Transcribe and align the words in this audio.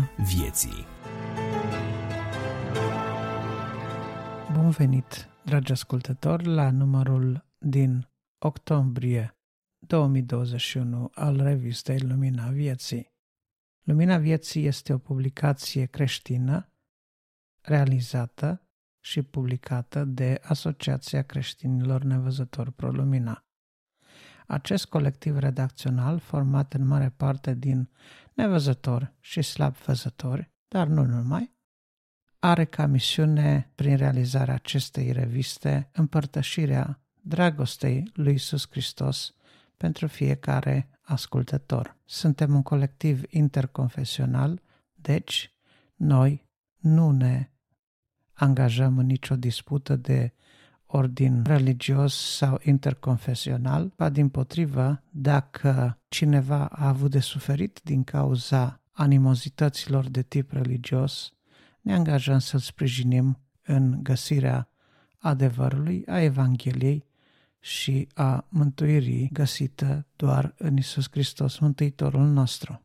Lumina 0.00 0.12
Vieții 0.16 0.86
Bun 4.52 4.70
venit, 4.70 5.28
dragi 5.44 5.72
ascultători, 5.72 6.46
la 6.46 6.70
numărul 6.70 7.46
din 7.58 8.08
octombrie 8.38 9.38
2021 9.86 11.10
al 11.14 11.42
revistei 11.42 12.00
Lumina 12.00 12.48
Vieții. 12.48 13.12
Lumina 13.82 14.18
Vieții 14.18 14.66
este 14.66 14.92
o 14.92 14.98
publicație 14.98 15.86
creștină 15.86 16.72
realizată 17.60 18.68
și 19.04 19.22
publicată 19.22 20.04
de 20.04 20.40
Asociația 20.42 21.22
Creștinilor 21.22 22.02
Nevăzători 22.02 22.72
Pro 22.72 22.90
Lumina. 22.90 23.44
Acest 24.46 24.86
colectiv 24.86 25.38
redacțional, 25.38 26.18
format 26.18 26.74
în 26.74 26.86
mare 26.86 27.08
parte 27.16 27.54
din 27.54 27.90
nevăzători 28.40 29.12
și 29.20 29.42
slab 29.42 29.76
văzători, 29.76 30.50
dar 30.68 30.86
nu 30.86 31.04
numai, 31.04 31.54
are 32.38 32.64
ca 32.64 32.86
misiune, 32.86 33.70
prin 33.74 33.96
realizarea 33.96 34.54
acestei 34.54 35.12
reviste, 35.12 35.88
împărtășirea 35.92 37.00
dragostei 37.20 38.10
lui 38.14 38.32
Iisus 38.32 38.66
Hristos 38.70 39.34
pentru 39.76 40.06
fiecare 40.06 40.88
ascultător. 41.00 41.96
Suntem 42.04 42.54
un 42.54 42.62
colectiv 42.62 43.22
interconfesional, 43.28 44.62
deci 44.94 45.52
noi 45.94 46.48
nu 46.76 47.10
ne 47.10 47.50
angajăm 48.32 48.98
în 48.98 49.06
nicio 49.06 49.36
dispută 49.36 49.96
de 49.96 50.32
ordin 50.92 51.42
religios 51.42 52.36
sau 52.36 52.60
interconfesional, 52.62 53.92
ba 53.96 54.08
din 54.08 54.28
potrivă, 54.28 55.02
dacă 55.10 55.98
cineva 56.08 56.64
a 56.66 56.88
avut 56.88 57.10
de 57.10 57.20
suferit 57.20 57.80
din 57.84 58.04
cauza 58.04 58.80
animozităților 58.92 60.08
de 60.08 60.22
tip 60.22 60.52
religios, 60.52 61.32
ne 61.80 61.94
angajăm 61.94 62.38
să-l 62.38 62.60
sprijinim 62.60 63.38
în 63.62 64.02
găsirea 64.02 64.68
adevărului, 65.18 66.04
a 66.06 66.20
Evangheliei 66.20 67.04
și 67.58 68.08
a 68.14 68.46
mântuirii 68.48 69.28
găsită 69.32 70.06
doar 70.16 70.54
în 70.58 70.76
Isus 70.76 71.10
Hristos, 71.10 71.58
Mântuitorul 71.58 72.26
nostru. 72.26 72.82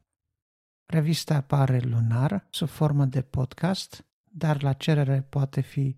Revista 0.85 1.35
apare 1.35 1.79
lunar, 1.79 2.47
sub 2.49 2.67
formă 2.67 3.05
de 3.05 3.21
podcast, 3.21 4.05
dar 4.23 4.61
la 4.61 4.73
cerere 4.73 5.25
poate 5.29 5.61
fi 5.61 5.95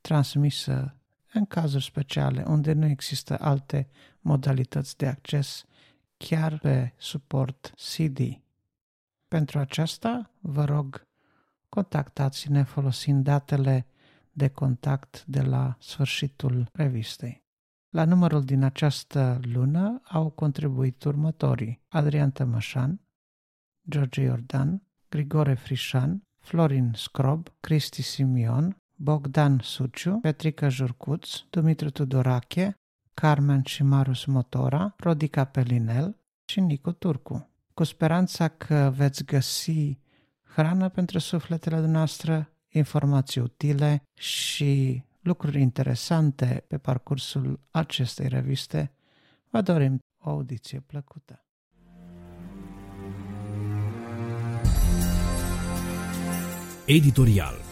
transmisă 0.00 0.96
în 1.32 1.46
cazuri 1.46 1.84
speciale 1.84 2.42
unde 2.46 2.72
nu 2.72 2.86
există 2.86 3.38
alte 3.40 3.88
modalități 4.20 4.96
de 4.96 5.06
acces, 5.06 5.64
chiar 6.16 6.58
pe 6.58 6.92
suport 6.96 7.74
CD. 7.94 8.40
Pentru 9.28 9.58
aceasta, 9.58 10.30
vă 10.40 10.64
rog, 10.64 11.06
contactați-ne 11.68 12.62
folosind 12.62 13.24
datele 13.24 13.86
de 14.32 14.48
contact 14.48 15.24
de 15.26 15.42
la 15.42 15.76
sfârșitul 15.80 16.68
revistei. 16.72 17.42
La 17.88 18.04
numărul 18.04 18.44
din 18.44 18.62
această 18.62 19.40
lună 19.42 20.00
au 20.04 20.30
contribuit 20.30 21.04
următorii 21.04 21.80
Adrian 21.88 22.30
Tămășan, 22.30 23.00
George 23.88 24.20
Iordan, 24.20 24.82
Grigore 25.08 25.54
Frișan, 25.54 26.22
Florin 26.38 26.92
Scrob, 26.94 27.48
Cristi 27.60 28.02
Simion, 28.02 28.81
Bogdan 29.02 29.60
Suciu, 29.62 30.18
Petrica 30.20 30.68
Jurcuț, 30.68 31.30
Dumitru 31.50 31.90
Tudorache, 31.90 32.76
Carmen 33.14 33.62
și 33.62 33.82
Marus 33.82 34.24
Motora, 34.24 34.94
Rodica 34.98 35.44
Pelinel 35.44 36.16
și 36.44 36.60
Nicu 36.60 36.92
Turcu. 36.92 37.50
Cu 37.74 37.84
speranța 37.84 38.48
că 38.48 38.92
veți 38.96 39.24
găsi 39.24 39.98
hrană 40.54 40.88
pentru 40.88 41.18
sufletele 41.18 41.86
noastre, 41.86 42.52
informații 42.68 43.40
utile 43.40 44.02
și 44.14 45.04
lucruri 45.20 45.60
interesante 45.60 46.64
pe 46.68 46.78
parcursul 46.78 47.60
acestei 47.70 48.28
reviste, 48.28 48.92
vă 49.50 49.60
dorim 49.60 49.98
o 50.24 50.30
audiție 50.30 50.80
plăcută. 50.80 51.44
Editorial 56.86 57.71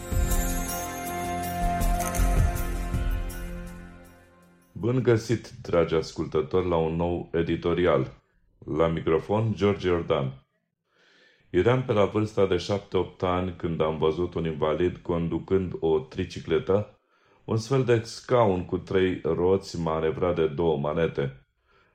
Bun 4.81 5.03
găsit, 5.03 5.49
dragi 5.61 5.95
ascultători, 5.95 6.67
la 6.67 6.75
un 6.75 6.95
nou 6.95 7.29
editorial. 7.33 8.21
La 8.77 8.87
microfon, 8.87 9.53
George 9.55 9.87
Jordan. 9.87 10.45
Eram 11.49 11.83
pe 11.83 11.93
la 11.93 12.05
vârsta 12.05 12.45
de 12.45 12.55
7-8 12.55 13.19
ani 13.19 13.53
când 13.57 13.81
am 13.81 13.97
văzut 13.97 14.33
un 14.33 14.45
invalid 14.45 14.97
conducând 14.97 15.73
o 15.79 15.99
tricicletă, 15.99 16.99
un 17.43 17.57
sfel 17.57 17.83
de 17.83 18.01
scaun 18.03 18.65
cu 18.65 18.77
trei 18.77 19.21
roți 19.23 19.79
manevrat 19.79 20.35
de 20.35 20.47
două 20.47 20.77
manete. 20.77 21.45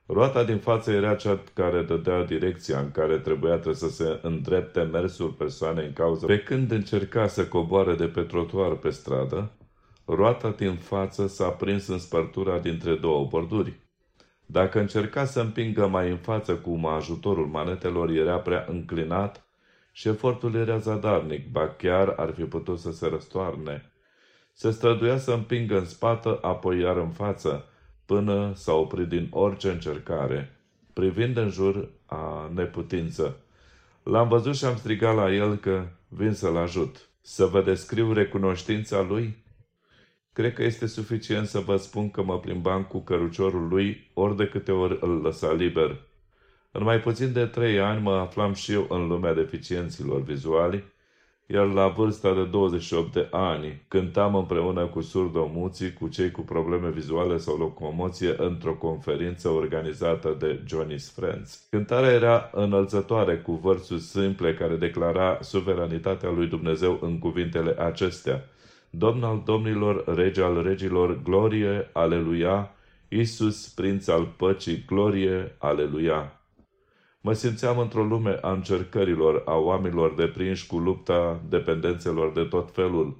Roata 0.05 0.43
din 0.43 0.57
față 0.57 0.91
era 0.91 1.15
cea 1.15 1.43
care 1.53 1.81
dădea 1.81 2.23
direcția 2.23 2.79
în 2.79 2.91
care 2.91 3.17
trebuia 3.17 3.61
să 3.71 3.89
se 3.89 4.19
îndrepte 4.21 4.81
mersul 4.81 5.29
persoanei 5.29 5.85
în 5.85 5.93
cauză. 5.93 6.25
Pe 6.25 6.39
când 6.39 6.71
încerca 6.71 7.27
să 7.27 7.47
coboare 7.47 7.95
de 7.95 8.05
pe 8.05 8.21
trotuar 8.21 8.75
pe 8.75 8.89
stradă, 8.89 9.51
roata 10.07 10.49
din 10.49 10.75
față 10.75 11.27
s-a 11.27 11.49
prins 11.49 11.87
în 11.87 11.99
spărtura 11.99 12.59
dintre 12.59 12.95
două 12.95 13.25
borduri. 13.25 13.79
Dacă 14.45 14.79
încerca 14.79 15.25
să 15.25 15.39
împingă 15.39 15.87
mai 15.87 16.09
în 16.09 16.17
față 16.17 16.55
cu 16.55 16.79
ajutorul 16.85 17.45
manetelor, 17.45 18.09
era 18.09 18.39
prea 18.39 18.65
înclinat 18.69 19.45
și 19.91 20.01
șefortul 20.01 20.55
era 20.55 20.77
zadarnic, 20.77 21.51
ba 21.51 21.67
chiar 21.67 22.13
ar 22.17 22.33
fi 22.33 22.43
putut 22.43 22.79
să 22.79 22.91
se 22.91 23.07
răstoarne. 23.07 23.91
Se 24.53 24.71
străduia 24.71 25.17
să 25.17 25.31
împingă 25.31 25.77
în 25.77 25.85
spată, 25.85 26.39
apoi 26.41 26.79
iar 26.79 26.97
în 26.97 27.09
față, 27.09 27.65
până 28.05 28.51
s-a 28.55 28.73
oprit 28.73 29.07
din 29.07 29.27
orice 29.31 29.69
încercare, 29.69 30.59
privind 30.93 31.37
în 31.37 31.49
jur 31.49 31.89
a 32.05 32.51
neputință. 32.53 33.37
L-am 34.03 34.27
văzut 34.27 34.55
și 34.55 34.65
am 34.65 34.75
strigat 34.75 35.15
la 35.15 35.33
el 35.33 35.55
că 35.55 35.85
vin 36.07 36.33
să-l 36.33 36.57
ajut. 36.57 37.09
Să 37.21 37.45
vă 37.45 37.61
descriu 37.61 38.13
recunoștința 38.13 39.01
lui? 39.01 39.45
Cred 40.37 40.53
că 40.53 40.63
este 40.63 40.87
suficient 40.87 41.47
să 41.47 41.59
vă 41.59 41.75
spun 41.75 42.11
că 42.11 42.23
mă 42.23 42.39
plimbam 42.39 42.83
cu 42.83 42.99
căruciorul 42.99 43.67
lui 43.67 44.09
ori 44.13 44.35
de 44.35 44.47
câte 44.47 44.71
ori 44.71 44.97
îl 45.01 45.21
lăsa 45.21 45.53
liber. 45.53 46.01
În 46.71 46.83
mai 46.83 46.99
puțin 46.99 47.33
de 47.33 47.45
trei 47.45 47.79
ani 47.79 48.01
mă 48.01 48.11
aflam 48.11 48.53
și 48.53 48.71
eu 48.71 48.85
în 48.89 49.07
lumea 49.07 49.33
deficienților 49.33 50.21
vizuali, 50.21 50.83
iar 51.45 51.65
la 51.65 51.87
vârsta 51.87 52.33
de 52.33 52.43
28 52.43 53.13
de 53.13 53.27
ani 53.31 53.83
cântam 53.87 54.35
împreună 54.35 54.85
cu 54.85 55.01
surdomuții, 55.01 55.93
cu 55.93 56.07
cei 56.07 56.31
cu 56.31 56.41
probleme 56.41 56.89
vizuale 56.89 57.37
sau 57.37 57.57
locomoție 57.57 58.35
într-o 58.37 58.73
conferință 58.73 59.49
organizată 59.49 60.35
de 60.39 60.63
Johnny's 60.63 61.13
Friends. 61.15 61.67
Cântarea 61.69 62.11
era 62.11 62.49
înălțătoare 62.53 63.37
cu 63.37 63.51
vărsuri 63.51 63.99
simple 63.99 64.53
care 64.53 64.75
declara 64.75 65.37
suveranitatea 65.41 66.29
lui 66.29 66.47
Dumnezeu 66.47 66.99
în 67.01 67.19
cuvintele 67.19 67.75
acestea– 67.79 68.43
Domn 68.89 69.23
al 69.23 69.41
domnilor, 69.45 70.03
rege 70.15 70.41
al 70.41 70.63
regilor, 70.63 71.21
glorie, 71.23 71.89
aleluia, 71.93 72.71
Iisus, 73.07 73.67
prinț 73.67 74.07
al 74.07 74.25
păcii, 74.37 74.83
glorie, 74.87 75.55
aleluia. 75.57 76.41
Mă 77.21 77.33
simțeam 77.33 77.79
într-o 77.79 78.03
lume 78.03 78.37
a 78.41 78.51
încercărilor, 78.51 79.41
a 79.45 79.55
oamenilor 79.55 80.13
deprinși 80.13 80.67
cu 80.67 80.77
lupta 80.77 81.41
dependențelor 81.49 82.31
de 82.31 82.43
tot 82.43 82.71
felul, 82.73 83.17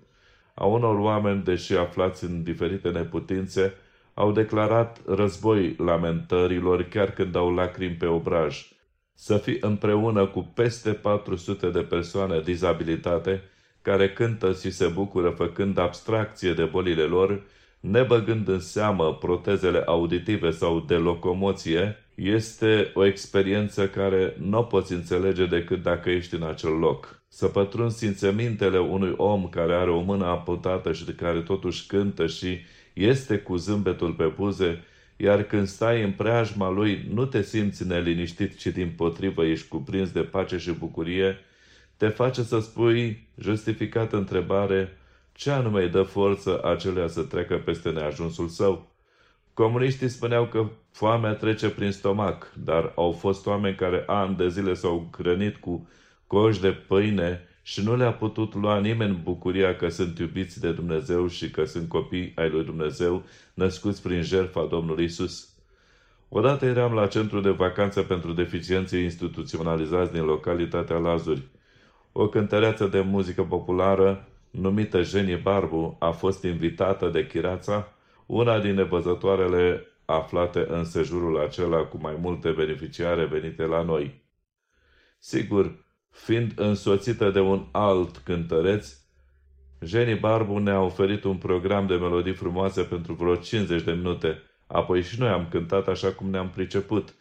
a 0.53 0.65
unor 0.65 0.99
oameni, 0.99 1.43
deși 1.43 1.73
aflați 1.73 2.23
în 2.23 2.43
diferite 2.43 2.89
neputințe, 2.89 3.73
au 4.13 4.31
declarat 4.31 5.01
război 5.05 5.75
lamentărilor 5.77 6.83
chiar 6.83 7.11
când 7.11 7.35
au 7.35 7.53
lacrimi 7.53 7.95
pe 7.95 8.05
obraj. 8.05 8.71
Să 9.13 9.37
fii 9.37 9.57
împreună 9.61 10.25
cu 10.27 10.51
peste 10.53 10.93
400 10.93 11.69
de 11.69 11.81
persoane 11.81 12.39
dizabilitate 12.39 13.43
care 13.87 14.09
cântă 14.09 14.57
și 14.61 14.71
se 14.71 14.87
bucură 14.87 15.29
făcând 15.29 15.77
abstracție 15.77 16.53
de 16.53 16.63
bolile 16.63 17.01
lor, 17.01 17.43
nebăgând 17.79 18.47
în 18.47 18.59
seamă 18.59 19.13
protezele 19.13 19.83
auditive 19.85 20.51
sau 20.51 20.79
de 20.79 20.95
locomoție, 20.95 21.95
este 22.15 22.91
o 22.93 23.05
experiență 23.05 23.87
care 23.87 24.35
nu 24.39 24.57
o 24.57 24.61
poți 24.61 24.93
înțelege 24.93 25.45
decât 25.45 25.81
dacă 25.81 26.09
ești 26.09 26.35
în 26.35 26.43
acel 26.43 26.71
loc. 26.71 27.21
Să 27.27 27.47
pătrunzi 27.47 27.97
simțămintele 27.97 28.79
unui 28.79 29.13
om 29.17 29.49
care 29.49 29.73
are 29.73 29.89
o 29.89 29.99
mână 29.99 30.25
aputată 30.25 30.93
și 30.93 31.05
de 31.05 31.13
care 31.13 31.39
totuși 31.39 31.87
cântă 31.87 32.27
și 32.27 32.57
este 32.93 33.37
cu 33.37 33.55
zâmbetul 33.55 34.11
pe 34.11 34.31
buze, 34.35 34.83
iar 35.17 35.43
când 35.43 35.67
stai 35.67 36.03
în 36.03 36.11
preajma 36.11 36.69
lui 36.69 37.05
nu 37.13 37.25
te 37.25 37.41
simți 37.41 37.87
neliniștit, 37.87 38.57
ci 38.57 38.67
din 38.67 38.93
potrivă 38.97 39.45
ești 39.45 39.67
cuprins 39.67 40.11
de 40.11 40.21
pace 40.21 40.57
și 40.57 40.71
bucurie, 40.71 41.37
te 41.97 42.07
face 42.07 42.43
să 42.43 42.59
spui, 42.59 43.27
justificat 43.37 44.13
întrebare, 44.13 44.97
ce 45.31 45.51
anume 45.51 45.81
îi 45.83 45.89
dă 45.89 46.01
forță 46.01 46.63
acelea 46.63 47.07
să 47.07 47.21
treacă 47.21 47.61
peste 47.65 47.89
neajunsul 47.89 48.47
său? 48.47 48.87
Comuniștii 49.53 50.09
spuneau 50.09 50.45
că 50.45 50.69
foamea 50.91 51.33
trece 51.33 51.69
prin 51.69 51.91
stomac, 51.91 52.53
dar 52.63 52.91
au 52.95 53.11
fost 53.11 53.45
oameni 53.45 53.75
care 53.75 54.03
ani 54.07 54.35
de 54.35 54.49
zile 54.49 54.73
s-au 54.73 55.09
hrănit 55.17 55.55
cu 55.55 55.87
coși 56.27 56.61
de 56.61 56.71
pâine 56.71 57.41
și 57.63 57.83
nu 57.83 57.95
le-a 57.95 58.13
putut 58.13 58.53
lua 58.55 58.79
nimeni 58.79 59.19
bucuria 59.23 59.75
că 59.75 59.89
sunt 59.89 60.19
iubiți 60.19 60.59
de 60.59 60.71
Dumnezeu 60.71 61.27
și 61.27 61.51
că 61.51 61.65
sunt 61.65 61.87
copii 61.87 62.31
ai 62.35 62.49
lui 62.49 62.63
Dumnezeu, 62.63 63.23
născuți 63.53 64.01
prin 64.01 64.21
jertfa 64.21 64.65
Domnului 64.65 65.03
Isus. 65.03 65.49
Odată 66.29 66.65
eram 66.65 66.93
la 66.93 67.07
centru 67.07 67.41
de 67.41 67.49
vacanță 67.49 68.01
pentru 68.01 68.33
deficienții 68.33 69.03
instituționalizați 69.03 70.11
din 70.11 70.23
localitatea 70.23 70.97
Lazuri. 70.97 71.41
O 72.11 72.27
cântăreață 72.29 72.87
de 72.87 73.01
muzică 73.01 73.43
populară, 73.43 74.27
numită 74.49 75.01
Jenny 75.01 75.35
Barbu, 75.35 75.95
a 75.99 76.11
fost 76.11 76.43
invitată 76.43 77.09
de 77.09 77.27
Chirața, 77.27 77.93
una 78.25 78.59
din 78.59 78.73
nevăzătoarele 78.73 79.87
aflate 80.05 80.65
în 80.69 80.83
sejurul 80.83 81.39
acela 81.39 81.83
cu 81.83 81.97
mai 82.01 82.17
multe 82.21 82.51
beneficiare 82.51 83.25
venite 83.25 83.63
la 83.63 83.81
noi. 83.81 84.23
Sigur, 85.19 85.85
fiind 86.09 86.51
însoțită 86.55 87.29
de 87.29 87.39
un 87.39 87.65
alt 87.71 88.17
cântăreț, 88.17 88.97
Jenny 89.81 90.15
Barbu 90.15 90.57
ne-a 90.57 90.81
oferit 90.81 91.23
un 91.23 91.37
program 91.37 91.87
de 91.87 91.95
melodii 91.95 92.33
frumoase 92.33 92.83
pentru 92.83 93.13
vreo 93.13 93.35
50 93.35 93.83
de 93.83 93.91
minute, 93.91 94.41
apoi 94.67 95.01
și 95.01 95.19
noi 95.19 95.29
am 95.29 95.47
cântat 95.49 95.87
așa 95.87 96.11
cum 96.11 96.29
ne-am 96.29 96.49
priceput. 96.49 97.15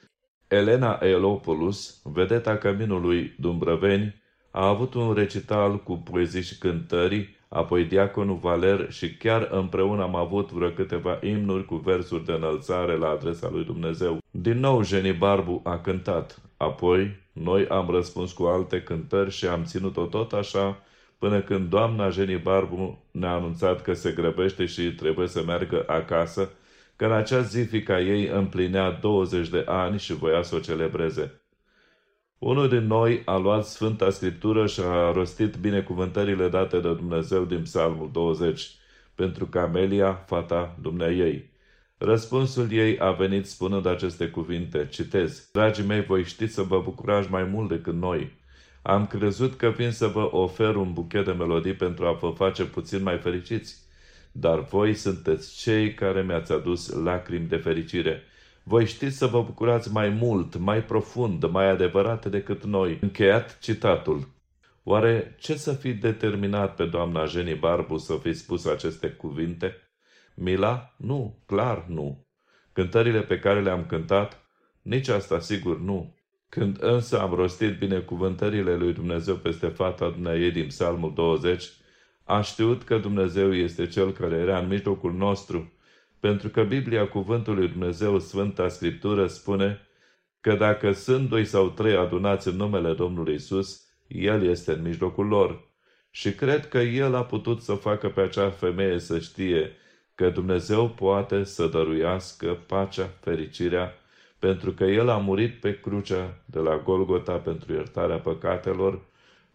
Elena 0.49 0.99
Elopoulos, 1.03 2.01
vedeta 2.05 2.57
Căminului 2.57 3.35
Dumbrăveni, 3.39 4.23
a 4.57 4.69
avut 4.69 4.95
un 4.95 5.13
recital 5.13 5.83
cu 5.83 5.97
poezii 5.97 6.43
și 6.43 6.59
cântări, 6.59 7.37
apoi 7.49 7.85
diaconul 7.85 8.37
Valer 8.37 8.93
și 8.93 9.17
chiar 9.17 9.49
împreună 9.51 10.03
am 10.03 10.15
avut 10.15 10.51
vreo 10.53 10.71
câteva 10.71 11.19
imnuri 11.23 11.65
cu 11.65 11.75
versuri 11.75 12.25
de 12.25 12.33
înălțare 12.33 12.97
la 12.97 13.09
adresa 13.09 13.49
lui 13.53 13.65
Dumnezeu. 13.65 14.19
Din 14.31 14.59
nou 14.59 14.85
Jenny 14.85 15.13
Barbu 15.13 15.61
a 15.65 15.79
cântat, 15.79 16.41
apoi 16.57 17.17
noi 17.33 17.67
am 17.69 17.91
răspuns 17.91 18.33
cu 18.33 18.43
alte 18.43 18.83
cântări 18.83 19.31
și 19.31 19.47
am 19.47 19.65
ținut-o 19.65 20.05
tot 20.05 20.33
așa, 20.33 20.83
până 21.19 21.41
când 21.41 21.69
doamna 21.69 22.09
Jenny 22.09 22.37
Barbu 22.37 23.05
ne-a 23.11 23.33
anunțat 23.33 23.83
că 23.83 23.93
se 23.93 24.11
grăbește 24.11 24.67
și 24.67 24.83
trebuie 24.83 25.29
să 25.29 25.43
meargă 25.47 25.85
acasă, 25.87 26.51
că 26.97 27.05
în 27.05 27.13
acea 27.13 27.41
zi 27.41 27.63
fica 27.63 28.01
ei 28.01 28.27
împlinea 28.27 28.91
20 28.91 29.49
de 29.49 29.65
ani 29.67 29.99
și 29.99 30.15
voia 30.15 30.43
să 30.43 30.55
o 30.55 30.59
celebreze. 30.59 31.41
Unul 32.39 32.69
din 32.69 32.87
noi 32.87 33.23
a 33.25 33.37
luat 33.37 33.67
Sfânta 33.67 34.11
Scriptură 34.11 34.67
și 34.67 34.81
a 34.81 35.13
rostit 35.13 35.57
binecuvântările 35.57 36.49
date 36.49 36.81
de 36.81 36.95
Dumnezeu 36.95 37.45
din 37.45 37.63
Psalmul 37.63 38.11
20 38.13 38.71
pentru 39.15 39.47
Camelia, 39.47 40.15
fata 40.15 40.77
dumneiei. 40.81 41.51
Răspunsul 41.99 42.73
ei 42.73 42.99
a 42.99 43.11
venit 43.11 43.47
spunând 43.47 43.87
aceste 43.87 44.29
cuvinte, 44.29 44.89
citez, 44.91 45.49
Dragii 45.53 45.85
mei, 45.85 46.03
voi 46.03 46.25
știți 46.25 46.55
să 46.55 46.63
vă 46.63 46.81
bucurați 46.81 47.31
mai 47.31 47.45
mult 47.45 47.69
decât 47.69 47.95
noi. 47.95 48.33
Am 48.83 49.07
crezut 49.07 49.55
că 49.55 49.69
vin 49.69 49.91
să 49.91 50.07
vă 50.07 50.29
ofer 50.37 50.75
un 50.77 50.93
buchet 50.93 51.25
de 51.25 51.33
melodii 51.33 51.75
pentru 51.75 52.07
a 52.07 52.13
vă 52.13 52.31
face 52.31 52.65
puțin 52.65 53.03
mai 53.03 53.19
fericiți, 53.19 53.77
dar 54.33 54.61
voi 54.61 54.95
sunteți 54.95 55.57
cei 55.63 55.95
care 55.95 56.23
mi-ați 56.23 56.53
adus 56.53 56.89
lacrimi 56.89 57.49
de 57.49 57.57
fericire. 57.57 58.23
Voi 58.69 58.87
știți 58.87 59.17
să 59.17 59.27
vă 59.27 59.43
bucurați 59.43 59.93
mai 59.93 60.09
mult, 60.09 60.57
mai 60.57 60.85
profund, 60.85 61.45
mai 61.51 61.69
adevărate 61.69 62.29
decât 62.29 62.65
noi. 62.65 62.99
Încheiat 63.01 63.59
citatul. 63.59 64.29
Oare 64.83 65.37
ce 65.39 65.55
să 65.55 65.73
fi 65.73 65.93
determinat 65.93 66.75
pe 66.75 66.85
doamna 66.85 67.25
Jenny 67.25 67.55
Barbu 67.55 67.97
să 67.97 68.15
fi 68.23 68.33
spus 68.33 68.65
aceste 68.65 69.09
cuvinte? 69.09 69.75
Mila? 70.35 70.95
Nu, 70.97 71.43
clar 71.47 71.85
nu. 71.89 72.27
Cântările 72.73 73.21
pe 73.21 73.39
care 73.39 73.63
le-am 73.63 73.87
cântat? 73.87 74.47
Nici 74.83 75.09
asta 75.09 75.41
sigur 75.41 75.81
nu. 75.81 76.15
Când 76.49 76.77
însă 76.81 77.21
am 77.21 77.35
rostit 77.35 77.79
binecuvântările 77.79 78.77
lui 78.77 78.93
Dumnezeu 78.93 79.35
peste 79.35 79.67
fata 79.67 80.09
dumneavoastră 80.11 80.61
din 80.61 80.67
Psalmul 80.67 81.13
20, 81.15 81.65
a 82.25 82.41
știut 82.41 82.83
că 82.83 82.99
Dumnezeu 82.99 83.55
este 83.55 83.87
Cel 83.87 84.13
care 84.13 84.37
era 84.37 84.59
în 84.59 84.69
mijlocul 84.69 85.13
nostru, 85.13 85.73
pentru 86.21 86.49
că 86.49 86.63
Biblia 86.63 87.09
Cuvântului 87.09 87.63
lui 87.63 87.69
Dumnezeu, 87.69 88.19
Sfânta 88.19 88.69
Scriptură, 88.69 89.27
spune 89.27 89.81
că 90.41 90.55
dacă 90.55 90.93
sunt 90.93 91.29
doi 91.29 91.45
sau 91.45 91.69
trei 91.69 91.97
adunați 91.97 92.49
în 92.49 92.57
numele 92.57 92.93
Domnului 92.93 93.35
Isus, 93.35 93.87
El 94.07 94.43
este 94.43 94.73
în 94.73 94.83
mijlocul 94.83 95.27
lor. 95.27 95.65
Și 96.11 96.33
cred 96.33 96.69
că 96.69 96.79
El 96.79 97.15
a 97.15 97.25
putut 97.25 97.63
să 97.63 97.75
facă 97.75 98.09
pe 98.09 98.21
acea 98.21 98.51
femeie 98.51 98.99
să 98.99 99.19
știe 99.19 99.73
că 100.15 100.31
Dumnezeu 100.31 100.89
poate 100.89 101.45
să 101.45 101.67
dăruiască 101.67 102.59
pacea, 102.67 103.11
fericirea, 103.21 103.93
pentru 104.39 104.73
că 104.73 104.85
El 104.85 105.09
a 105.09 105.17
murit 105.17 105.61
pe 105.61 105.81
crucea 105.81 106.43
de 106.45 106.59
la 106.59 106.77
Golgota 106.77 107.33
pentru 107.33 107.73
iertarea 107.73 108.19
păcatelor, 108.19 109.01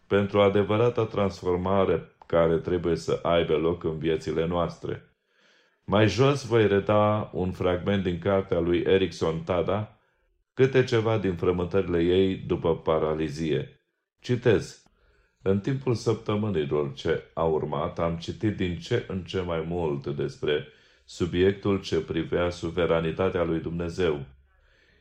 pentru 0.06 0.40
adevărata 0.40 1.04
transformare 1.04 2.12
care 2.26 2.56
trebuie 2.56 2.96
să 2.96 3.18
aibă 3.22 3.56
loc 3.56 3.84
în 3.84 3.98
viețile 3.98 4.46
noastre. 4.46 5.11
Mai 5.84 6.08
jos 6.08 6.44
voi 6.46 6.66
reda 6.66 7.30
un 7.32 7.50
fragment 7.50 8.02
din 8.02 8.18
cartea 8.18 8.58
lui 8.60 8.78
Erickson 8.78 9.42
Tada, 9.42 9.98
câte 10.54 10.84
ceva 10.84 11.18
din 11.18 11.34
frământările 11.34 12.02
ei 12.02 12.36
după 12.36 12.76
paralizie. 12.76 13.80
Citez. 14.20 14.82
În 15.42 15.60
timpul 15.60 15.94
săptămânilor 15.94 16.92
ce 16.94 17.22
a 17.34 17.44
urmat, 17.44 17.98
am 17.98 18.16
citit 18.16 18.56
din 18.56 18.78
ce 18.78 19.04
în 19.08 19.22
ce 19.22 19.40
mai 19.40 19.64
mult 19.68 20.06
despre 20.06 20.66
subiectul 21.04 21.80
ce 21.80 22.00
privea 22.00 22.50
suveranitatea 22.50 23.42
lui 23.44 23.60
Dumnezeu. 23.60 24.20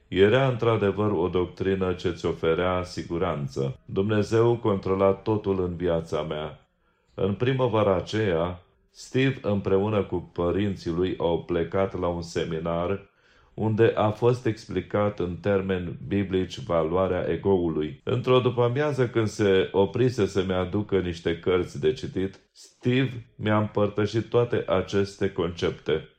Era 0.07 0.47
într-adevăr 0.47 1.11
o 1.11 1.27
doctrină 1.27 1.93
ce 1.93 2.11
ți 2.11 2.25
oferea 2.25 2.83
siguranță. 2.83 3.79
Dumnezeu 3.85 4.57
controla 4.57 5.11
totul 5.11 5.63
în 5.63 5.75
viața 5.75 6.21
mea. 6.21 6.67
În 7.13 7.33
primăvara 7.33 7.95
aceea, 7.95 8.61
Steve 8.91 9.37
împreună 9.41 10.03
cu 10.03 10.29
părinții 10.33 10.91
lui 10.91 11.15
au 11.17 11.43
plecat 11.43 11.99
la 11.99 12.07
un 12.07 12.21
seminar 12.21 13.09
unde 13.53 13.93
a 13.95 14.09
fost 14.09 14.45
explicat 14.45 15.19
în 15.19 15.35
termeni 15.35 15.99
biblici 16.07 16.59
valoarea 16.59 17.29
egoului. 17.29 18.01
Într-o 18.03 18.39
după-amiază 18.39 19.09
când 19.09 19.27
se 19.27 19.69
oprise 19.71 20.25
să-mi 20.25 20.53
aducă 20.53 20.99
niște 20.99 21.39
cărți 21.39 21.79
de 21.79 21.93
citit, 21.93 22.39
Steve 22.51 23.27
mi-a 23.35 23.57
împărtășit 23.57 24.29
toate 24.29 24.63
aceste 24.67 25.31
concepte. 25.31 26.09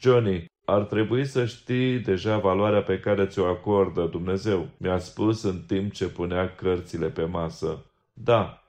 Johnny, 0.00 0.44
ar 0.64 0.82
trebui 0.82 1.24
să 1.24 1.44
știi 1.44 1.98
deja 1.98 2.38
valoarea 2.38 2.82
pe 2.82 3.00
care 3.00 3.26
ți-o 3.26 3.44
acordă 3.44 4.06
Dumnezeu, 4.06 4.68
mi-a 4.76 4.98
spus 4.98 5.42
în 5.42 5.62
timp 5.66 5.92
ce 5.92 6.08
punea 6.08 6.54
cărțile 6.54 7.08
pe 7.08 7.24
masă. 7.24 7.84
Da, 8.12 8.62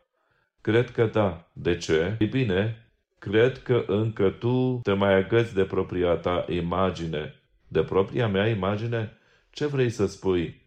cred 0.62 0.91
că 0.91 1.05
da. 1.05 1.50
De 1.53 1.77
ce? 1.77 2.15
Ei 2.19 2.27
bine, 2.27 2.87
cred 3.29 3.62
că 3.62 3.84
încă 3.88 4.29
tu 4.29 4.79
te 4.84 4.93
mai 4.93 5.13
agăți 5.13 5.53
de 5.53 5.63
propria 5.63 6.13
ta 6.13 6.46
imagine 6.50 7.34
de 7.67 7.84
propria 7.84 8.27
mea 8.27 8.48
imagine? 8.48 9.17
Ce 9.50 9.65
vrei 9.65 9.89
să 9.89 10.05
spui? 10.05 10.62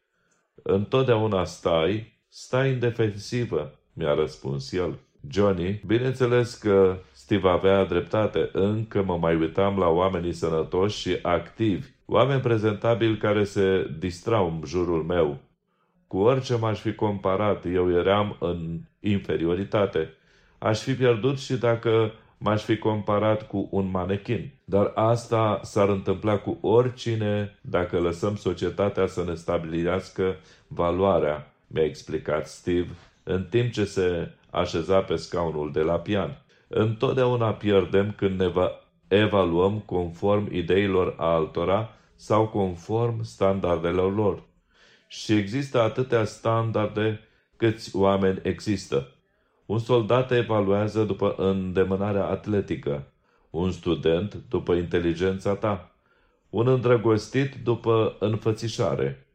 Întotdeauna 0.62 1.45
stai, 1.45 2.19
stai 2.29 2.73
în 2.73 2.79
defensivă, 2.79 3.79
mi-a 3.93 4.14
răspuns 4.14 4.73
el. 4.73 4.99
Johnny, 5.31 5.83
bineînțeles 5.87 6.55
că 6.55 6.99
Steve 7.12 7.49
avea 7.49 7.85
dreptate, 7.85 8.49
încă 8.52 9.02
mă 9.02 9.17
mai 9.17 9.37
uitam 9.37 9.79
la 9.79 9.88
oamenii 9.88 10.33
sănătoși 10.33 10.99
și 10.99 11.19
activi, 11.23 11.87
oameni 12.07 12.40
prezentabili 12.40 13.17
care 13.17 13.45
se 13.45 13.90
distrau 13.99 14.47
în 14.47 14.67
jurul 14.67 15.02
meu. 15.02 15.38
Cu 16.07 16.19
orice 16.19 16.57
m-aș 16.57 16.81
fi 16.81 16.95
comparat, 16.95 17.64
eu 17.73 17.93
eram 17.93 18.37
în 18.40 18.81
inferioritate. 19.00 20.14
Aș 20.59 20.81
fi 20.81 20.95
pierdut 20.95 21.38
și 21.38 21.57
dacă 21.57 22.12
m-aș 22.42 22.62
fi 22.62 22.78
comparat 22.78 23.47
cu 23.47 23.68
un 23.70 23.90
manechin. 23.90 24.50
Dar 24.64 24.92
asta 24.94 25.61
s-ar 25.62 25.88
întâmpla 25.88 26.38
cu 26.38 26.59
oricine 26.61 27.59
dacă 27.61 27.99
lăsăm 27.99 28.37
societatea 28.37 29.06
să 29.06 29.25
ne 29.25 29.35
stabilească 29.35 30.37
valoarea, 30.66 31.52
mi-a 31.66 31.85
explicat 31.85 32.49
Steve, 32.49 32.88
în 33.23 33.44
timp 33.44 33.73
ce 33.73 33.85
se 33.85 34.35
așeza 34.50 35.00
pe 35.00 35.16
scaunul 35.16 35.73
de 35.73 35.80
la 35.80 35.99
pian. 35.99 36.42
Întotdeauna 36.68 37.52
pierdem 37.52 38.14
când 38.16 38.40
ne 38.40 38.52
evaluăm 39.09 39.78
conform 39.78 40.49
ideilor 40.52 41.14
altora 41.18 41.90
sau 42.16 42.49
conform 42.49 43.23
standardelor 43.23 44.14
lor. 44.14 44.42
Și 45.09 45.32
există 45.32 45.80
atâtea 45.80 46.25
standarde 46.25 47.20
câți 47.56 47.97
oameni 47.97 48.40
există. 48.42 49.14
Un 49.71 49.79
soldat 49.79 50.31
evaluează 50.31 51.05
după 51.05 51.35
îndemânarea 51.37 52.27
atletică, 52.27 53.12
un 53.50 53.71
student 53.71 54.43
după 54.49 54.75
inteligența 54.75 55.55
ta, 55.55 55.95
un 56.49 56.67
îndrăgostit 56.69 57.55
după 57.65 58.17
înfățișare. 58.19 59.27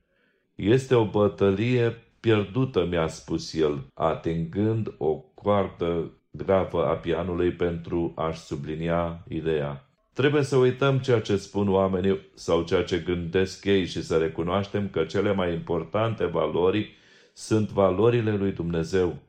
Este 0.56 0.96
o 0.96 1.06
bătălie 1.06 2.04
pierdută, 2.20 2.86
mi-a 2.86 3.08
spus 3.08 3.54
el, 3.54 3.86
atingând 3.94 4.94
o 4.98 5.15
coartă 5.15 6.12
gravă 6.32 6.86
a 6.86 6.94
pianului 6.94 7.51
pentru 7.51 8.13
a-și 8.15 8.39
sublinia 8.39 9.24
ideea. 9.27 9.89
Trebuie 10.13 10.44
să 10.44 10.56
uităm 10.58 11.00
ceea 11.00 11.22
ce 11.22 11.38
spun 11.38 11.70
oamenii 11.70 12.20
sau 12.34 12.63
ceea 12.63 12.84
ce 12.84 12.98
gândesc 12.98 13.65
ei 13.65 13.86
și 13.86 14.04
să 14.04 14.18
recunoaștem 14.18 14.89
că 14.89 15.04
cele 15.04 15.34
mai 15.34 15.54
importante 15.54 16.25
valori 16.25 16.96
sunt 17.34 17.70
valorile 17.70 18.36
lui 18.36 18.51
Dumnezeu. 18.51 19.24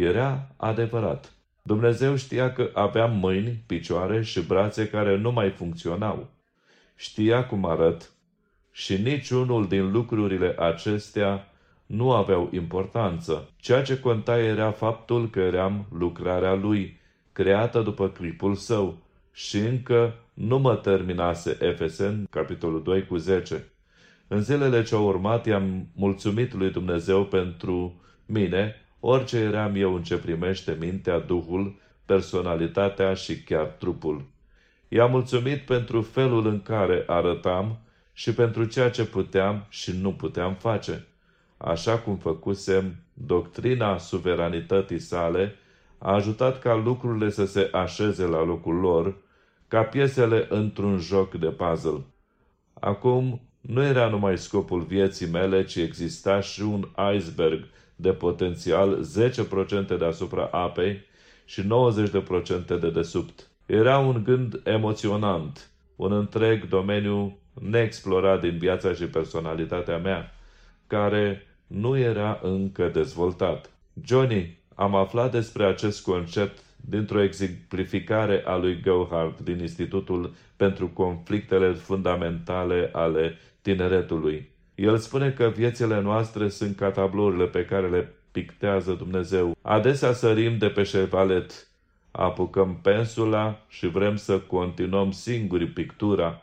Era 0.00 0.48
adevărat. 0.56 1.32
Dumnezeu 1.62 2.16
știa 2.16 2.52
că 2.52 2.70
aveam 2.74 3.16
mâini, 3.16 3.62
picioare 3.66 4.22
și 4.22 4.40
brațe 4.40 4.88
care 4.88 5.16
nu 5.16 5.32
mai 5.32 5.50
funcționau. 5.50 6.28
Știa 6.96 7.46
cum 7.46 7.64
arăt 7.64 8.10
și 8.72 8.96
niciunul 8.96 9.68
din 9.68 9.90
lucrurile 9.90 10.54
acestea 10.58 11.48
nu 11.86 12.12
aveau 12.12 12.48
importanță. 12.52 13.50
Ceea 13.56 13.82
ce 13.82 14.00
conta 14.00 14.38
era 14.38 14.70
faptul 14.70 15.30
că 15.30 15.40
eram 15.40 15.86
lucrarea 15.98 16.54
lui, 16.54 17.00
creată 17.32 17.80
după 17.80 18.08
clipul 18.08 18.54
său 18.54 18.98
și 19.32 19.58
încă 19.58 20.14
nu 20.34 20.58
mă 20.58 20.74
terminase 20.74 21.56
Efesen, 21.60 22.26
capitolul 22.30 22.82
2 22.82 23.06
cu 23.06 23.16
10. 23.16 23.64
În 24.28 24.42
zilele 24.42 24.82
ce 24.82 24.94
au 24.94 25.06
urmat 25.06 25.46
i-am 25.46 25.86
mulțumit 25.94 26.54
lui 26.54 26.70
Dumnezeu 26.70 27.24
pentru 27.24 28.00
mine, 28.26 28.87
orice 29.00 29.36
eram 29.36 29.74
eu 29.74 29.94
în 29.94 30.02
ce 30.02 30.16
primește 30.16 30.76
mintea, 30.80 31.18
duhul, 31.18 31.74
personalitatea 32.04 33.14
și 33.14 33.42
chiar 33.42 33.64
trupul. 33.64 34.24
I-am 34.88 35.10
mulțumit 35.10 35.60
pentru 35.60 36.02
felul 36.02 36.46
în 36.46 36.62
care 36.62 37.04
arătam 37.06 37.78
și 38.12 38.34
pentru 38.34 38.64
ceea 38.64 38.90
ce 38.90 39.04
puteam 39.04 39.66
și 39.68 39.96
nu 40.00 40.12
puteam 40.12 40.54
face. 40.54 41.06
Așa 41.56 41.98
cum 41.98 42.16
făcusem, 42.16 42.96
doctrina 43.14 43.98
suveranității 43.98 44.98
sale 44.98 45.54
a 45.98 46.12
ajutat 46.12 46.58
ca 46.58 46.74
lucrurile 46.74 47.30
să 47.30 47.46
se 47.46 47.68
așeze 47.72 48.24
la 48.24 48.44
locul 48.44 48.74
lor, 48.74 49.16
ca 49.68 49.82
piesele 49.82 50.46
într-un 50.48 50.98
joc 50.98 51.34
de 51.34 51.46
puzzle. 51.46 52.04
Acum 52.80 53.40
nu 53.60 53.82
era 53.82 54.08
numai 54.08 54.38
scopul 54.38 54.80
vieții 54.80 55.26
mele, 55.26 55.64
ci 55.64 55.76
exista 55.76 56.40
și 56.40 56.62
un 56.62 56.88
iceberg 57.14 57.64
de 58.00 58.12
potențial 58.12 59.06
10% 59.94 59.98
deasupra 59.98 60.48
apei 60.50 61.00
și 61.44 61.62
90% 61.62 61.66
de 62.66 62.90
desubt. 62.90 63.48
Era 63.66 63.98
un 63.98 64.22
gând 64.24 64.60
emoționant, 64.64 65.70
un 65.96 66.12
întreg 66.12 66.68
domeniu 66.68 67.38
neexplorat 67.70 68.40
din 68.40 68.58
viața 68.58 68.92
și 68.92 69.04
personalitatea 69.04 69.98
mea, 69.98 70.34
care 70.86 71.46
nu 71.66 71.98
era 71.98 72.40
încă 72.42 72.88
dezvoltat. 72.88 73.70
Johnny, 74.04 74.58
am 74.74 74.94
aflat 74.94 75.30
despre 75.30 75.64
acest 75.64 76.02
concept 76.02 76.58
dintr-o 76.76 77.22
exemplificare 77.22 78.42
a 78.46 78.56
lui 78.56 78.80
Gohard 78.80 79.40
din 79.40 79.58
Institutul 79.58 80.34
pentru 80.56 80.88
Conflictele 80.88 81.72
Fundamentale 81.72 82.90
ale 82.92 83.36
Tineretului. 83.62 84.50
El 84.78 84.98
spune 84.98 85.30
că 85.30 85.52
viețile 85.56 86.00
noastre 86.00 86.48
sunt 86.48 86.76
ca 86.76 86.90
tablourile 86.90 87.44
pe 87.44 87.64
care 87.64 87.88
le 87.88 88.14
pictează 88.32 88.92
Dumnezeu. 88.92 89.56
Adesea 89.62 90.12
sărim 90.12 90.58
de 90.58 90.68
pe 90.68 90.82
șevalet, 90.82 91.68
apucăm 92.10 92.78
pensula 92.82 93.60
și 93.68 93.86
vrem 93.86 94.16
să 94.16 94.38
continuăm 94.38 95.10
singuri 95.10 95.66
pictura, 95.66 96.42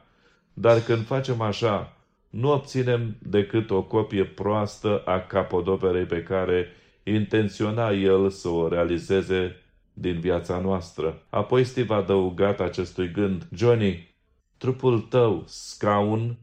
dar 0.53 0.79
când 0.79 1.05
facem 1.05 1.41
așa, 1.41 1.97
nu 2.29 2.51
obținem 2.51 3.15
decât 3.19 3.69
o 3.69 3.83
copie 3.83 4.23
proastă 4.23 5.01
a 5.05 5.19
capodoperei 5.19 6.05
pe 6.05 6.23
care 6.23 6.67
intenționa 7.03 7.91
el 7.91 8.29
să 8.29 8.49
o 8.49 8.67
realizeze 8.67 9.55
din 9.93 10.19
viața 10.19 10.59
noastră. 10.59 11.21
Apoi 11.29 11.63
Steve 11.63 11.93
a 11.93 11.97
adăugat 11.97 12.59
acestui 12.59 13.11
gând, 13.11 13.47
Johnny, 13.53 14.15
trupul 14.57 14.99
tău, 14.99 15.43
scaun, 15.45 16.37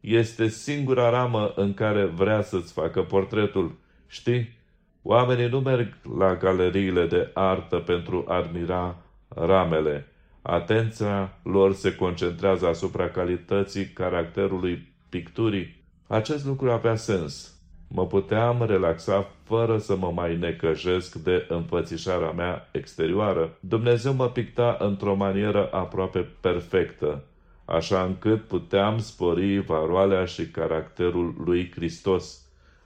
este 0.00 0.48
singura 0.48 1.10
ramă 1.10 1.52
în 1.56 1.74
care 1.74 2.04
vrea 2.04 2.42
să-ți 2.42 2.72
facă 2.72 3.02
portretul. 3.02 3.76
Știi? 4.06 4.54
Oamenii 5.02 5.48
nu 5.48 5.60
merg 5.60 5.96
la 6.18 6.34
galeriile 6.34 7.06
de 7.06 7.30
artă 7.34 7.76
pentru 7.76 8.24
a 8.28 8.34
admira 8.34 8.96
ramele. 9.28 10.06
Atenția 10.42 11.38
lor 11.42 11.74
se 11.74 11.94
concentrează 11.94 12.66
asupra 12.66 13.08
calității 13.08 13.86
caracterului 13.86 14.92
picturii. 15.08 15.84
Acest 16.06 16.44
lucru 16.44 16.70
avea 16.70 16.94
sens. 16.96 17.56
Mă 17.88 18.06
puteam 18.06 18.64
relaxa 18.66 19.30
fără 19.42 19.78
să 19.78 19.96
mă 19.96 20.10
mai 20.14 20.36
necăjesc 20.36 21.14
de 21.14 21.46
înfățișarea 21.48 22.30
mea 22.30 22.68
exterioară. 22.72 23.56
Dumnezeu 23.60 24.12
mă 24.14 24.28
picta 24.28 24.76
într-o 24.80 25.14
manieră 25.14 25.68
aproape 25.72 26.28
perfectă, 26.40 27.24
așa 27.66 28.02
încât 28.02 28.44
puteam 28.44 28.98
spori 28.98 29.58
valoarea 29.58 30.24
și 30.24 30.46
caracterul 30.46 31.34
lui 31.44 31.70
Hristos. 31.74 32.40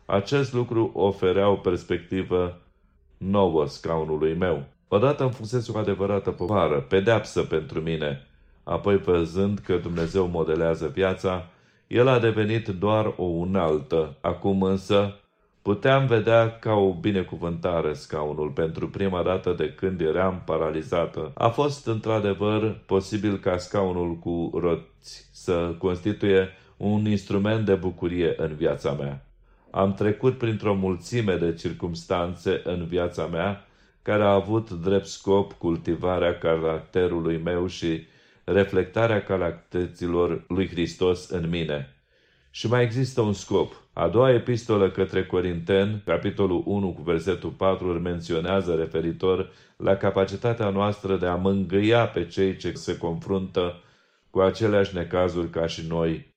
Acest 0.06 0.52
lucru 0.52 0.90
oferea 0.94 1.48
o 1.48 1.54
perspectivă 1.54 2.60
nouă 3.16 3.66
scaunului 3.66 4.34
meu. 4.34 4.64
Odată 4.88 5.22
îmi 5.22 5.32
fusese 5.32 5.72
o 5.74 5.78
adevărată 5.78 6.30
povară, 6.30 6.80
pedeapsă 6.80 7.42
pentru 7.42 7.80
mine. 7.80 8.26
Apoi, 8.64 8.96
văzând 8.96 9.58
că 9.58 9.76
Dumnezeu 9.76 10.26
modelează 10.26 10.88
viața, 10.88 11.46
el 11.86 12.08
a 12.08 12.18
devenit 12.18 12.68
doar 12.68 13.14
o 13.16 13.24
unaltă. 13.24 14.16
Acum 14.20 14.62
însă 14.62 15.19
puteam 15.62 16.06
vedea 16.06 16.58
ca 16.58 16.72
o 16.72 16.92
binecuvântare 16.92 17.92
scaunul 17.92 18.48
pentru 18.48 18.88
prima 18.88 19.22
dată 19.22 19.52
de 19.52 19.72
când 19.72 20.00
eram 20.00 20.42
paralizată. 20.44 21.30
A 21.34 21.48
fost 21.48 21.86
într-adevăr 21.86 22.80
posibil 22.86 23.38
ca 23.38 23.56
scaunul 23.56 24.16
cu 24.16 24.50
roți 24.54 25.28
să 25.32 25.74
constituie 25.78 26.48
un 26.76 27.06
instrument 27.06 27.64
de 27.64 27.74
bucurie 27.74 28.34
în 28.36 28.54
viața 28.54 28.92
mea. 28.92 29.24
Am 29.70 29.94
trecut 29.94 30.38
printr-o 30.38 30.74
mulțime 30.74 31.36
de 31.36 31.54
circumstanțe 31.54 32.60
în 32.64 32.86
viața 32.86 33.26
mea 33.26 33.64
care 34.02 34.22
a 34.22 34.32
avut 34.32 34.70
drept 34.70 35.06
scop 35.06 35.52
cultivarea 35.52 36.38
caracterului 36.38 37.40
meu 37.44 37.66
și 37.66 38.06
reflectarea 38.44 39.22
caracterilor 39.22 40.44
lui 40.48 40.68
Hristos 40.68 41.28
în 41.28 41.48
mine. 41.48 41.94
Și 42.50 42.68
mai 42.68 42.82
există 42.82 43.20
un 43.20 43.32
scop. 43.32 43.72
A 44.00 44.08
doua 44.08 44.32
epistolă 44.32 44.90
către 44.90 45.26
Corinteni, 45.26 46.02
capitolul 46.04 46.62
1 46.66 46.92
cu 46.92 47.02
versetul 47.02 47.50
4, 47.50 47.88
îl 47.88 48.00
menționează 48.00 48.74
referitor 48.74 49.50
la 49.76 49.96
capacitatea 49.96 50.70
noastră 50.70 51.16
de 51.16 51.26
a 51.26 51.34
mângâia 51.34 52.06
pe 52.06 52.26
cei 52.26 52.56
ce 52.56 52.72
se 52.72 52.96
confruntă 52.96 53.74
cu 54.30 54.40
aceleași 54.40 54.94
necazuri 54.94 55.48
ca 55.48 55.66
și 55.66 55.86
noi. 55.88 56.34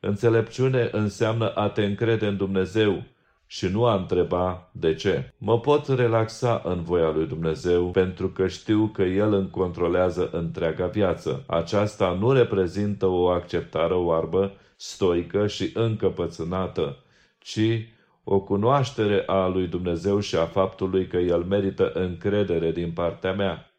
Înțelepciune 0.00 0.88
înseamnă 0.92 1.48
a 1.54 1.68
te 1.68 1.84
încrede 1.84 2.26
în 2.26 2.36
Dumnezeu 2.36 3.02
și 3.46 3.66
nu 3.66 3.84
a 3.84 3.94
întreba 3.94 4.70
de 4.72 4.94
ce. 4.94 5.32
Mă 5.38 5.60
pot 5.60 5.88
relaxa 5.88 6.62
în 6.64 6.82
voia 6.82 7.10
lui 7.10 7.26
Dumnezeu 7.26 7.90
pentru 7.90 8.28
că 8.28 8.46
știu 8.46 8.90
că 8.92 9.02
El 9.02 9.32
îmi 9.32 9.50
controlează 9.50 10.28
întreaga 10.32 10.86
viață. 10.86 11.44
Aceasta 11.46 12.16
nu 12.20 12.32
reprezintă 12.32 13.06
o 13.06 13.28
acceptare 13.28 13.94
oarbă, 13.94 14.52
stoică 14.84 15.46
și 15.46 15.70
încăpățânată, 15.74 17.04
ci 17.38 17.88
o 18.24 18.40
cunoaștere 18.40 19.22
a 19.26 19.46
lui 19.46 19.66
Dumnezeu 19.66 20.20
și 20.20 20.36
a 20.36 20.44
faptului 20.44 21.06
că 21.06 21.16
El 21.16 21.44
merită 21.44 21.92
încredere 21.92 22.72
din 22.72 22.92
partea 22.92 23.32
mea. 23.32 23.70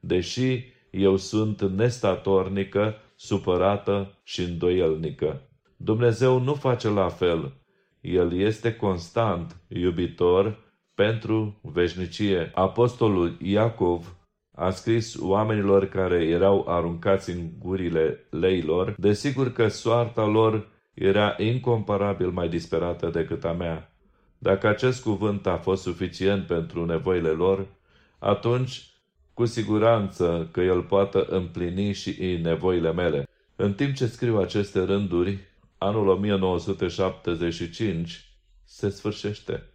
Deși 0.00 0.64
eu 0.90 1.16
sunt 1.16 1.62
nestatornică, 1.62 2.94
supărată 3.16 4.18
și 4.22 4.40
îndoielnică. 4.40 5.48
Dumnezeu 5.76 6.38
nu 6.38 6.54
face 6.54 6.88
la 6.88 7.08
fel, 7.08 7.52
el 8.00 8.32
este 8.32 8.76
constant, 8.76 9.56
iubitor, 9.68 10.58
pentru 10.94 11.60
veșnicie. 11.62 12.50
Apostolul 12.54 13.36
Iacov 13.40 14.16
a 14.54 14.70
scris 14.70 15.16
oamenilor 15.20 15.86
care 15.86 16.24
erau 16.24 16.64
aruncați 16.68 17.30
în 17.30 17.50
gurile 17.58 18.26
leilor, 18.30 18.94
desigur 18.98 19.52
că 19.52 19.68
soarta 19.68 20.24
lor 20.24 20.68
era 20.94 21.34
incomparabil 21.38 22.30
mai 22.30 22.48
disperată 22.48 23.08
decât 23.08 23.44
a 23.44 23.52
mea. 23.52 23.92
Dacă 24.38 24.68
acest 24.68 25.02
cuvânt 25.02 25.46
a 25.46 25.56
fost 25.56 25.82
suficient 25.82 26.46
pentru 26.46 26.84
nevoile 26.84 27.28
lor, 27.28 27.66
atunci 28.18 28.92
cu 29.34 29.44
siguranță 29.44 30.48
că 30.52 30.60
el 30.60 30.82
poate 30.82 31.24
împlini 31.28 31.92
și 31.92 32.38
nevoile 32.42 32.92
mele. 32.92 33.28
În 33.56 33.74
timp 33.74 33.94
ce 33.94 34.06
scriu 34.06 34.38
aceste 34.38 34.84
rânduri, 34.84 35.38
anul 35.78 36.08
1975 36.08 38.26
se 38.64 38.88
sfârșește. 38.88 39.71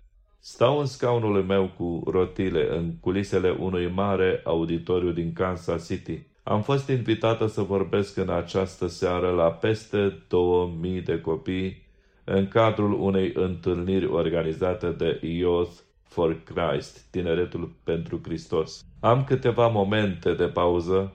Stau 0.49 0.79
în 0.79 0.85
scaunul 0.85 1.43
meu 1.43 1.71
cu 1.77 2.03
rotile 2.05 2.77
în 2.77 2.93
culisele 2.99 3.49
unui 3.49 3.87
mare 3.87 4.41
auditoriu 4.43 5.11
din 5.11 5.33
Kansas 5.33 5.87
City. 5.87 6.19
Am 6.43 6.61
fost 6.61 6.89
invitată 6.89 7.47
să 7.47 7.61
vorbesc 7.61 8.17
în 8.17 8.29
această 8.29 8.87
seară 8.87 9.29
la 9.29 9.51
peste 9.51 10.23
2000 10.27 11.01
de 11.01 11.21
copii 11.21 11.85
în 12.23 12.47
cadrul 12.47 12.93
unei 12.93 13.31
întâlniri 13.33 14.05
organizate 14.05 14.89
de 14.89 15.19
Youth 15.27 15.71
for 16.03 16.43
Christ, 16.43 17.09
Tineretul 17.11 17.75
pentru 17.83 18.19
Hristos. 18.23 18.85
Am 18.99 19.23
câteva 19.23 19.67
momente 19.67 20.33
de 20.33 20.45
pauză 20.45 21.13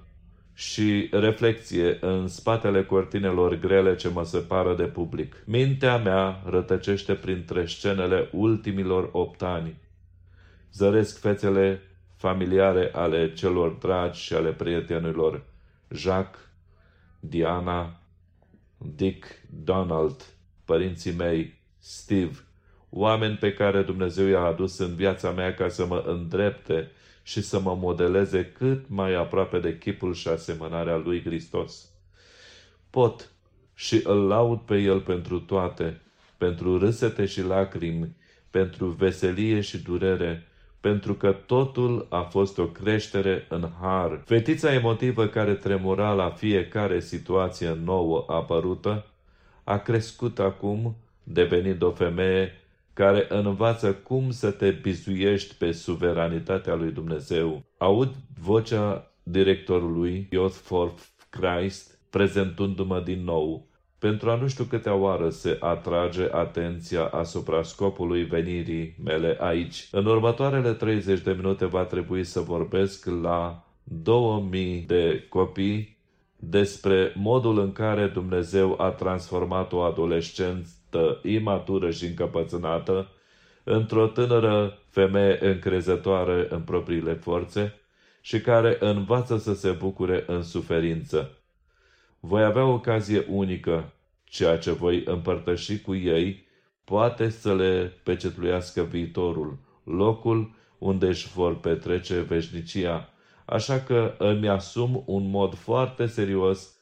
și 0.55 1.09
reflexie 1.11 1.99
în 2.01 2.29
spatele 2.29 2.85
cortinelor 2.85 3.55
grele 3.55 3.95
ce 3.95 4.09
mă 4.09 4.25
separă 4.25 4.75
de 4.75 4.85
public. 4.85 5.43
Mintea 5.47 5.97
mea 5.97 6.43
rătăcește 6.45 7.15
printre 7.15 7.67
scenele 7.67 8.29
ultimilor 8.33 9.09
opt 9.13 9.43
ani. 9.43 9.77
Zăresc 10.73 11.21
fețele 11.21 11.81
familiare 12.17 12.91
ale 12.93 13.33
celor 13.33 13.71
dragi 13.71 14.21
și 14.21 14.33
ale 14.35 14.51
prietenilor 14.51 15.43
Jacques, 15.91 16.41
Diana, 17.21 18.01
Dick, 18.79 19.27
Donald, 19.65 20.25
părinții 20.65 21.13
mei, 21.13 21.61
Steve, 21.79 22.37
oameni 22.91 23.37
pe 23.37 23.53
care 23.53 23.83
Dumnezeu 23.83 24.27
i-a 24.27 24.41
adus 24.41 24.79
în 24.79 24.95
viața 24.95 25.31
mea 25.31 25.55
ca 25.55 25.69
să 25.69 25.87
mă 25.87 26.05
îndrepte 26.07 26.91
și 27.23 27.43
să 27.43 27.61
mă 27.61 27.75
modeleze 27.75 28.53
cât 28.59 28.85
mai 28.89 29.15
aproape 29.15 29.59
de 29.59 29.79
chipul 29.79 30.15
și 30.15 30.29
asemănarea 30.29 30.97
lui 30.97 31.23
Hristos. 31.23 31.91
Pot 32.91 33.31
și 33.75 34.01
îl 34.05 34.27
laud 34.27 34.59
pe 34.59 34.79
El 34.79 35.01
pentru 35.01 35.41
toate, 35.41 36.01
pentru 36.37 36.79
râsete 36.79 37.27
și 37.27 37.43
lacrimi, 37.43 38.17
pentru 38.51 38.87
veselie 38.87 39.61
și 39.61 39.83
durere, 39.83 40.47
pentru 40.81 41.15
că 41.15 41.33
totul 41.33 42.07
a 42.11 42.21
fost 42.21 42.59
o 42.59 42.67
creștere 42.67 43.47
în 43.49 43.69
har. 43.81 44.23
Fetița 44.25 44.73
emotivă 44.73 45.27
care 45.27 45.55
tremura 45.55 46.13
la 46.13 46.31
fiecare 46.31 47.01
situație 47.01 47.79
nouă 47.85 48.25
apărută, 48.29 49.07
a 49.65 49.79
crescut 49.79 50.39
acum, 50.39 50.97
devenind 51.23 51.83
o 51.83 51.91
femeie 51.91 52.62
care 52.93 53.27
învață 53.29 53.93
cum 53.93 54.31
să 54.31 54.51
te 54.51 54.71
bizuiești 54.71 55.55
pe 55.55 55.73
suveranitatea 55.73 56.75
lui 56.75 56.91
Dumnezeu. 56.91 57.63
Aud 57.79 58.15
vocea 58.41 59.13
directorului 59.23 60.29
Youth 60.31 60.57
for 60.63 60.95
Christ 61.31 61.99
prezentându-mă 62.11 63.01
din 63.01 63.25
nou 63.25 63.67
pentru 64.03 64.31
a 64.31 64.37
nu 64.37 64.49
știu 64.49 64.65
câtea 64.65 64.95
oară 64.95 65.29
se 65.31 65.57
atrage 65.61 66.29
atenția 66.31 67.05
asupra 67.05 67.63
scopului 67.63 68.25
venirii 68.25 68.97
mele 69.05 69.37
aici. 69.41 69.89
În 69.91 70.07
următoarele 70.07 70.73
30 70.73 71.21
de 71.21 71.33
minute 71.33 71.65
va 71.65 71.85
trebui 71.85 72.25
să 72.25 72.41
vorbesc 72.41 73.07
la 73.23 73.65
2000 73.85 74.85
de 74.87 75.27
copii 75.29 75.99
despre 76.37 77.13
modul 77.17 77.59
în 77.59 77.73
care 77.73 78.07
Dumnezeu 78.07 78.81
a 78.81 78.89
transformat 78.89 79.73
o 79.73 79.83
adolescentă 80.95 81.29
imatură 81.29 81.91
și 81.91 82.05
încăpățânată 82.05 83.09
într-o 83.65 84.07
tânără 84.07 84.79
femeie 84.89 85.39
încrezătoare 85.41 86.47
în 86.51 86.61
propriile 86.61 87.15
forțe 87.15 87.81
și 88.21 88.41
care 88.41 88.77
învață 88.81 89.37
să 89.37 89.55
se 89.55 89.71
bucure 89.71 90.25
în 90.27 90.43
suferință 90.43 91.37
voi 92.25 92.45
avea 92.45 92.65
ocazie 92.65 93.27
unică, 93.29 93.93
ceea 94.25 94.59
ce 94.59 94.73
voi 94.73 95.03
împărtăși 95.05 95.81
cu 95.81 95.95
ei 95.95 96.47
poate 96.85 97.29
să 97.29 97.55
le 97.55 97.93
pecetluiască 98.03 98.83
viitorul, 98.83 99.59
locul 99.85 100.55
unde 100.79 101.07
își 101.07 101.29
vor 101.29 101.61
petrece 101.61 102.21
veșnicia, 102.21 103.09
așa 103.45 103.81
că 103.81 104.15
îmi 104.19 104.49
asum 104.49 105.03
un 105.07 105.31
mod 105.31 105.55
foarte 105.55 106.07
serios 106.07 106.77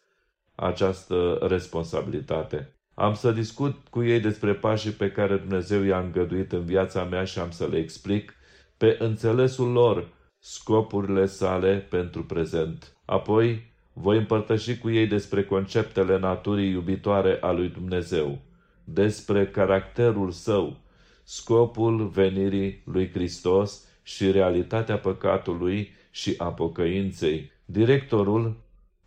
această 0.55 1.39
responsabilitate. 1.49 2.75
Am 3.01 3.15
să 3.15 3.33
discut 3.33 3.77
cu 3.91 4.03
ei 4.05 4.21
despre 4.21 4.55
pașii 4.55 4.91
pe 4.91 5.11
care 5.11 5.37
Dumnezeu 5.37 5.83
i-a 5.83 5.99
îngăduit 5.99 6.53
în 6.53 6.65
viața 6.65 7.05
mea 7.05 7.25
și 7.25 7.39
am 7.39 7.51
să 7.51 7.67
le 7.67 7.79
explic 7.79 8.35
pe 8.77 8.97
înțelesul 8.99 9.73
lor 9.73 10.09
scopurile 10.39 11.27
sale 11.27 11.87
pentru 11.91 12.25
prezent. 12.25 12.97
Apoi 13.05 13.73
voi 13.93 14.17
împărtăși 14.17 14.79
cu 14.79 14.91
ei 14.91 15.07
despre 15.07 15.45
conceptele 15.45 16.19
naturii 16.19 16.71
iubitoare 16.71 17.39
a 17.41 17.51
lui 17.51 17.69
Dumnezeu, 17.69 18.39
despre 18.85 19.47
caracterul 19.47 20.31
său, 20.31 20.77
scopul 21.23 22.09
venirii 22.09 22.83
lui 22.85 23.11
Hristos 23.11 23.89
și 24.03 24.31
realitatea 24.31 24.99
păcatului 24.99 25.95
și 26.11 26.35
a 26.39 26.53
pocăinței. 26.53 27.51
Directorul 27.65 28.57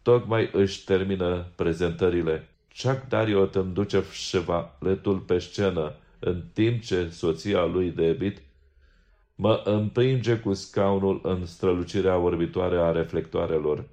tocmai 0.02 0.50
își 0.54 0.84
termină 0.84 1.52
prezentările. 1.56 2.48
Chuck 2.82 3.08
Dariot 3.08 3.56
îmi 3.56 3.74
duce 3.74 4.04
șevaletul 4.12 5.18
pe 5.18 5.40
scenă, 5.40 5.94
în 6.20 6.42
timp 6.54 6.82
ce 6.82 7.10
soția 7.10 7.66
lui 7.66 7.90
David 7.90 8.42
mă 9.36 9.62
împinge 9.64 10.38
cu 10.38 10.54
scaunul 10.54 11.20
în 11.24 11.46
strălucirea 11.46 12.18
orbitoare 12.18 12.78
a 12.78 12.92
reflectoarelor. 12.92 13.84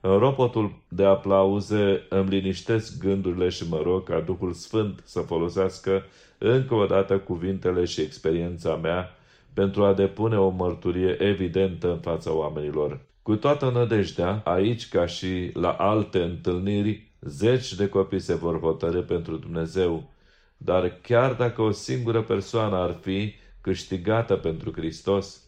În 0.00 0.18
ropotul 0.18 0.82
de 0.88 1.04
aplauze 1.04 2.06
îmi 2.08 2.28
liniștesc 2.28 2.98
gândurile 2.98 3.48
și 3.48 3.68
mă 3.68 3.80
rog 3.82 4.04
ca 4.04 4.20
Duhul 4.20 4.52
Sfânt 4.52 5.02
să 5.04 5.20
folosească 5.20 6.04
încă 6.38 6.74
o 6.74 6.86
dată 6.86 7.18
cuvintele 7.18 7.84
și 7.84 8.00
experiența 8.00 8.76
mea 8.76 9.10
pentru 9.54 9.84
a 9.84 9.94
depune 9.94 10.38
o 10.38 10.48
mărturie 10.48 11.22
evidentă 11.22 11.90
în 11.90 11.98
fața 11.98 12.32
oamenilor. 12.32 13.00
Cu 13.22 13.36
toată 13.36 13.70
nădejdea, 13.70 14.40
aici 14.44 14.88
ca 14.88 15.06
și 15.06 15.50
la 15.54 15.70
alte 15.70 16.22
întâlniri, 16.22 17.07
zeci 17.20 17.74
de 17.74 17.88
copii 17.88 18.20
se 18.20 18.34
vor 18.34 18.60
hotărâ 18.60 19.02
pentru 19.02 19.36
Dumnezeu, 19.36 20.10
dar 20.56 20.98
chiar 21.02 21.34
dacă 21.34 21.62
o 21.62 21.70
singură 21.70 22.22
persoană 22.22 22.76
ar 22.76 22.98
fi 23.00 23.34
câștigată 23.60 24.36
pentru 24.36 24.72
Hristos, 24.72 25.42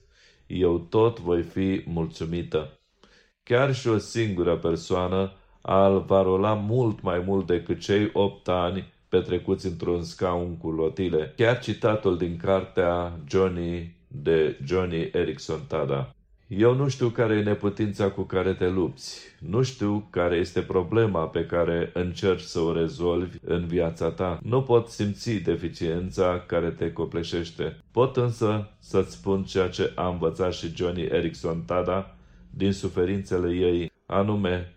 eu 0.46 0.78
tot 0.78 1.20
voi 1.20 1.42
fi 1.42 1.82
mulțumită. 1.86 2.78
Chiar 3.42 3.74
și 3.74 3.88
o 3.88 3.98
singură 3.98 4.56
persoană 4.56 5.32
al 5.60 6.00
va 6.00 6.22
rola 6.22 6.54
mult 6.54 7.00
mai 7.02 7.18
mult 7.18 7.46
decât 7.46 7.80
cei 7.80 8.10
opt 8.12 8.48
ani 8.48 8.92
petrecuți 9.08 9.66
într-un 9.66 10.02
scaun 10.02 10.56
cu 10.56 10.70
lotile. 10.70 11.32
Chiar 11.36 11.58
citatul 11.58 12.18
din 12.18 12.36
cartea 12.36 13.18
Johnny 13.28 13.96
de 14.06 14.58
Johnny 14.64 15.10
Erickson 15.12 15.60
Tada. 15.68 16.14
Eu 16.56 16.74
nu 16.74 16.88
știu 16.88 17.08
care 17.08 17.34
e 17.34 17.42
neputința 17.42 18.10
cu 18.10 18.22
care 18.22 18.54
te 18.54 18.68
lupți. 18.68 19.20
Nu 19.38 19.62
știu 19.62 20.06
care 20.10 20.36
este 20.36 20.60
problema 20.60 21.26
pe 21.28 21.46
care 21.46 21.90
încerci 21.94 22.40
să 22.40 22.60
o 22.60 22.72
rezolvi 22.72 23.36
în 23.44 23.66
viața 23.66 24.10
ta. 24.10 24.38
Nu 24.42 24.62
pot 24.62 24.88
simți 24.88 25.32
deficiența 25.32 26.44
care 26.46 26.70
te 26.70 26.92
copleșește. 26.92 27.76
Pot 27.90 28.16
însă 28.16 28.70
să-ți 28.78 29.12
spun 29.12 29.42
ceea 29.42 29.68
ce 29.68 29.92
a 29.94 30.08
învățat 30.08 30.52
și 30.52 30.76
Johnny 30.76 31.02
Erickson 31.02 31.62
Tada 31.66 32.16
din 32.50 32.72
suferințele 32.72 33.54
ei, 33.54 33.92
anume 34.06 34.74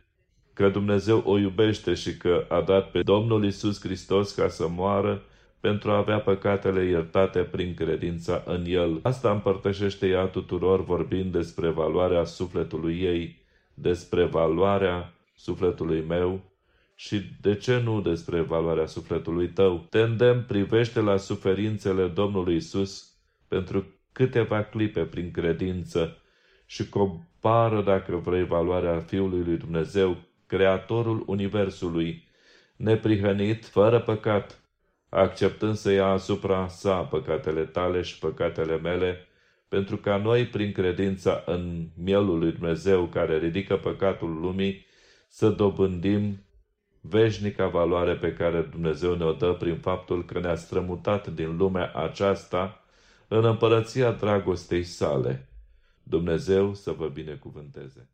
că 0.53 0.69
Dumnezeu 0.69 1.23
o 1.25 1.37
iubește 1.37 1.93
și 1.93 2.17
că 2.17 2.45
a 2.49 2.61
dat 2.61 2.91
pe 2.91 3.01
Domnul 3.01 3.45
Isus 3.45 3.79
Hristos 3.79 4.31
ca 4.31 4.47
să 4.47 4.67
moară 4.67 5.21
pentru 5.63 5.91
a 5.91 5.97
avea 5.97 6.19
păcatele 6.19 6.85
iertate 6.85 7.39
prin 7.39 7.73
credința 7.73 8.43
în 8.45 8.63
El. 8.67 8.99
Asta 9.01 9.31
împărtășește 9.31 10.07
ea 10.07 10.25
tuturor 10.25 10.83
vorbind 10.83 11.31
despre 11.31 11.69
valoarea 11.69 12.23
sufletului 12.23 13.01
ei, 13.01 13.45
despre 13.73 14.25
valoarea 14.25 15.13
sufletului 15.35 16.03
meu 16.07 16.41
și 16.95 17.21
de 17.41 17.55
ce 17.55 17.81
nu 17.83 18.01
despre 18.01 18.41
valoarea 18.41 18.85
sufletului 18.85 19.47
tău. 19.47 19.85
Te 19.89 19.99
îndemn, 19.99 20.43
privește 20.47 20.99
la 20.99 21.17
suferințele 21.17 22.07
Domnului 22.07 22.55
Isus 22.55 23.13
pentru 23.47 23.85
câteva 24.11 24.63
clipe 24.63 25.01
prin 25.01 25.31
credință 25.31 26.17
și 26.65 26.89
compară, 26.89 27.81
dacă 27.81 28.15
vrei, 28.15 28.45
valoarea 28.45 28.99
Fiului 28.99 29.43
lui 29.43 29.57
Dumnezeu, 29.57 30.17
Creatorul 30.47 31.23
Universului, 31.25 32.27
neprihănit, 32.75 33.65
fără 33.65 33.99
păcat, 33.99 34.62
acceptând 35.13 35.75
să 35.75 35.91
ia 35.91 36.05
asupra 36.05 36.67
sa 36.67 37.01
păcatele 37.01 37.65
tale 37.65 38.01
și 38.01 38.19
păcatele 38.19 38.77
mele, 38.77 39.27
pentru 39.67 39.97
ca 39.97 40.17
noi, 40.17 40.47
prin 40.47 40.71
credința 40.71 41.43
în 41.45 41.87
mielul 42.03 42.39
lui 42.39 42.51
Dumnezeu 42.51 43.05
care 43.05 43.37
ridică 43.37 43.77
păcatul 43.77 44.39
lumii, 44.39 44.85
să 45.27 45.49
dobândim 45.49 46.45
veșnica 47.01 47.67
valoare 47.67 48.15
pe 48.15 48.33
care 48.33 48.61
Dumnezeu 48.61 49.15
ne-o 49.15 49.31
dă 49.33 49.53
prin 49.53 49.77
faptul 49.77 50.25
că 50.25 50.39
ne-a 50.39 50.55
strămutat 50.55 51.27
din 51.27 51.57
lumea 51.57 51.91
aceasta 51.91 52.83
în 53.27 53.45
împărăția 53.45 54.11
dragostei 54.11 54.83
sale. 54.83 55.49
Dumnezeu 56.03 56.73
să 56.73 56.91
vă 56.91 57.07
binecuvânteze! 57.07 58.12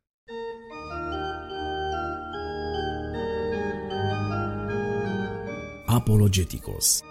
Apologeticos 5.92 7.02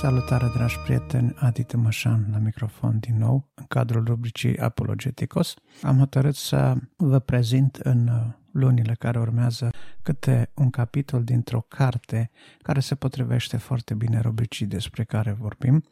Salutare, 0.00 0.46
dragi 0.54 0.78
prieteni, 0.78 1.34
Adi 1.36 1.64
Tămășan 1.64 2.26
la 2.30 2.38
microfon 2.38 2.98
din 2.98 3.18
nou, 3.18 3.50
în 3.54 3.64
cadrul 3.68 4.04
rubricii 4.04 4.58
Apologeticos. 4.58 5.54
Am 5.82 5.98
hotărât 5.98 6.34
să 6.34 6.74
vă 6.96 7.18
prezint 7.18 7.76
în 7.76 8.10
lunile 8.52 8.94
care 8.94 9.18
urmează 9.18 9.70
câte 10.02 10.50
un 10.54 10.70
capitol 10.70 11.24
dintr-o 11.24 11.60
carte 11.60 12.30
care 12.58 12.80
se 12.80 12.94
potrivește 12.94 13.56
foarte 13.56 13.94
bine 13.94 14.20
rubricii 14.20 14.66
despre 14.66 15.04
care 15.04 15.32
vorbim. 15.32 15.84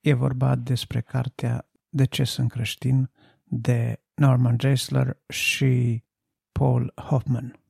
E 0.00 0.12
vorba 0.12 0.54
despre 0.54 1.00
cartea 1.00 1.68
De 1.88 2.04
ce 2.04 2.24
sunt 2.24 2.50
creștin 2.50 3.10
de 3.44 4.00
Norman 4.20 4.58
Geisler 4.58 5.16
și 5.28 6.02
Paul 6.52 6.92
Hoffman. 7.08 7.60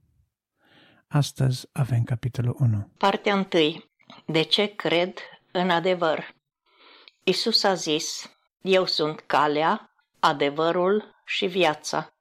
Astăzi 1.09 1.69
avem 1.73 2.03
capitolul 2.05 2.57
1. 2.59 2.91
Partea 2.99 3.35
1. 3.53 3.85
De 4.27 4.43
ce 4.43 4.67
cred 4.67 5.19
în 5.53 5.71
adevăr? 5.71 6.35
Isus 7.25 7.63
a 7.63 7.75
zis, 7.75 8.31
Eu 8.61 8.87
sunt 8.87 9.21
calea, 9.21 9.95
adevărul 10.21 11.23
și 11.25 11.47
viața. 11.47 12.15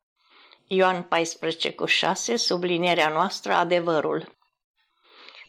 Ioan 0.67 1.03
14 1.03 1.73
cu 1.73 1.85
6, 1.85 2.35
sublinierea 2.35 3.09
noastră, 3.09 3.53
adevărul. 3.53 4.37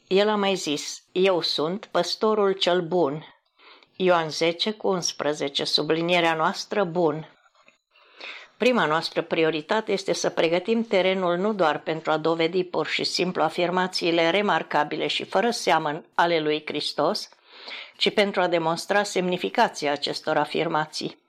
El 0.07 0.29
a 0.29 0.37
mai 0.37 0.55
zis, 0.55 1.03
Eu 1.13 1.41
sunt 1.41 1.87
păstorul 1.87 2.53
cel 2.53 2.83
bun. 2.87 3.25
Ioan 3.97 4.31
10 4.31 4.73
cu 4.73 4.89
11, 4.89 5.65
sublinierea 5.65 6.35
noastră, 6.35 6.85
bun. 6.85 7.40
Prima 8.61 8.85
noastră 8.85 9.23
prioritate 9.23 9.93
este 9.93 10.13
să 10.13 10.31
pregătim 10.31 10.85
terenul 10.85 11.37
nu 11.37 11.53
doar 11.53 11.79
pentru 11.79 12.11
a 12.11 12.17
dovedi 12.17 12.65
pur 12.65 12.87
și 12.87 13.05
simplu 13.05 13.43
afirmațiile 13.43 14.31
remarcabile 14.31 15.07
și 15.07 15.25
fără 15.25 15.51
seamăn 15.51 16.05
ale 16.15 16.41
lui 16.41 16.63
Hristos, 16.67 17.29
ci 17.97 18.15
pentru 18.15 18.41
a 18.41 18.47
demonstra 18.47 19.03
semnificația 19.03 19.93
acestor 19.93 20.37
afirmații. 20.37 21.23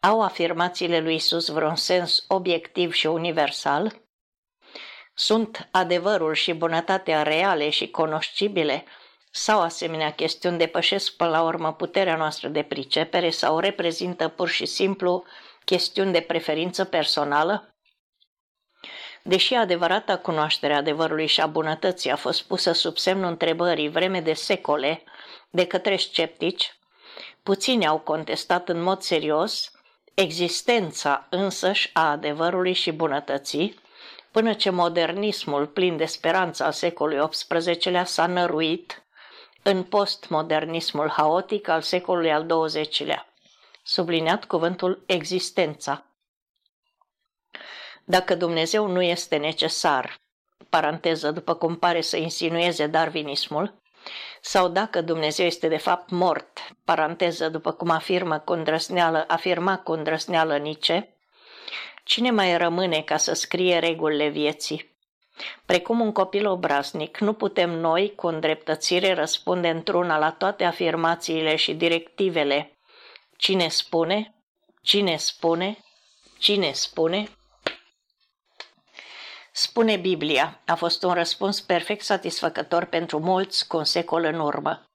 Au 0.00 0.22
afirmațiile 0.22 1.00
lui 1.00 1.14
Isus 1.14 1.48
vreun 1.48 1.74
sens 1.74 2.24
obiectiv 2.28 2.92
și 2.92 3.06
universal? 3.06 4.00
Sunt 5.14 5.68
adevărul 5.70 6.34
și 6.34 6.52
bunătatea 6.52 7.22
reale 7.22 7.70
și 7.70 7.90
cunoscibile 7.90 8.84
sau 9.30 9.60
asemenea 9.60 10.12
chestiuni 10.12 10.58
depășesc 10.58 11.16
până 11.16 11.30
la 11.30 11.42
urmă 11.42 11.72
puterea 11.72 12.16
noastră 12.16 12.48
de 12.48 12.62
pricepere 12.62 13.30
sau 13.30 13.58
reprezintă 13.58 14.28
pur 14.28 14.48
și 14.48 14.66
simplu 14.66 15.24
chestiuni 15.68 16.12
de 16.12 16.20
preferință 16.20 16.84
personală? 16.84 17.74
Deși 19.22 19.54
adevărata 19.54 20.18
cunoaștere 20.18 20.72
a 20.72 20.76
adevărului 20.76 21.26
și 21.26 21.40
a 21.40 21.46
bunătății 21.46 22.10
a 22.10 22.16
fost 22.16 22.42
pusă 22.42 22.72
sub 22.72 22.96
semnul 22.96 23.30
întrebării 23.30 23.88
vreme 23.88 24.20
de 24.20 24.32
secole 24.32 25.02
de 25.50 25.66
către 25.66 25.96
sceptici, 25.96 26.78
puțini 27.42 27.86
au 27.86 27.98
contestat 27.98 28.68
în 28.68 28.82
mod 28.82 29.00
serios 29.00 29.70
existența 30.14 31.26
însăși 31.30 31.90
a 31.92 32.10
adevărului 32.10 32.72
și 32.72 32.92
bunătății, 32.92 33.80
până 34.30 34.52
ce 34.52 34.70
modernismul 34.70 35.66
plin 35.66 35.96
de 35.96 36.04
speranță 36.04 36.64
al 36.64 36.72
secolului 36.72 37.28
XVIII-lea 37.28 38.04
s-a 38.04 38.26
năruit 38.26 39.06
în 39.62 39.82
postmodernismul 39.82 41.10
haotic 41.10 41.68
al 41.68 41.80
secolului 41.80 42.32
al 42.32 42.46
XX-lea 42.46 43.27
subliniat 43.88 44.44
cuvântul 44.44 45.02
existența. 45.06 46.04
Dacă 48.04 48.34
Dumnezeu 48.34 48.86
nu 48.86 49.02
este 49.02 49.36
necesar, 49.36 50.20
paranteză 50.68 51.30
după 51.30 51.54
cum 51.54 51.76
pare 51.76 52.00
să 52.00 52.16
insinueze 52.16 52.86
darwinismul, 52.86 53.74
sau 54.40 54.68
dacă 54.68 55.00
Dumnezeu 55.00 55.46
este 55.46 55.68
de 55.68 55.76
fapt 55.76 56.10
mort, 56.10 56.58
paranteză 56.84 57.48
după 57.48 57.72
cum 57.72 57.90
afirmă 57.90 58.38
cu 58.38 58.52
îndrăsneală, 58.52 59.24
afirma 59.28 59.78
cu 59.78 59.92
îndrăsneală 59.92 60.56
Nice, 60.56 61.16
cine 62.04 62.30
mai 62.30 62.56
rămâne 62.56 63.02
ca 63.02 63.16
să 63.16 63.32
scrie 63.32 63.78
regulile 63.78 64.28
vieții? 64.28 64.96
Precum 65.66 66.00
un 66.00 66.12
copil 66.12 66.46
obraznic, 66.46 67.18
nu 67.18 67.32
putem 67.32 67.70
noi, 67.70 68.12
cu 68.14 68.26
îndreptățire, 68.26 69.14
răspunde 69.14 69.68
într-una 69.68 70.18
la 70.18 70.30
toate 70.30 70.64
afirmațiile 70.64 71.56
și 71.56 71.74
directivele 71.74 72.77
Cine 73.40 73.68
spune? 73.68 74.34
Cine 74.82 75.16
spune? 75.16 75.84
Cine 76.38 76.72
spune? 76.72 77.28
Spune 79.52 79.96
Biblia, 79.96 80.60
a 80.66 80.74
fost 80.74 81.02
un 81.02 81.12
răspuns 81.12 81.60
perfect 81.60 82.04
satisfăcător 82.04 82.84
pentru 82.84 83.18
mulți 83.18 83.66
cu 83.66 83.76
un 83.76 83.84
secol 83.84 84.24
în 84.24 84.38
urmă. 84.38 84.90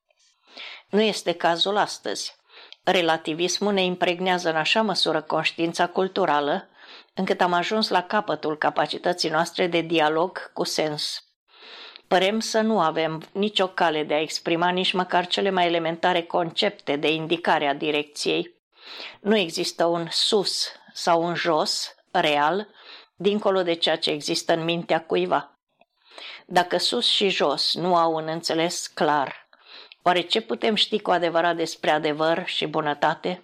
Nu 0.90 1.02
este 1.02 1.34
cazul 1.34 1.78
astăzi. 1.78 2.36
Relativismul 2.84 3.74
ne 3.74 3.84
impregnează 3.84 4.50
în 4.50 4.56
așa 4.56 4.82
măsură 4.82 5.22
conștiința 5.22 5.88
culturală, 5.88 6.70
încât 7.14 7.42
am 7.42 7.54
ajuns 7.54 7.90
la 7.90 8.04
capătul 8.04 8.58
capacității 8.58 9.30
noastre 9.30 9.68
de 9.68 9.82
dialog 9.82 10.52
cu 10.54 10.64
sens. 10.64 11.24
Părem 12.14 12.40
să 12.40 12.60
nu 12.62 12.80
avem 12.80 13.24
nicio 13.32 13.68
cale 13.68 14.04
de 14.04 14.14
a 14.14 14.22
exprima 14.22 14.70
nici 14.70 14.92
măcar 14.92 15.28
cele 15.28 15.50
mai 15.50 15.66
elementare 15.66 16.22
concepte 16.22 16.96
de 16.96 17.12
indicare 17.12 17.68
a 17.68 17.74
direcției. 17.74 18.54
Nu 19.20 19.38
există 19.38 19.86
un 19.86 20.08
sus 20.10 20.68
sau 20.94 21.24
un 21.24 21.36
jos 21.36 21.96
real, 22.12 22.68
dincolo 23.16 23.64
de 23.64 23.74
ceea 23.74 23.98
ce 23.98 24.10
există 24.10 24.54
în 24.54 24.64
mintea 24.64 25.02
cuiva. 25.02 25.58
Dacă 26.46 26.78
sus 26.78 27.08
și 27.08 27.30
jos 27.30 27.74
nu 27.74 27.96
au 27.96 28.14
un 28.14 28.28
înțeles 28.28 28.88
clar, 28.88 29.48
oare 30.02 30.22
ce 30.22 30.42
putem 30.42 30.76
ști 30.76 31.00
cu 31.00 31.12
adevărat 31.12 31.56
despre 31.56 31.90
adevăr 31.90 32.44
și 32.46 32.66
bunătate? 32.66 33.42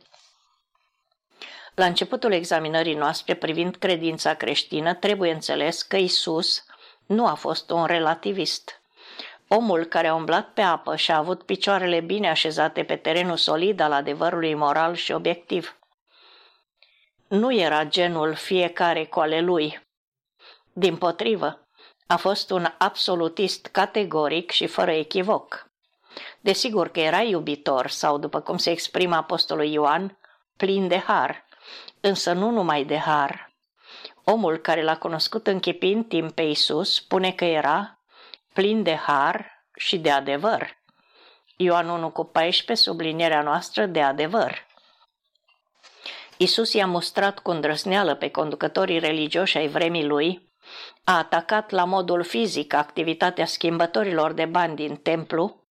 La 1.75 1.85
începutul 1.85 2.31
examinării 2.31 2.95
noastre 2.95 3.33
privind 3.33 3.75
credința 3.75 4.33
creștină, 4.33 4.93
trebuie 4.93 5.31
înțeles 5.31 5.81
că 5.81 5.97
Isus 5.97 6.63
nu 7.09 7.27
a 7.27 7.33
fost 7.33 7.69
un 7.69 7.85
relativist. 7.85 8.81
Omul 9.47 9.85
care 9.85 10.07
a 10.07 10.15
umblat 10.15 10.53
pe 10.53 10.61
apă 10.61 10.95
și 10.95 11.11
a 11.11 11.17
avut 11.17 11.43
picioarele 11.43 11.99
bine 11.99 12.29
așezate 12.29 12.83
pe 12.83 12.95
terenul 12.95 13.37
solid 13.37 13.79
al 13.79 13.91
adevărului 13.91 14.53
moral 14.53 14.93
și 14.93 15.11
obiectiv. 15.11 15.77
Nu 17.27 17.53
era 17.53 17.83
genul 17.83 18.33
fiecare 18.33 19.05
cu 19.05 19.19
ale 19.19 19.41
lui. 19.41 19.87
Din 20.73 20.97
potrivă, 20.97 21.67
a 22.07 22.15
fost 22.15 22.51
un 22.51 22.67
absolutist 22.77 23.65
categoric 23.65 24.51
și 24.51 24.67
fără 24.67 24.91
echivoc. 24.91 25.71
Desigur 26.39 26.87
că 26.87 26.99
era 26.99 27.21
iubitor 27.21 27.87
sau, 27.87 28.17
după 28.17 28.39
cum 28.39 28.57
se 28.57 28.71
exprimă 28.71 29.15
apostolul 29.15 29.65
Ioan, 29.65 30.19
plin 30.57 30.87
de 30.87 30.97
har, 30.97 31.45
însă 31.99 32.33
nu 32.33 32.49
numai 32.49 32.83
de 32.83 32.97
har, 32.97 33.48
Omul 34.31 34.57
care 34.57 34.83
l-a 34.83 34.97
cunoscut 34.97 35.47
închipind 35.47 36.07
timp 36.07 36.31
pe 36.31 36.41
Isus 36.41 36.93
spune 36.93 37.31
că 37.31 37.45
era 37.45 37.99
plin 38.53 38.83
de 38.83 38.95
har 38.95 39.65
și 39.75 39.97
de 39.97 40.11
adevăr. 40.11 40.77
Ioan 41.55 41.89
1 41.89 42.09
cu 42.09 42.23
14, 42.23 42.85
sublinierea 42.89 43.41
noastră 43.41 43.85
de 43.85 44.01
adevăr. 44.01 44.67
Isus 46.37 46.73
i-a 46.73 46.87
mustrat 46.87 47.39
cu 47.39 47.51
îndrăsneală 47.51 48.15
pe 48.15 48.29
conducătorii 48.29 48.99
religioși 48.99 49.57
ai 49.57 49.67
vremii 49.67 50.05
lui, 50.05 50.51
a 51.03 51.17
atacat 51.17 51.69
la 51.69 51.83
modul 51.83 52.23
fizic 52.23 52.73
activitatea 52.73 53.45
schimbătorilor 53.45 54.31
de 54.31 54.45
bani 54.45 54.75
din 54.75 54.95
templu, 54.95 55.67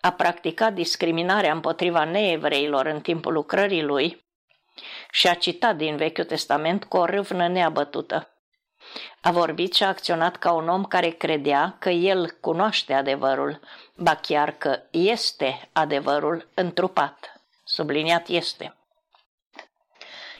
a 0.00 0.12
practicat 0.12 0.72
discriminarea 0.72 1.52
împotriva 1.52 2.04
neevreilor 2.04 2.86
în 2.86 3.00
timpul 3.00 3.32
lucrării 3.32 3.82
lui, 3.82 4.27
și 5.10 5.28
a 5.28 5.34
citat 5.34 5.76
din 5.76 5.96
Vechiul 5.96 6.24
Testament 6.24 6.84
cu 6.84 6.96
o 6.96 7.04
râvnă 7.04 7.48
neabătută. 7.48 8.32
A 9.20 9.30
vorbit 9.30 9.74
și 9.74 9.82
a 9.82 9.88
acționat 9.88 10.36
ca 10.36 10.52
un 10.52 10.68
om 10.68 10.84
care 10.84 11.08
credea 11.08 11.76
că 11.78 11.90
el 11.90 12.30
cunoaște 12.40 12.92
adevărul, 12.92 13.60
ba 13.94 14.14
chiar 14.14 14.50
că 14.50 14.82
este 14.90 15.68
adevărul 15.72 16.48
întrupat. 16.54 17.32
Subliniat 17.64 18.28
este. 18.28 18.76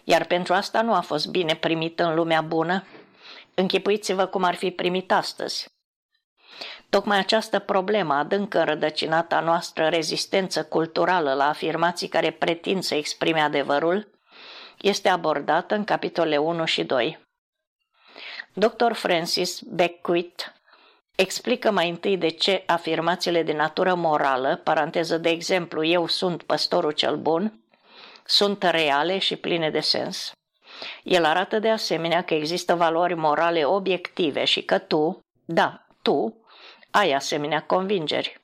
Iar 0.04 0.24
pentru 0.24 0.54
asta 0.54 0.82
nu 0.82 0.94
a 0.94 1.00
fost 1.00 1.28
bine 1.28 1.54
primit 1.54 2.00
în 2.00 2.14
lumea 2.14 2.40
bună. 2.40 2.86
Închipuiți-vă 3.54 4.26
cum 4.26 4.42
ar 4.42 4.54
fi 4.54 4.70
primit 4.70 5.12
astăzi. 5.12 5.76
Tocmai 6.88 7.18
această 7.18 7.58
problemă 7.58 8.14
adâncă 8.14 8.58
înrădăcinată 8.58 9.34
a 9.34 9.40
noastră 9.40 9.88
rezistență 9.88 10.64
culturală 10.64 11.32
la 11.34 11.48
afirmații 11.48 12.08
care 12.08 12.30
pretind 12.30 12.82
să 12.82 12.94
exprime 12.94 13.40
adevărul, 13.40 14.17
este 14.80 15.08
abordată 15.08 15.74
în 15.74 15.84
capitolele 15.84 16.36
1 16.36 16.64
și 16.64 16.84
2. 16.84 17.26
Dr. 18.52 18.92
Francis 18.92 19.60
Beckwith 19.60 20.44
explică 21.16 21.70
mai 21.70 21.88
întâi 21.88 22.16
de 22.16 22.28
ce 22.28 22.62
afirmațiile 22.66 23.42
de 23.42 23.52
natură 23.52 23.94
morală, 23.94 24.56
paranteză 24.56 25.18
de 25.18 25.28
exemplu, 25.28 25.84
eu 25.84 26.06
sunt 26.06 26.42
păstorul 26.42 26.92
cel 26.92 27.16
bun, 27.16 27.64
sunt 28.24 28.62
reale 28.62 29.18
și 29.18 29.36
pline 29.36 29.70
de 29.70 29.80
sens. 29.80 30.32
El 31.02 31.24
arată 31.24 31.58
de 31.58 31.70
asemenea 31.70 32.22
că 32.22 32.34
există 32.34 32.74
valori 32.74 33.14
morale 33.14 33.64
obiective 33.64 34.44
și 34.44 34.62
că 34.62 34.78
tu, 34.78 35.18
da, 35.44 35.86
tu, 36.02 36.46
ai 36.90 37.12
asemenea 37.12 37.62
convingeri. 37.62 38.40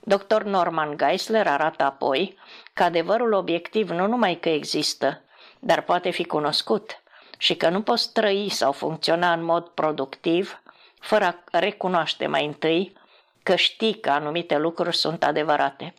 Dr. 0.00 0.42
Norman 0.42 0.96
Geisler 0.96 1.46
arată 1.46 1.84
apoi 1.84 2.38
că 2.72 2.82
adevărul 2.82 3.32
obiectiv 3.32 3.90
nu 3.90 4.06
numai 4.06 4.34
că 4.34 4.48
există, 4.48 5.24
dar 5.60 5.82
poate 5.82 6.10
fi 6.10 6.24
cunoscut 6.24 7.02
și 7.38 7.56
că 7.56 7.68
nu 7.68 7.82
poți 7.82 8.12
trăi 8.12 8.48
sau 8.48 8.72
funcționa 8.72 9.32
în 9.32 9.42
mod 9.42 9.68
productiv 9.68 10.62
fără 11.00 11.42
a 11.50 11.58
recunoaște 11.58 12.26
mai 12.26 12.46
întâi 12.46 12.96
că 13.42 13.56
știi 13.56 14.00
că 14.00 14.10
anumite 14.10 14.56
lucruri 14.58 14.96
sunt 14.96 15.24
adevărate. 15.24 15.94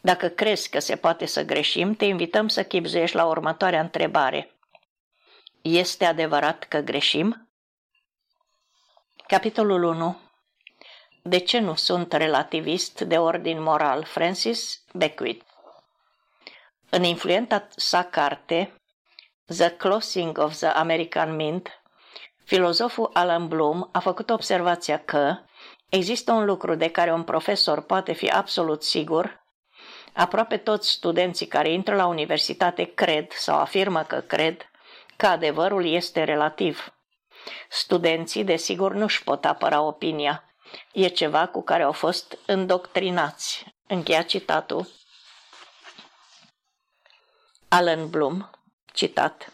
Dacă 0.00 0.28
crezi 0.28 0.70
că 0.70 0.78
se 0.78 0.96
poate 0.96 1.26
să 1.26 1.42
greșim, 1.42 1.94
te 1.94 2.04
invităm 2.04 2.48
să 2.48 2.64
chipzuiești 2.64 3.16
la 3.16 3.24
următoarea 3.24 3.80
întrebare. 3.80 4.56
Este 5.62 6.04
adevărat 6.04 6.64
că 6.64 6.78
greșim? 6.78 7.48
Capitolul 9.26 9.82
1 9.82 10.20
De 11.22 11.38
ce 11.38 11.58
nu 11.58 11.74
sunt 11.74 12.12
relativist 12.12 13.00
de 13.00 13.18
ordin 13.18 13.62
moral? 13.62 14.04
Francis 14.04 14.84
Beckwith 14.92 15.53
În 16.90 17.02
influenta 17.04 17.68
sa 17.76 18.04
carte 18.04 18.74
The 19.46 19.68
Closing 19.68 20.38
of 20.38 20.56
the 20.56 20.66
American 20.66 21.34
Mint, 21.34 21.68
filozoful 22.44 23.10
Alan 23.12 23.48
Bloom 23.48 23.88
a 23.92 23.98
făcut 23.98 24.30
observația 24.30 25.04
că 25.04 25.36
există 25.88 26.32
un 26.32 26.44
lucru 26.44 26.74
de 26.74 26.90
care 26.90 27.12
un 27.12 27.22
profesor 27.22 27.82
poate 27.82 28.12
fi 28.12 28.30
absolut 28.30 28.82
sigur 28.82 29.44
Aproape 30.14 30.56
toți 30.56 30.90
studenții 30.90 31.46
care 31.46 31.72
intră 31.72 31.94
la 31.94 32.06
universitate 32.06 32.84
cred 32.84 33.32
sau 33.32 33.58
afirmă 33.58 34.02
că 34.02 34.20
cred 34.20 34.70
că 35.16 35.26
adevărul 35.26 35.86
este 35.86 36.24
relativ. 36.24 36.94
Studenții, 37.68 38.44
desigur, 38.44 38.94
nu-și 38.94 39.24
pot 39.24 39.44
apăra 39.44 39.80
opinia. 39.80 40.44
E 40.92 41.06
ceva 41.08 41.46
cu 41.46 41.62
care 41.62 41.82
au 41.82 41.92
fost 41.92 42.38
îndoctrinați. 42.46 43.64
Încheia 43.86 44.22
citatul. 44.22 44.88
Alan 47.74 48.08
Bloom, 48.08 48.50
citat. 48.92 49.52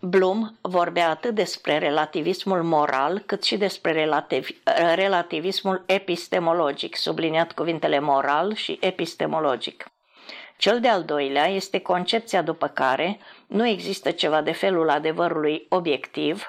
Bloom 0.00 0.58
vorbea 0.60 1.08
atât 1.08 1.34
despre 1.34 1.78
relativismul 1.78 2.62
moral, 2.62 3.18
cât 3.18 3.42
și 3.44 3.56
despre 3.56 3.92
relativ, 3.92 4.48
relativismul 4.94 5.82
epistemologic, 5.86 6.96
subliniat 6.96 7.52
cuvintele 7.52 7.98
moral 7.98 8.54
și 8.54 8.78
epistemologic. 8.80 9.90
Cel 10.56 10.80
de-al 10.80 11.04
doilea 11.04 11.46
este 11.46 11.80
concepția 11.80 12.42
după 12.42 12.66
care 12.66 13.18
nu 13.46 13.66
există 13.66 14.10
ceva 14.10 14.42
de 14.42 14.52
felul 14.52 14.90
adevărului 14.90 15.66
obiectiv, 15.68 16.46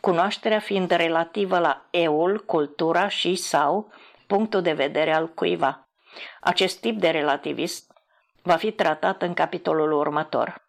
cunoașterea 0.00 0.58
fiind 0.58 0.90
relativă 0.90 1.58
la 1.58 1.86
eul, 1.90 2.44
cultura 2.46 3.08
și 3.08 3.34
sau 3.34 3.92
punctul 4.26 4.62
de 4.62 4.72
vedere 4.72 5.14
al 5.14 5.28
cuiva. 5.28 5.88
Acest 6.40 6.80
tip 6.80 7.00
de 7.00 7.10
relativism 7.10 7.91
va 8.42 8.56
fi 8.56 8.70
tratat 8.70 9.22
în 9.22 9.34
capitolul 9.34 9.92
următor. 9.92 10.62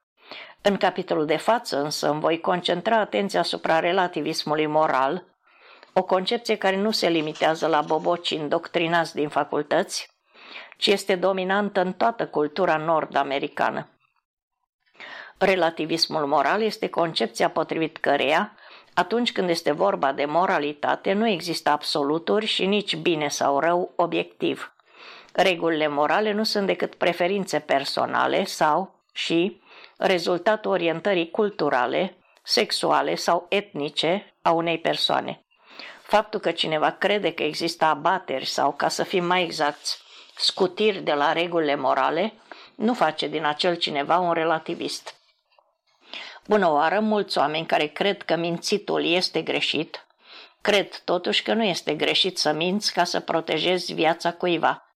În 0.62 0.78
capitolul 0.78 1.26
de 1.26 1.38
față 1.38 1.82
însă 1.82 2.10
îmi 2.10 2.20
voi 2.20 2.40
concentra 2.40 3.00
atenția 3.00 3.40
asupra 3.40 3.80
relativismului 3.80 4.66
moral, 4.66 5.26
o 5.94 6.04
concepție 6.04 6.56
care 6.56 6.78
nu 6.78 6.92
se 6.92 7.10
limitează 7.10 7.68
la 7.68 7.82
boboci 7.82 8.30
indoctrinați 8.30 9.16
din 9.16 9.30
facultăți, 9.30 10.12
ci 10.78 10.88
este 10.88 11.16
dominantă 11.16 11.82
în 11.82 11.94
toată 11.94 12.28
cultura 12.28 12.78
nord-americană. 12.78 13.88
Relativismul 15.38 16.26
moral 16.26 16.62
este 16.62 16.90
concepția 16.90 17.50
potrivit 17.50 17.98
căreia, 17.98 18.56
atunci 18.94 19.32
când 19.32 19.50
este 19.50 19.72
vorba 19.72 20.12
de 20.12 20.26
moralitate, 20.26 21.14
nu 21.14 21.28
există 21.28 21.70
absoluturi 21.70 22.46
și 22.46 22.66
nici 22.66 22.96
bine 22.96 23.28
sau 23.28 23.60
rău 23.60 23.94
obiectiv. 23.96 24.73
Regulile 25.36 25.88
morale 25.88 26.32
nu 26.32 26.44
sunt 26.44 26.66
decât 26.66 26.96
preferințe 26.96 27.60
personale 27.60 28.46
sau 28.46 29.04
și 29.14 29.62
rezultatul 29.98 30.72
orientării 30.72 31.30
culturale, 31.30 32.18
sexuale 32.44 33.16
sau 33.16 33.46
etnice 33.50 34.34
a 34.42 34.52
unei 34.52 34.80
persoane. 34.80 35.46
Faptul 36.04 36.40
că 36.40 36.52
cineva 36.52 36.92
crede 36.92 37.34
că 37.34 37.44
există 37.44 37.86
abateri 37.86 38.46
sau, 38.46 38.72
ca 38.72 38.88
să 38.88 39.04
fim 39.04 39.26
mai 39.26 39.44
exacti, 39.44 39.90
scutiri 40.36 41.02
de 41.02 41.14
la 41.14 41.32
regulile 41.32 41.76
morale, 41.76 42.34
nu 42.76 42.94
face 42.94 43.28
din 43.28 43.46
acel 43.46 43.76
cineva 43.76 44.18
un 44.18 44.34
relativist. 44.34 45.16
Bună 46.48 46.72
oară, 46.72 47.00
mulți 47.00 47.38
oameni 47.38 47.66
care 47.66 47.88
cred 47.88 48.22
că 48.22 48.36
mințitul 48.36 49.06
este 49.06 49.42
greșit, 49.42 50.06
cred 50.62 51.02
totuși 51.04 51.44
că 51.44 51.54
nu 51.54 51.64
este 51.64 51.94
greșit 51.94 52.38
să 52.38 52.52
minți 52.52 52.94
ca 52.94 53.04
să 53.04 53.20
protejezi 53.20 53.94
viața 53.94 54.34
cuiva. 54.34 54.93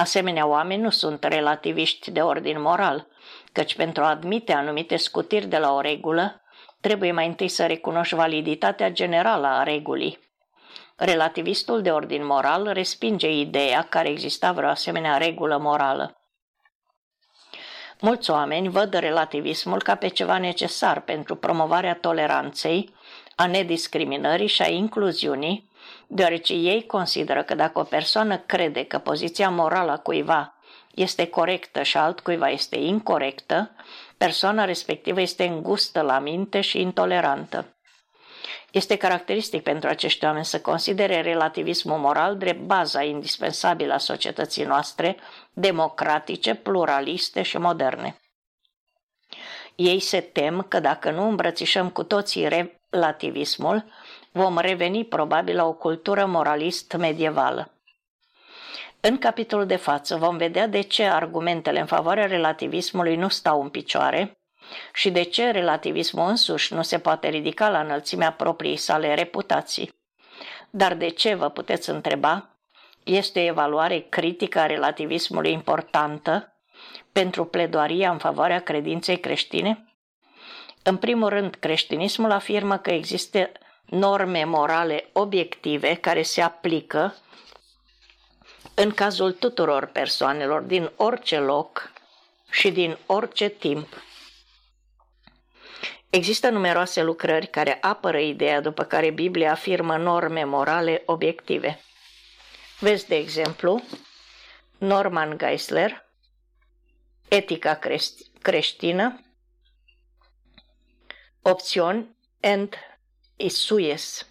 Asemenea 0.00 0.46
oameni 0.46 0.82
nu 0.82 0.90
sunt 0.90 1.24
relativiști 1.24 2.10
de 2.10 2.20
ordin 2.20 2.60
moral, 2.60 3.06
căci 3.52 3.74
pentru 3.74 4.02
a 4.02 4.08
admite 4.08 4.52
anumite 4.52 4.96
scutiri 4.96 5.46
de 5.46 5.58
la 5.58 5.72
o 5.72 5.80
regulă, 5.80 6.42
trebuie 6.80 7.12
mai 7.12 7.26
întâi 7.26 7.48
să 7.48 7.66
recunoști 7.66 8.14
validitatea 8.14 8.90
generală 8.90 9.46
a 9.46 9.62
regulii. 9.62 10.18
Relativistul 10.96 11.82
de 11.82 11.90
ordin 11.90 12.26
moral 12.26 12.72
respinge 12.72 13.30
ideea 13.30 13.82
că 13.82 13.98
exista 13.98 14.52
vreo 14.52 14.68
asemenea 14.68 15.16
regulă 15.16 15.56
morală. 15.56 16.20
Mulți 18.00 18.30
oameni 18.30 18.68
văd 18.68 18.94
relativismul 18.94 19.82
ca 19.82 19.94
pe 19.94 20.08
ceva 20.08 20.38
necesar 20.38 21.00
pentru 21.00 21.36
promovarea 21.36 21.94
toleranței, 21.94 22.94
a 23.36 23.46
nediscriminării 23.46 24.46
și 24.46 24.62
a 24.62 24.68
incluziunii, 24.68 25.67
deoarece 26.08 26.52
ei 26.52 26.86
consideră 26.86 27.42
că 27.42 27.54
dacă 27.54 27.78
o 27.78 27.82
persoană 27.82 28.38
crede 28.38 28.84
că 28.84 28.98
poziția 28.98 29.50
morală 29.50 29.90
a 29.90 29.98
cuiva 29.98 30.54
este 30.94 31.26
corectă 31.26 31.82
și 31.82 31.96
altcuiva 31.96 32.48
este 32.48 32.76
incorrectă, 32.76 33.70
persoana 34.16 34.64
respectivă 34.64 35.20
este 35.20 35.44
îngustă 35.44 36.00
la 36.00 36.18
minte 36.18 36.60
și 36.60 36.80
intolerantă. 36.80 37.72
Este 38.70 38.96
caracteristic 38.96 39.62
pentru 39.62 39.88
acești 39.88 40.24
oameni 40.24 40.44
să 40.44 40.60
considere 40.60 41.20
relativismul 41.20 41.98
moral 41.98 42.36
drept 42.36 42.60
baza 42.60 43.02
indispensabilă 43.02 43.92
a 43.92 43.98
societății 43.98 44.64
noastre, 44.64 45.16
democratice, 45.52 46.54
pluraliste 46.54 47.42
și 47.42 47.58
moderne. 47.58 48.20
Ei 49.74 50.00
se 50.00 50.20
tem 50.20 50.62
că 50.68 50.80
dacă 50.80 51.10
nu 51.10 51.28
îmbrățișăm 51.28 51.90
cu 51.90 52.02
toții 52.02 52.48
relativismul, 52.90 53.84
vom 54.32 54.58
reveni 54.58 55.04
probabil 55.04 55.56
la 55.56 55.66
o 55.66 55.72
cultură 55.72 56.26
moralist 56.26 56.92
medievală. 56.92 57.72
În 59.00 59.18
capitolul 59.18 59.66
de 59.66 59.76
față 59.76 60.16
vom 60.16 60.36
vedea 60.36 60.66
de 60.66 60.80
ce 60.80 61.04
argumentele 61.04 61.80
în 61.80 61.86
favoarea 61.86 62.26
relativismului 62.26 63.16
nu 63.16 63.28
stau 63.28 63.62
în 63.62 63.68
picioare 63.68 64.38
și 64.92 65.10
de 65.10 65.22
ce 65.22 65.50
relativismul 65.50 66.28
însuși 66.28 66.74
nu 66.74 66.82
se 66.82 66.98
poate 66.98 67.28
ridica 67.28 67.68
la 67.68 67.80
înălțimea 67.80 68.32
propriei 68.32 68.76
sale 68.76 69.14
reputații. 69.14 69.96
Dar 70.70 70.94
de 70.94 71.08
ce, 71.08 71.34
vă 71.34 71.48
puteți 71.48 71.90
întreba, 71.90 72.48
este 73.04 73.40
o 73.40 73.42
evaluare 73.42 73.98
critică 74.08 74.58
a 74.58 74.66
relativismului 74.66 75.52
importantă 75.52 76.52
pentru 77.12 77.44
pledoaria 77.44 78.10
în 78.10 78.18
favoarea 78.18 78.60
credinței 78.60 79.20
creștine? 79.20 79.94
În 80.82 80.96
primul 80.96 81.28
rând, 81.28 81.54
creștinismul 81.54 82.30
afirmă 82.30 82.76
că 82.76 82.90
există 82.90 83.50
norme 83.90 84.44
morale 84.44 85.08
obiective 85.12 85.94
care 85.94 86.22
se 86.22 86.40
aplică 86.40 87.14
în 88.74 88.90
cazul 88.90 89.32
tuturor 89.32 89.86
persoanelor 89.86 90.62
din 90.62 90.90
orice 90.96 91.38
loc 91.38 91.92
și 92.50 92.70
din 92.70 92.98
orice 93.06 93.48
timp. 93.48 94.02
Există 96.10 96.48
numeroase 96.48 97.02
lucrări 97.02 97.46
care 97.46 97.78
apără 97.80 98.18
ideea 98.18 98.60
după 98.60 98.84
care 98.84 99.10
Biblia 99.10 99.50
afirmă 99.50 99.96
norme 99.96 100.44
morale 100.44 101.02
obiective. 101.06 101.80
Vezi, 102.80 103.06
de 103.06 103.16
exemplu, 103.16 103.82
Norman 104.78 105.38
Geisler, 105.38 106.06
Etica 107.28 107.80
creștină, 108.42 109.20
opțiuni 111.42 112.16
and 112.40 112.74
Isuies. 113.40 114.26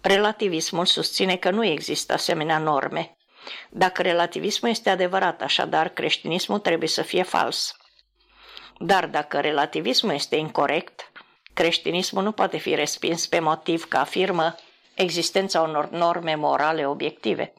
Relativismul 0.00 0.86
susține 0.86 1.36
că 1.36 1.50
nu 1.50 1.64
există 1.64 2.12
asemenea 2.12 2.58
norme. 2.58 3.16
Dacă 3.70 4.02
relativismul 4.02 4.70
este 4.70 4.90
adevărat, 4.90 5.42
așadar 5.42 5.88
creștinismul 5.88 6.58
trebuie 6.58 6.88
să 6.88 7.02
fie 7.02 7.22
fals. 7.22 7.76
Dar 8.78 9.06
dacă 9.06 9.40
relativismul 9.40 10.12
este 10.12 10.36
incorrect, 10.36 11.12
creștinismul 11.54 12.22
nu 12.22 12.32
poate 12.32 12.56
fi 12.56 12.74
respins 12.74 13.26
pe 13.26 13.38
motiv 13.38 13.88
că 13.88 13.96
afirmă 13.96 14.54
existența 14.94 15.60
unor 15.60 15.90
norme 15.90 16.34
morale 16.34 16.86
obiective. 16.86 17.52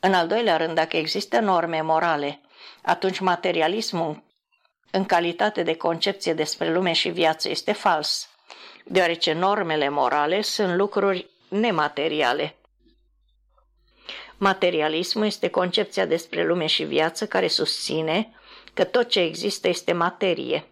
În 0.00 0.14
al 0.14 0.26
doilea 0.26 0.56
rând, 0.56 0.74
dacă 0.74 0.96
există 0.96 1.40
norme 1.40 1.80
morale, 1.80 2.40
atunci 2.82 3.18
materialismul 3.18 4.30
în 4.92 5.04
calitate 5.04 5.62
de 5.62 5.74
concepție 5.74 6.34
despre 6.34 6.72
lume 6.72 6.92
și 6.92 7.08
viață 7.08 7.48
este 7.48 7.72
fals 7.72 8.32
deoarece 8.84 9.32
normele 9.32 9.88
morale 9.88 10.42
sunt 10.42 10.74
lucruri 10.74 11.30
nemateriale. 11.48 12.56
Materialismul 14.36 15.26
este 15.26 15.48
concepția 15.48 16.06
despre 16.06 16.46
lume 16.46 16.66
și 16.66 16.84
viață 16.84 17.26
care 17.26 17.48
susține 17.48 18.34
că 18.74 18.84
tot 18.84 19.08
ce 19.08 19.20
există 19.20 19.68
este 19.68 19.92
materie. 19.92 20.66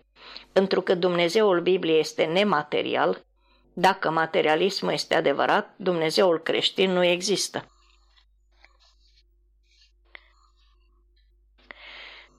Întrucât 0.52 0.98
Dumnezeul 0.98 1.60
Bibliei 1.60 2.00
este 2.00 2.24
nematerial, 2.24 3.24
dacă 3.72 4.10
materialismul 4.10 4.92
este 4.92 5.14
adevărat, 5.14 5.74
Dumnezeul 5.76 6.40
creștin 6.40 6.90
nu 6.90 7.04
există. 7.04 7.64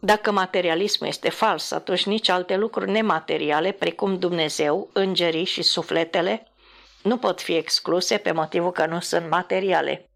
Dacă 0.03 0.31
materialismul 0.31 1.09
este 1.09 1.29
fals, 1.29 1.71
atunci 1.71 2.05
nici 2.05 2.29
alte 2.29 2.55
lucruri 2.55 2.91
nemateriale, 2.91 3.71
precum 3.71 4.19
Dumnezeu, 4.19 4.89
îngerii 4.93 5.45
și 5.45 5.61
sufletele, 5.61 6.47
nu 7.03 7.17
pot 7.17 7.41
fi 7.41 7.55
excluse 7.55 8.17
pe 8.17 8.31
motivul 8.31 8.71
că 8.71 8.85
nu 8.85 8.99
sunt 8.99 9.29
materiale. 9.29 10.09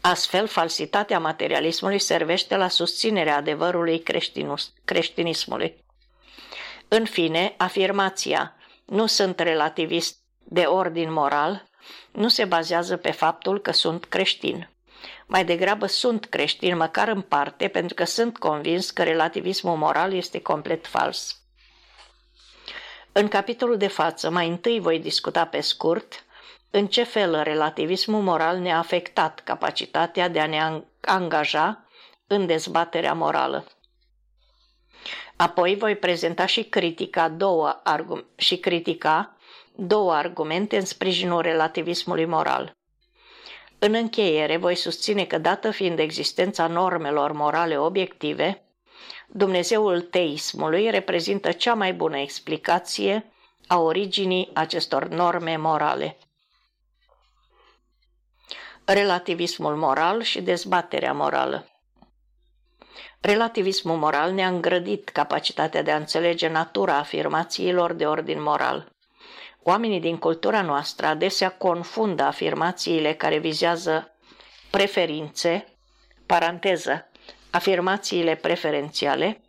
Astfel, 0.00 0.46
falsitatea 0.46 1.18
materialismului 1.18 1.98
servește 1.98 2.56
la 2.56 2.68
susținerea 2.68 3.36
adevărului 3.36 4.02
creștinismului. 4.84 5.84
În 6.88 7.04
fine, 7.04 7.54
afirmația 7.56 8.56
nu 8.84 9.06
sunt 9.06 9.40
relativist 9.40 10.18
de 10.38 10.60
ordin 10.60 11.12
moral 11.12 11.68
nu 12.12 12.28
se 12.28 12.44
bazează 12.44 12.96
pe 12.96 13.10
faptul 13.10 13.60
că 13.60 13.72
sunt 13.72 14.04
creștin. 14.04 14.68
Mai 15.26 15.44
degrabă 15.44 15.86
sunt 15.86 16.24
creștin, 16.24 16.76
măcar 16.76 17.08
în 17.08 17.20
parte, 17.20 17.68
pentru 17.68 17.94
că 17.94 18.04
sunt 18.04 18.38
convins 18.38 18.90
că 18.90 19.02
relativismul 19.02 19.76
moral 19.76 20.12
este 20.12 20.40
complet 20.40 20.86
fals. 20.86 21.38
În 23.12 23.28
capitolul 23.28 23.76
de 23.76 23.86
față, 23.86 24.30
mai 24.30 24.48
întâi 24.48 24.80
voi 24.80 24.98
discuta 24.98 25.46
pe 25.46 25.60
scurt 25.60 26.24
în 26.70 26.86
ce 26.86 27.02
fel 27.02 27.42
relativismul 27.42 28.22
moral 28.22 28.58
ne-a 28.58 28.78
afectat 28.78 29.40
capacitatea 29.40 30.28
de 30.28 30.40
a 30.40 30.46
ne 30.46 30.82
angaja 31.00 31.88
în 32.26 32.46
dezbaterea 32.46 33.12
morală. 33.12 33.66
Apoi 35.36 35.76
voi 35.76 35.96
prezenta 35.96 36.46
și 36.46 36.64
critica 36.64 37.28
două 37.28 37.80
argum- 37.84 38.26
și 38.36 38.56
critica 38.56 39.36
două 39.76 40.12
argumente 40.12 40.76
în 40.76 40.84
sprijinul 40.84 41.40
relativismului 41.42 42.24
moral. 42.24 42.76
În 43.78 43.94
încheiere, 43.94 44.56
voi 44.56 44.74
susține 44.74 45.24
că, 45.24 45.38
dată 45.38 45.70
fiind 45.70 45.98
existența 45.98 46.66
normelor 46.66 47.32
morale 47.32 47.78
obiective, 47.78 48.62
Dumnezeul 49.26 50.00
teismului 50.00 50.90
reprezintă 50.90 51.52
cea 51.52 51.74
mai 51.74 51.94
bună 51.94 52.18
explicație 52.18 53.32
a 53.66 53.78
originii 53.78 54.50
acestor 54.54 55.08
norme 55.08 55.56
morale. 55.56 56.16
Relativismul 58.84 59.76
moral 59.76 60.22
și 60.22 60.42
dezbaterea 60.42 61.12
morală 61.12 61.68
Relativismul 63.24 63.96
moral 63.96 64.32
ne-a 64.32 64.48
îngrădit 64.48 65.08
capacitatea 65.08 65.82
de 65.82 65.90
a 65.90 65.96
înțelege 65.96 66.48
natura 66.48 66.96
afirmațiilor 66.96 67.92
de 67.92 68.06
ordin 68.06 68.42
moral. 68.42 68.93
Oamenii 69.66 70.00
din 70.00 70.18
cultura 70.18 70.62
noastră 70.62 71.06
adesea 71.06 71.50
confundă 71.50 72.22
afirmațiile 72.22 73.14
care 73.14 73.38
vizează 73.38 74.16
preferințe, 74.70 75.64
paranteză, 76.26 77.10
afirmațiile 77.50 78.34
preferențiale, 78.34 79.40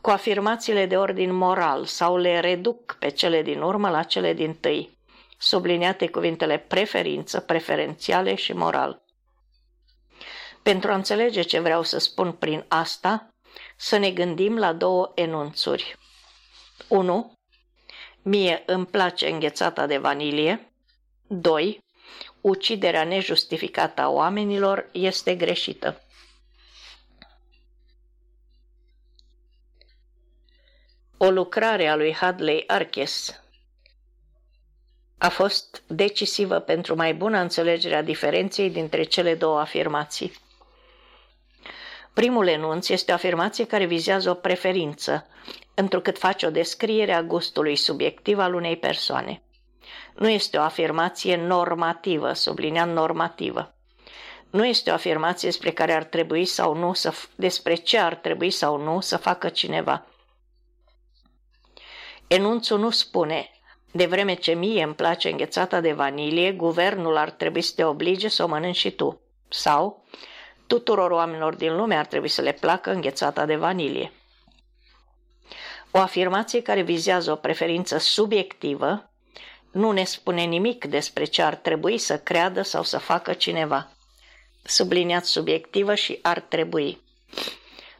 cu 0.00 0.10
afirmațiile 0.10 0.86
de 0.86 0.96
ordin 0.96 1.34
moral 1.34 1.84
sau 1.84 2.16
le 2.16 2.40
reduc 2.40 2.96
pe 2.98 3.08
cele 3.08 3.42
din 3.42 3.60
urmă 3.60 3.90
la 3.90 4.02
cele 4.02 4.32
din 4.32 4.54
tâi, 4.54 4.98
subliniate 5.38 6.08
cuvintele 6.08 6.58
preferință, 6.58 7.40
preferențiale 7.40 8.34
și 8.34 8.52
moral. 8.52 9.02
Pentru 10.62 10.90
a 10.90 10.94
înțelege 10.94 11.42
ce 11.42 11.58
vreau 11.60 11.82
să 11.82 11.98
spun 11.98 12.32
prin 12.32 12.64
asta, 12.68 13.28
să 13.76 13.96
ne 13.96 14.10
gândim 14.10 14.58
la 14.58 14.72
două 14.72 15.12
enunțuri. 15.14 15.96
1. 16.88 17.32
Mie 18.22 18.62
îmi 18.66 18.86
place 18.86 19.28
înghețata 19.28 19.86
de 19.86 19.98
vanilie. 19.98 20.72
2. 21.26 21.84
Uciderea 22.40 23.04
nejustificată 23.04 24.00
a 24.00 24.08
oamenilor 24.08 24.88
este 24.92 25.34
greșită. 25.34 26.00
O 31.16 31.30
lucrare 31.30 31.86
a 31.88 31.96
lui 31.96 32.14
Hadley 32.14 32.64
Arkes 32.66 33.40
a 35.18 35.28
fost 35.28 35.82
decisivă 35.86 36.58
pentru 36.58 36.94
mai 36.94 37.14
bună 37.14 37.38
înțelegere 37.38 37.94
a 37.94 38.02
diferenței 38.02 38.70
dintre 38.70 39.02
cele 39.02 39.34
două 39.34 39.60
afirmații. 39.60 40.32
Primul 42.12 42.46
enunț 42.46 42.88
este 42.88 43.10
o 43.10 43.14
afirmație 43.14 43.66
care 43.66 43.84
vizează 43.84 44.30
o 44.30 44.34
preferință, 44.34 45.26
întrucât 45.74 46.18
face 46.18 46.46
o 46.46 46.50
descriere 46.50 47.12
a 47.12 47.22
gustului 47.22 47.76
subiectiv 47.76 48.38
al 48.38 48.54
unei 48.54 48.76
persoane. 48.76 49.42
Nu 50.14 50.28
este 50.28 50.56
o 50.56 50.62
afirmație 50.62 51.36
normativă, 51.36 52.32
sublineam 52.32 52.88
normativă. 52.88 53.74
Nu 54.50 54.66
este 54.66 54.90
o 54.90 54.92
afirmație 54.92 55.48
despre 55.48 55.70
care 55.70 55.92
ar 55.92 56.04
trebui 56.04 56.44
sau 56.44 56.74
nu 56.74 56.92
să, 56.92 57.12
despre 57.34 57.74
ce 57.74 57.98
ar 57.98 58.14
trebui 58.14 58.50
sau 58.50 58.76
nu 58.76 59.00
să 59.00 59.16
facă 59.16 59.48
cineva. 59.48 60.06
Enunțul 62.26 62.78
nu 62.78 62.90
spune, 62.90 63.50
de 63.92 64.06
vreme 64.06 64.34
ce 64.34 64.52
mie 64.52 64.82
îmi 64.82 64.94
place 64.94 65.30
înghețata 65.30 65.80
de 65.80 65.92
vanilie, 65.92 66.52
guvernul 66.52 67.16
ar 67.16 67.30
trebui 67.30 67.62
să 67.62 67.72
te 67.76 67.84
oblige 67.84 68.28
să 68.28 68.44
o 68.44 68.46
mănânci 68.46 68.76
și 68.76 68.90
tu. 68.90 69.20
Sau, 69.48 70.04
tuturor 70.70 71.10
oamenilor 71.10 71.54
din 71.54 71.76
lume 71.76 71.94
ar 71.94 72.06
trebui 72.06 72.28
să 72.28 72.40
le 72.40 72.52
placă 72.52 72.90
înghețata 72.90 73.46
de 73.46 73.56
vanilie. 73.56 74.12
O 75.90 75.98
afirmație 75.98 76.62
care 76.62 76.82
vizează 76.82 77.32
o 77.32 77.34
preferință 77.34 77.98
subiectivă 77.98 79.10
nu 79.70 79.90
ne 79.90 80.04
spune 80.04 80.42
nimic 80.42 80.84
despre 80.84 81.24
ce 81.24 81.42
ar 81.42 81.54
trebui 81.54 81.98
să 81.98 82.18
creadă 82.18 82.62
sau 82.62 82.82
să 82.82 82.98
facă 82.98 83.32
cineva. 83.32 83.90
Subliniat 84.62 85.24
subiectivă 85.24 85.94
și 85.94 86.18
ar 86.22 86.40
trebui. 86.40 87.00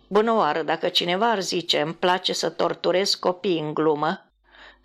Bună 0.06 0.33
oară, 0.33 0.62
dacă 0.62 0.88
cineva 0.88 1.30
ar 1.30 1.40
zice 1.40 1.80
îmi 1.80 1.94
place 1.94 2.33
să 2.33 2.50
torturez 2.50 3.14
copii 3.14 3.59
în 3.59 3.74
glumă, 3.74 4.30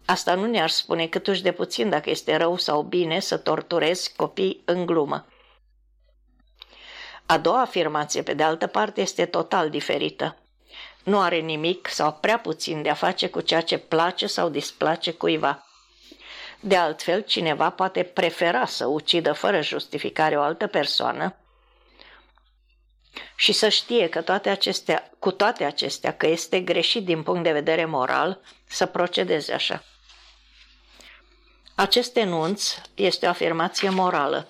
asta 0.05 0.35
nu 0.35 0.45
ne-ar 0.45 0.69
spune 0.69 1.07
câtuși 1.07 1.43
de 1.43 1.51
puțin 1.51 1.89
dacă 1.89 2.09
este 2.09 2.35
rău 2.35 2.57
sau 2.57 2.81
bine 2.81 3.19
să 3.19 3.37
torturezi 3.37 4.15
copii 4.15 4.61
în 4.65 4.85
glumă. 4.85 5.25
A 7.25 7.37
doua 7.37 7.61
afirmație, 7.61 8.21
pe 8.21 8.33
de 8.33 8.43
altă 8.43 8.67
parte, 8.67 9.01
este 9.01 9.25
total 9.25 9.69
diferită. 9.69 10.37
Nu 11.03 11.19
are 11.19 11.39
nimic 11.39 11.87
sau 11.87 12.13
prea 12.13 12.39
puțin 12.39 12.81
de 12.81 12.89
a 12.89 12.93
face 12.93 13.29
cu 13.29 13.41
ceea 13.41 13.61
ce 13.61 13.77
place 13.77 14.27
sau 14.27 14.49
displace 14.49 15.11
cuiva. 15.11 15.65
De 16.59 16.75
altfel, 16.75 17.21
cineva 17.21 17.69
poate 17.69 18.03
prefera 18.03 18.65
să 18.65 18.85
ucidă 18.85 19.33
fără 19.33 19.61
justificare 19.61 20.37
o 20.37 20.41
altă 20.41 20.67
persoană 20.67 21.35
și 23.35 23.51
să 23.51 23.69
știe 23.69 24.09
că 24.09 24.21
toate 24.21 24.49
acestea, 24.49 25.11
cu 25.19 25.31
toate 25.31 25.63
acestea 25.63 26.13
că 26.13 26.27
este 26.27 26.59
greșit 26.59 27.05
din 27.05 27.23
punct 27.23 27.43
de 27.43 27.51
vedere 27.51 27.85
moral 27.85 28.41
să 28.67 28.85
procedeze 28.85 29.53
așa. 29.53 29.83
Acest 31.75 32.15
enunț 32.15 32.75
este 32.93 33.25
o 33.25 33.29
afirmație 33.29 33.89
morală. 33.89 34.47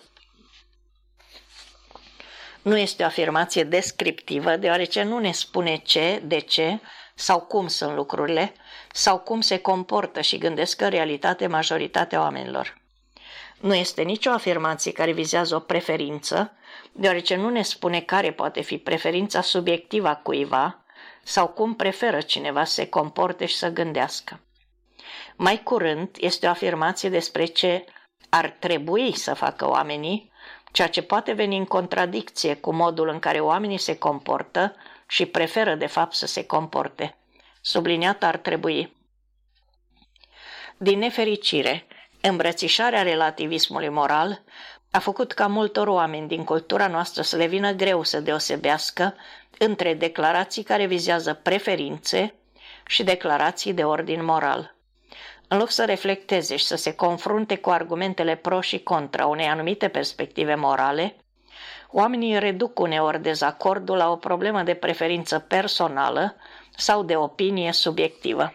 Nu 2.66 2.78
este 2.78 3.04
o 3.04 3.06
afirmație 3.06 3.64
descriptivă, 3.64 4.56
deoarece 4.56 5.04
nu 5.04 5.20
ne 5.20 5.32
spune 5.32 5.76
ce, 5.76 6.22
de 6.24 6.40
ce 6.40 6.80
sau 7.16 7.40
cum 7.40 7.68
sunt 7.68 7.96
lucrurile, 7.96 8.54
sau 8.92 9.20
cum 9.20 9.42
se 9.42 9.58
comportă 9.58 10.22
și 10.22 10.38
gândesc 10.38 10.82
în 10.82 10.90
realitate 10.90 11.48
majoritatea 11.48 12.22
oamenilor. 12.22 12.78
Nu 13.60 13.76
este 13.76 14.02
nicio 14.02 14.30
afirmație 14.30 14.92
care 14.92 15.12
vizează 15.12 15.56
o 15.56 15.60
preferință, 15.60 16.52
deoarece 16.92 17.36
nu 17.36 17.50
ne 17.50 17.62
spune 17.62 18.02
care 18.02 18.32
poate 18.32 18.62
fi 18.62 18.78
preferința 18.78 19.42
subiectivă 19.42 20.08
a 20.08 20.16
cuiva 20.16 20.84
sau 21.24 21.48
cum 21.48 21.76
preferă 21.76 22.22
cineva 22.22 22.64
să 22.64 22.74
se 22.74 22.90
comporte 22.90 23.46
și 23.46 23.56
să 23.56 23.70
gândească. 23.70 24.40
Mai 25.36 25.64
curând, 25.64 26.10
este 26.20 26.48
o 26.48 26.50
afirmație 26.50 27.10
despre 27.10 27.46
ce 27.46 27.86
ar 28.30 28.50
trebui 28.60 29.18
să 29.18 29.34
facă 29.34 29.70
oamenii 29.70 30.34
ceea 30.76 30.88
ce 30.88 31.02
poate 31.02 31.32
veni 31.32 31.58
în 31.58 31.66
contradicție 31.66 32.56
cu 32.56 32.74
modul 32.74 33.08
în 33.08 33.20
care 33.20 33.40
oamenii 33.40 33.78
se 33.78 33.98
comportă 33.98 34.76
și 35.08 35.26
preferă 35.26 35.76
de 35.76 35.86
fapt 35.86 36.14
să 36.14 36.26
se 36.26 36.46
comporte. 36.46 37.18
Subliniat 37.62 38.24
ar 38.24 38.38
trebui. 38.38 38.96
Din 40.78 41.00
nefericire, 41.00 41.88
îmbrățișarea 42.22 43.02
relativismului 43.02 43.90
moral 43.90 44.44
a 44.92 45.00
făcut 45.00 45.32
ca 45.32 45.48
multor 45.48 45.88
oameni 45.88 46.28
din 46.28 46.44
cultura 46.44 46.88
noastră 46.88 47.22
să 47.22 47.36
le 47.36 47.46
vină 47.46 47.72
greu 47.72 48.04
să 48.04 48.20
deosebească 48.20 49.16
între 49.58 49.94
declarații 49.94 50.64
care 50.64 50.86
vizează 50.86 51.34
preferințe 51.34 52.34
și 52.86 53.04
declarații 53.04 53.74
de 53.74 53.84
ordin 53.84 54.26
moral. 54.26 54.75
În 55.48 55.58
loc 55.58 55.70
să 55.70 55.86
reflecteze 55.86 56.56
și 56.56 56.66
să 56.66 56.76
se 56.76 56.96
confrunte 56.96 57.58
cu 57.58 57.70
argumentele 57.70 58.36
pro 58.36 58.62
și 58.62 58.80
contra 58.80 59.26
unei 59.26 59.46
anumite 59.46 59.88
perspective 59.88 60.56
morale, 60.56 61.16
oamenii 61.92 62.40
reduc 62.40 62.80
uneori 62.80 63.22
dezacordul 63.22 63.98
la 63.98 64.12
o 64.12 64.16
problemă 64.16 64.64
de 64.64 64.74
preferință 64.74 65.40
personală 65.40 66.36
sau 66.78 67.04
de 67.04 67.16
opinie 67.16 67.72
subiectivă. 67.72 68.54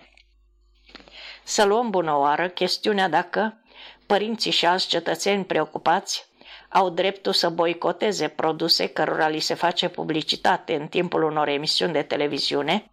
Să 1.43 1.64
luăm 1.64 1.91
bună 1.91 2.16
oară 2.16 2.49
chestiunea 2.49 3.09
dacă 3.09 3.61
părinții 4.07 4.51
și 4.51 4.66
alți 4.66 4.88
cetățeni 4.88 5.45
preocupați 5.45 6.28
au 6.68 6.91
dreptul 6.91 7.32
să 7.32 7.49
boicoteze 7.49 8.28
produse 8.28 8.86
cărora 8.86 9.28
li 9.28 9.38
se 9.38 9.55
face 9.55 9.88
publicitate 9.88 10.74
în 10.74 10.86
timpul 10.86 11.22
unor 11.22 11.49
emisiuni 11.49 11.93
de 11.93 12.03
televiziune, 12.03 12.91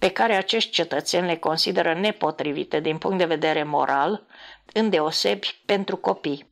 pe 0.00 0.08
care 0.08 0.34
acești 0.36 0.70
cetățeni 0.70 1.26
le 1.26 1.36
consideră 1.36 1.94
nepotrivite 1.94 2.80
din 2.80 2.98
punct 2.98 3.18
de 3.18 3.24
vedere 3.24 3.62
moral, 3.62 4.22
îndeosebi 4.72 5.60
pentru 5.66 5.96
copii. 5.96 6.48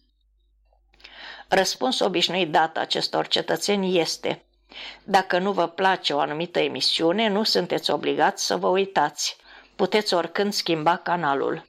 Răspunsul 1.49 2.07
obișnuit 2.07 2.51
dat 2.51 2.77
acestor 2.77 3.27
cetățeni 3.27 3.99
este 3.99 4.43
Dacă 5.05 5.39
nu 5.39 5.53
vă 5.53 5.67
place 5.67 6.13
o 6.13 6.19
anumită 6.19 6.59
emisiune, 6.59 7.29
nu 7.29 7.43
sunteți 7.43 7.91
obligați 7.91 8.47
să 8.47 8.57
vă 8.57 8.69
uitați. 8.69 9.37
Puteți 9.77 10.15
oricând 10.15 10.53
schimba 10.53 10.97
canalul. 10.97 11.67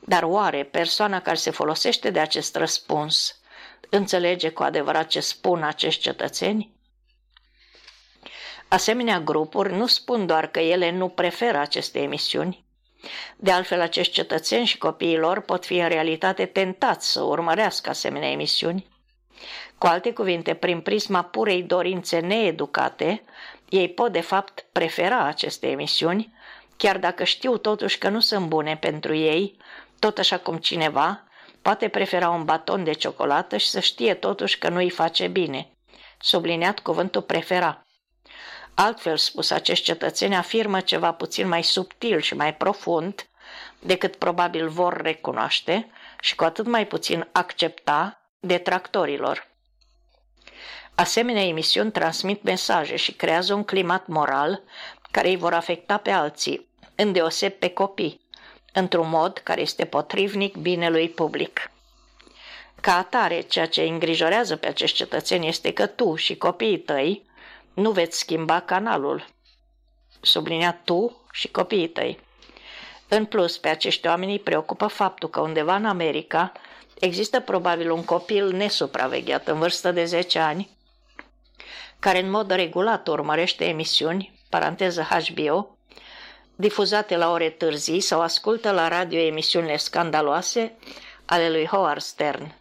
Dar 0.00 0.22
oare 0.22 0.64
persoana 0.64 1.20
care 1.20 1.36
se 1.36 1.50
folosește 1.50 2.10
de 2.10 2.20
acest 2.20 2.56
răspuns 2.56 3.40
înțelege 3.90 4.50
cu 4.50 4.62
adevărat 4.62 5.06
ce 5.06 5.20
spun 5.20 5.62
acești 5.62 6.02
cetățeni? 6.02 6.72
Asemenea 8.72 9.20
grupuri 9.20 9.76
nu 9.76 9.86
spun 9.86 10.26
doar 10.26 10.46
că 10.46 10.60
ele 10.60 10.90
nu 10.90 11.08
preferă 11.08 11.58
aceste 11.58 11.98
emisiuni. 11.98 12.64
De 13.36 13.50
altfel, 13.50 13.80
acești 13.80 14.12
cetățeni 14.12 14.66
și 14.66 14.78
copiii 14.78 15.18
lor 15.18 15.40
pot 15.40 15.64
fi 15.64 15.78
în 15.78 15.88
realitate 15.88 16.46
tentați 16.46 17.12
să 17.12 17.22
urmărească 17.22 17.90
asemenea 17.90 18.30
emisiuni. 18.30 18.86
Cu 19.78 19.86
alte 19.86 20.12
cuvinte, 20.12 20.54
prin 20.54 20.80
prisma 20.80 21.22
purei 21.22 21.62
dorințe 21.62 22.18
needucate, 22.18 23.24
ei 23.68 23.88
pot 23.88 24.12
de 24.12 24.20
fapt 24.20 24.66
prefera 24.72 25.24
aceste 25.24 25.66
emisiuni, 25.66 26.34
chiar 26.76 26.98
dacă 26.98 27.24
știu 27.24 27.56
totuși 27.56 27.98
că 27.98 28.08
nu 28.08 28.20
sunt 28.20 28.46
bune 28.46 28.76
pentru 28.76 29.14
ei, 29.14 29.56
tot 29.98 30.18
așa 30.18 30.38
cum 30.38 30.56
cineva 30.56 31.24
poate 31.62 31.88
prefera 31.88 32.30
un 32.30 32.44
baton 32.44 32.84
de 32.84 32.92
ciocolată 32.92 33.56
și 33.56 33.68
să 33.68 33.80
știe 33.80 34.14
totuși 34.14 34.58
că 34.58 34.68
nu 34.68 34.76
îi 34.76 34.90
face 34.90 35.26
bine. 35.26 35.70
Subliniat 36.18 36.78
cuvântul 36.78 37.22
prefera. 37.22 37.82
Altfel 38.74 39.16
spus, 39.16 39.50
acești 39.50 39.84
cetățeni 39.84 40.36
afirmă 40.36 40.80
ceva 40.80 41.12
puțin 41.12 41.48
mai 41.48 41.62
subtil 41.62 42.20
și 42.20 42.34
mai 42.34 42.54
profund 42.54 43.26
decât 43.78 44.16
probabil 44.16 44.68
vor 44.68 45.00
recunoaște 45.00 45.90
și 46.20 46.34
cu 46.34 46.44
atât 46.44 46.66
mai 46.66 46.86
puțin 46.86 47.28
accepta 47.32 48.20
detractorilor. 48.40 49.50
Asemenea 50.94 51.42
emisiuni 51.42 51.92
transmit 51.92 52.42
mesaje 52.42 52.96
și 52.96 53.12
creează 53.12 53.54
un 53.54 53.64
climat 53.64 54.06
moral 54.06 54.62
care 55.10 55.28
îi 55.28 55.36
vor 55.36 55.54
afecta 55.54 55.96
pe 55.96 56.10
alții, 56.10 56.68
îndeoseb 56.94 57.52
pe 57.52 57.68
copii, 57.68 58.20
într-un 58.72 59.08
mod 59.08 59.38
care 59.38 59.60
este 59.60 59.84
potrivnic 59.84 60.56
binelui 60.56 61.08
public. 61.08 61.70
Ca 62.80 62.96
atare, 62.96 63.40
ceea 63.40 63.66
ce 63.66 63.82
îngrijorează 63.82 64.56
pe 64.56 64.66
acești 64.66 64.96
cetățeni 64.96 65.48
este 65.48 65.72
că 65.72 65.86
tu 65.86 66.14
și 66.14 66.36
copiii 66.36 66.78
tăi 66.78 67.30
nu 67.74 67.90
veți 67.90 68.18
schimba 68.18 68.60
canalul. 68.60 69.26
Subliniat 70.20 70.84
tu 70.84 71.26
și 71.32 71.48
copiii 71.48 71.88
tăi. 71.88 72.20
În 73.08 73.24
plus, 73.24 73.58
pe 73.58 73.68
acești 73.68 74.06
oameni 74.06 74.32
îi 74.32 74.38
preocupă 74.38 74.86
faptul 74.86 75.28
că 75.28 75.40
undeva 75.40 75.74
în 75.74 75.84
America 75.84 76.52
există 76.98 77.40
probabil 77.40 77.90
un 77.90 78.04
copil 78.04 78.52
nesupravegheat 78.52 79.48
în 79.48 79.58
vârstă 79.58 79.92
de 79.92 80.04
10 80.04 80.38
ani, 80.38 80.70
care 81.98 82.20
în 82.20 82.30
mod 82.30 82.50
regulat 82.50 83.08
urmărește 83.08 83.64
emisiuni, 83.64 84.40
paranteză 84.48 85.02
HBO, 85.02 85.76
difuzate 86.56 87.16
la 87.16 87.30
ore 87.30 87.50
târzii 87.50 88.00
sau 88.00 88.20
ascultă 88.20 88.70
la 88.70 88.88
radio 88.88 89.18
emisiunile 89.18 89.76
scandaloase 89.76 90.76
ale 91.24 91.50
lui 91.50 91.66
Howard 91.66 92.00
Stern. 92.00 92.54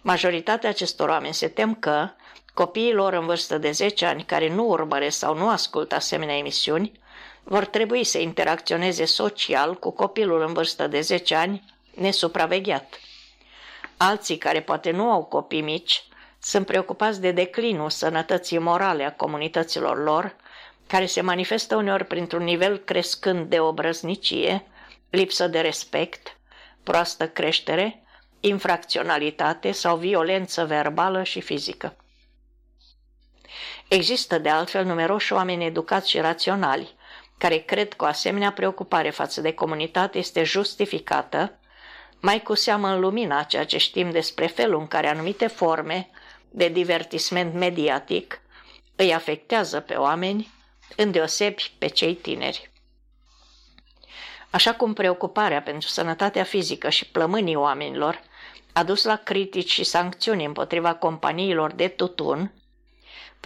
Majoritatea 0.00 0.70
acestor 0.70 1.08
oameni 1.08 1.34
se 1.34 1.48
tem 1.48 1.74
că 1.74 2.08
copiii 2.58 2.92
lor 2.92 3.12
în 3.12 3.26
vârstă 3.26 3.58
de 3.58 3.70
10 3.70 4.06
ani 4.06 4.22
care 4.24 4.54
nu 4.54 4.68
urmăresc 4.68 5.18
sau 5.18 5.36
nu 5.36 5.48
ascultă 5.48 5.94
asemenea 5.94 6.36
emisiuni 6.36 6.92
vor 7.42 7.64
trebui 7.64 8.04
să 8.04 8.18
interacționeze 8.18 9.04
social 9.04 9.74
cu 9.74 9.90
copilul 9.90 10.40
în 10.46 10.52
vârstă 10.52 10.86
de 10.86 11.00
10 11.00 11.34
ani 11.34 11.64
nesupravegheat. 11.94 13.00
Alții 13.96 14.38
care 14.38 14.62
poate 14.62 14.90
nu 14.90 15.10
au 15.10 15.24
copii 15.24 15.60
mici 15.60 16.04
sunt 16.38 16.66
preocupați 16.66 17.20
de 17.20 17.30
declinul 17.30 17.90
sănătății 17.90 18.58
morale 18.58 19.04
a 19.04 19.12
comunităților 19.12 20.02
lor, 20.02 20.36
care 20.86 21.06
se 21.06 21.20
manifestă 21.20 21.76
uneori 21.76 22.04
printr-un 22.04 22.44
nivel 22.44 22.76
crescând 22.76 23.48
de 23.48 23.60
obrăznicie, 23.60 24.66
lipsă 25.10 25.46
de 25.46 25.60
respect, 25.60 26.36
proastă 26.82 27.28
creștere, 27.28 28.02
infracționalitate 28.40 29.72
sau 29.72 29.96
violență 29.96 30.64
verbală 30.64 31.22
și 31.22 31.40
fizică. 31.40 31.96
Există 33.88 34.38
de 34.38 34.48
altfel 34.48 34.84
numeroși 34.84 35.32
oameni 35.32 35.64
educați 35.64 36.10
și 36.10 36.18
raționali, 36.18 36.94
care 37.38 37.56
cred 37.56 37.92
că 37.92 38.04
o 38.04 38.08
asemenea 38.08 38.52
preocupare 38.52 39.10
față 39.10 39.40
de 39.40 39.52
comunitate 39.52 40.18
este 40.18 40.42
justificată, 40.42 41.58
mai 42.20 42.42
cu 42.42 42.54
seamă 42.54 42.88
în 42.88 43.00
lumina 43.00 43.42
ceea 43.42 43.64
ce 43.64 43.78
știm 43.78 44.10
despre 44.10 44.46
felul 44.46 44.80
în 44.80 44.86
care 44.86 45.08
anumite 45.08 45.46
forme 45.46 46.10
de 46.50 46.68
divertisment 46.68 47.54
mediatic 47.54 48.40
îi 48.96 49.14
afectează 49.14 49.80
pe 49.80 49.94
oameni, 49.94 50.50
îndeosebi 50.96 51.72
pe 51.78 51.86
cei 51.86 52.14
tineri. 52.14 52.70
Așa 54.50 54.74
cum 54.74 54.92
preocuparea 54.92 55.62
pentru 55.62 55.88
sănătatea 55.88 56.44
fizică 56.44 56.88
și 56.88 57.06
plămânii 57.10 57.54
oamenilor 57.54 58.20
a 58.72 58.82
dus 58.82 59.04
la 59.04 59.16
critici 59.16 59.70
și 59.70 59.84
sancțiuni 59.84 60.44
împotriva 60.44 60.94
companiilor 60.94 61.72
de 61.72 61.88
tutun, 61.88 62.52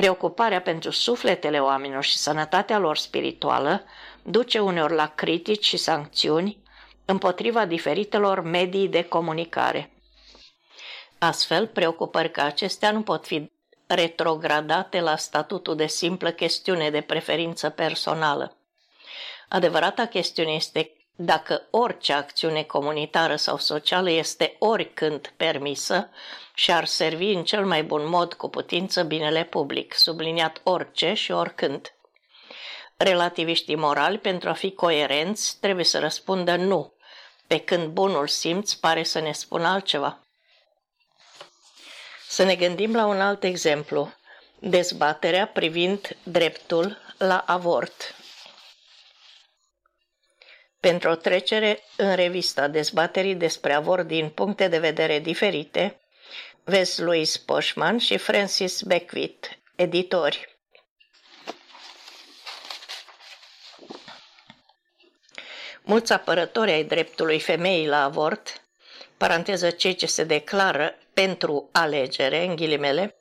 preocuparea 0.03 0.61
pentru 0.61 0.91
sufletele 0.91 1.61
oamenilor 1.61 2.05
și 2.05 2.17
sănătatea 2.17 2.79
lor 2.79 2.97
spirituală 2.97 3.85
duce 4.23 4.59
uneori 4.59 4.95
la 4.95 5.07
critici 5.07 5.65
și 5.65 5.77
sancțiuni 5.77 6.63
împotriva 7.05 7.67
diferitelor 7.67 8.41
medii 8.41 8.89
de 8.89 9.03
comunicare. 9.03 9.91
Astfel, 11.19 11.67
preocupări 11.67 12.31
ca 12.31 12.45
acestea 12.45 12.91
nu 12.91 13.03
pot 13.03 13.27
fi 13.27 13.51
retrogradate 13.87 15.01
la 15.01 15.17
statutul 15.17 15.77
de 15.77 15.87
simplă 15.87 16.31
chestiune 16.31 16.91
de 16.91 17.01
preferință 17.01 17.71
personală. 17.71 18.57
Adevărata 19.49 20.07
chestiune 20.07 20.53
este 20.53 20.93
dacă 21.17 21.63
orice 21.71 22.13
acțiune 22.13 22.63
comunitară 22.63 23.37
sau 23.37 23.57
socială 23.57 24.11
este 24.11 24.57
oricând 24.59 25.33
permisă 25.37 26.09
și 26.55 26.73
ar 26.73 26.85
servi 26.85 27.33
în 27.33 27.45
cel 27.45 27.67
mai 27.67 27.83
bun 27.83 28.09
mod 28.09 28.35
cu 28.35 28.49
putință 28.49 29.03
binele 29.03 29.45
public, 29.45 29.95
subliniat 29.95 30.61
orice 30.63 31.15
și 31.15 31.33
oricând. 31.33 31.95
Relativiștii 32.97 33.77
morali, 33.77 34.19
pentru 34.19 34.49
a 34.49 34.53
fi 34.53 34.73
coerenți, 34.73 35.59
trebuie 35.61 35.85
să 35.85 35.99
răspundă 35.99 36.57
nu, 36.57 36.95
pe 37.47 37.59
când 37.59 37.87
bunul 37.87 38.27
simț 38.29 38.73
pare 38.73 39.03
să 39.03 39.21
ne 39.21 39.33
spună 39.33 39.67
altceva. 39.67 40.27
Să 42.29 42.45
ne 42.45 42.55
gândim 42.55 42.95
la 42.95 43.07
un 43.07 43.21
alt 43.21 43.45
exemplu, 43.45 44.13
dezbaterea 44.59 45.47
privind 45.47 46.17
dreptul 46.23 46.99
la 47.19 47.45
avort. 47.47 48.15
Pentru 50.81 51.11
o 51.11 51.15
trecere 51.15 51.83
în 51.97 52.15
revista 52.15 52.69
dezbaterii 52.69 53.35
despre 53.35 53.73
avort 53.73 54.07
din 54.07 54.29
puncte 54.29 54.69
de 54.69 54.79
vedere 54.79 55.19
diferite, 55.19 56.02
vezi 56.65 57.03
Louis 57.03 57.37
Poshman 57.37 57.99
și 57.99 58.17
Francis 58.17 58.83
Beckwith, 58.83 59.49
editori. 59.77 60.57
Mulți 65.83 66.13
apărători 66.13 66.71
ai 66.71 66.85
dreptului 66.85 67.41
femeii 67.41 67.89
la 67.89 68.03
avort, 68.03 68.63
paranteză 69.17 69.71
cei 69.71 69.95
ce 69.95 70.07
se 70.07 70.25
declară 70.25 70.95
pentru 71.15 71.69
alegere, 71.73 72.45
în 72.45 72.57
ghilimele, 72.57 73.17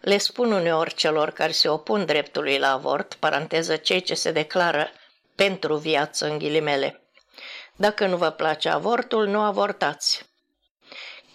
le 0.00 0.18
spun 0.18 0.52
uneori 0.52 0.94
celor 0.94 1.30
care 1.30 1.52
se 1.52 1.68
opun 1.68 2.04
dreptului 2.04 2.58
la 2.58 2.72
avort, 2.72 3.14
paranteză 3.14 3.76
cei 3.76 4.00
ce 4.00 4.14
se 4.14 4.32
declară 4.32 4.90
pentru 5.34 5.76
viață, 5.76 6.26
în 6.26 6.38
ghilimele. 6.38 7.00
Dacă 7.76 8.06
nu 8.06 8.16
vă 8.16 8.30
place 8.30 8.68
avortul, 8.68 9.26
nu 9.26 9.40
avortați. 9.40 10.35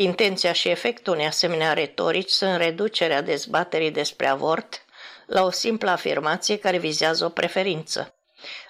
Intenția 0.01 0.51
și 0.51 0.69
efectul 0.69 1.13
unei 1.13 1.25
asemenea 1.25 1.73
retorici 1.73 2.29
sunt 2.29 2.57
reducerea 2.57 3.21
dezbaterii 3.21 3.91
despre 3.91 4.27
avort 4.27 4.85
la 5.25 5.43
o 5.43 5.49
simplă 5.49 5.89
afirmație 5.89 6.57
care 6.57 6.77
vizează 6.77 7.25
o 7.25 7.29
preferință, 7.29 8.15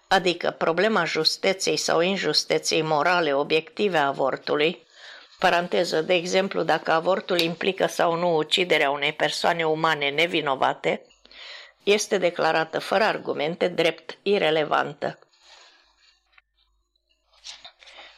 adică 0.08 0.56
problema 0.58 1.06
justeței 1.06 1.78
sau 1.78 2.00
injusteței 2.02 2.82
morale 2.82 3.34
obiective 3.34 3.98
a 3.98 4.06
avortului, 4.08 4.88
paranteză, 5.40 6.02
de 6.02 6.14
exemplu, 6.14 6.64
dacă 6.64 6.92
avortul 6.92 7.40
implică 7.40 7.86
sau 7.86 8.16
nu 8.16 8.36
uciderea 8.36 8.90
unei 8.90 9.14
persoane 9.14 9.64
umane 9.66 10.10
nevinovate, 10.10 11.02
este 11.84 12.18
declarată 12.18 12.80
fără 12.80 13.04
argumente 13.04 13.68
drept 13.68 14.18
irelevantă. 14.22 15.20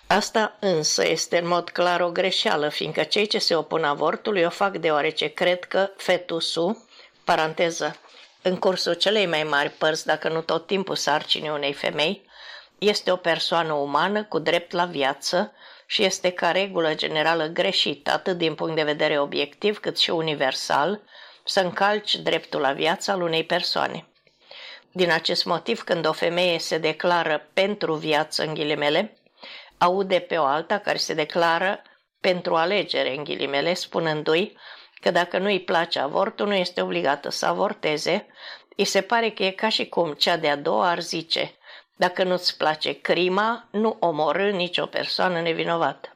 Asta 0.07 0.57
însă 0.59 1.07
este 1.07 1.37
în 1.37 1.47
mod 1.47 1.69
clar 1.69 2.01
o 2.01 2.11
greșeală, 2.11 2.69
fiindcă 2.69 3.03
cei 3.03 3.27
ce 3.27 3.39
se 3.39 3.55
opun 3.55 3.83
avortului 3.83 4.43
o 4.43 4.49
fac 4.49 4.77
deoarece 4.77 5.27
cred 5.27 5.63
că 5.63 5.89
fetusul, 5.97 6.77
paranteză, 7.23 7.95
în 8.41 8.57
cursul 8.57 8.93
celei 8.93 9.25
mai 9.25 9.43
mari 9.43 9.69
părți, 9.69 10.05
dacă 10.05 10.29
nu 10.29 10.41
tot 10.41 10.67
timpul 10.67 10.95
sarcinii 10.95 11.49
unei 11.49 11.73
femei, 11.73 12.25
este 12.77 13.11
o 13.11 13.15
persoană 13.15 13.73
umană 13.73 14.23
cu 14.23 14.39
drept 14.39 14.71
la 14.71 14.85
viață 14.85 15.51
și 15.85 16.03
este 16.03 16.29
ca 16.29 16.51
regulă 16.51 16.95
generală 16.95 17.45
greșit, 17.45 18.09
atât 18.09 18.37
din 18.37 18.55
punct 18.55 18.75
de 18.75 18.83
vedere 18.83 19.19
obiectiv 19.19 19.79
cât 19.79 19.97
și 19.97 20.09
universal, 20.09 21.01
să 21.45 21.59
încalci 21.59 22.15
dreptul 22.15 22.61
la 22.61 22.71
viață 22.71 23.11
al 23.11 23.21
unei 23.21 23.43
persoane. 23.43 24.07
Din 24.91 25.11
acest 25.11 25.45
motiv, 25.45 25.83
când 25.83 26.07
o 26.07 26.11
femeie 26.11 26.59
se 26.59 26.77
declară 26.77 27.47
pentru 27.53 27.93
viață, 27.93 28.43
în 28.43 28.53
ghilimele, 28.53 29.17
aude 29.83 30.19
pe 30.19 30.37
o 30.37 30.43
alta 30.43 30.77
care 30.79 30.97
se 30.97 31.13
declară 31.13 31.81
pentru 32.19 32.55
alegere, 32.55 33.15
în 33.15 33.23
ghilimele, 33.23 33.73
spunându-i 33.73 34.57
că 35.01 35.11
dacă 35.11 35.37
nu 35.37 35.45
îi 35.45 35.61
place 35.61 35.99
avortul, 35.99 36.47
nu 36.47 36.53
este 36.53 36.81
obligată 36.81 37.29
să 37.29 37.45
avorteze, 37.45 38.27
îi 38.75 38.85
se 38.85 39.01
pare 39.01 39.29
că 39.29 39.43
e 39.43 39.51
ca 39.51 39.69
și 39.69 39.89
cum 39.89 40.13
cea 40.13 40.37
de-a 40.37 40.55
doua 40.55 40.89
ar 40.89 40.99
zice, 40.99 41.55
dacă 41.95 42.23
nu-ți 42.23 42.57
place 42.57 43.01
crima, 43.01 43.67
nu 43.71 43.97
omorâ 43.99 44.51
nicio 44.51 44.85
persoană 44.85 45.41
nevinovată. 45.41 46.15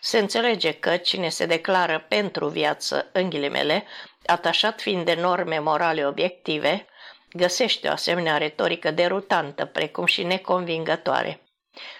Se 0.00 0.18
înțelege 0.18 0.72
că 0.72 0.96
cine 0.96 1.28
se 1.28 1.46
declară 1.46 2.04
pentru 2.08 2.48
viață, 2.48 3.08
în 3.12 3.30
ghilimele, 3.30 3.84
atașat 4.26 4.80
fiind 4.80 5.04
de 5.04 5.14
norme 5.14 5.58
morale 5.58 6.06
obiective, 6.06 6.86
găsește 7.32 7.88
o 7.88 7.90
asemenea 7.90 8.36
retorică 8.36 8.90
derutantă, 8.90 9.64
precum 9.64 10.04
și 10.04 10.22
neconvingătoare. 10.22 11.47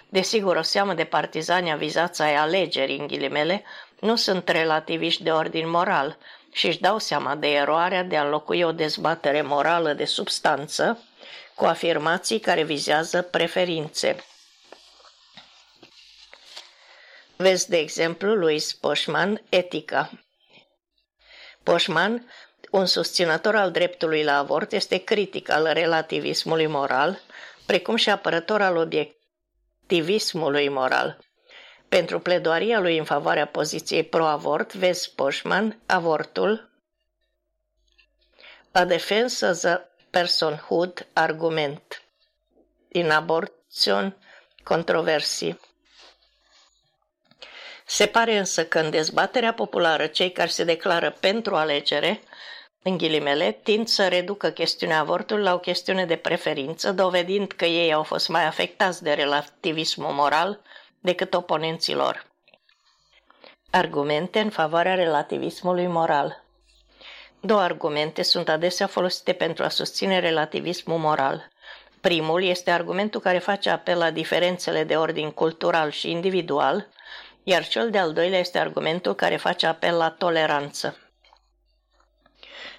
Desigur, 0.09 0.57
o 0.57 0.63
seamă 0.63 0.95
de 0.95 1.05
partizani 1.05 1.73
avizați 1.73 2.23
ai 2.23 2.35
alegerii, 2.35 2.99
în 2.99 3.07
ghilimele, 3.07 3.65
nu 4.01 4.17
sunt 4.17 4.49
relativiști 4.49 5.23
de 5.23 5.31
ordin 5.31 5.69
moral 5.69 6.19
și 6.53 6.67
își 6.67 6.81
dau 6.81 6.99
seama 6.99 7.35
de 7.35 7.47
eroarea 7.53 8.03
de 8.03 8.17
a 8.17 8.25
înlocui 8.25 8.63
o 8.63 8.73
dezbatere 8.73 9.43
morală 9.43 9.93
de 9.93 10.05
substanță 10.05 11.03
cu 11.55 11.65
afirmații 11.65 12.41
care 12.41 12.63
vizează 12.63 13.23
preferințe. 13.23 14.25
Vezi, 17.37 17.69
de 17.69 17.79
exemplu, 17.79 18.35
Louis 18.35 18.73
Poșman, 18.73 19.43
Etica. 19.49 20.11
Poșman, 21.63 22.33
un 22.71 22.87
susținător 22.87 23.57
al 23.57 23.71
dreptului 23.71 24.25
la 24.25 24.39
avort, 24.39 24.73
este 24.73 24.97
critic 24.97 25.51
al 25.51 25.71
relativismului 25.73 26.67
moral, 26.67 27.21
precum 27.67 27.97
și 27.97 28.11
apărător 28.11 28.63
al 28.63 28.77
obiectivismului 29.89 30.69
moral. 30.69 31.19
Pentru 31.89 32.19
pledoaria 32.21 32.81
lui 32.81 32.99
în 32.99 33.05
favoarea 33.05 33.47
poziției 33.47 34.05
pro-avort, 34.05 34.75
vezi 34.75 35.15
Poșman, 35.15 35.79
avortul, 35.87 36.71
a 38.73 38.85
defense 38.85 39.47
as 39.47 39.65
a 39.65 39.89
personhood 40.11 41.07
argument 41.13 42.03
in 42.89 43.11
abortion 43.11 44.17
controversy. 44.65 45.55
Se 47.87 48.07
pare 48.07 48.37
însă 48.39 48.65
că 48.67 48.79
în 48.79 48.91
dezbaterea 48.91 49.53
populară 49.55 50.07
cei 50.07 50.33
care 50.33 50.49
se 50.49 50.65
declară 50.65 51.11
pentru 51.21 51.57
alegere, 51.57 52.21
în 52.89 52.97
ghilimele, 52.97 53.59
tind 53.63 53.89
să 53.89 54.09
reducă 54.09 54.51
chestiunea 54.51 54.99
avortului 54.99 55.43
la 55.43 55.55
o 55.55 55.59
chestiune 55.59 56.05
de 56.07 56.17
preferință, 56.17 56.93
dovedind 56.93 57.53
că 57.53 57.65
ei 57.65 57.93
au 57.93 58.03
fost 58.03 58.29
mai 58.29 58.45
afectați 58.45 59.03
de 59.03 59.13
relativismul 59.13 60.13
moral 60.13 60.61
decât 61.01 61.35
oponenții 61.35 61.95
lor. 61.95 62.27
Argumente 63.71 64.41
în 64.41 64.51
favoarea 64.51 64.95
relativismului 64.95 65.87
moral 65.87 66.47
Două 67.41 67.61
argumente 67.61 68.23
sunt 68.23 68.49
adesea 68.49 68.87
folosite 68.87 69.33
pentru 69.33 69.65
a 69.65 69.69
susține 69.69 70.19
relativismul 70.19 70.99
moral. 70.99 71.49
Primul 72.01 72.43
este 72.43 72.71
argumentul 72.71 73.21
care 73.21 73.39
face 73.39 73.71
apel 73.71 73.99
la 73.99 74.11
diferențele 74.11 74.85
de 74.85 74.97
ordin 74.97 75.31
cultural 75.31 75.91
și 75.91 76.11
individual, 76.11 76.89
iar 77.43 77.67
cel 77.67 77.91
de-al 77.91 78.13
doilea 78.13 78.39
este 78.39 78.59
argumentul 78.59 79.15
care 79.15 79.37
face 79.37 79.67
apel 79.67 79.97
la 79.97 80.11
toleranță. 80.11 81.08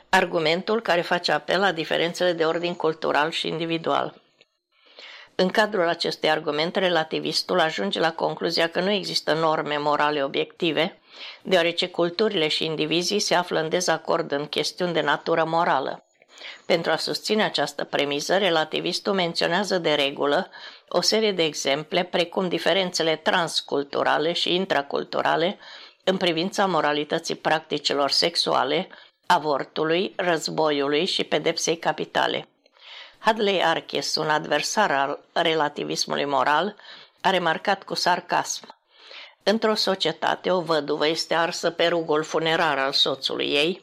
Argumentul 0.09 0.81
care 0.81 1.01
face 1.01 1.31
apel 1.31 1.59
la 1.59 1.71
diferențele 1.71 2.33
de 2.33 2.45
ordin 2.45 2.75
cultural 2.75 3.31
și 3.31 3.47
individual. 3.47 4.21
În 5.35 5.49
cadrul 5.49 5.87
acestui 5.87 6.29
argument, 6.29 6.75
relativistul 6.75 7.59
ajunge 7.59 7.99
la 7.99 8.13
concluzia 8.13 8.69
că 8.69 8.79
nu 8.79 8.91
există 8.91 9.33
norme 9.33 9.77
morale 9.77 10.23
obiective, 10.23 10.99
deoarece 11.41 11.87
culturile 11.87 12.47
și 12.47 12.65
indivizii 12.65 13.19
se 13.19 13.35
află 13.35 13.59
în 13.59 13.69
dezacord 13.69 14.31
în 14.31 14.45
chestiuni 14.45 14.93
de 14.93 15.01
natură 15.01 15.43
morală. 15.43 16.03
Pentru 16.65 16.91
a 16.91 16.95
susține 16.95 17.43
această 17.43 17.83
premiză, 17.83 18.37
relativistul 18.37 19.13
menționează 19.13 19.77
de 19.77 19.93
regulă 19.93 20.49
o 20.87 21.01
serie 21.01 21.31
de 21.31 21.43
exemple, 21.43 22.03
precum 22.03 22.47
diferențele 22.47 23.15
transculturale 23.15 24.33
și 24.33 24.55
intraculturale 24.55 25.57
în 26.03 26.17
privința 26.17 26.65
moralității 26.65 27.35
practicilor 27.35 28.11
sexuale, 28.11 28.87
avortului, 29.31 30.13
războiului 30.15 31.05
și 31.05 31.23
pedepsei 31.23 31.77
capitale. 31.77 32.47
Hadley 33.19 33.63
Arkes, 33.63 34.15
un 34.15 34.29
adversar 34.29 34.91
al 34.91 35.19
relativismului 35.33 36.25
moral, 36.25 36.75
a 37.21 37.29
remarcat 37.29 37.83
cu 37.83 37.93
sarcasm. 37.93 38.77
Într-o 39.43 39.75
societate, 39.75 40.51
o 40.51 40.61
văduvă 40.61 41.07
este 41.07 41.33
arsă 41.33 41.69
pe 41.69 41.87
rugul 41.87 42.23
funerar 42.23 42.77
al 42.77 42.91
soțului 42.91 43.45
ei, 43.45 43.81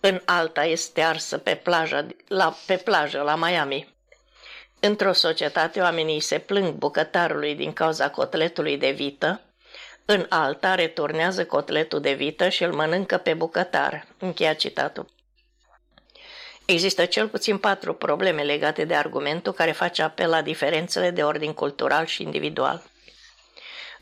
în 0.00 0.20
alta 0.24 0.64
este 0.64 1.02
arsă 1.02 1.38
pe 1.38 1.54
plajă 1.54 2.06
la, 2.28 2.56
pe 2.66 2.76
plajă 2.76 3.20
la 3.22 3.34
Miami. 3.34 3.94
Într-o 4.80 5.12
societate, 5.12 5.80
oamenii 5.80 6.20
se 6.20 6.38
plâng 6.38 6.72
bucătarului 6.72 7.54
din 7.54 7.72
cauza 7.72 8.10
cotletului 8.10 8.78
de 8.78 8.90
vită, 8.90 9.40
în 10.06 10.26
alta 10.28 10.74
returnează 10.74 11.46
cotletul 11.46 12.00
de 12.00 12.12
vită 12.12 12.48
și 12.48 12.64
îl 12.64 12.74
mănâncă 12.74 13.16
pe 13.16 13.34
bucătar. 13.34 14.06
Încheia 14.18 14.54
citatul. 14.54 15.06
Există 16.64 17.04
cel 17.04 17.28
puțin 17.28 17.58
patru 17.58 17.94
probleme 17.94 18.42
legate 18.42 18.84
de 18.84 18.94
argumentul 18.94 19.52
care 19.52 19.72
face 19.72 20.02
apel 20.02 20.28
la 20.30 20.42
diferențele 20.42 21.10
de 21.10 21.24
ordin 21.24 21.52
cultural 21.52 22.06
și 22.06 22.22
individual. 22.22 22.82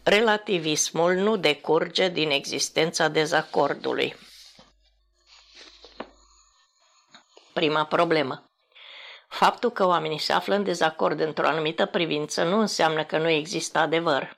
Relativismul 0.02 1.14
nu 1.14 1.36
decurge 1.36 2.09
din 2.09 2.30
existența 2.30 3.09
dezacordului. 3.09 4.16
Prima 7.52 7.84
problemă. 7.84 8.44
Faptul 9.28 9.70
că 9.70 9.86
oamenii 9.86 10.18
se 10.18 10.32
află 10.32 10.55
în 10.55 10.64
dezacord 10.64 11.20
într-o 11.20 11.46
anumită 11.46 11.86
privință 11.86 12.44
nu 12.44 12.59
înseamnă 12.59 13.05
că 13.05 13.18
nu 13.18 13.28
există 13.28 13.78
adevăr. 13.78 14.36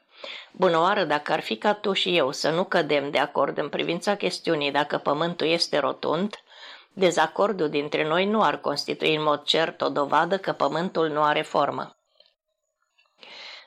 Bună 0.52 0.78
oară, 0.78 1.04
dacă 1.04 1.32
ar 1.32 1.40
fi 1.40 1.56
ca 1.56 1.74
tu 1.74 1.92
și 1.92 2.16
eu 2.16 2.32
să 2.32 2.50
nu 2.50 2.64
cădem 2.64 3.10
de 3.10 3.18
acord 3.18 3.58
în 3.58 3.68
privința 3.68 4.16
chestiunii 4.16 4.70
dacă 4.70 4.98
pământul 4.98 5.46
este 5.46 5.78
rotund, 5.78 6.36
Dezacordul 6.98 7.68
dintre 7.68 8.06
noi 8.06 8.24
nu 8.26 8.42
ar 8.42 8.60
constitui 8.60 9.14
în 9.14 9.22
mod 9.22 9.42
cert 9.42 9.80
o 9.80 9.88
dovadă 9.88 10.38
că 10.38 10.52
pământul 10.52 11.08
nu 11.08 11.22
are 11.22 11.42
formă. 11.42 11.96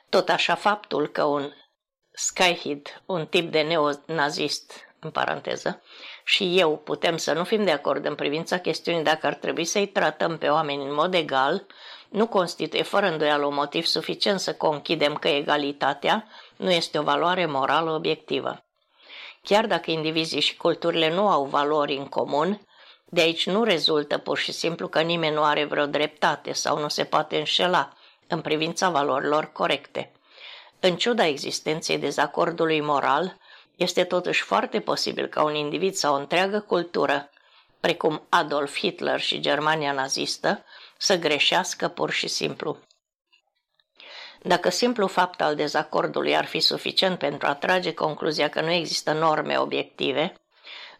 Tot 0.08 0.28
așa 0.28 0.54
faptul 0.54 1.08
că 1.08 1.24
un 1.24 1.52
skyhead, 2.10 3.02
un 3.06 3.26
tip 3.26 3.50
de 3.50 3.60
neonazist, 3.60 4.72
în 5.00 5.10
paranteză, 5.10 5.82
și 6.24 6.58
eu 6.58 6.76
putem 6.78 7.16
să 7.16 7.32
nu 7.32 7.44
fim 7.44 7.64
de 7.64 7.70
acord 7.70 8.04
în 8.04 8.14
privința 8.14 8.58
chestiunii 8.58 9.02
dacă 9.02 9.26
ar 9.26 9.34
trebui 9.34 9.64
să-i 9.64 9.86
tratăm 9.86 10.38
pe 10.38 10.48
oameni 10.48 10.82
în 10.82 10.94
mod 10.94 11.14
egal, 11.14 11.66
nu 12.10 12.26
constituie 12.26 12.82
fără 12.82 13.06
îndoială 13.06 13.46
un 13.46 13.54
motiv 13.54 13.84
suficient 13.84 14.40
să 14.40 14.54
conchidem 14.54 15.14
că 15.14 15.28
egalitatea 15.28 16.26
nu 16.56 16.70
este 16.70 16.98
o 16.98 17.02
valoare 17.02 17.46
morală 17.46 17.90
obiectivă. 17.90 18.64
Chiar 19.42 19.66
dacă 19.66 19.90
indivizii 19.90 20.40
și 20.40 20.56
culturile 20.56 21.14
nu 21.14 21.28
au 21.28 21.44
valori 21.44 21.96
în 21.96 22.06
comun, 22.06 22.60
de 23.04 23.20
aici 23.20 23.46
nu 23.46 23.64
rezultă 23.64 24.18
pur 24.18 24.38
și 24.38 24.52
simplu 24.52 24.88
că 24.88 25.00
nimeni 25.00 25.34
nu 25.34 25.42
are 25.42 25.64
vreo 25.64 25.86
dreptate 25.86 26.52
sau 26.52 26.78
nu 26.78 26.88
se 26.88 27.04
poate 27.04 27.38
înșela 27.38 27.92
în 28.26 28.40
privința 28.40 28.90
valorilor 28.90 29.52
corecte. 29.52 30.12
În 30.80 30.96
ciuda 30.96 31.26
existenței 31.26 31.98
dezacordului 31.98 32.80
moral, 32.80 33.36
este 33.76 34.04
totuși 34.04 34.42
foarte 34.42 34.80
posibil 34.80 35.26
ca 35.26 35.42
un 35.42 35.54
individ 35.54 35.94
sau 35.94 36.14
o 36.14 36.18
întreagă 36.18 36.60
cultură, 36.60 37.30
precum 37.80 38.22
Adolf 38.28 38.76
Hitler 38.78 39.20
și 39.20 39.40
Germania 39.40 39.92
nazistă, 39.92 40.64
să 41.02 41.18
greșească 41.18 41.88
pur 41.88 42.10
și 42.10 42.28
simplu. 42.28 42.78
Dacă 44.42 44.70
simplu 44.70 45.06
fapt 45.06 45.40
al 45.40 45.54
dezacordului 45.54 46.36
ar 46.36 46.44
fi 46.44 46.60
suficient 46.60 47.18
pentru 47.18 47.46
a 47.46 47.54
trage 47.54 47.94
concluzia 47.94 48.48
că 48.48 48.60
nu 48.60 48.70
există 48.70 49.12
norme 49.12 49.58
obiective, 49.58 50.34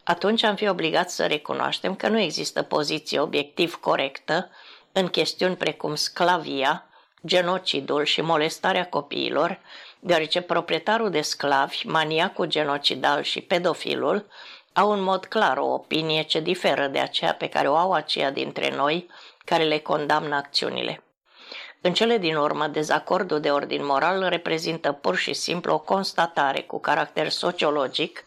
atunci 0.03 0.43
am 0.43 0.55
fi 0.55 0.67
obligați 0.67 1.15
să 1.15 1.27
recunoaștem 1.27 1.95
că 1.95 2.07
nu 2.07 2.19
există 2.19 2.63
poziție 2.63 3.19
obiectiv 3.19 3.75
corectă 3.75 4.49
în 4.91 5.07
chestiuni 5.07 5.55
precum 5.55 5.95
sclavia, 5.95 6.85
genocidul 7.25 8.03
și 8.03 8.21
molestarea 8.21 8.89
copiilor, 8.89 9.59
deoarece 9.99 10.41
proprietarul 10.41 11.09
de 11.09 11.21
sclavi, 11.21 11.87
maniacul 11.87 12.45
genocidal 12.45 13.21
și 13.21 13.41
pedofilul 13.41 14.27
au 14.73 14.91
în 14.91 15.01
mod 15.01 15.25
clar 15.25 15.57
o 15.57 15.65
opinie 15.65 16.21
ce 16.21 16.39
diferă 16.39 16.87
de 16.87 16.99
aceea 16.99 17.33
pe 17.33 17.47
care 17.47 17.69
o 17.69 17.75
au 17.75 17.93
aceia 17.93 18.31
dintre 18.31 18.75
noi 18.75 19.09
care 19.45 19.63
le 19.63 19.79
condamnă 19.79 20.35
acțiunile. 20.35 21.03
În 21.81 21.93
cele 21.93 22.17
din 22.17 22.35
urmă, 22.35 22.67
dezacordul 22.67 23.39
de 23.39 23.51
ordin 23.51 23.85
moral 23.85 24.29
reprezintă 24.29 24.91
pur 24.91 25.15
și 25.15 25.33
simplu 25.33 25.73
o 25.73 25.79
constatare 25.79 26.61
cu 26.61 26.79
caracter 26.79 27.29
sociologic 27.29 28.25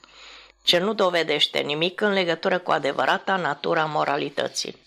ce 0.62 0.78
nu 0.78 0.94
dovedește 0.94 1.58
nimic 1.58 2.00
în 2.00 2.12
legătură 2.12 2.58
cu 2.58 2.70
adevărata 2.70 3.36
natura 3.36 3.84
moralității. 3.84 4.82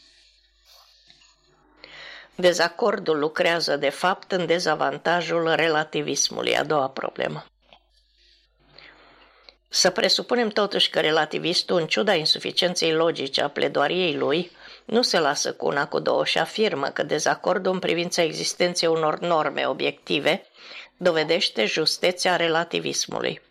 Dezacordul 2.36 3.20
lucrează, 3.20 3.78
de 3.78 3.90
fapt, 3.90 4.32
în 4.32 4.46
dezavantajul 4.46 5.54
relativismului, 5.56 6.58
a 6.58 6.64
doua 6.64 6.90
problemă. 6.90 7.46
Să 9.70 9.90
presupunem 9.90 10.50
totuși 10.50 10.90
că 10.90 11.00
relativistul, 11.00 11.78
în 11.80 11.88
ciuda 11.88 12.14
insuficienței 12.14 12.94
logice 12.94 13.42
a 13.42 13.50
pledoariei 13.50 14.16
lui, 14.16 14.52
nu 14.88 15.02
se 15.02 15.20
lasă 15.20 15.54
cu 15.54 15.66
una 15.66 15.88
cu 15.88 16.00
două 16.00 16.26
și 16.26 16.38
afirmă 16.38 16.88
că 16.88 17.04
dezacordul 17.04 17.74
în 17.74 17.80
privința 17.80 18.22
existenței 18.22 18.90
unor 18.90 19.20
norme 19.20 19.66
obiective 19.66 20.46
dovedește 20.98 21.66
justețea 21.66 22.36
relativismului. 22.36 23.42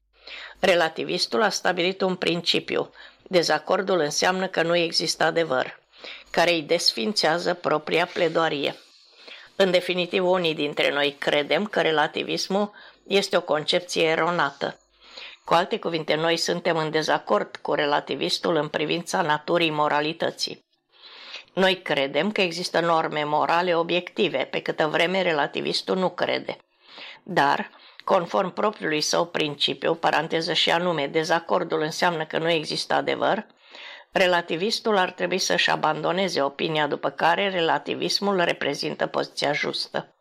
Relativistul 0.59 1.43
a 1.43 1.49
stabilit 1.49 2.01
un 2.01 2.15
principiu. 2.15 2.91
Dezacordul 3.23 3.99
înseamnă 3.99 4.47
că 4.47 4.63
nu 4.63 4.77
există 4.77 5.25
adevăr, 5.25 5.81
care 6.31 6.51
îi 6.51 6.63
desfințează 6.63 7.55
propria 7.55 8.07
pledoarie. 8.07 8.77
În 9.57 9.71
definitiv, 9.71 10.27
unii 10.27 10.55
dintre 10.55 10.93
noi 10.93 11.17
credem 11.19 11.65
că 11.65 11.81
relativismul 11.81 12.73
este 13.07 13.37
o 13.37 13.41
concepție 13.41 14.03
eronată. 14.03 14.81
Cu 15.45 15.55
alte 15.55 15.79
cuvinte, 15.79 16.15
noi 16.15 16.37
suntem 16.37 16.77
în 16.77 16.91
dezacord 16.91 17.57
cu 17.57 17.75
relativistul 17.75 18.57
în 18.57 18.69
privința 18.69 19.23
naturii 19.23 19.71
moralității. 19.71 20.66
Noi 21.57 21.83
credem 21.83 22.33
că 22.33 22.41
există 22.41 22.81
norme 22.81 23.25
morale 23.25 23.77
obiective, 23.77 24.49
pe 24.51 24.61
câtă 24.61 24.87
vreme 24.87 25.23
relativistul 25.23 25.97
nu 25.97 26.11
crede. 26.11 26.57
Dar, 27.23 27.71
conform 28.05 28.53
propriului 28.53 29.01
său 29.01 29.27
principiu, 29.27 29.95
paranteză 29.95 30.53
și 30.53 30.71
anume, 30.71 31.07
dezacordul 31.07 31.81
înseamnă 31.81 32.25
că 32.25 32.39
nu 32.39 32.51
există 32.51 32.95
adevăr, 32.95 33.47
relativistul 34.13 34.97
ar 34.97 35.11
trebui 35.11 35.39
să-și 35.39 35.71
abandoneze 35.71 36.43
opinia 36.43 36.87
după 36.87 37.11
care 37.11 37.49
relativismul 37.49 38.41
reprezintă 38.45 39.07
poziția 39.07 39.53
justă. 39.53 40.15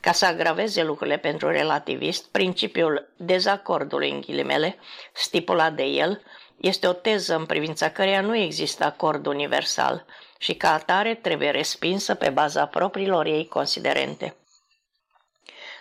Ca 0.00 0.12
să 0.12 0.26
agraveze 0.26 0.82
lucrurile 0.82 1.16
pentru 1.16 1.50
relativist, 1.50 2.30
principiul 2.30 3.12
dezacordului 3.16 4.10
în 4.10 4.20
ghilimele, 4.20 4.76
stipulat 5.12 5.72
de 5.72 5.84
el, 5.84 6.22
este 6.56 6.86
o 6.86 6.92
teză 6.92 7.34
în 7.34 7.46
privința 7.46 7.90
căreia 7.90 8.20
nu 8.20 8.36
există 8.36 8.84
acord 8.84 9.26
universal 9.26 10.06
și 10.38 10.54
ca 10.54 10.72
atare 10.72 11.14
trebuie 11.14 11.50
respinsă 11.50 12.14
pe 12.14 12.30
baza 12.30 12.66
propriilor 12.66 13.26
ei 13.26 13.46
considerente. 13.46 14.36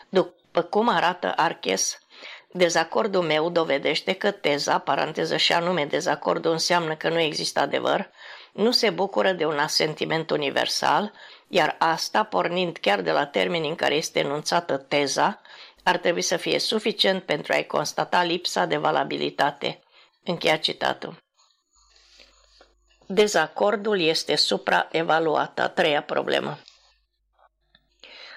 După 0.09 0.61
cum 0.61 0.89
arată 0.89 1.33
Arches, 1.35 1.99
dezacordul 2.51 3.21
meu 3.21 3.49
dovedește 3.49 4.13
că 4.13 4.31
teza, 4.31 4.79
paranteză 4.79 5.37
și 5.37 5.53
anume 5.53 5.85
dezacordul 5.85 6.51
înseamnă 6.51 6.95
că 6.95 7.09
nu 7.09 7.19
există 7.19 7.59
adevăr, 7.59 8.09
nu 8.53 8.71
se 8.71 8.89
bucură 8.89 9.31
de 9.31 9.45
un 9.45 9.57
asentiment 9.57 10.29
universal, 10.29 11.11
iar 11.47 11.75
asta, 11.79 12.23
pornind 12.23 12.77
chiar 12.77 13.01
de 13.01 13.11
la 13.11 13.25
termenii 13.25 13.69
în 13.69 13.75
care 13.75 13.95
este 13.95 14.19
enunțată 14.19 14.77
teza, 14.77 15.41
ar 15.83 15.97
trebui 15.97 16.21
să 16.21 16.37
fie 16.37 16.59
suficient 16.59 17.23
pentru 17.23 17.53
a-i 17.53 17.65
constata 17.65 18.23
lipsa 18.23 18.65
de 18.65 18.77
valabilitate. 18.77 19.79
Încheia 20.23 20.57
citatul. 20.57 21.24
Dezacordul 23.07 23.99
este 23.99 24.35
supraevaluat, 24.35 25.59
a 25.59 25.67
treia 25.67 26.01
problemă. 26.03 26.57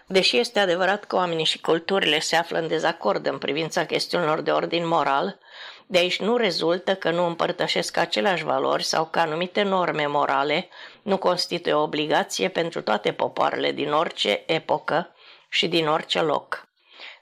Deși 0.07 0.39
este 0.39 0.59
adevărat 0.59 1.05
că 1.05 1.17
oamenii 1.17 1.45
și 1.45 1.61
culturile 1.61 2.19
se 2.19 2.37
află 2.37 2.59
în 2.59 2.69
dezacord 2.69 3.27
în 3.27 3.39
privința 3.39 3.85
chestiunilor 3.85 4.41
de 4.41 4.51
ordin 4.51 4.87
moral, 4.87 5.39
de 5.87 5.99
aici 5.99 6.21
nu 6.21 6.37
rezultă 6.37 6.95
că 6.95 7.11
nu 7.11 7.27
împărtășesc 7.27 7.97
aceleași 7.97 8.45
valori 8.45 8.85
sau 8.85 9.05
că 9.05 9.19
anumite 9.19 9.63
norme 9.63 10.07
morale 10.07 10.69
nu 11.03 11.17
constituie 11.17 11.75
o 11.75 11.83
obligație 11.83 12.49
pentru 12.49 12.83
toate 12.83 13.13
popoarele 13.13 13.73
din 13.73 13.93
orice 13.93 14.43
epocă 14.47 15.15
și 15.49 15.69
din 15.69 15.89
orice 15.89 16.21
loc. 16.21 16.69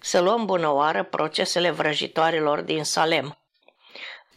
Să 0.01 0.21
luăm 0.21 0.45
bună 0.45 0.73
oară 0.73 1.03
procesele 1.03 1.71
vrăjitoarelor 1.71 2.61
din 2.61 2.85
Salem. 2.85 3.39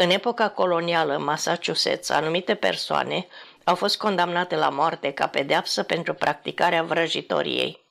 În 0.02 0.10
epoca 0.10 0.50
colonială 0.50 1.16
în 1.16 1.24
Massachusetts, 1.24 2.10
anumite 2.10 2.56
persoane 2.56 3.28
au 3.64 3.76
fost 3.76 3.98
condamnate 3.98 4.56
la 4.56 4.70
moarte 4.70 5.12
ca 5.12 5.28
pedeapsă 5.28 5.84
pentru 5.84 6.14
practicarea 6.14 6.84
vrăjitoriei. 6.84 7.86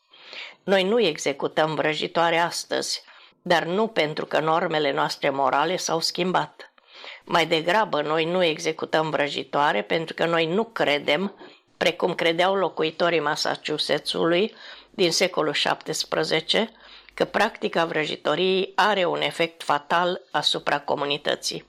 Noi 0.64 0.84
nu 0.84 1.00
executăm 1.00 1.74
vrăjitoare 1.74 2.38
astăzi, 2.38 3.02
dar 3.42 3.64
nu 3.64 3.86
pentru 3.86 4.26
că 4.26 4.40
normele 4.40 4.92
noastre 4.92 5.30
morale 5.30 5.76
s-au 5.76 6.00
schimbat. 6.00 6.72
Mai 7.24 7.46
degrabă, 7.46 8.02
noi 8.02 8.24
nu 8.24 8.44
executăm 8.44 9.11
vrăjitoare 9.11 9.82
pentru 9.82 10.14
că 10.14 10.26
noi 10.26 10.46
nu 10.46 10.64
credem, 10.64 11.34
precum 11.76 12.14
credeau 12.14 12.54
locuitorii 12.54 13.20
Massachusettsului 13.20 14.54
din 14.90 15.12
secolul 15.12 15.56
XVII, 15.84 16.70
că 17.14 17.24
practica 17.24 17.84
vrăjitoriei 17.84 18.72
are 18.74 19.04
un 19.04 19.20
efect 19.20 19.62
fatal 19.62 20.20
asupra 20.30 20.80
comunității. 20.80 21.67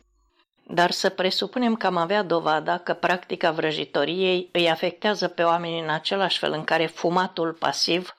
Dar 0.71 0.91
să 0.91 1.09
presupunem 1.09 1.75
că 1.75 1.85
am 1.85 1.97
avea 1.97 2.23
dovada 2.23 2.77
că 2.77 2.93
practica 2.93 3.51
vrăjitoriei 3.51 4.49
îi 4.51 4.69
afectează 4.69 5.27
pe 5.27 5.43
oameni 5.43 5.79
în 5.79 5.89
același 5.89 6.37
fel 6.37 6.51
în 6.51 6.63
care 6.63 6.85
fumatul 6.85 7.53
pasiv 7.53 8.15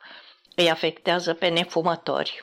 îi 0.55 0.71
afectează 0.71 1.35
pe 1.35 1.49
nefumători. 1.49 2.43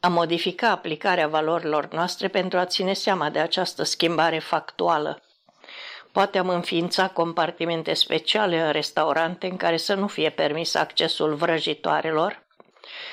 A 0.00 0.08
modifica 0.08 0.70
aplicarea 0.70 1.28
valorilor 1.28 1.88
noastre 1.92 2.28
pentru 2.28 2.58
a 2.58 2.64
ține 2.64 2.92
seama 2.92 3.30
de 3.30 3.38
această 3.38 3.82
schimbare 3.82 4.38
factuală. 4.38 5.22
Poate 6.12 6.38
am 6.38 6.48
înființa 6.48 7.08
compartimente 7.08 7.94
speciale 7.94 8.60
în 8.60 8.72
restaurante 8.72 9.46
în 9.46 9.56
care 9.56 9.76
să 9.76 9.94
nu 9.94 10.06
fie 10.06 10.30
permis 10.30 10.74
accesul 10.74 11.34
vrăjitoarelor 11.34 12.46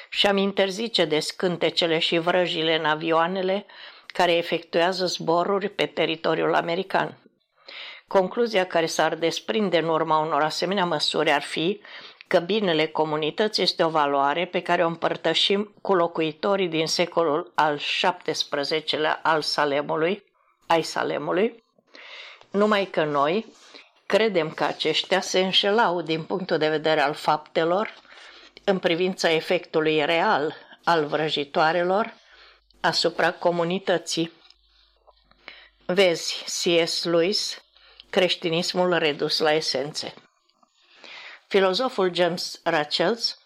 și 0.10 0.28
am 0.28 0.38
interzice 0.38 1.06
de 1.06 1.20
scântecele 1.20 2.00
și 2.00 2.18
vrăjile 2.18 2.78
în 2.78 2.86
avioanele 2.86 3.66
care 4.14 4.32
efectuează 4.32 5.06
zboruri 5.06 5.70
pe 5.70 5.86
teritoriul 5.86 6.56
american. 6.56 7.18
Concluzia 8.08 8.66
care 8.66 8.86
s-ar 8.86 9.16
desprinde 9.16 9.78
în 9.78 9.88
urma 9.88 10.18
unor 10.18 10.42
asemenea 10.42 10.86
măsuri 10.86 11.32
ar 11.32 11.42
fi 11.42 11.82
că 12.28 12.40
binele 12.40 12.88
comunității 12.88 13.64
este 13.64 13.84
o 13.84 13.90
valoare 13.90 14.46
pe 14.46 14.62
care 14.62 14.84
o 14.84 14.88
împărtășim 14.88 15.74
cu 15.82 15.94
locuitorii 15.94 16.68
din 16.68 16.88
secolul 16.88 17.52
al 17.56 17.80
XVII-lea 18.24 19.20
al 19.24 19.42
Salemului, 19.42 20.24
ai 20.68 20.82
Salemului, 20.82 21.64
numai 22.52 22.86
că 22.86 23.04
noi 23.04 23.46
credem 24.06 24.50
că 24.50 24.64
aceștia 24.64 25.22
se 25.22 25.40
înșelau 25.40 26.02
din 26.02 26.24
punctul 26.24 26.58
de 26.58 26.70
vedere 26.70 27.02
al 27.02 27.14
faptelor 27.14 27.94
în 28.64 28.80
privința 28.80 29.32
efectului 29.32 30.06
real 30.06 30.56
al 30.84 31.06
vrăjitoarelor 31.06 32.14
asupra 32.82 33.32
comunității. 33.32 34.32
Vezi 35.86 36.44
C.S. 36.44 37.04
Lewis, 37.04 37.62
creștinismul 38.10 38.98
redus 38.98 39.40
la 39.40 39.54
esențe. 39.54 40.14
Filozoful 41.48 42.14
James 42.14 42.60
Rachels 42.64 43.40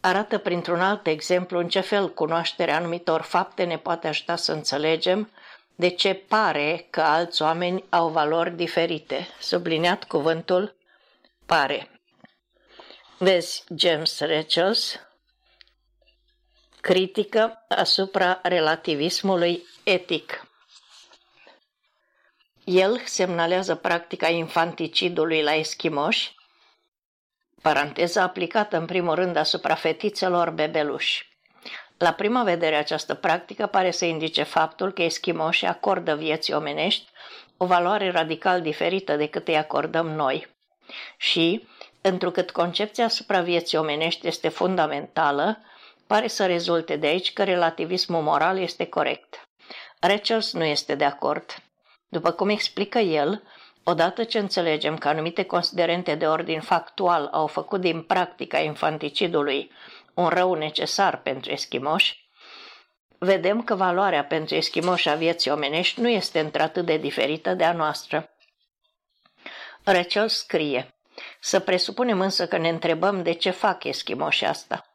arată 0.00 0.38
printr-un 0.38 0.80
alt 0.80 1.06
exemplu 1.06 1.58
în 1.58 1.68
ce 1.68 1.80
fel 1.80 2.14
cunoașterea 2.14 2.76
anumitor 2.76 3.20
fapte 3.20 3.64
ne 3.64 3.78
poate 3.78 4.08
ajuta 4.08 4.36
să 4.36 4.52
înțelegem 4.52 5.30
de 5.74 5.88
ce 5.88 6.14
pare 6.14 6.86
că 6.90 7.00
alți 7.00 7.42
oameni 7.42 7.84
au 7.88 8.08
valori 8.08 8.50
diferite. 8.50 9.28
Subliniat 9.40 10.04
cuvântul 10.04 10.76
pare. 11.46 12.00
Vezi 13.18 13.64
James 13.76 14.20
Rachels, 14.20 15.00
critică 16.80 17.64
asupra 17.68 18.38
relativismului 18.42 19.62
etic. 19.84 20.46
El 22.64 23.00
semnalează 23.04 23.74
practica 23.74 24.28
infanticidului 24.28 25.42
la 25.42 25.54
eschimoși, 25.54 26.34
paranteză 27.62 28.20
aplicată 28.20 28.76
în 28.76 28.86
primul 28.86 29.14
rând 29.14 29.36
asupra 29.36 29.74
fetițelor 29.74 30.50
bebeluși. 30.50 31.28
La 31.98 32.12
prima 32.12 32.42
vedere, 32.42 32.76
această 32.76 33.14
practică 33.14 33.66
pare 33.66 33.90
să 33.90 34.04
indice 34.04 34.42
faptul 34.42 34.92
că 34.92 35.02
eschimoșii 35.02 35.66
acordă 35.66 36.14
vieții 36.14 36.54
omenești 36.54 37.08
o 37.56 37.66
valoare 37.66 38.10
radical 38.10 38.62
diferită 38.62 39.16
decât 39.16 39.48
îi 39.48 39.56
acordăm 39.56 40.10
noi. 40.10 40.48
Și, 41.16 41.68
întrucât 42.00 42.50
concepția 42.50 43.04
asupra 43.04 43.40
vieții 43.40 43.78
omenești 43.78 44.26
este 44.26 44.48
fundamentală, 44.48 45.58
Pare 46.10 46.26
să 46.26 46.46
rezulte 46.46 46.96
de 46.96 47.06
aici 47.06 47.32
că 47.32 47.44
relativismul 47.44 48.22
moral 48.22 48.58
este 48.58 48.86
corect. 48.86 49.48
Rachels 50.00 50.52
nu 50.52 50.64
este 50.64 50.94
de 50.94 51.04
acord. 51.04 51.62
După 52.08 52.30
cum 52.30 52.48
explică 52.48 52.98
el, 52.98 53.42
odată 53.84 54.24
ce 54.24 54.38
înțelegem 54.38 54.98
că 54.98 55.08
anumite 55.08 55.42
considerente 55.42 56.14
de 56.14 56.26
ordin 56.26 56.60
factual 56.60 57.28
au 57.32 57.46
făcut 57.46 57.80
din 57.80 58.02
practica 58.02 58.58
infanticidului 58.58 59.72
un 60.14 60.28
rău 60.28 60.54
necesar 60.54 61.22
pentru 61.22 61.50
eschimoși, 61.50 62.28
vedem 63.18 63.62
că 63.62 63.74
valoarea 63.74 64.24
pentru 64.24 64.54
eschimoși 64.54 65.08
a 65.08 65.14
vieții 65.14 65.50
omenești 65.50 66.00
nu 66.00 66.08
este 66.08 66.40
într-atât 66.40 66.86
de 66.86 66.96
diferită 66.96 67.54
de 67.54 67.64
a 67.64 67.72
noastră. 67.72 68.30
Rachel 69.84 70.28
scrie, 70.28 70.94
să 71.40 71.60
presupunem 71.60 72.20
însă 72.20 72.46
că 72.46 72.56
ne 72.56 72.68
întrebăm 72.68 73.22
de 73.22 73.32
ce 73.32 73.50
fac 73.50 73.84
eschimoșii 73.84 74.46
asta. 74.46 74.89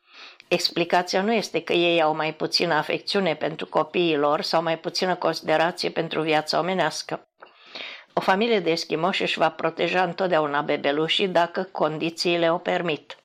Explicația 0.48 1.22
nu 1.22 1.34
este 1.34 1.62
că 1.62 1.74
ei 1.74 2.02
au 2.02 2.16
mai 2.16 2.34
puțină 2.34 2.74
afecțiune 2.74 3.36
pentru 3.36 3.66
copiii 3.66 4.18
lor 4.18 4.41
sau 4.41 4.62
mai 4.62 4.80
puțină 4.80 5.16
considerație 5.16 5.89
pentru 5.89 6.22
viața 6.22 6.60
omenească. 6.60 7.28
O 8.14 8.22
familie 8.22 8.60
de 8.60 8.72
eschimoși 8.72 9.22
își 9.22 9.38
va 9.38 9.50
proteja 9.50 10.04
întotdeauna 10.04 10.62
bebelușii 10.62 11.28
dacă 11.28 11.64
condițiile 11.72 12.52
o 12.52 12.58
permit. 12.58 13.18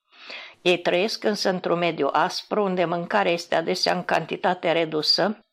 Ei 0.62 0.78
trăiesc 0.78 1.24
însă 1.24 1.48
într-un 1.48 1.78
mediu 1.78 2.08
aspru 2.12 2.62
unde 2.62 2.84
mâncarea 2.84 3.32
este 3.32 3.54
adesea 3.54 3.94
în 3.94 4.04
cantitate 4.04 4.72
redusă. 4.72 5.44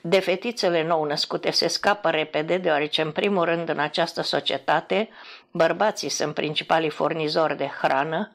De 0.00 0.18
fetițele 0.18 0.82
nou 0.82 1.04
născute 1.04 1.50
se 1.50 1.68
scapă 1.68 2.10
repede, 2.10 2.56
deoarece 2.56 3.02
în 3.02 3.12
primul 3.12 3.44
rând 3.44 3.68
în 3.68 3.78
această 3.78 4.22
societate 4.22 5.08
bărbații 5.50 6.08
sunt 6.08 6.34
principalii 6.34 6.90
furnizori 6.90 7.56
de 7.56 7.70
hrană, 7.80 8.32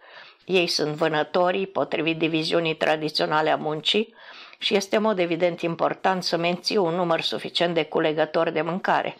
ei 0.47 0.67
sunt 0.67 0.95
vânătorii, 0.95 1.67
potrivit 1.67 2.17
diviziunii 2.17 2.75
tradiționale 2.75 3.49
a 3.49 3.55
muncii, 3.55 4.13
și 4.57 4.75
este 4.75 4.95
în 4.95 5.01
mod 5.01 5.19
evident 5.19 5.61
important 5.61 6.23
să 6.23 6.37
menții 6.37 6.77
un 6.77 6.95
număr 6.95 7.21
suficient 7.21 7.73
de 7.73 7.83
culegători 7.83 8.53
de 8.53 8.61
mâncare. 8.61 9.17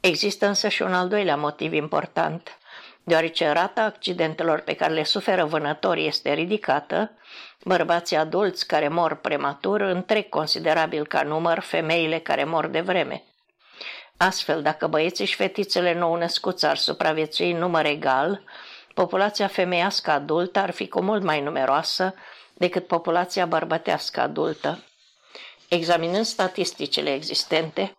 Există 0.00 0.46
însă 0.46 0.68
și 0.68 0.82
un 0.82 0.94
al 0.94 1.08
doilea 1.08 1.36
motiv 1.36 1.72
important. 1.72 2.58
Deoarece 3.04 3.48
rata 3.48 3.82
accidentelor 3.82 4.60
pe 4.60 4.74
care 4.74 4.92
le 4.92 5.04
suferă 5.04 5.44
vânătorii 5.44 6.06
este 6.06 6.32
ridicată, 6.32 7.10
bărbații 7.64 8.16
adulți 8.16 8.66
care 8.66 8.88
mor 8.88 9.14
prematur 9.14 9.80
întrec 9.80 10.28
considerabil 10.28 11.06
ca 11.06 11.22
număr 11.22 11.58
femeile 11.58 12.18
care 12.18 12.44
mor 12.44 12.66
de 12.66 12.80
vreme. 12.80 13.24
Astfel, 14.16 14.62
dacă 14.62 14.86
băieții 14.86 15.24
și 15.24 15.34
fetițele 15.34 15.94
nou 15.94 16.14
născuți 16.14 16.66
ar 16.66 16.76
supraviețui 16.76 17.50
în 17.50 17.58
număr 17.58 17.84
egal, 17.84 18.42
populația 18.98 19.46
femeiască 19.46 20.10
adultă 20.10 20.58
ar 20.58 20.70
fi 20.70 20.88
cu 20.88 21.00
mult 21.00 21.22
mai 21.22 21.40
numeroasă 21.40 22.14
decât 22.54 22.86
populația 22.86 23.46
bărbătească 23.46 24.20
adultă. 24.20 24.84
Examinând 25.68 26.24
statisticile 26.24 27.14
existente, 27.14 27.96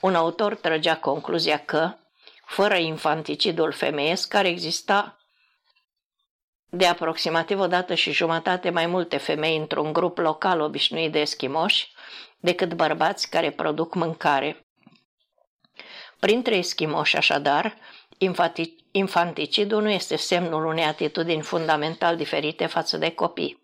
un 0.00 0.14
autor 0.14 0.54
trăgea 0.54 0.96
concluzia 0.96 1.58
că, 1.58 1.94
fără 2.44 2.76
infanticidul 2.76 3.72
femeiesc, 3.72 4.28
care 4.28 4.48
exista 4.48 5.18
de 6.70 6.86
aproximativ 6.86 7.60
o 7.60 7.66
dată 7.66 7.94
și 7.94 8.12
jumătate 8.12 8.70
mai 8.70 8.86
multe 8.86 9.16
femei 9.16 9.56
într-un 9.56 9.92
grup 9.92 10.18
local 10.18 10.60
obișnuit 10.60 11.12
de 11.12 11.20
eschimoși 11.20 11.92
decât 12.40 12.74
bărbați 12.74 13.30
care 13.30 13.50
produc 13.50 13.94
mâncare. 13.94 14.66
Printre 16.18 16.56
eschimoși, 16.56 17.16
așadar, 17.16 17.76
infanticidul 18.90 19.82
nu 19.82 19.90
este 19.90 20.16
semnul 20.16 20.64
unei 20.64 20.84
atitudini 20.84 21.42
fundamental 21.42 22.16
diferite 22.16 22.66
față 22.66 22.96
de 22.96 23.10
copii. 23.10 23.62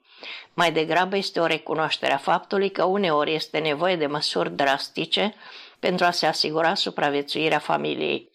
Mai 0.54 0.72
degrabă 0.72 1.16
este 1.16 1.40
o 1.40 1.46
recunoaștere 1.46 2.12
a 2.12 2.16
faptului 2.16 2.70
că 2.70 2.84
uneori 2.84 3.34
este 3.34 3.58
nevoie 3.58 3.96
de 3.96 4.06
măsuri 4.06 4.50
drastice 4.50 5.34
pentru 5.78 6.04
a 6.04 6.10
se 6.10 6.26
asigura 6.26 6.74
supraviețuirea 6.74 7.58
familiei. 7.58 8.30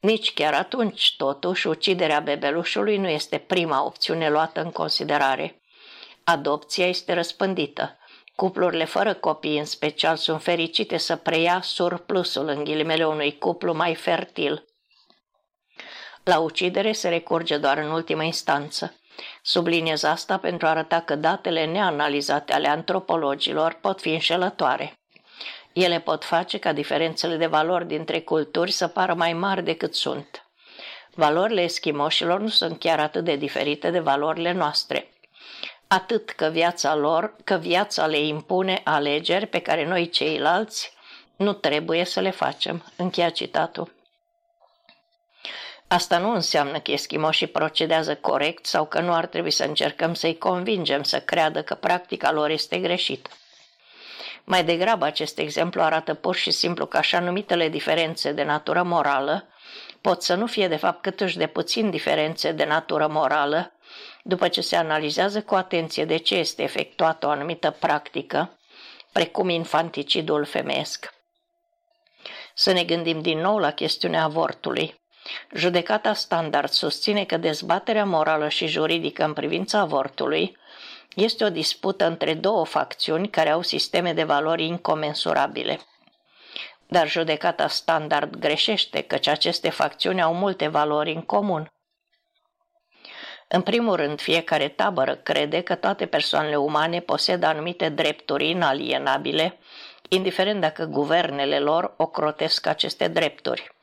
Nici 0.00 0.34
chiar 0.34 0.54
atunci, 0.54 1.14
totuși, 1.16 1.66
uciderea 1.66 2.20
bebelușului 2.20 2.96
nu 2.96 3.08
este 3.08 3.38
prima 3.38 3.84
opțiune 3.84 4.30
luată 4.30 4.62
în 4.62 4.70
considerare. 4.70 5.62
Adopția 6.24 6.86
este 6.86 7.14
răspândită. 7.14 7.98
Cuplurile 8.34 8.84
fără 8.84 9.14
copii, 9.14 9.58
în 9.58 9.64
special, 9.64 10.16
sunt 10.16 10.42
fericite 10.42 10.96
să 10.96 11.16
preia 11.16 11.60
surplusul 11.62 12.48
în 12.48 12.64
ghilimele 12.64 13.06
unui 13.06 13.38
cuplu 13.38 13.72
mai 13.72 13.94
fertil. 13.94 14.67
La 16.28 16.38
ucidere 16.38 16.92
se 16.92 17.08
recurge 17.08 17.56
doar 17.56 17.78
în 17.78 17.90
ultimă 17.90 18.22
instanță. 18.22 18.94
Subliniez 19.42 20.02
asta 20.02 20.38
pentru 20.38 20.66
a 20.66 20.70
arăta 20.70 21.00
că 21.00 21.14
datele 21.14 21.64
neanalizate 21.64 22.52
ale 22.52 22.68
antropologilor 22.68 23.78
pot 23.80 24.00
fi 24.00 24.08
înșelătoare. 24.08 24.98
Ele 25.72 26.00
pot 26.00 26.24
face 26.24 26.58
ca 26.58 26.72
diferențele 26.72 27.36
de 27.36 27.46
valori 27.46 27.86
dintre 27.86 28.20
culturi 28.20 28.70
să 28.70 28.86
pară 28.86 29.14
mai 29.14 29.32
mari 29.32 29.64
decât 29.64 29.94
sunt. 29.94 30.46
Valorile 31.14 31.62
eschimoșilor 31.62 32.40
nu 32.40 32.48
sunt 32.48 32.78
chiar 32.78 33.00
atât 33.00 33.24
de 33.24 33.36
diferite 33.36 33.90
de 33.90 33.98
valorile 34.00 34.52
noastre. 34.52 35.12
Atât 35.86 36.30
că 36.30 36.48
viața 36.52 36.94
lor, 36.94 37.36
că 37.44 37.54
viața 37.54 38.06
le 38.06 38.18
impune 38.18 38.80
alegeri 38.84 39.46
pe 39.46 39.58
care 39.58 39.86
noi 39.86 40.08
ceilalți 40.08 40.92
nu 41.36 41.52
trebuie 41.52 42.04
să 42.04 42.20
le 42.20 42.30
facem. 42.30 42.84
Încheia 42.96 43.30
citatul. 43.30 43.96
Asta 45.88 46.18
nu 46.18 46.30
înseamnă 46.30 46.80
că 46.80 46.90
eschimoșii 46.90 47.46
procedează 47.46 48.14
corect 48.16 48.66
sau 48.66 48.86
că 48.86 49.00
nu 49.00 49.12
ar 49.12 49.26
trebui 49.26 49.50
să 49.50 49.64
încercăm 49.64 50.14
să-i 50.14 50.38
convingem 50.38 51.02
să 51.02 51.20
creadă 51.20 51.62
că 51.62 51.74
practica 51.74 52.32
lor 52.32 52.50
este 52.50 52.78
greșită. 52.78 53.30
Mai 54.44 54.64
degrabă, 54.64 55.04
acest 55.04 55.38
exemplu 55.38 55.82
arată 55.82 56.14
pur 56.14 56.34
și 56.34 56.50
simplu 56.50 56.86
că 56.86 56.96
așa 56.96 57.20
numitele 57.20 57.68
diferențe 57.68 58.32
de 58.32 58.42
natură 58.42 58.82
morală 58.82 59.48
pot 60.00 60.22
să 60.22 60.34
nu 60.34 60.46
fie 60.46 60.68
de 60.68 60.76
fapt 60.76 61.02
câtuși 61.02 61.36
de 61.36 61.46
puțin 61.46 61.90
diferențe 61.90 62.52
de 62.52 62.64
natură 62.64 63.06
morală, 63.06 63.72
după 64.22 64.48
ce 64.48 64.60
se 64.60 64.76
analizează 64.76 65.42
cu 65.42 65.54
atenție 65.54 66.04
de 66.04 66.16
ce 66.16 66.34
este 66.34 66.62
efectuată 66.62 67.26
o 67.26 67.30
anumită 67.30 67.70
practică, 67.70 68.58
precum 69.12 69.48
infanticidul 69.48 70.44
femeiesc. 70.44 71.14
Să 72.54 72.72
ne 72.72 72.84
gândim 72.84 73.20
din 73.20 73.38
nou 73.38 73.58
la 73.58 73.70
chestiunea 73.70 74.22
avortului. 74.22 75.00
Judecata 75.54 76.12
standard 76.12 76.70
susține 76.70 77.24
că 77.24 77.36
dezbaterea 77.36 78.04
morală 78.04 78.48
și 78.48 78.66
juridică 78.66 79.24
în 79.24 79.32
privința 79.32 79.78
avortului 79.78 80.56
este 81.14 81.44
o 81.44 81.50
dispută 81.50 82.06
între 82.06 82.34
două 82.34 82.64
facțiuni 82.64 83.28
care 83.28 83.50
au 83.50 83.62
sisteme 83.62 84.12
de 84.12 84.24
valori 84.24 84.64
incomensurabile. 84.64 85.80
Dar 86.86 87.08
judecata 87.08 87.68
standard 87.68 88.36
greșește, 88.36 89.00
căci 89.00 89.26
aceste 89.26 89.70
facțiuni 89.70 90.22
au 90.22 90.34
multe 90.34 90.68
valori 90.68 91.12
în 91.12 91.22
comun. 91.22 91.72
În 93.48 93.62
primul 93.62 93.96
rând, 93.96 94.20
fiecare 94.20 94.68
tabără 94.68 95.14
crede 95.16 95.60
că 95.60 95.74
toate 95.74 96.06
persoanele 96.06 96.56
umane 96.56 97.00
posedă 97.00 97.46
anumite 97.46 97.88
drepturi 97.88 98.48
inalienabile, 98.48 99.58
indiferent 100.08 100.60
dacă 100.60 100.84
guvernele 100.84 101.58
lor 101.58 101.94
ocrotesc 101.96 102.66
aceste 102.66 103.08
drepturi. 103.08 103.76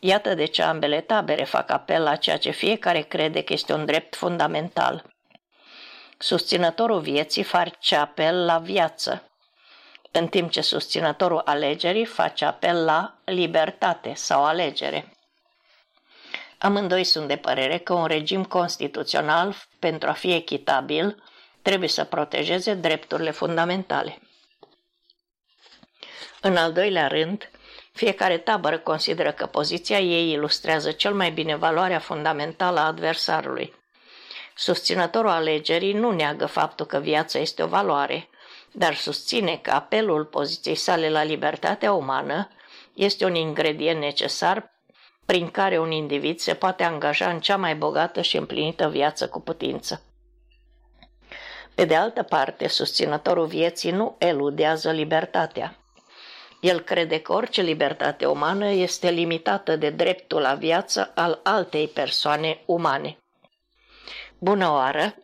Iată 0.00 0.34
de 0.34 0.44
ce 0.44 0.62
ambele 0.62 1.00
tabere 1.00 1.44
fac 1.44 1.70
apel 1.70 2.02
la 2.02 2.16
ceea 2.16 2.38
ce 2.38 2.50
fiecare 2.50 3.00
crede 3.00 3.42
că 3.42 3.52
este 3.52 3.72
un 3.72 3.84
drept 3.84 4.14
fundamental– 4.16 5.02
Susținătorul 6.18 7.00
vieții 7.00 7.42
face 7.42 7.96
apel 7.96 8.44
la 8.44 8.58
viață, 8.58 9.30
în 10.10 10.28
timp 10.28 10.50
ce 10.50 10.60
susținătorul 10.60 11.42
alegerii 11.44 12.04
face 12.04 12.44
apel 12.44 12.84
la 12.84 13.18
libertate 13.24 14.14
sau 14.14 14.44
alegere. 14.44 15.16
Amândoi 16.58 17.04
sunt 17.04 17.28
de 17.28 17.36
părere 17.36 17.78
că 17.78 17.92
un 17.92 18.06
regim 18.06 18.44
constituțional, 18.44 19.56
pentru 19.78 20.08
a 20.08 20.12
fi 20.12 20.32
echitabil, 20.32 21.22
trebuie 21.62 21.88
să 21.88 22.04
protejeze 22.04 22.74
drepturile 22.74 23.30
fundamentale. 23.30 24.18
În 26.40 26.56
al 26.56 26.72
doilea 26.72 27.06
rând, 27.06 27.50
fiecare 27.96 28.38
tabără 28.38 28.78
consideră 28.78 29.32
că 29.32 29.46
poziția 29.46 29.98
ei 29.98 30.32
ilustrează 30.32 30.90
cel 30.90 31.14
mai 31.14 31.30
bine 31.30 31.56
valoarea 31.56 31.98
fundamentală 31.98 32.80
a 32.80 32.86
adversarului. 32.86 33.74
Susținătorul 34.54 35.30
alegerii 35.30 35.92
nu 35.92 36.10
neagă 36.10 36.46
faptul 36.46 36.86
că 36.86 36.98
viața 36.98 37.38
este 37.38 37.62
o 37.62 37.66
valoare, 37.66 38.28
dar 38.72 38.94
susține 38.94 39.58
că 39.62 39.70
apelul 39.70 40.24
poziției 40.24 40.74
sale 40.74 41.10
la 41.10 41.22
libertatea 41.22 41.92
umană 41.92 42.48
este 42.94 43.24
un 43.24 43.34
ingredient 43.34 44.00
necesar 44.00 44.72
prin 45.26 45.50
care 45.50 45.78
un 45.78 45.90
individ 45.90 46.38
se 46.38 46.54
poate 46.54 46.82
angaja 46.82 47.30
în 47.30 47.40
cea 47.40 47.56
mai 47.56 47.74
bogată 47.76 48.20
și 48.20 48.36
împlinită 48.36 48.88
viață 48.88 49.28
cu 49.28 49.40
putință. 49.40 50.02
Pe 51.74 51.84
de 51.84 51.94
altă 51.94 52.22
parte, 52.22 52.68
susținătorul 52.68 53.46
vieții 53.46 53.90
nu 53.90 54.16
eludează 54.18 54.90
libertatea. 54.90 55.85
El 56.60 56.80
crede 56.80 57.20
că 57.20 57.32
orice 57.32 57.62
libertate 57.62 58.26
umană 58.26 58.68
este 58.68 59.10
limitată 59.10 59.76
de 59.76 59.90
dreptul 59.90 60.40
la 60.40 60.54
viață 60.54 61.12
al 61.14 61.40
altei 61.42 61.88
persoane 61.88 62.62
umane. 62.66 63.18
Bună 64.38 64.70
oară! 64.70 65.14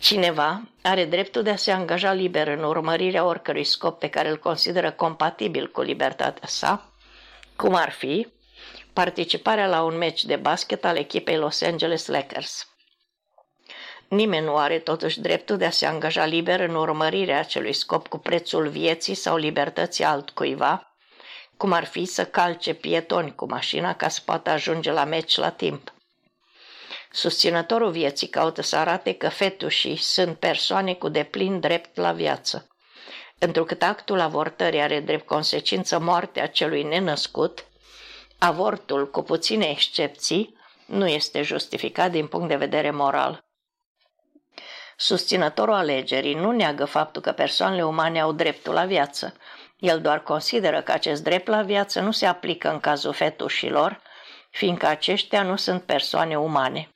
Cineva 0.00 0.68
are 0.82 1.04
dreptul 1.04 1.42
de 1.42 1.50
a 1.50 1.56
se 1.56 1.70
angaja 1.72 2.12
liber 2.12 2.48
în 2.48 2.62
urmărirea 2.62 3.24
oricărui 3.24 3.64
scop 3.64 3.98
pe 3.98 4.08
care 4.08 4.28
îl 4.28 4.38
consideră 4.38 4.90
compatibil 4.90 5.70
cu 5.70 5.80
libertatea 5.80 6.48
sa, 6.48 6.92
cum 7.56 7.74
ar 7.74 7.90
fi 7.90 8.26
participarea 8.92 9.66
la 9.66 9.82
un 9.82 9.96
meci 9.96 10.24
de 10.24 10.36
basket 10.36 10.84
al 10.84 10.96
echipei 10.96 11.36
Los 11.36 11.60
Angeles 11.60 12.06
Lakers. 12.06 12.73
Nimeni 14.14 14.44
nu 14.44 14.56
are 14.56 14.78
totuși 14.78 15.20
dreptul 15.20 15.56
de 15.56 15.64
a 15.64 15.70
se 15.70 15.86
angaja 15.86 16.24
liber 16.24 16.60
în 16.60 16.74
urmărirea 16.74 17.38
acelui 17.38 17.72
scop 17.72 18.08
cu 18.08 18.18
prețul 18.18 18.68
vieții 18.68 19.14
sau 19.14 19.36
libertății 19.36 20.04
altcuiva, 20.04 20.96
cum 21.56 21.72
ar 21.72 21.84
fi 21.84 22.04
să 22.04 22.24
calce 22.24 22.74
pietoni 22.74 23.34
cu 23.34 23.46
mașina 23.46 23.94
ca 23.94 24.08
să 24.08 24.20
poată 24.24 24.50
ajunge 24.50 24.92
la 24.92 25.04
meci 25.04 25.36
la 25.36 25.50
timp. 25.50 25.92
Susținătorul 27.10 27.90
vieții 27.90 28.26
caută 28.28 28.62
să 28.62 28.76
arate 28.76 29.12
că 29.12 29.28
fetușii 29.28 29.96
sunt 29.96 30.38
persoane 30.38 30.94
cu 30.94 31.08
deplin 31.08 31.60
drept 31.60 31.96
la 31.96 32.12
viață. 32.12 32.68
Întrucât 33.38 33.82
actul 33.82 34.20
avortării 34.20 34.80
are 34.80 35.00
drept 35.00 35.26
consecință 35.26 35.98
moartea 35.98 36.46
celui 36.46 36.82
nenăscut, 36.82 37.66
avortul, 38.38 39.10
cu 39.10 39.22
puține 39.22 39.66
excepții, 39.66 40.56
nu 40.86 41.08
este 41.08 41.42
justificat 41.42 42.10
din 42.10 42.26
punct 42.26 42.48
de 42.48 42.56
vedere 42.56 42.90
moral. 42.90 43.43
Susținătorul 44.96 45.74
alegerii 45.74 46.34
nu 46.34 46.50
neagă 46.50 46.84
faptul 46.84 47.22
că 47.22 47.32
persoanele 47.32 47.84
umane 47.84 48.20
au 48.20 48.32
dreptul 48.32 48.74
la 48.74 48.84
viață. 48.84 49.34
El 49.78 50.00
doar 50.00 50.22
consideră 50.22 50.82
că 50.82 50.92
acest 50.92 51.22
drept 51.22 51.46
la 51.46 51.62
viață 51.62 52.00
nu 52.00 52.10
se 52.10 52.26
aplică 52.26 52.70
în 52.70 52.80
cazul 52.80 53.12
fetușilor, 53.12 54.00
fiindcă 54.50 54.86
aceștia 54.86 55.42
nu 55.42 55.56
sunt 55.56 55.82
persoane 55.82 56.38
umane. 56.38 56.88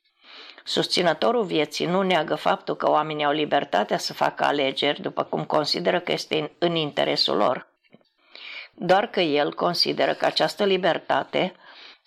Susținătorul 0.65 1.45
vieții 1.45 1.87
nu 1.87 2.03
neagă 2.03 2.35
faptul 2.35 2.77
că 2.77 2.91
oamenii 2.91 3.25
au 3.25 3.33
libertatea 3.33 3.99
să 3.99 4.13
facă 4.13 4.45
alegeri 4.45 5.01
după 5.01 5.25
cum 5.25 5.45
consideră 5.45 6.01
că 6.01 6.13
este 6.13 6.53
în 6.59 6.75
interesul 6.75 7.37
lor. 7.37 7.67
Doar 8.75 9.07
că 9.07 9.21
el 9.21 9.55
consideră 9.55 10.13
că 10.15 10.25
această 10.25 10.65
libertate 10.65 11.55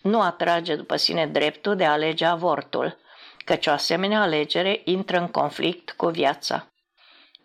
nu 0.01 0.21
atrage 0.21 0.75
după 0.75 0.95
sine 0.95 1.27
dreptul 1.27 1.75
de 1.75 1.85
a 1.85 1.91
alege 1.91 2.25
avortul, 2.25 2.97
căci 3.45 3.67
o 3.67 3.71
asemenea 3.71 4.21
alegere 4.21 4.81
intră 4.83 5.17
în 5.17 5.27
conflict 5.27 5.91
cu 5.91 6.07
viața. 6.07 6.71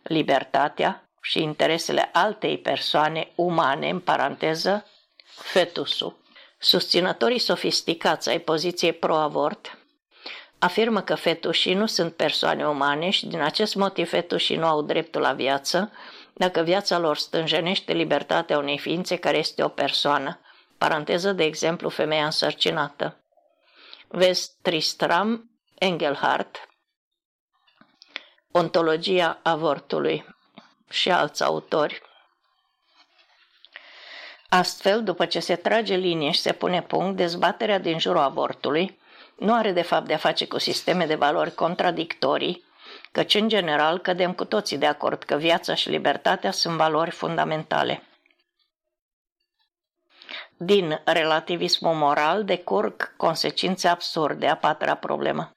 Libertatea 0.03 1.11
și 1.21 1.43
interesele 1.43 2.11
altei 2.13 2.59
persoane 2.59 3.33
umane, 3.35 3.91
în 3.91 4.01
paranteză, 4.01 4.87
fetusul. 5.25 6.17
Susținătorii 6.59 7.39
sofisticați 7.39 8.29
ai 8.29 8.39
poziției 8.39 8.93
pro-avort 8.93 9.79
afirmă 10.59 11.01
că 11.01 11.15
fetușii 11.15 11.75
nu 11.75 11.87
sunt 11.87 12.15
persoane 12.15 12.67
umane 12.69 13.11
și 13.11 13.27
din 13.27 13.41
acest 13.41 13.75
motiv 13.75 14.09
fetușii 14.09 14.57
nu 14.57 14.67
au 14.67 14.83
dreptul 14.83 15.21
la 15.21 15.33
viață 15.33 15.93
dacă 16.33 16.63
viața 16.63 16.99
lor 16.99 17.17
stânjenește 17.17 17.93
libertatea 17.93 18.59
unei 18.59 18.79
ființe 18.79 19.17
care 19.17 19.39
este 19.39 19.63
o 19.63 19.69
persoană, 19.69 20.41
paranteză 20.79 21.33
de 21.33 21.45
exemplu 21.45 21.89
femeia 21.89 22.25
însărcinată. 22.25 23.21
Vezi 24.09 24.51
Tristram 24.63 25.51
Engelhardt, 25.79 26.69
Ontologia 28.51 29.41
avortului 29.43 30.27
și 30.89 31.11
alți 31.11 31.43
autori. 31.43 32.03
Astfel, 34.49 35.03
după 35.03 35.27
ce 35.27 35.41
se 35.41 35.57
trage 35.57 35.95
linie 35.95 36.31
și 36.31 36.41
se 36.41 36.53
pune 36.53 36.83
punct, 36.83 37.17
dezbaterea 37.17 37.79
din 37.79 37.99
jurul 37.99 38.21
avortului 38.21 38.99
nu 39.39 39.55
are 39.55 39.73
de 39.73 39.83
fapt 39.83 40.07
de-a 40.07 40.17
face 40.17 40.47
cu 40.47 40.59
sisteme 40.59 41.07
de 41.07 41.15
valori 41.15 41.55
contradictorii, 41.55 42.65
căci 43.13 43.35
în 43.35 43.49
general 43.49 43.99
cădem 43.99 44.33
cu 44.33 44.45
toții 44.45 44.79
de 44.79 44.87
acord 44.87 45.23
că 45.23 45.37
viața 45.37 45.75
și 45.75 45.89
libertatea 45.89 46.51
sunt 46.51 46.77
valori 46.77 47.11
fundamentale. 47.11 48.03
Din 50.57 51.01
relativismul 51.05 51.95
moral 51.95 52.45
decurg 52.45 53.17
consecințe 53.17 53.89
absurde, 53.89 54.47
a 54.47 54.57
patra 54.57 54.95
problemă. 54.95 55.56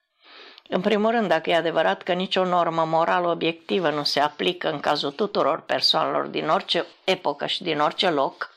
În 0.71 0.81
primul 0.81 1.11
rând, 1.11 1.27
dacă 1.27 1.49
e 1.49 1.55
adevărat 1.55 2.01
că 2.01 2.13
nicio 2.13 2.45
normă 2.45 2.85
morală 2.85 3.27
obiectivă 3.27 3.89
nu 3.89 4.03
se 4.03 4.19
aplică 4.19 4.71
în 4.71 4.79
cazul 4.79 5.11
tuturor 5.11 5.61
persoanelor 5.61 6.25
din 6.25 6.49
orice 6.49 6.85
epocă 7.03 7.45
și 7.45 7.63
din 7.63 7.79
orice 7.79 8.09
loc, 8.09 8.53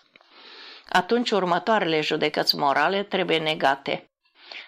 atunci 0.88 1.30
următoarele 1.30 2.00
judecăți 2.00 2.56
morale 2.56 3.02
trebuie 3.02 3.38
negate. 3.38 4.10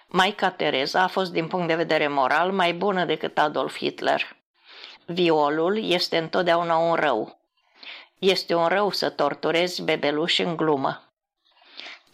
Maica 0.07 0.51
Tereza 0.51 1.03
a 1.03 1.07
fost 1.07 1.33
din 1.33 1.47
punct 1.47 1.67
de 1.69 1.75
vedere 1.75 2.09
moral 2.09 2.53
mai 2.53 2.73
bună 2.73 3.05
decât 3.05 3.39
Adolf 3.39 3.77
Hitler. 3.77 4.37
Violul 5.07 5.85
este 5.85 6.19
întotdeauna 6.19 6.77
un 6.77 6.95
rău. 6.95 7.39
Este 8.19 8.55
un 8.55 8.67
rău 8.67 8.91
să 8.91 9.11
torturezi 9.11 9.83
bebeluși 9.83 10.43
în 10.43 10.57
glumă. 10.57 11.14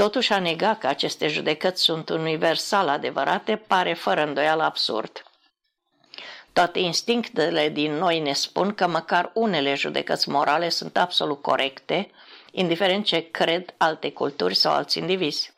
Totuși 0.01 0.33
a 0.33 0.39
nega 0.39 0.75
că 0.75 0.87
aceste 0.87 1.29
judecăți 1.29 1.83
sunt 1.83 2.09
universal 2.09 2.89
adevărate 2.89 3.57
pare 3.57 3.95
fără 3.95 4.23
îndoială 4.23 4.63
absurd. 4.63 5.25
Toate 6.53 6.79
instinctele 6.79 7.69
din 7.69 7.93
noi 7.93 8.19
ne 8.19 8.33
spun 8.33 8.75
că 8.75 8.87
măcar 8.87 9.31
unele 9.35 9.75
judecăți 9.75 10.29
morale 10.29 10.69
sunt 10.69 10.97
absolut 10.97 11.43
corecte, 11.43 12.11
indiferent 12.51 13.05
ce 13.05 13.31
cred 13.31 13.75
alte 13.77 14.13
culturi 14.13 14.55
sau 14.55 14.73
alți 14.73 14.99
indivizi. 14.99 15.53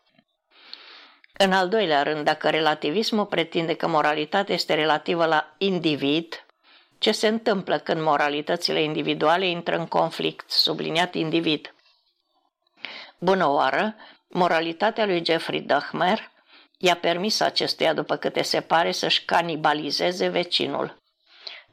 În 1.32 1.52
al 1.52 1.68
doilea 1.68 2.02
rând, 2.02 2.24
dacă 2.24 2.50
relativismul 2.50 3.26
pretinde 3.26 3.74
că 3.74 3.86
moralitatea 3.86 4.54
este 4.54 4.74
relativă 4.74 5.24
la 5.24 5.54
individ, 5.58 6.46
ce 6.98 7.12
se 7.12 7.28
întâmplă 7.28 7.78
când 7.78 8.02
moralitățile 8.02 8.82
individuale 8.82 9.46
intră 9.46 9.76
în 9.76 9.86
conflict, 9.86 10.50
subliniat 10.50 11.14
individ? 11.14 11.74
Bună 13.18 13.48
oară, 13.48 13.94
moralitatea 14.32 15.06
lui 15.06 15.24
Jeffrey 15.24 15.60
Dahmer 15.60 16.30
i-a 16.78 16.96
permis 16.96 17.40
acestuia, 17.40 17.92
după 17.92 18.16
câte 18.16 18.42
se 18.42 18.60
pare, 18.60 18.92
să-și 18.92 19.24
canibalizeze 19.24 20.28
vecinul. 20.28 20.96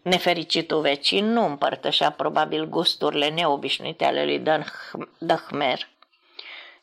Nefericitul 0.01 0.82
vecin 0.82 1.32
nu 1.32 1.45
împărtășea 1.45 2.12
probabil 2.12 2.66
gusturile 2.66 3.30
neobișnuite 3.30 4.05
ale 4.05 4.24
lui 4.24 4.43
Dahmer. 5.18 5.89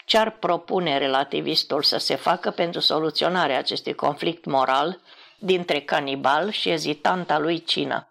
Ce 0.05 0.18
ar 0.18 0.31
propune 0.31 0.99
relativistul 0.99 1.83
să 1.83 1.97
se 1.99 2.14
facă 2.14 2.51
pentru 2.51 2.81
soluționarea 2.81 3.59
acestui 3.59 3.95
conflict 3.95 4.45
moral 4.45 5.01
dintre 5.39 5.81
canibal 5.81 6.51
și 6.51 6.70
ezitanta 6.70 7.39
lui 7.39 7.64
cină? 7.64 8.09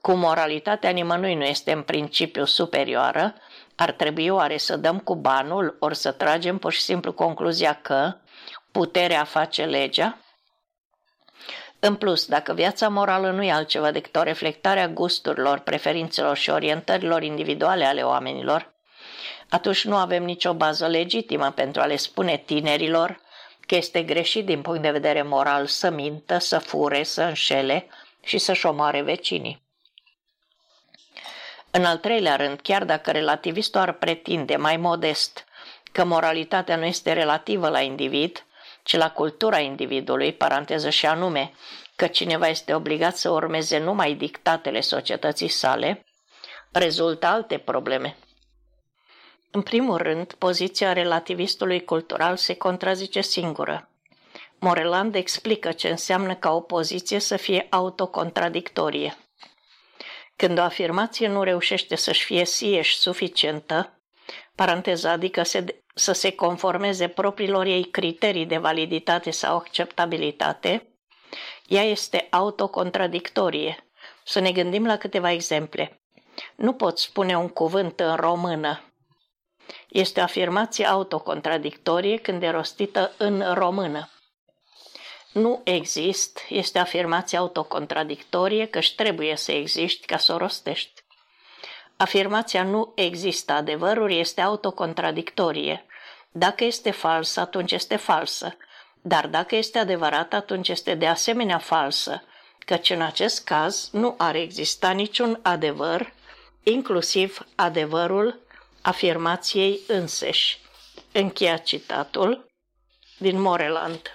Cu 0.00 0.12
moralitatea 0.12 0.90
nimănui 0.90 1.34
nu 1.34 1.44
este 1.44 1.72
în 1.72 1.82
principiu 1.82 2.44
superioară, 2.44 3.34
ar 3.74 3.92
trebui 3.92 4.28
oare 4.28 4.56
să 4.56 4.76
dăm 4.76 4.98
cu 4.98 5.14
banul, 5.14 5.76
ori 5.80 5.96
să 5.96 6.12
tragem 6.12 6.58
pur 6.58 6.72
și 6.72 6.80
simplu 6.80 7.12
concluzia 7.12 7.78
că 7.82 8.14
puterea 8.70 9.24
face 9.24 9.64
legea? 9.64 10.18
În 11.78 11.94
plus, 11.94 12.26
dacă 12.26 12.52
viața 12.52 12.88
morală 12.88 13.30
nu 13.30 13.42
e 13.42 13.52
altceva 13.52 13.90
decât 13.90 14.16
o 14.16 14.22
reflectare 14.22 14.80
a 14.80 14.88
gusturilor, 14.88 15.58
preferințelor 15.58 16.36
și 16.36 16.50
orientărilor 16.50 17.22
individuale 17.22 17.84
ale 17.84 18.02
oamenilor, 18.02 18.72
atunci 19.48 19.84
nu 19.84 19.96
avem 19.96 20.24
nicio 20.24 20.54
bază 20.54 20.86
legitimă 20.86 21.50
pentru 21.50 21.80
a 21.80 21.86
le 21.86 21.96
spune 21.96 22.36
tinerilor 22.36 23.20
că 23.66 23.74
este 23.74 24.02
greșit 24.02 24.46
din 24.46 24.62
punct 24.62 24.82
de 24.82 24.90
vedere 24.90 25.22
moral 25.22 25.66
să 25.66 25.90
mintă, 25.90 26.38
să 26.38 26.58
fure, 26.58 27.02
să 27.02 27.22
înșele 27.22 27.86
și 28.22 28.38
să-și 28.38 28.66
omoare 28.66 29.02
vecinii. 29.02 29.62
În 31.74 31.84
al 31.84 31.98
treilea 31.98 32.36
rând, 32.36 32.60
chiar 32.60 32.84
dacă 32.84 33.10
relativistul 33.10 33.80
ar 33.80 33.92
pretinde 33.92 34.56
mai 34.56 34.76
modest 34.76 35.44
că 35.92 36.04
moralitatea 36.04 36.76
nu 36.76 36.84
este 36.84 37.12
relativă 37.12 37.68
la 37.68 37.80
individ, 37.80 38.44
ci 38.82 38.96
la 38.96 39.10
cultura 39.10 39.58
individului, 39.58 40.32
paranteză 40.32 40.90
și 40.90 41.06
anume 41.06 41.52
că 41.96 42.06
cineva 42.06 42.48
este 42.48 42.74
obligat 42.74 43.16
să 43.16 43.30
urmeze 43.30 43.78
numai 43.78 44.14
dictatele 44.14 44.80
societății 44.80 45.48
sale, 45.48 46.04
rezultă 46.72 47.26
alte 47.26 47.58
probleme. 47.58 48.16
În 49.50 49.62
primul 49.62 49.96
rând, 49.96 50.32
poziția 50.32 50.92
relativistului 50.92 51.84
cultural 51.84 52.36
se 52.36 52.54
contrazice 52.54 53.20
singură. 53.20 53.88
Moreland 54.58 55.14
explică 55.14 55.72
ce 55.72 55.88
înseamnă 55.88 56.34
ca 56.34 56.50
o 56.50 56.60
poziție 56.60 57.18
să 57.18 57.36
fie 57.36 57.66
autocontradictorie. 57.70 59.16
Când 60.36 60.58
o 60.58 60.62
afirmație 60.62 61.28
nu 61.28 61.42
reușește 61.42 61.96
să-și 61.96 62.24
fie 62.24 62.44
sieși 62.44 62.96
suficientă, 62.96 64.02
paranteza, 64.54 65.10
adică 65.10 65.42
se, 65.42 65.82
să 65.94 66.12
se 66.12 66.34
conformeze 66.34 67.08
propriilor 67.08 67.66
ei 67.66 67.84
criterii 67.84 68.46
de 68.46 68.56
validitate 68.56 69.30
sau 69.30 69.56
acceptabilitate, 69.56 70.86
ea 71.66 71.82
este 71.82 72.26
autocontradictorie. 72.30 73.86
Să 74.24 74.40
ne 74.40 74.52
gândim 74.52 74.86
la 74.86 74.96
câteva 74.96 75.32
exemple. 75.32 76.02
Nu 76.56 76.72
pot 76.72 76.98
spune 76.98 77.36
un 77.36 77.48
cuvânt 77.48 78.00
în 78.00 78.14
română. 78.14 78.80
Este 79.88 80.20
o 80.20 80.22
afirmație 80.22 80.86
autocontradictorie 80.86 82.16
când 82.16 82.42
e 82.42 82.50
rostită 82.50 83.12
în 83.16 83.54
română. 83.54 84.08
Nu 85.32 85.60
exist 85.64 86.38
este 86.48 86.78
afirmația 86.78 87.38
autocontradictorie 87.38 88.66
că 88.66 88.78
își 88.78 88.94
trebuie 88.94 89.36
să 89.36 89.52
existi 89.52 90.06
ca 90.06 90.16
să 90.16 90.32
o 90.32 90.36
rostești. 90.36 91.02
Afirmația 91.96 92.62
nu 92.62 92.92
există 92.94 93.52
adevăruri 93.52 94.18
este 94.18 94.40
autocontradictorie. 94.40 95.84
Dacă 96.30 96.64
este 96.64 96.90
fals, 96.90 97.36
atunci 97.36 97.72
este 97.72 97.96
falsă. 97.96 98.56
Dar 99.00 99.26
dacă 99.26 99.56
este 99.56 99.78
adevărat, 99.78 100.32
atunci 100.32 100.68
este 100.68 100.94
de 100.94 101.06
asemenea 101.06 101.58
falsă, 101.58 102.22
căci 102.58 102.90
în 102.90 103.02
acest 103.02 103.44
caz 103.44 103.88
nu 103.92 104.14
ar 104.18 104.34
exista 104.34 104.90
niciun 104.90 105.38
adevăr, 105.42 106.12
inclusiv 106.62 107.46
adevărul 107.54 108.40
afirmației 108.82 109.80
înseși. 109.86 110.60
Încheia 111.12 111.56
citatul 111.56 112.50
din 113.18 113.40
Moreland. 113.40 114.14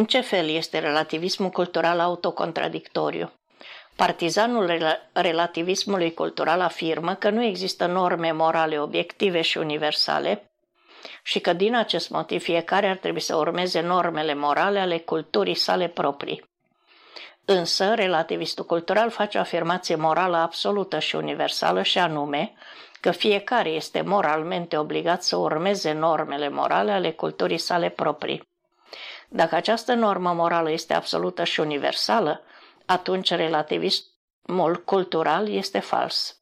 În 0.00 0.06
ce 0.06 0.20
fel 0.20 0.48
este 0.48 0.78
relativismul 0.78 1.50
cultural 1.50 2.00
autocontradictoriu? 2.00 3.32
Partizanul 3.96 4.80
relativismului 5.12 6.14
cultural 6.14 6.60
afirmă 6.60 7.14
că 7.14 7.30
nu 7.30 7.44
există 7.44 7.86
norme 7.86 8.32
morale 8.32 8.80
obiective 8.80 9.40
și 9.40 9.58
universale 9.58 10.50
și 11.22 11.40
că 11.40 11.52
din 11.52 11.74
acest 11.74 12.10
motiv 12.10 12.42
fiecare 12.42 12.86
ar 12.86 12.96
trebui 12.96 13.20
să 13.20 13.36
urmeze 13.36 13.80
normele 13.80 14.34
morale 14.34 14.78
ale 14.78 14.98
culturii 14.98 15.54
sale 15.54 15.88
proprii. 15.88 16.44
Însă, 17.44 17.94
relativistul 17.94 18.64
cultural 18.64 19.10
face 19.10 19.38
o 19.38 19.40
afirmație 19.40 19.94
morală 19.94 20.36
absolută 20.36 20.98
și 20.98 21.16
universală 21.16 21.82
și 21.82 21.98
anume 21.98 22.52
că 23.00 23.10
fiecare 23.10 23.68
este 23.68 24.00
moralmente 24.00 24.76
obligat 24.76 25.22
să 25.22 25.36
urmeze 25.36 25.92
normele 25.92 26.48
morale 26.48 26.90
ale 26.90 27.10
culturii 27.10 27.58
sale 27.58 27.88
proprii. 27.88 28.49
Dacă 29.32 29.54
această 29.54 29.94
normă 29.94 30.32
morală 30.32 30.70
este 30.70 30.94
absolută 30.94 31.44
și 31.44 31.60
universală, 31.60 32.42
atunci 32.86 33.30
relativismul 33.30 34.82
cultural 34.84 35.48
este 35.48 35.78
fals. 35.78 36.40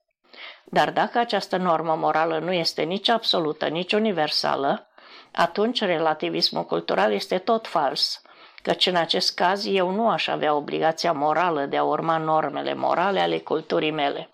Dar 0.64 0.90
dacă 0.90 1.18
această 1.18 1.56
normă 1.56 1.94
morală 1.94 2.38
nu 2.38 2.52
este 2.52 2.82
nici 2.82 3.08
absolută, 3.08 3.66
nici 3.66 3.92
universală, 3.92 4.88
atunci 5.32 5.80
relativismul 5.80 6.64
cultural 6.64 7.12
este 7.12 7.38
tot 7.38 7.66
fals, 7.66 8.22
căci 8.62 8.86
în 8.86 8.96
acest 8.96 9.34
caz 9.34 9.66
eu 9.66 9.90
nu 9.90 10.08
aș 10.08 10.26
avea 10.26 10.54
obligația 10.54 11.12
morală 11.12 11.66
de 11.66 11.76
a 11.76 11.84
urma 11.84 12.16
normele 12.16 12.74
morale 12.74 13.20
ale 13.20 13.38
culturii 13.38 13.90
mele. 13.90 14.30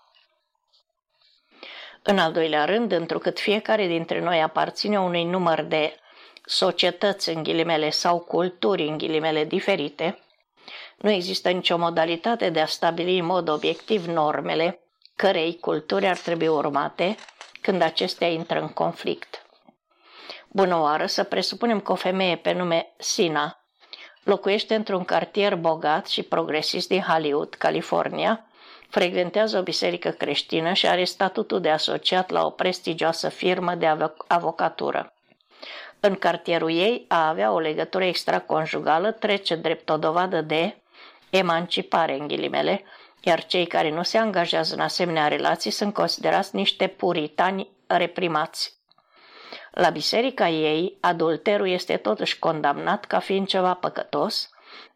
În 2.03 2.19
al 2.19 2.31
doilea 2.31 2.65
rând, 2.65 2.91
întrucât 2.91 3.39
fiecare 3.39 3.87
dintre 3.87 4.19
noi 4.19 4.41
aparține 4.41 4.99
unui 4.99 5.23
număr 5.23 5.61
de 5.61 5.95
societăți 6.45 7.29
în 7.29 7.43
ghilimele 7.43 7.89
sau 7.89 8.19
culturi 8.19 8.87
în 8.87 8.97
ghilimele 8.97 9.43
diferite, 9.43 10.19
nu 10.97 11.09
există 11.09 11.49
nicio 11.49 11.77
modalitate 11.77 12.49
de 12.49 12.59
a 12.59 12.65
stabili 12.65 13.19
în 13.19 13.25
mod 13.25 13.49
obiectiv 13.49 14.05
normele 14.05 14.79
cărei 15.15 15.59
culturi 15.59 16.07
ar 16.07 16.17
trebui 16.17 16.47
urmate 16.47 17.15
când 17.61 17.81
acestea 17.81 18.27
intră 18.27 18.59
în 18.61 18.67
conflict. 18.67 19.45
Bună 20.47 20.79
oară, 20.79 21.05
să 21.05 21.23
presupunem 21.23 21.79
că 21.79 21.91
o 21.91 21.95
femeie 21.95 22.35
pe 22.35 22.51
nume 22.51 22.93
Sina 22.97 23.59
locuiește 24.23 24.75
într-un 24.75 25.03
cartier 25.03 25.55
bogat 25.55 26.07
și 26.07 26.23
progresist 26.23 26.87
din 26.87 27.01
Hollywood, 27.01 27.53
California, 27.53 28.45
frecventează 28.89 29.57
o 29.57 29.63
biserică 29.63 30.09
creștină 30.09 30.73
și 30.73 30.87
are 30.87 31.03
statutul 31.03 31.61
de 31.61 31.69
asociat 31.69 32.29
la 32.29 32.45
o 32.45 32.49
prestigioasă 32.49 33.29
firmă 33.29 33.75
de 33.75 33.97
avocatură. 34.27 35.14
În 36.07 36.15
cartierul 36.15 36.71
ei, 36.71 37.05
a 37.07 37.27
avea 37.27 37.51
o 37.51 37.59
legătură 37.59 38.03
extraconjugală 38.03 39.11
trece 39.11 39.55
drept 39.55 39.89
o 39.89 39.97
dovadă 39.97 40.41
de 40.41 40.77
emancipare 41.29 42.17
în 42.19 42.27
ghilimele, 42.27 42.83
iar 43.21 43.45
cei 43.45 43.65
care 43.65 43.89
nu 43.89 44.03
se 44.03 44.17
angajează 44.17 44.73
în 44.73 44.79
asemenea 44.79 45.27
relații 45.27 45.71
sunt 45.71 45.93
considerați 45.93 46.55
niște 46.55 46.87
puritani 46.87 47.69
reprimați. 47.87 48.73
La 49.71 49.89
biserica 49.89 50.49
ei, 50.49 50.97
adulterul 51.01 51.67
este 51.67 51.97
totuși 51.97 52.39
condamnat 52.39 53.05
ca 53.05 53.19
fiind 53.19 53.47
ceva 53.47 53.73
păcătos, 53.73 54.49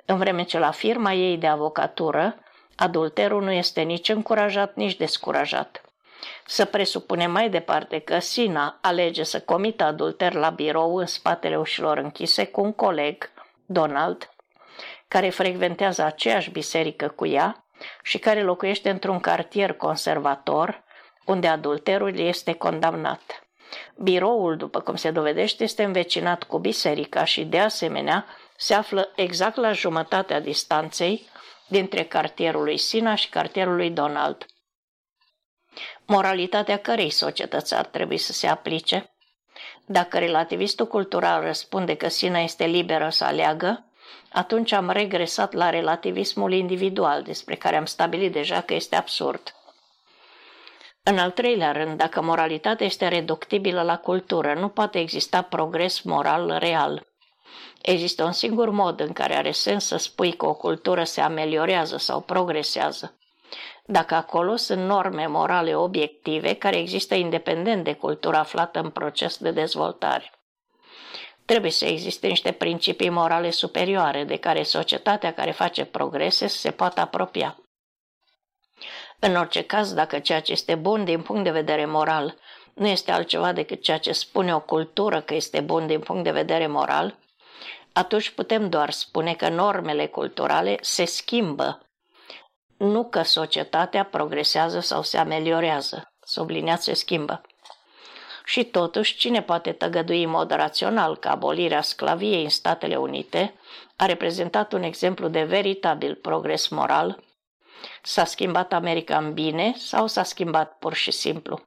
în 0.05 0.17
vreme 0.17 0.43
ce 0.43 0.59
la 0.59 0.71
firma 0.71 1.13
ei 1.13 1.37
de 1.37 1.47
avocatură, 1.47 2.35
adulterul 2.75 3.43
nu 3.43 3.51
este 3.51 3.81
nici 3.81 4.09
încurajat, 4.09 4.75
nici 4.75 4.97
descurajat. 4.97 5.88
Să 6.45 6.65
presupunem 6.65 7.31
mai 7.31 7.49
departe 7.49 7.99
că 7.99 8.19
Sina 8.19 8.77
alege 8.81 9.23
să 9.23 9.39
comită 9.39 9.83
adulter 9.83 10.33
la 10.33 10.49
birou 10.49 10.95
în 10.95 11.05
spatele 11.05 11.57
ușilor 11.57 11.97
închise 11.97 12.45
cu 12.45 12.61
un 12.61 12.73
coleg, 12.73 13.31
Donald, 13.65 14.29
care 15.07 15.29
frecventează 15.29 16.03
aceeași 16.03 16.49
biserică 16.49 17.07
cu 17.07 17.25
ea 17.25 17.65
și 18.03 18.17
care 18.17 18.43
locuiește 18.43 18.89
într-un 18.89 19.19
cartier 19.19 19.73
conservator, 19.73 20.83
unde 21.25 21.47
adulterul 21.47 22.19
este 22.19 22.53
condamnat. 22.53 23.43
Biroul, 23.95 24.57
după 24.57 24.79
cum 24.79 24.95
se 24.95 25.11
dovedește, 25.11 25.63
este 25.63 25.83
învecinat 25.83 26.43
cu 26.43 26.59
biserica 26.59 27.23
și, 27.23 27.43
de 27.43 27.59
asemenea, 27.59 28.25
se 28.55 28.73
află 28.73 29.11
exact 29.15 29.55
la 29.55 29.71
jumătatea 29.71 30.39
distanței 30.39 31.29
dintre 31.67 32.03
cartierul 32.03 32.63
lui 32.63 32.77
Sina 32.77 33.15
și 33.15 33.29
cartierul 33.29 33.75
lui 33.75 33.89
Donald. 33.89 34.45
Moralitatea 36.11 36.77
cărei 36.77 37.09
societăți 37.09 37.75
ar 37.75 37.85
trebui 37.85 38.17
să 38.17 38.33
se 38.33 38.47
aplice? 38.47 39.13
Dacă 39.85 40.17
relativistul 40.17 40.87
cultural 40.87 41.41
răspunde 41.41 41.95
că 41.95 42.07
Sina 42.07 42.39
este 42.39 42.65
liberă 42.65 43.09
să 43.09 43.23
aleagă, 43.23 43.85
atunci 44.31 44.71
am 44.71 44.89
regresat 44.89 45.53
la 45.53 45.69
relativismul 45.69 46.53
individual, 46.53 47.23
despre 47.23 47.55
care 47.55 47.75
am 47.75 47.85
stabilit 47.85 48.31
deja 48.31 48.61
că 48.61 48.73
este 48.73 48.95
absurd. 48.95 49.53
În 51.03 51.17
al 51.17 51.31
treilea 51.31 51.71
rând, 51.71 51.97
dacă 51.97 52.21
moralitatea 52.21 52.85
este 52.85 53.07
reductibilă 53.07 53.81
la 53.81 53.97
cultură, 53.97 54.53
nu 54.53 54.69
poate 54.69 54.99
exista 54.99 55.41
progres 55.41 56.01
moral 56.01 56.57
real. 56.59 57.07
Există 57.81 58.23
un 58.23 58.31
singur 58.31 58.69
mod 58.69 58.99
în 58.99 59.13
care 59.13 59.35
are 59.35 59.51
sens 59.51 59.85
să 59.85 59.97
spui 59.97 60.31
că 60.31 60.45
o 60.45 60.53
cultură 60.53 61.03
se 61.03 61.21
ameliorează 61.21 61.97
sau 61.97 62.21
progresează. 62.21 63.18
Dacă 63.91 64.15
acolo 64.15 64.55
sunt 64.55 64.81
norme 64.81 65.25
morale 65.25 65.75
obiective 65.75 66.53
care 66.53 66.77
există 66.77 67.15
independent 67.15 67.83
de 67.83 67.93
cultura 67.93 68.39
aflată 68.39 68.79
în 68.79 68.89
proces 68.89 69.37
de 69.37 69.51
dezvoltare. 69.51 70.31
Trebuie 71.45 71.71
să 71.71 71.85
existe 71.85 72.27
niște 72.27 72.51
principii 72.51 73.09
morale 73.09 73.49
superioare 73.49 74.23
de 74.23 74.35
care 74.35 74.63
societatea 74.63 75.33
care 75.33 75.51
face 75.51 75.85
progrese 75.85 76.47
se 76.47 76.71
poate 76.71 76.99
apropia. 76.99 77.57
În 79.19 79.35
orice 79.35 79.61
caz, 79.61 79.93
dacă 79.93 80.19
ceea 80.19 80.41
ce 80.41 80.51
este 80.51 80.75
bun 80.75 81.03
din 81.03 81.21
punct 81.21 81.43
de 81.43 81.51
vedere 81.51 81.85
moral 81.85 82.37
nu 82.73 82.87
este 82.87 83.11
altceva 83.11 83.51
decât 83.51 83.81
ceea 83.81 83.97
ce 83.97 84.11
spune 84.11 84.55
o 84.55 84.59
cultură 84.59 85.21
că 85.21 85.33
este 85.33 85.59
bun 85.59 85.87
din 85.87 85.99
punct 85.99 86.23
de 86.23 86.31
vedere 86.31 86.67
moral, 86.67 87.17
atunci 87.93 88.29
putem 88.29 88.69
doar 88.69 88.89
spune 88.89 89.33
că 89.33 89.49
normele 89.49 90.07
culturale 90.07 90.77
se 90.81 91.05
schimbă, 91.05 91.88
nu 92.79 93.09
că 93.09 93.21
societatea 93.21 94.05
progresează 94.05 94.79
sau 94.79 95.01
se 95.01 95.17
ameliorează. 95.17 96.13
Subliniați 96.21 96.83
se 96.83 96.93
schimbă. 96.93 97.41
Și 98.45 98.63
totuși, 98.63 99.17
cine 99.17 99.41
poate 99.41 99.71
tăgădui 99.71 100.23
în 100.23 100.29
mod 100.29 100.51
rațional 100.51 101.17
că 101.17 101.27
abolirea 101.27 101.81
sclaviei 101.81 102.43
în 102.43 102.49
Statele 102.49 102.95
Unite 102.95 103.53
a 103.95 104.05
reprezentat 104.05 104.73
un 104.73 104.83
exemplu 104.83 105.27
de 105.27 105.43
veritabil 105.43 106.15
progres 106.15 106.67
moral? 106.67 107.23
S-a 108.01 108.25
schimbat 108.25 108.73
America 108.73 109.17
în 109.17 109.33
bine 109.33 109.73
sau 109.77 110.07
s-a 110.07 110.23
schimbat 110.23 110.77
pur 110.77 110.93
și 110.93 111.11
simplu? 111.11 111.61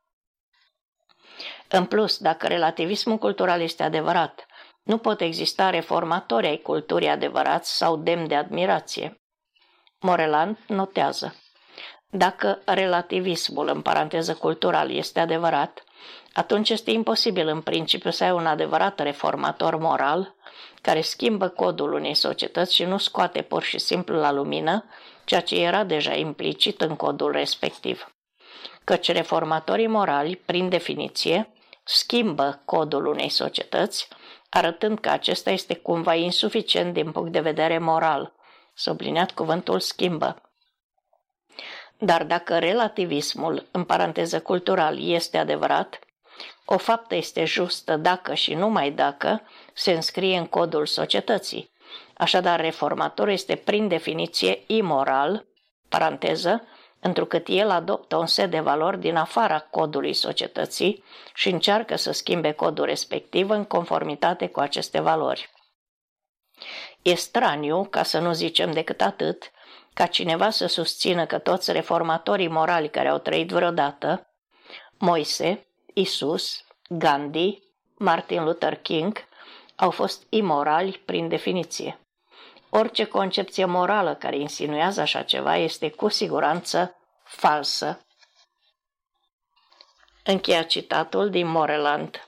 În 1.68 1.84
plus, 1.86 2.18
dacă 2.18 2.46
relativismul 2.46 3.18
cultural 3.18 3.60
este 3.60 3.82
adevărat, 3.82 4.46
nu 4.82 4.98
pot 4.98 5.20
exista 5.20 5.70
reformatori 5.70 6.46
ai 6.46 6.56
culturii 6.56 7.08
adevărați 7.08 7.76
sau 7.76 7.96
demn 7.96 8.26
de 8.26 8.34
admirație. 8.34 9.21
Moreland 10.02 10.58
notează. 10.66 11.34
Dacă 12.10 12.58
relativismul, 12.64 13.68
în 13.68 13.80
paranteză 13.80 14.34
cultural, 14.34 14.90
este 14.90 15.20
adevărat, 15.20 15.84
atunci 16.32 16.70
este 16.70 16.90
imposibil 16.90 17.48
în 17.48 17.60
principiu 17.60 18.10
să 18.10 18.24
ai 18.24 18.30
un 18.30 18.46
adevărat 18.46 19.00
reformator 19.00 19.76
moral 19.76 20.34
care 20.80 21.00
schimbă 21.00 21.48
codul 21.48 21.92
unei 21.92 22.14
societăți 22.14 22.74
și 22.74 22.84
nu 22.84 22.98
scoate 22.98 23.42
pur 23.42 23.62
și 23.62 23.78
simplu 23.78 24.14
la 24.14 24.32
lumină 24.32 24.84
ceea 25.24 25.40
ce 25.40 25.62
era 25.62 25.84
deja 25.84 26.14
implicit 26.14 26.80
în 26.80 26.96
codul 26.96 27.32
respectiv. 27.32 28.14
Căci 28.84 29.12
reformatorii 29.12 29.86
morali, 29.86 30.36
prin 30.36 30.68
definiție, 30.68 31.52
schimbă 31.84 32.62
codul 32.64 33.06
unei 33.06 33.28
societăți, 33.28 34.08
arătând 34.48 34.98
că 34.98 35.08
acesta 35.08 35.50
este 35.50 35.74
cumva 35.74 36.14
insuficient 36.14 36.92
din 36.92 37.12
punct 37.12 37.32
de 37.32 37.40
vedere 37.40 37.78
moral. 37.78 38.32
Subliniat 38.74 39.32
cuvântul 39.32 39.80
schimbă. 39.80 40.42
Dar 41.98 42.24
dacă 42.24 42.58
relativismul, 42.58 43.66
în 43.70 43.84
paranteză 43.84 44.40
cultural, 44.40 45.08
este 45.08 45.38
adevărat, 45.38 45.98
O 46.64 46.76
faptă 46.76 47.14
este 47.14 47.44
justă 47.44 47.96
dacă 47.96 48.34
și 48.34 48.54
numai 48.54 48.90
dacă 48.90 49.42
se 49.72 49.92
înscrie 49.92 50.38
în 50.38 50.46
codul 50.46 50.86
societății. 50.86 51.70
Așadar, 52.14 52.60
reformatorul 52.60 53.32
este 53.32 53.54
prin 53.54 53.88
definiție 53.88 54.62
imoral, 54.66 55.46
paranteză, 55.88 56.66
întrucât 57.00 57.46
el 57.48 57.70
adoptă 57.70 58.16
un 58.16 58.26
set 58.26 58.50
de 58.50 58.60
valori 58.60 59.00
din 59.00 59.16
afara 59.16 59.58
codului 59.58 60.14
societății 60.14 61.04
și 61.34 61.48
încearcă 61.48 61.96
să 61.96 62.12
schimbe 62.12 62.52
codul 62.52 62.84
respectiv 62.84 63.50
în 63.50 63.64
conformitate 63.64 64.46
cu 64.46 64.60
aceste 64.60 65.00
valori. 65.00 65.50
E 67.02 67.14
straniu, 67.14 67.84
ca 67.84 68.02
să 68.02 68.18
nu 68.18 68.32
zicem 68.32 68.72
decât 68.72 69.00
atât, 69.00 69.50
ca 69.94 70.06
cineva 70.06 70.50
să 70.50 70.66
susțină 70.66 71.26
că 71.26 71.38
toți 71.38 71.72
reformatorii 71.72 72.48
morali 72.48 72.90
care 72.90 73.08
au 73.08 73.18
trăit 73.18 73.50
vreodată, 73.50 74.26
Moise, 74.98 75.66
Isus, 75.94 76.64
Gandhi, 76.88 77.62
Martin 77.94 78.44
Luther 78.44 78.74
King, 78.76 79.24
au 79.76 79.90
fost 79.90 80.26
imorali 80.28 81.02
prin 81.04 81.28
definiție. 81.28 82.00
Orice 82.70 83.04
concepție 83.04 83.64
morală 83.64 84.14
care 84.14 84.38
insinuează 84.38 85.00
așa 85.00 85.22
ceva 85.22 85.56
este 85.56 85.90
cu 85.90 86.08
siguranță 86.08 86.96
falsă. 87.24 88.06
Încheia 90.24 90.62
citatul 90.62 91.30
din 91.30 91.46
Moreland. 91.46 92.26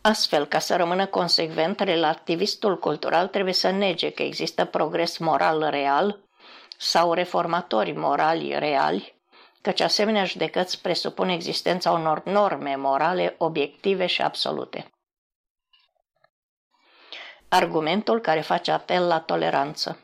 Astfel, 0.00 0.46
ca 0.46 0.58
să 0.58 0.76
rămână 0.76 1.06
consecvent, 1.06 1.80
relativistul 1.80 2.78
cultural 2.78 3.28
trebuie 3.28 3.54
să 3.54 3.70
nege 3.70 4.10
că 4.10 4.22
există 4.22 4.64
progres 4.64 5.18
moral 5.18 5.68
real 5.70 6.20
sau 6.78 7.12
reformatori 7.12 7.92
morali 7.92 8.58
reali, 8.58 9.14
căci 9.60 9.80
asemenea 9.80 10.24
judecăți 10.24 10.82
presupun 10.82 11.28
existența 11.28 11.90
unor 11.90 12.22
norme 12.24 12.76
morale 12.76 13.34
obiective 13.38 14.06
și 14.06 14.22
absolute. 14.22 14.90
Argumentul 17.48 18.20
care 18.20 18.40
face 18.40 18.70
apel 18.70 19.06
la 19.06 19.20
toleranță 19.20 20.02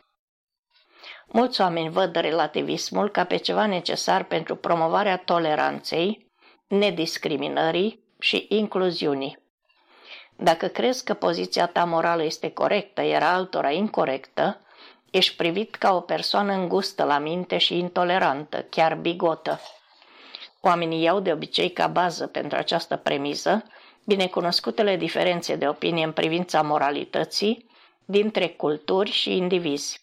Mulți 1.27 1.61
oameni 1.61 1.91
văd 1.91 2.15
relativismul 2.15 3.11
ca 3.11 3.25
pe 3.25 3.37
ceva 3.37 3.67
necesar 3.67 4.25
pentru 4.25 4.57
promovarea 4.57 5.17
toleranței, 5.17 6.33
nediscriminării 6.67 8.05
și 8.19 8.47
incluziunii. 8.49 9.44
Dacă 10.37 10.66
crezi 10.66 11.05
că 11.05 11.14
poziția 11.14 11.66
ta 11.66 11.85
morală 11.85 12.22
este 12.22 12.51
corectă, 12.51 13.03
iar 13.03 13.22
altora 13.22 13.70
incorrectă, 13.70 14.61
ești 15.11 15.37
privit 15.37 15.74
ca 15.74 15.95
o 15.95 16.01
persoană 16.01 16.53
îngustă 16.53 17.05
la 17.05 17.18
minte 17.18 17.59
și 17.59 17.78
intolerantă, 17.78 18.62
chiar 18.62 18.95
bigotă. 18.95 19.61
Oamenii 20.61 21.03
iau 21.03 21.20
de 21.20 21.32
obicei 21.32 21.70
ca 21.70 21.87
bază 21.87 22.26
pentru 22.26 22.59
această 22.59 22.97
premiză 22.97 23.64
binecunoscutele 24.05 24.97
diferențe 24.97 25.57
de 25.57 25.68
opinie 25.68 26.05
în 26.05 26.12
privința 26.12 26.62
moralității 26.62 27.70
dintre 28.05 28.49
culturi 28.49 29.11
și 29.11 29.37
indivizi. 29.37 30.03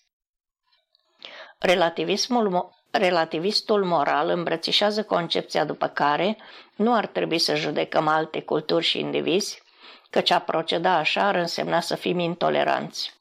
Relativismul, 1.60 2.70
relativistul 2.92 3.86
moral 3.86 4.30
îmbrățișează 4.30 5.04
concepția 5.04 5.66
după 5.66 5.88
care 5.88 6.38
nu 6.76 6.94
ar 6.96 7.06
trebui 7.08 7.40
să 7.40 7.56
judecăm 7.56 8.08
alte 8.08 8.42
culturi 8.42 8.86
și 8.86 9.00
indivizi, 9.00 9.61
căci 10.12 10.30
a 10.32 10.40
proceda 10.40 10.96
așa 10.96 11.28
ar 11.28 11.36
însemna 11.36 11.80
să 11.80 11.96
fim 11.96 12.20
intoleranți. 12.20 13.14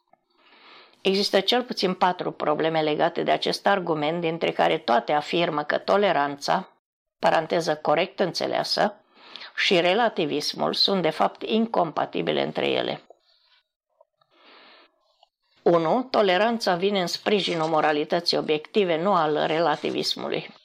Există 1.01 1.41
cel 1.41 1.62
puțin 1.62 1.95
patru 1.95 2.30
probleme 2.30 2.82
legate 2.82 3.22
de 3.22 3.30
acest 3.30 3.66
argument, 3.66 4.20
dintre 4.20 4.51
care 4.51 4.78
toate 4.78 5.12
afirmă 5.12 5.62
că 5.62 5.78
toleranța, 5.78 6.68
paranteză 7.18 7.76
corect 7.76 8.20
înțeleasă, 8.20 8.95
și 9.57 9.80
relativismul 9.80 10.74
sunt 10.74 11.03
de 11.03 11.11
fapt 11.11 11.43
incompatibile 11.43 12.43
între 12.43 12.68
ele. 12.68 13.03
1. 15.62 16.09
Toleranța 16.11 16.74
vine 16.74 17.01
în 17.01 17.07
sprijinul 17.07 17.68
moralității 17.68 18.36
obiective, 18.36 19.03
nu 19.03 19.12
al 19.12 19.45
relativismului. 19.47 20.59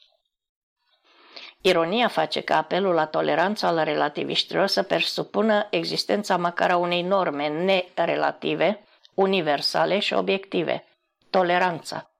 Ironia 1.67 2.07
face 2.07 2.41
ca 2.41 2.57
apelul 2.57 2.93
la 2.93 3.05
toleranță 3.05 3.65
al 3.65 3.83
relativiștilor 3.83 4.67
să 4.67 4.83
presupună 4.83 5.67
existența 5.69 6.37
măcar 6.37 6.71
a 6.71 6.77
unei 6.77 7.01
norme 7.01 7.47
nerelative, 7.47 8.83
universale 9.13 9.99
și 9.99 10.13
obiective, 10.13 10.83
toleranța. 11.29 12.11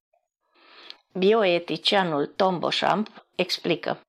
Bioeticianul 1.14 2.26
Tom 2.26 2.60
Beauchamp 2.60 3.26
explică 3.36 4.00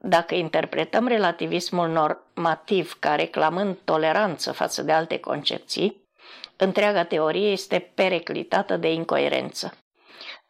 Dacă 0.00 0.34
interpretăm 0.34 1.06
relativismul 1.06 1.88
normativ 1.88 2.96
ca 2.98 3.14
reclamând 3.14 3.76
toleranță 3.84 4.52
față 4.52 4.82
de 4.82 4.92
alte 4.92 5.18
concepții, 5.18 6.08
întreaga 6.56 7.04
teorie 7.04 7.50
este 7.50 7.78
periclitată 7.94 8.76
de 8.76 8.92
incoerență. 8.92 9.74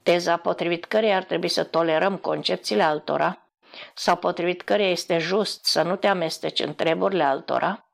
Teza 0.03 0.37
potrivit 0.37 0.85
căreia 0.85 1.17
ar 1.17 1.25
trebui 1.25 1.49
să 1.49 1.65
tolerăm 1.65 2.17
concepțiile 2.17 2.83
altora, 2.83 3.45
sau 3.95 4.17
potrivit 4.17 4.63
căreia 4.63 4.91
este 4.91 5.19
just 5.19 5.65
să 5.65 5.83
nu 5.83 5.97
te 5.97 6.07
amesteci 6.07 6.61
în 6.61 6.75
treburile 6.75 7.25
altora, 7.25 7.91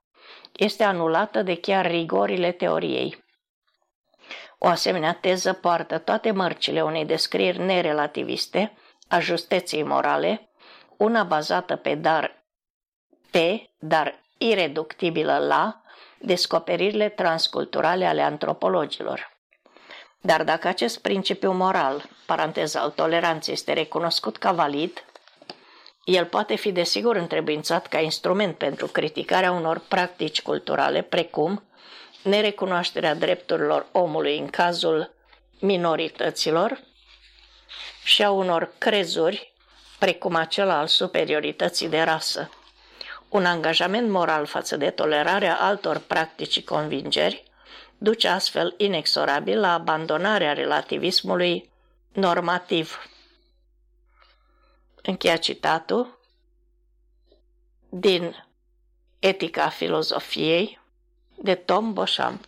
este 0.53 0.85
anulată 0.85 1.43
de 1.43 1.57
chiar 1.57 1.87
rigorile 1.87 2.53
teoriei. 2.53 3.25
O 4.59 4.67
asemenea 4.67 5.13
teză 5.13 5.53
poartă 5.53 5.99
toate 5.99 6.31
mărcile 6.31 6.83
unei 6.83 7.05
descrieri 7.05 7.59
nerelativiste 7.59 8.77
a 9.09 9.19
justeței 9.19 9.83
morale, 9.83 10.51
una 10.97 11.23
bazată 11.23 11.77
pe 11.77 11.95
dar 11.95 12.45
pe, 13.31 13.71
dar 13.79 14.21
ireductibilă 14.39 15.39
la, 15.39 15.81
descoperirile 16.19 17.09
transculturale 17.09 18.07
ale 18.07 18.23
antropologilor. 18.23 19.37
Dar 20.21 20.45
dacă 20.45 20.69
acest 20.69 21.01
principiu 21.01 21.53
moral, 21.53 22.05
paranteza 22.27 22.81
al 22.81 22.91
toleranței, 22.91 23.55
este 23.55 23.73
recunoscut 23.73 24.37
ca 24.37 24.53
valid, 24.53 25.05
el 26.07 26.25
poate 26.25 26.55
fi 26.55 26.73
desigur 26.73 27.17
întrebuințat 27.17 27.87
ca 27.87 28.01
instrument 28.01 28.57
pentru 28.57 28.87
criticarea 28.87 29.53
unor 29.53 29.83
practici 29.89 30.43
culturale, 30.43 31.03
precum 31.03 31.63
nerecunoașterea 32.23 33.15
drepturilor 33.15 33.87
omului 33.93 34.39
în 34.39 34.47
cazul 34.47 35.15
minorităților 35.61 36.81
și 38.05 38.23
a 38.23 38.31
unor 38.31 38.73
crezuri, 38.79 39.53
precum 39.99 40.35
acela 40.35 40.79
al 40.79 40.87
superiorității 40.87 41.89
de 41.89 42.03
rasă. 42.03 42.51
Un 43.29 43.45
angajament 43.45 44.11
moral 44.11 44.47
față 44.47 44.77
de 44.77 44.91
tolerarea 44.91 45.57
altor 45.57 45.99
practici 45.99 46.53
și 46.53 46.63
convingeri 46.63 47.45
duce 47.99 48.29
astfel 48.29 48.75
inexorabil 48.77 49.61
la 49.61 49.73
abandonarea 49.73 50.53
relativismului 50.53 51.71
normativ. 52.13 53.09
Încheia 55.07 55.37
citatul 55.37 56.19
din 57.89 58.45
Etica 59.19 59.69
filozofiei 59.69 60.81
de 61.35 61.55
Tom 61.55 61.93
Beauchamp. 61.93 62.45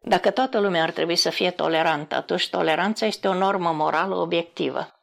Dacă 0.00 0.30
toată 0.30 0.58
lumea 0.58 0.82
ar 0.82 0.90
trebui 0.90 1.16
să 1.16 1.30
fie 1.30 1.50
tolerantă, 1.50 2.14
atunci 2.14 2.48
toleranța 2.48 3.06
este 3.06 3.28
o 3.28 3.34
normă 3.34 3.72
morală 3.72 4.14
obiectivă. 4.14 4.94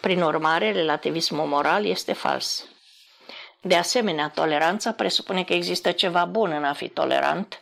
Prin 0.00 0.22
urmare, 0.22 0.72
relativismul 0.72 1.46
moral 1.46 1.84
este 1.84 2.12
fals. 2.12 2.64
De 3.60 3.76
asemenea, 3.76 4.28
toleranța 4.28 4.92
presupune 4.92 5.44
că 5.44 5.52
există 5.52 5.92
ceva 5.92 6.24
bun 6.24 6.50
în 6.50 6.64
a 6.64 6.72
fi 6.72 6.88
tolerant, 6.88 7.60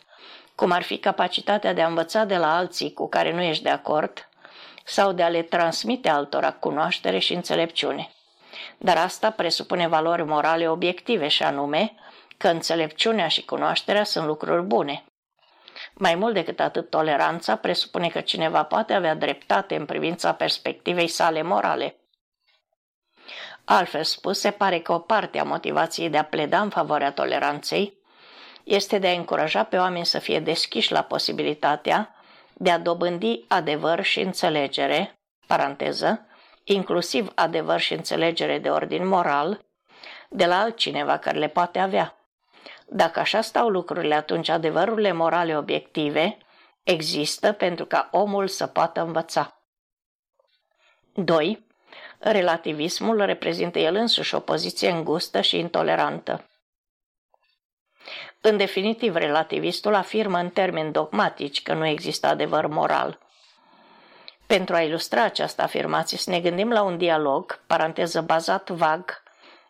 cum 0.55 0.71
ar 0.71 0.83
fi 0.83 0.99
capacitatea 0.99 1.73
de 1.73 1.83
a 1.83 1.87
învăța 1.87 2.25
de 2.25 2.37
la 2.37 2.57
alții 2.57 2.93
cu 2.93 3.09
care 3.09 3.33
nu 3.33 3.43
ești 3.43 3.63
de 3.63 3.71
acord 3.71 4.29
sau 4.85 5.13
de 5.13 5.23
a 5.23 5.29
le 5.29 5.43
transmite 5.43 6.09
altora 6.09 6.53
cunoaștere 6.53 7.19
și 7.19 7.35
înțelepciune. 7.35 8.11
Dar 8.79 8.97
asta 8.97 9.31
presupune 9.31 9.89
valori 9.89 10.25
morale 10.25 10.69
obiective 10.69 11.29
și 11.29 11.43
anume 11.43 11.95
că 12.37 12.49
înțelepciunea 12.49 13.29
și 13.29 13.45
cunoașterea 13.45 14.05
sunt 14.05 14.27
lucruri 14.27 14.63
bune. 14.63 15.05
Mai 15.95 16.15
mult 16.15 16.35
decât 16.35 16.61
atât, 16.61 16.91
toleranța 16.91 17.57
presupune 17.57 18.09
că 18.09 18.21
cineva 18.21 18.63
poate 18.63 18.93
avea 18.93 19.15
dreptate 19.15 19.77
în 19.77 19.87
privința 19.87 20.33
perspectivei 20.33 21.09
sale 21.09 21.43
morale. 21.43 21.97
Altfel 23.65 24.05
spus, 24.05 24.39
se 24.41 24.51
pare 24.51 24.79
că 24.79 24.93
o 24.93 24.99
parte 24.99 25.39
a 25.39 25.45
motivației 25.45 26.11
de 26.11 26.19
a 26.19 26.25
pleda 26.25 26.61
în 26.61 26.69
favoarea 26.69 27.13
toleranței 27.13 27.99
este 28.65 28.99
de 28.99 29.09
a 29.09 29.13
încuraja 29.13 29.65
pe 29.65 29.77
oameni 29.77 30.07
să 30.07 30.19
fie 30.19 30.41
deschiși 30.41 30.93
la 30.93 31.03
posibilitatea 31.03 32.15
de 32.55 32.71
a 32.71 32.79
dobândi 32.79 33.45
adevăr 33.49 34.03
și 34.03 34.21
înțelegere, 34.21 35.19
paranteză, 35.47 36.27
inclusiv 36.65 37.33
adevăr 37.35 37.81
și 37.81 37.93
înțelegere 37.93 38.59
de 38.59 38.71
ordin 38.71 39.07
moral, 39.07 39.65
de 40.29 40.47
la 40.47 40.61
altcineva 40.61 41.19
care 41.19 41.39
le 41.39 41.49
poate 41.49 41.79
avea. 41.79 42.19
Dacă 42.87 43.21
așa 43.21 43.41
stau 43.41 43.69
lucrurile, 43.69 44.15
atunci 44.15 44.49
adevărurile 44.49 45.13
morale 45.13 45.57
obiective 45.57 46.39
există 46.83 47.53
pentru 47.53 47.87
ca 47.87 48.09
omul 48.13 48.49
să 48.49 48.67
poată 48.67 49.01
învăța. 49.01 49.63
2. 51.15 51.67
Relativismul 52.19 53.25
reprezintă 53.25 53.79
el 53.79 53.95
însuși 53.95 54.35
o 54.35 54.41
poziție 54.41 54.91
îngustă 54.91 55.41
și 55.41 55.59
intolerantă. 55.59 56.49
În 58.41 58.57
definitiv, 58.57 59.15
relativistul 59.15 59.95
afirmă 59.95 60.39
în 60.39 60.51
termeni 60.51 60.93
dogmatici 60.93 61.63
că 61.63 61.75
nu 61.75 61.87
există 61.87 62.27
adevăr 62.27 62.67
moral. 62.67 63.19
Pentru 64.47 64.75
a 64.75 64.81
ilustra 64.81 65.23
această 65.23 65.63
afirmație, 65.63 66.19
să 66.19 66.31
ne 66.31 66.41
gândim 66.41 66.73
la 66.73 66.83
un 66.83 66.99
dialog, 66.99 67.61
paranteză 67.67 68.21
bazat 68.21 68.71
vag, 68.71 69.23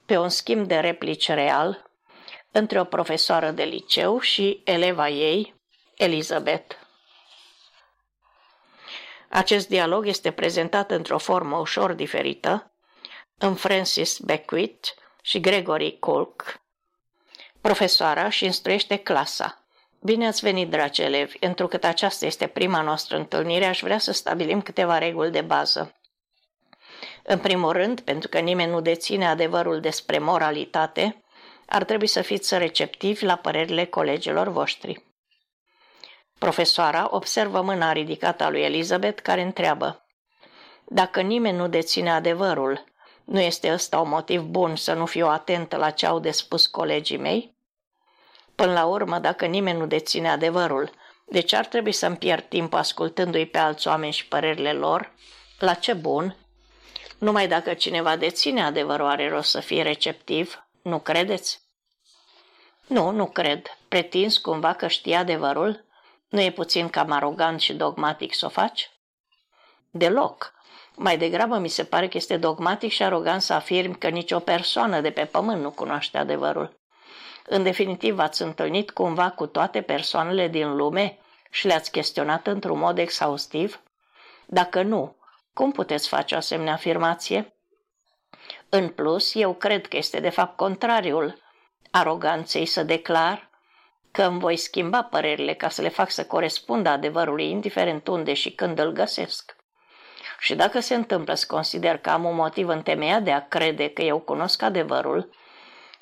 pe 0.07 0.17
un 0.17 0.29
schimb 0.29 0.67
de 0.67 0.79
replici 0.79 1.29
real, 1.29 1.91
între 2.51 2.81
o 2.81 2.85
profesoară 2.85 3.51
de 3.51 3.63
liceu 3.63 4.21
și 4.21 4.61
eleva 4.65 5.09
ei, 5.09 5.55
Elizabeth. 5.97 6.75
Acest 9.29 9.69
dialog 9.69 10.07
este 10.07 10.31
prezentat 10.31 10.91
într-o 10.91 11.19
formă 11.19 11.57
ușor 11.57 11.93
diferită 11.93 12.73
în 13.39 13.55
Francis 13.55 14.19
Beckwith 14.19 14.89
și 15.23 15.41
Gregory 15.41 15.99
Colk. 15.99 16.63
Profesoara 17.65 18.29
și 18.29 18.45
instruiește 18.45 18.97
clasa. 18.97 19.65
Bine 20.01 20.27
ați 20.27 20.41
venit, 20.41 20.71
dragi 20.71 21.03
elevi, 21.03 21.37
întrucât 21.41 21.85
aceasta 21.85 22.27
este 22.27 22.47
prima 22.47 22.81
noastră 22.81 23.17
întâlnire, 23.17 23.65
aș 23.65 23.81
vrea 23.81 23.99
să 23.99 24.13
stabilim 24.13 24.61
câteva 24.61 24.99
reguli 24.99 25.31
de 25.31 25.41
bază. 25.41 25.95
În 27.23 27.39
primul 27.39 27.73
rând, 27.73 28.01
pentru 28.01 28.29
că 28.29 28.39
nimeni 28.39 28.71
nu 28.71 28.81
deține 28.81 29.27
adevărul 29.27 29.81
despre 29.81 30.19
moralitate, 30.19 31.25
ar 31.67 31.85
trebui 31.85 32.07
să 32.07 32.23
fiți 32.23 32.59
receptivi 32.59 33.25
la 33.25 33.37
părerile 33.37 33.85
colegilor 33.85 34.49
voștri. 34.49 35.05
Profesoara 36.39 37.09
observă 37.11 37.61
mâna 37.61 37.93
ridicată 37.93 38.45
a 38.45 38.51
lui 38.51 38.63
Elizabeth 38.63 39.23
care 39.23 39.43
întreabă 39.43 40.07
Dacă 40.85 41.21
nimeni 41.21 41.57
nu 41.57 41.69
deține 41.69 42.11
adevărul, 42.11 42.85
nu 43.25 43.41
este 43.41 43.73
ăsta 43.73 44.01
un 44.01 44.09
motiv 44.09 44.43
bun 44.43 44.77
să 44.77 44.93
nu 44.93 45.07
fiu 45.07 45.27
atentă 45.27 45.77
la 45.77 45.91
ce 45.91 46.07
au 46.07 46.19
de 46.19 46.31
spus 46.31 46.67
colegii 46.67 47.19
mei? 47.19 47.54
Până 48.55 48.73
la 48.73 48.85
urmă, 48.85 49.19
dacă 49.19 49.47
nimeni 49.47 49.79
nu 49.79 49.87
deține 49.87 50.31
adevărul, 50.31 50.91
de 51.27 51.41
ce 51.41 51.57
ar 51.57 51.67
trebui 51.67 51.93
să-mi 51.93 52.17
pierd 52.17 52.45
timp 52.49 52.75
ascultându-i 52.75 53.47
pe 53.47 53.59
alți 53.59 53.89
oameni 53.89 54.13
și 54.13 54.27
părerile 54.27 54.73
lor? 54.73 55.13
La 55.59 55.75
ce 55.75 55.93
bun? 55.93 56.37
Numai 57.19 57.49
dacă 57.49 57.75
cineva 57.75 58.17
deține 58.17 58.63
adevărul 58.63 59.07
are 59.07 59.29
rost 59.29 59.51
să 59.51 59.61
fie 59.61 59.83
receptiv, 59.83 60.67
nu 60.83 60.99
credeți? 60.99 61.63
Nu, 62.87 63.11
nu 63.11 63.27
cred. 63.27 63.79
Pretinzi 63.89 64.41
cumva 64.41 64.73
că 64.73 64.87
știi 64.87 65.15
adevărul? 65.15 65.85
Nu 66.29 66.41
e 66.41 66.51
puțin 66.51 66.89
cam 66.89 67.11
arogant 67.11 67.61
și 67.61 67.73
dogmatic 67.73 68.35
să 68.35 68.47
o 68.47 68.49
faci? 68.49 68.91
Deloc. 69.91 70.53
Mai 70.97 71.19
degrabă 71.19 71.59
mi 71.59 71.69
se 71.69 71.85
pare 71.85 72.09
că 72.09 72.17
este 72.17 72.37
dogmatic 72.37 72.93
și 72.93 73.03
arogant 73.03 73.43
să 73.43 73.53
afirm 73.53 73.99
că 73.99 74.09
nicio 74.09 74.39
persoană 74.39 75.01
de 75.01 75.11
pe 75.11 75.25
pământ 75.25 75.63
nu 75.63 75.71
cunoaște 75.71 76.19
adevărul. 76.19 76.84
În 77.47 77.63
definitiv, 77.63 78.19
ați 78.19 78.43
întâlnit 78.43 78.91
cumva 78.91 79.31
cu 79.31 79.47
toate 79.47 79.81
persoanele 79.81 80.49
din 80.49 80.77
lume 80.77 81.19
și 81.51 81.67
le-ați 81.67 81.91
chestionat 81.91 82.47
într-un 82.47 82.79
mod 82.79 82.99
exhaustiv? 82.99 83.81
Dacă 84.47 84.83
nu, 84.83 85.17
cum 85.53 85.73
puteți 85.73 86.09
face 86.09 86.35
o 86.35 86.39
asemenea 86.39 86.73
afirmație? 86.73 87.53
În 88.69 88.89
plus, 88.89 89.35
eu 89.35 89.55
cred 89.55 89.87
că 89.87 89.97
este 89.97 90.21
de 90.21 90.29
fapt 90.29 90.57
contrariul 90.57 91.43
aroganței 91.91 92.67
să 92.67 92.83
declar 92.83 93.51
că 94.11 94.23
îmi 94.23 94.39
voi 94.39 94.57
schimba 94.57 95.03
părerile 95.03 95.55
ca 95.55 95.69
să 95.69 95.83
le 95.83 95.89
fac 95.89 96.11
să 96.11 96.25
corespundă 96.25 96.89
adevărului, 96.89 97.51
indiferent 97.51 98.07
unde 98.07 98.35
și 98.35 98.51
când 98.51 98.79
îl 98.79 98.93
găsesc. 98.93 99.57
Și 100.39 100.55
dacă 100.55 100.81
se 100.81 100.95
întâmplă 100.95 101.35
să 101.35 101.47
consider 101.49 101.99
că 101.99 102.11
am 102.11 102.25
un 102.25 102.35
motiv 102.35 102.69
întemeiat 102.69 103.23
de 103.23 103.33
a 103.33 103.49
crede 103.49 103.89
că 103.89 104.03
eu 104.03 104.19
cunosc 104.19 104.63
adevărul 104.63 105.31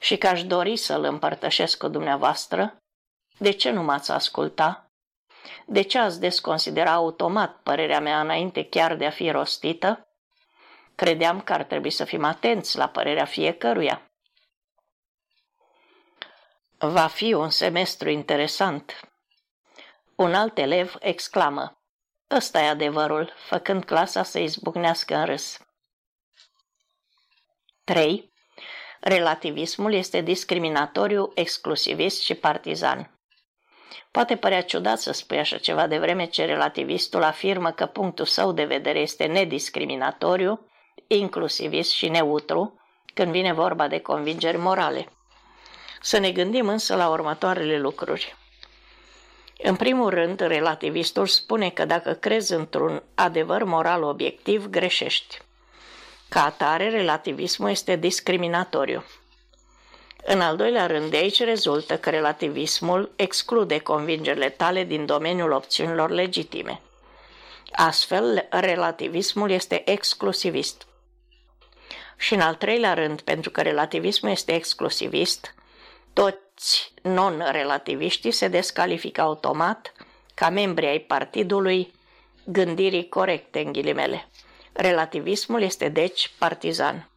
și 0.03 0.17
că 0.17 0.27
aș 0.27 0.45
dori 0.45 0.77
să-l 0.77 1.05
împărtășesc 1.05 1.79
cu 1.79 1.89
dumneavoastră, 1.89 2.77
de 3.39 3.51
ce 3.51 3.71
nu 3.71 3.83
m-ați 3.83 4.11
asculta? 4.11 4.91
De 5.67 5.83
ce 5.83 5.99
ați 5.99 6.21
desconsidera 6.21 6.93
automat 6.93 7.63
părerea 7.63 8.01
mea 8.01 8.21
înainte 8.21 8.65
chiar 8.65 8.97
de 8.97 9.07
a 9.07 9.11
fi 9.11 9.31
rostită? 9.31 10.07
Credeam 10.95 11.41
că 11.41 11.53
ar 11.53 11.65
trebui 11.65 11.91
să 11.91 12.05
fim 12.05 12.25
atenți 12.25 12.77
la 12.77 12.89
părerea 12.89 13.25
fiecăruia. 13.25 14.13
Va 16.79 17.07
fi 17.07 17.33
un 17.33 17.51
semestru 17.51 18.09
interesant. 18.09 19.01
Un 20.17 20.35
alt 20.35 20.59
elev 20.59 20.97
exclamă. 21.01 21.83
Ăsta 22.31 22.61
e 22.61 22.69
adevărul, 22.69 23.33
făcând 23.49 23.85
clasa 23.85 24.23
să 24.23 24.39
izbucnească 24.39 25.15
în 25.15 25.25
râs. 25.25 25.59
3. 27.85 28.32
Relativismul 29.05 29.93
este 29.93 30.21
discriminatoriu, 30.21 31.33
exclusivist 31.35 32.21
și 32.21 32.35
partizan. 32.35 33.11
Poate 34.11 34.37
părea 34.37 34.63
ciudat 34.63 34.99
să 34.99 35.13
spui 35.13 35.39
așa 35.39 35.59
ceva 35.59 35.87
de 35.87 35.99
vreme 35.99 36.27
ce 36.27 36.45
relativistul 36.45 37.23
afirmă 37.23 37.71
că 37.71 37.87
punctul 37.87 38.25
său 38.25 38.53
de 38.53 38.65
vedere 38.65 38.99
este 38.99 39.25
nediscriminatoriu, 39.25 40.67
inclusivist 41.07 41.91
și 41.91 42.09
neutru 42.09 42.81
când 43.15 43.31
vine 43.33 43.53
vorba 43.53 43.89
de 43.89 43.99
convingeri 43.99 44.57
morale. 44.57 45.09
Să 46.01 46.19
ne 46.19 46.31
gândim 46.31 46.69
însă 46.69 46.97
la 46.97 47.09
următoarele 47.09 47.79
lucruri. 47.79 48.37
În 49.59 49.77
primul 49.77 50.11
rând, 50.11 50.41
relativistul 50.41 51.27
spune 51.27 51.71
că 51.71 51.85
dacă 51.85 52.13
crezi 52.13 52.53
într-un 52.53 53.03
adevăr 53.15 53.65
moral 53.65 54.03
obiectiv, 54.03 54.67
greșești. 54.67 55.39
Ca 56.33 56.45
atare, 56.45 56.89
relativismul 56.89 57.71
este 57.71 57.97
discriminatoriu. 57.97 59.05
În 60.25 60.41
al 60.41 60.57
doilea 60.57 60.87
rând, 60.87 61.11
de 61.11 61.17
aici 61.17 61.43
rezultă 61.43 61.99
că 61.99 62.11
relativismul 62.11 63.13
exclude 63.17 63.79
convingerile 63.79 64.49
tale 64.49 64.85
din 64.85 65.07
domeniul 65.07 65.51
opțiunilor 65.51 66.11
legitime. 66.11 66.81
Astfel, 67.73 68.47
relativismul 68.51 69.51
este 69.51 69.91
exclusivist. 69.91 70.87
Și 72.17 72.35
în 72.35 72.41
al 72.41 72.55
treilea 72.55 72.95
rând, 72.95 73.21
pentru 73.21 73.51
că 73.51 73.63
relativismul 73.63 74.31
este 74.31 74.55
exclusivist, 74.55 75.55
toți 76.13 76.93
non-relativiștii 77.03 78.33
se 78.33 78.49
descalifică 78.49 79.21
automat 79.21 79.93
ca 80.35 80.49
membri 80.49 80.87
ai 80.87 80.99
partidului 80.99 81.93
gândirii 82.45 83.09
corecte 83.09 83.61
în 83.61 83.73
ghilimele. 83.73 84.29
Relativismul 84.73 85.63
este 85.63 85.89
deci 85.89 86.33
partizan. 86.39 87.09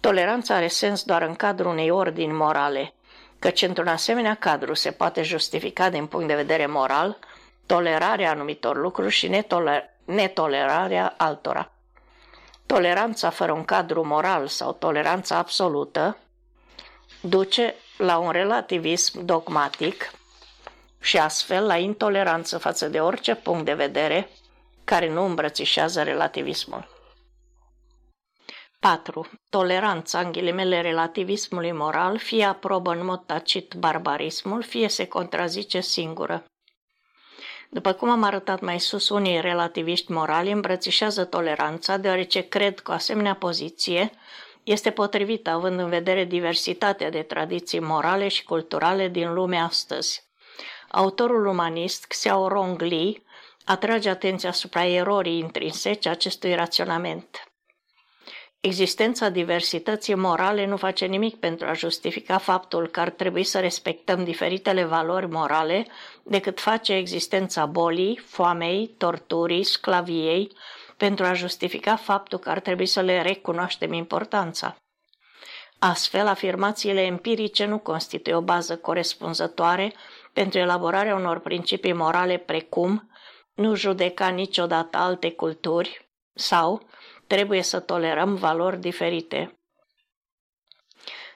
Toleranța 0.00 0.54
are 0.54 0.68
sens 0.68 1.02
doar 1.02 1.22
în 1.22 1.34
cadrul 1.34 1.70
unei 1.70 1.90
ordini 1.90 2.32
morale, 2.32 2.94
căci 3.38 3.62
într-un 3.62 3.88
asemenea 3.88 4.34
cadru 4.34 4.74
se 4.74 4.90
poate 4.90 5.22
justifica 5.22 5.90
din 5.90 6.06
punct 6.06 6.26
de 6.26 6.34
vedere 6.34 6.66
moral 6.66 7.18
tolerarea 7.66 8.30
anumitor 8.30 8.76
lucruri 8.76 9.10
și 9.10 9.28
netoler- 9.28 9.90
netolerarea 10.04 11.14
altora. 11.16 11.72
Toleranța 12.66 13.30
fără 13.30 13.52
un 13.52 13.64
cadru 13.64 14.06
moral 14.06 14.46
sau 14.46 14.72
toleranța 14.72 15.36
absolută 15.36 16.16
duce 17.20 17.74
la 17.96 18.18
un 18.18 18.30
relativism 18.30 19.24
dogmatic 19.24 20.12
și 21.00 21.18
astfel 21.18 21.66
la 21.66 21.76
intoleranță 21.76 22.58
față 22.58 22.88
de 22.88 23.00
orice 23.00 23.34
punct 23.34 23.64
de 23.64 23.74
vedere 23.74 24.28
care 24.90 25.08
nu 25.08 25.24
îmbrățișează 25.24 26.02
relativismul. 26.02 26.88
4. 28.80 29.30
Toleranța, 29.50 30.20
în 30.20 30.32
ghilimele 30.32 30.80
relativismului 30.80 31.72
moral, 31.72 32.18
fie 32.18 32.44
aprobă 32.44 32.92
în 32.92 33.04
mod 33.04 33.22
tacit 33.26 33.74
barbarismul, 33.74 34.62
fie 34.62 34.88
se 34.88 35.06
contrazice 35.06 35.80
singură. 35.80 36.44
După 37.68 37.92
cum 37.92 38.10
am 38.10 38.22
arătat 38.22 38.60
mai 38.60 38.80
sus, 38.80 39.08
unii 39.08 39.40
relativiști 39.40 40.12
morali 40.12 40.52
îmbrățișează 40.52 41.24
toleranța, 41.24 41.96
deoarece 41.96 42.40
cred 42.40 42.80
că 42.80 42.90
o 42.90 42.94
asemenea 42.94 43.34
poziție 43.34 44.10
este 44.62 44.90
potrivită 44.90 45.50
având 45.50 45.78
în 45.78 45.88
vedere 45.88 46.24
diversitatea 46.24 47.10
de 47.10 47.22
tradiții 47.22 47.80
morale 47.80 48.28
și 48.28 48.44
culturale 48.44 49.08
din 49.08 49.32
lumea 49.32 49.64
astăzi. 49.64 50.28
Autorul 50.88 51.46
umanist 51.46 52.06
Xiaorong 52.06 52.80
Li 52.80 53.28
atrage 53.64 54.08
atenția 54.08 54.48
asupra 54.48 54.86
erorii 54.86 55.38
intrinsece 55.38 56.08
acestui 56.08 56.54
raționament. 56.54 57.50
Existența 58.60 59.28
diversității 59.28 60.14
morale 60.14 60.66
nu 60.66 60.76
face 60.76 61.06
nimic 61.06 61.36
pentru 61.36 61.66
a 61.66 61.72
justifica 61.72 62.38
faptul 62.38 62.88
că 62.88 63.00
ar 63.00 63.10
trebui 63.10 63.44
să 63.44 63.60
respectăm 63.60 64.24
diferitele 64.24 64.84
valori 64.84 65.28
morale 65.28 65.86
decât 66.22 66.60
face 66.60 66.94
existența 66.94 67.66
bolii, 67.66 68.16
foamei, 68.16 68.94
torturii, 68.98 69.64
sclaviei, 69.64 70.52
pentru 70.96 71.24
a 71.24 71.34
justifica 71.34 71.96
faptul 71.96 72.38
că 72.38 72.50
ar 72.50 72.60
trebui 72.60 72.86
să 72.86 73.00
le 73.00 73.22
recunoaștem 73.22 73.92
importanța. 73.92 74.76
Astfel, 75.78 76.26
afirmațiile 76.26 77.02
empirice 77.02 77.64
nu 77.64 77.78
constituie 77.78 78.34
o 78.34 78.40
bază 78.40 78.76
corespunzătoare 78.76 79.92
pentru 80.32 80.58
elaborarea 80.58 81.14
unor 81.14 81.38
principii 81.38 81.92
morale 81.92 82.36
precum 82.36 83.09
nu 83.60 83.74
judeca 83.74 84.28
niciodată 84.28 84.96
alte 84.96 85.30
culturi 85.30 86.08
sau 86.34 86.82
trebuie 87.26 87.62
să 87.62 87.80
tolerăm 87.80 88.34
valori 88.34 88.80
diferite. 88.80 89.58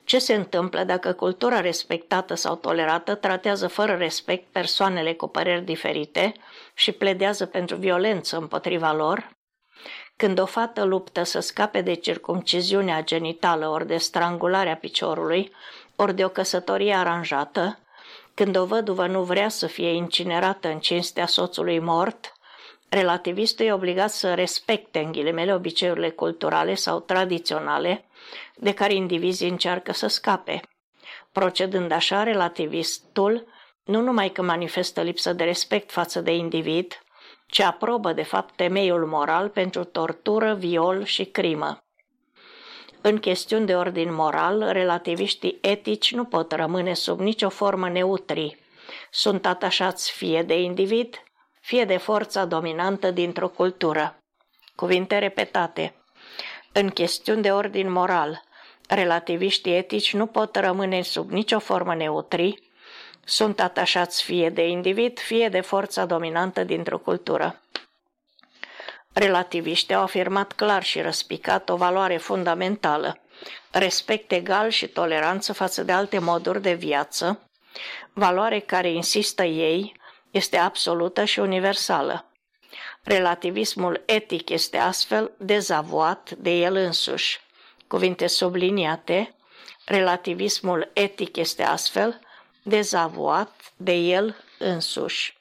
Ce 0.05 0.18
se 0.18 0.34
întâmplă 0.34 0.84
dacă 0.84 1.12
cultura 1.12 1.60
respectată 1.60 2.34
sau 2.34 2.56
tolerată 2.56 3.14
tratează 3.14 3.66
fără 3.66 3.94
respect 3.94 4.52
persoanele 4.52 5.14
cu 5.14 5.28
păreri 5.28 5.64
diferite 5.64 6.32
și 6.74 6.92
pledează 6.92 7.46
pentru 7.46 7.76
violență 7.76 8.36
împotriva 8.36 8.92
lor? 8.92 9.36
Când 10.16 10.38
o 10.38 10.46
fată 10.46 10.84
luptă 10.84 11.22
să 11.22 11.40
scape 11.40 11.80
de 11.80 11.94
circumciziunea 11.94 13.02
genitală 13.02 13.68
ori 13.68 13.86
de 13.86 13.96
strangularea 13.96 14.76
piciorului, 14.76 15.52
ori 15.96 16.14
de 16.14 16.24
o 16.24 16.28
căsătorie 16.28 16.94
aranjată, 16.94 17.78
când 18.35 18.56
o 18.56 18.65
văduvă 18.65 19.06
nu 19.06 19.23
vrea 19.23 19.48
să 19.48 19.66
fie 19.66 19.93
incinerată 19.93 20.69
în 20.69 20.78
cinstea 20.78 21.27
soțului 21.27 21.78
mort, 21.78 22.32
relativistul 22.89 23.66
e 23.66 23.73
obligat 23.73 24.11
să 24.11 24.35
respecte 24.35 24.98
în 24.98 25.12
ghilimele 25.12 25.55
obiceiurile 25.55 26.11
culturale 26.11 26.74
sau 26.74 27.01
tradiționale 27.01 28.05
de 28.56 28.74
care 28.74 28.94
indivizii 28.94 29.48
încearcă 29.48 29.93
să 29.93 30.06
scape. 30.06 30.61
Procedând 31.32 31.90
așa, 31.90 32.23
relativistul 32.23 33.47
nu 33.85 34.01
numai 34.01 34.31
că 34.31 34.43
manifestă 34.43 35.02
lipsă 35.02 35.32
de 35.32 35.44
respect 35.44 35.90
față 35.90 36.20
de 36.20 36.35
individ, 36.35 37.02
ci 37.47 37.61
aprobă 37.61 38.12
de 38.12 38.23
fapt 38.23 38.56
temeiul 38.56 39.06
moral 39.06 39.48
pentru 39.48 39.85
tortură, 39.85 40.55
viol 40.55 41.05
și 41.05 41.24
crimă. 41.24 41.85
În 43.06 43.18
chestiuni 43.18 43.66
de 43.66 43.76
ordin 43.76 44.14
moral, 44.14 44.68
relativiștii 44.72 45.59
etici 45.60 46.14
nu 46.14 46.24
pot 46.24 46.52
rămâne 46.52 46.94
sub 46.94 47.20
nicio 47.20 47.48
formă 47.48 47.89
neutri. 47.89 48.59
Sunt 49.10 49.47
atașați 49.47 50.12
fie 50.12 50.43
de 50.43 50.60
individ, 50.60 51.22
fie 51.60 51.85
de 51.85 51.97
forța 51.97 52.44
dominantă 52.44 53.10
dintr-o 53.10 53.48
cultură. 53.48 54.16
Cuvinte 54.74 55.18
repetate. 55.18 55.94
În 56.72 56.90
chestiuni 56.90 57.43
de 57.43 57.52
ordin 57.52 57.90
moral, 57.90 58.43
relativiștii 58.89 59.76
etici 59.76 60.14
nu 60.14 60.26
pot 60.26 60.56
rămâne 60.56 61.02
sub 61.02 61.31
nicio 61.31 61.59
formă 61.59 61.94
neutri, 61.94 62.62
sunt 63.24 63.60
atașați 63.60 64.22
fie 64.22 64.51
de 64.51 64.68
individ, 64.68 65.18
fie 65.18 65.48
de 65.48 65.60
forța 65.60 66.05
dominantă 66.05 66.64
dintr-o 66.64 66.98
cultură. 66.98 67.60
Relativiștii 69.15 69.95
au 69.95 70.03
afirmat 70.03 70.53
clar 70.53 70.82
și 70.82 71.01
răspicat 71.01 71.69
o 71.69 71.77
valoare 71.77 72.16
fundamentală, 72.16 73.19
respect 73.70 74.32
egal 74.32 74.69
și 74.69 74.86
toleranță 74.86 75.53
față 75.53 75.82
de 75.82 75.93
alte 75.93 76.19
moduri 76.19 76.62
de 76.62 76.73
viață, 76.73 77.41
valoare 78.12 78.59
care, 78.59 78.91
insistă 78.91 79.43
ei, 79.43 79.97
este 80.31 80.57
absolută 80.57 81.24
și 81.24 81.39
universală. 81.39 82.24
Relativismul 83.03 84.03
etic 84.07 84.49
este 84.49 84.77
astfel 84.77 85.32
dezavoat 85.39 86.31
de 86.31 86.51
el 86.51 86.77
însuși. 86.77 87.41
Cuvinte 87.86 88.27
subliniate, 88.27 89.35
relativismul 89.85 90.91
etic 90.93 91.36
este 91.36 91.62
astfel 91.62 92.20
dezavoat 92.62 93.73
de 93.77 93.93
el 93.93 94.36
însuși. 94.59 95.36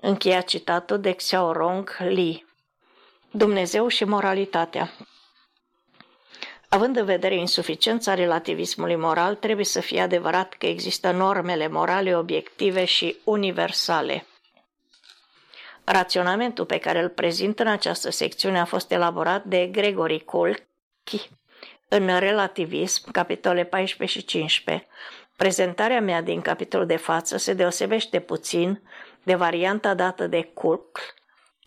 Încheia 0.00 0.40
citatul 0.40 1.00
de 1.00 1.12
Xiaorong 1.12 1.96
Li. 1.98 2.46
Dumnezeu 3.30 3.88
și 3.88 4.04
moralitatea. 4.04 4.90
Având 6.68 6.96
în 6.96 7.04
vedere 7.04 7.34
insuficiența 7.36 8.14
relativismului 8.14 8.96
moral, 8.96 9.34
trebuie 9.34 9.64
să 9.64 9.80
fie 9.80 10.00
adevărat 10.00 10.52
că 10.52 10.66
există 10.66 11.10
normele 11.10 11.68
morale 11.68 12.16
obiective 12.16 12.84
și 12.84 13.16
universale. 13.24 14.26
Raționamentul 15.84 16.64
pe 16.64 16.78
care 16.78 17.02
îl 17.02 17.08
prezint 17.08 17.58
în 17.58 17.66
această 17.66 18.10
secțiune 18.10 18.60
a 18.60 18.64
fost 18.64 18.90
elaborat 18.90 19.44
de 19.44 19.66
Gregory 19.66 20.24
Kolki 20.24 21.30
în 21.88 22.18
Relativism, 22.18 23.10
capitole 23.10 23.64
14 23.64 24.18
și 24.18 24.24
15. 24.24 24.86
Prezentarea 25.36 26.00
mea 26.00 26.22
din 26.22 26.40
capitolul 26.40 26.86
de 26.86 26.96
față 26.96 27.36
se 27.36 27.52
deosebește 27.52 28.20
puțin 28.20 28.82
de 29.28 29.34
varianta 29.34 29.94
dată 29.94 30.26
de 30.26 30.42
Kulk, 30.42 31.00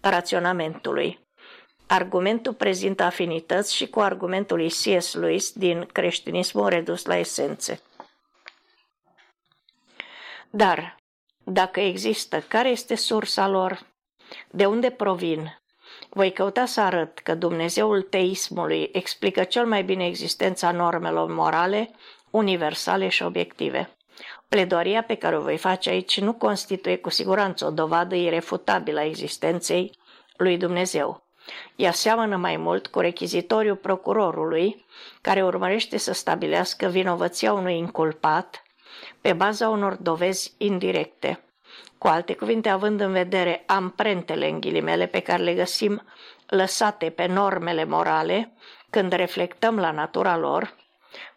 raționamentului. 0.01 1.27
Argumentul 1.87 2.53
prezintă 2.53 3.03
afinități 3.03 3.75
și 3.75 3.87
cu 3.87 3.99
argumentul 3.99 4.57
lui 4.57 4.69
C.S. 4.69 5.13
Lewis 5.13 5.51
din 5.51 5.85
creștinismul 5.91 6.67
redus 6.67 7.05
la 7.05 7.17
esențe. 7.17 7.81
Dar, 10.49 10.97
dacă 11.43 11.79
există, 11.79 12.39
care 12.39 12.69
este 12.69 12.95
sursa 12.95 13.47
lor? 13.47 13.85
De 14.49 14.65
unde 14.65 14.89
provin? 14.89 15.61
Voi 16.09 16.31
căuta 16.31 16.65
să 16.65 16.81
arăt 16.81 17.19
că 17.19 17.35
Dumnezeul 17.35 18.01
teismului 18.01 18.89
explică 18.91 19.43
cel 19.43 19.65
mai 19.65 19.83
bine 19.83 20.05
existența 20.05 20.71
normelor 20.71 21.29
morale, 21.29 21.89
universale 22.29 23.07
și 23.07 23.23
obiective. 23.23 23.95
Pledoaria 24.55 25.03
pe 25.03 25.15
care 25.15 25.37
o 25.37 25.41
voi 25.41 25.57
face 25.57 25.89
aici 25.89 26.19
nu 26.19 26.33
constituie 26.33 26.97
cu 26.97 27.09
siguranță 27.09 27.65
o 27.65 27.69
dovadă 27.69 28.15
irefutabilă 28.15 28.99
a 28.99 29.05
existenței 29.05 29.91
lui 30.37 30.57
Dumnezeu. 30.57 31.23
Ea 31.75 31.91
seamănă 31.91 32.37
mai 32.37 32.57
mult 32.57 32.87
cu 32.87 32.99
rechizitoriul 32.99 33.75
procurorului, 33.75 34.85
care 35.21 35.43
urmărește 35.43 35.97
să 35.97 36.13
stabilească 36.13 36.87
vinovăția 36.87 37.53
unui 37.53 37.77
inculpat 37.77 38.63
pe 39.21 39.33
baza 39.33 39.69
unor 39.69 39.93
dovezi 39.95 40.53
indirecte. 40.57 41.43
Cu 41.97 42.07
alte 42.07 42.35
cuvinte, 42.35 42.69
având 42.69 42.99
în 42.99 43.11
vedere 43.11 43.63
amprentele 43.67 44.49
în 44.49 44.59
ghilimele 44.59 45.05
pe 45.05 45.19
care 45.19 45.43
le 45.43 45.53
găsim 45.53 46.03
lăsate 46.47 47.09
pe 47.09 47.25
normele 47.25 47.83
morale, 47.83 48.53
când 48.89 49.11
reflectăm 49.11 49.79
la 49.79 49.91
natura 49.91 50.37
lor, 50.37 50.75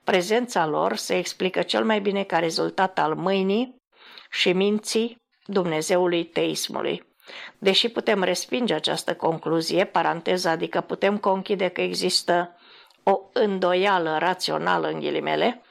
prezența 0.05 0.67
lor 0.67 0.97
se 0.97 1.17
explică 1.19 1.63
cel 1.63 1.85
mai 1.85 2.01
bine 2.01 2.23
ca 2.23 2.39
rezultat 2.39 2.99
al 2.99 3.15
mâinii 3.15 3.83
și 4.31 4.53
minții 4.53 5.23
Dumnezeului 5.47 6.25
teismului. 6.25 7.13
Deși 7.59 7.89
putem 7.89 8.23
respinge 8.23 8.75
această 8.75 9.15
concluzie, 9.15 9.85
paranteza, 9.85 10.51
adică 10.51 10.81
putem 10.81 11.19
conchide 11.19 11.69
că 11.69 11.81
există 11.81 12.57
o 13.03 13.21
îndoială 13.33 14.17
rațională 14.19 14.89
în 14.89 15.01
ghilimele, 15.01 15.63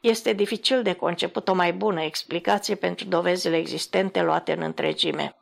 este 0.00 0.32
dificil 0.32 0.82
de 0.82 0.92
conceput 0.92 1.48
o 1.48 1.54
mai 1.54 1.72
bună 1.72 2.02
explicație 2.02 2.74
pentru 2.74 3.06
dovezile 3.06 3.56
existente 3.56 4.22
luate 4.22 4.52
în 4.52 4.62
întregime. 4.62 5.36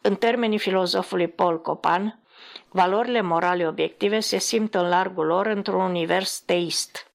În 0.00 0.16
termenii 0.16 0.58
filozofului 0.58 1.28
Paul 1.28 1.60
Copan, 1.60 2.22
valorile 2.68 3.20
morale 3.20 3.66
obiective 3.66 4.20
se 4.20 4.38
simt 4.38 4.74
în 4.74 4.88
largul 4.88 5.26
lor 5.26 5.46
într-un 5.46 5.80
univers 5.80 6.40
teist. 6.40 7.09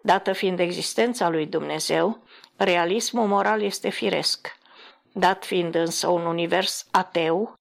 Dată 0.00 0.32
fiind 0.32 0.58
existența 0.58 1.28
lui 1.28 1.46
Dumnezeu, 1.46 2.22
realismul 2.56 3.26
moral 3.26 3.62
este 3.62 3.88
firesc. 3.88 4.56
Dat 5.12 5.44
fiind 5.44 5.74
însă 5.74 6.08
un 6.08 6.26
univers 6.26 6.86
ateu, 6.90 7.54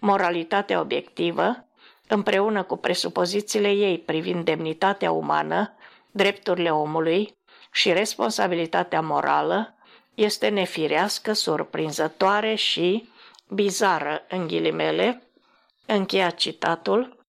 moralitatea 0.00 0.80
obiectivă, 0.80 1.68
împreună 2.08 2.62
cu 2.62 2.76
presupozițiile 2.76 3.70
ei 3.70 3.98
privind 3.98 4.44
demnitatea 4.44 5.10
umană, 5.10 5.74
drepturile 6.10 6.70
omului 6.70 7.36
și 7.72 7.92
responsabilitatea 7.92 9.00
morală, 9.00 9.74
este 10.14 10.48
nefirească, 10.48 11.32
surprinzătoare 11.32 12.54
și 12.54 13.08
bizară, 13.48 14.24
în 14.28 14.46
ghilimele, 14.46 15.22
încheia 15.86 16.30
citatul 16.30 17.24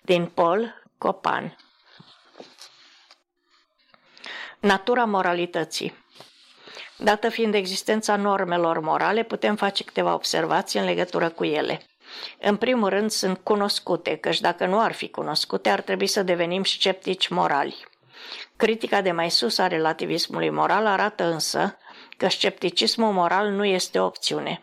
din 0.00 0.26
Paul 0.26 0.82
Copan. 0.98 1.56
Natura 4.60 5.04
moralității 5.04 6.04
Dată 6.96 7.28
fiind 7.28 7.54
existența 7.54 8.16
normelor 8.16 8.80
morale, 8.80 9.22
putem 9.22 9.56
face 9.56 9.84
câteva 9.84 10.14
observații 10.14 10.78
în 10.78 10.84
legătură 10.84 11.28
cu 11.28 11.44
ele. 11.44 11.80
În 12.40 12.56
primul 12.56 12.88
rând, 12.88 13.10
sunt 13.10 13.38
cunoscute, 13.42 14.16
căci 14.16 14.40
dacă 14.40 14.66
nu 14.66 14.80
ar 14.80 14.92
fi 14.92 15.08
cunoscute, 15.08 15.68
ar 15.68 15.80
trebui 15.80 16.06
să 16.06 16.22
devenim 16.22 16.64
sceptici 16.64 17.28
morali. 17.28 17.86
Critica 18.56 19.00
de 19.00 19.12
mai 19.12 19.30
sus 19.30 19.58
a 19.58 19.66
relativismului 19.66 20.50
moral 20.50 20.86
arată 20.86 21.24
însă 21.24 21.78
că 22.16 22.28
scepticismul 22.28 23.12
moral 23.12 23.48
nu 23.48 23.64
este 23.64 23.98
o 23.98 24.04
opțiune. 24.04 24.62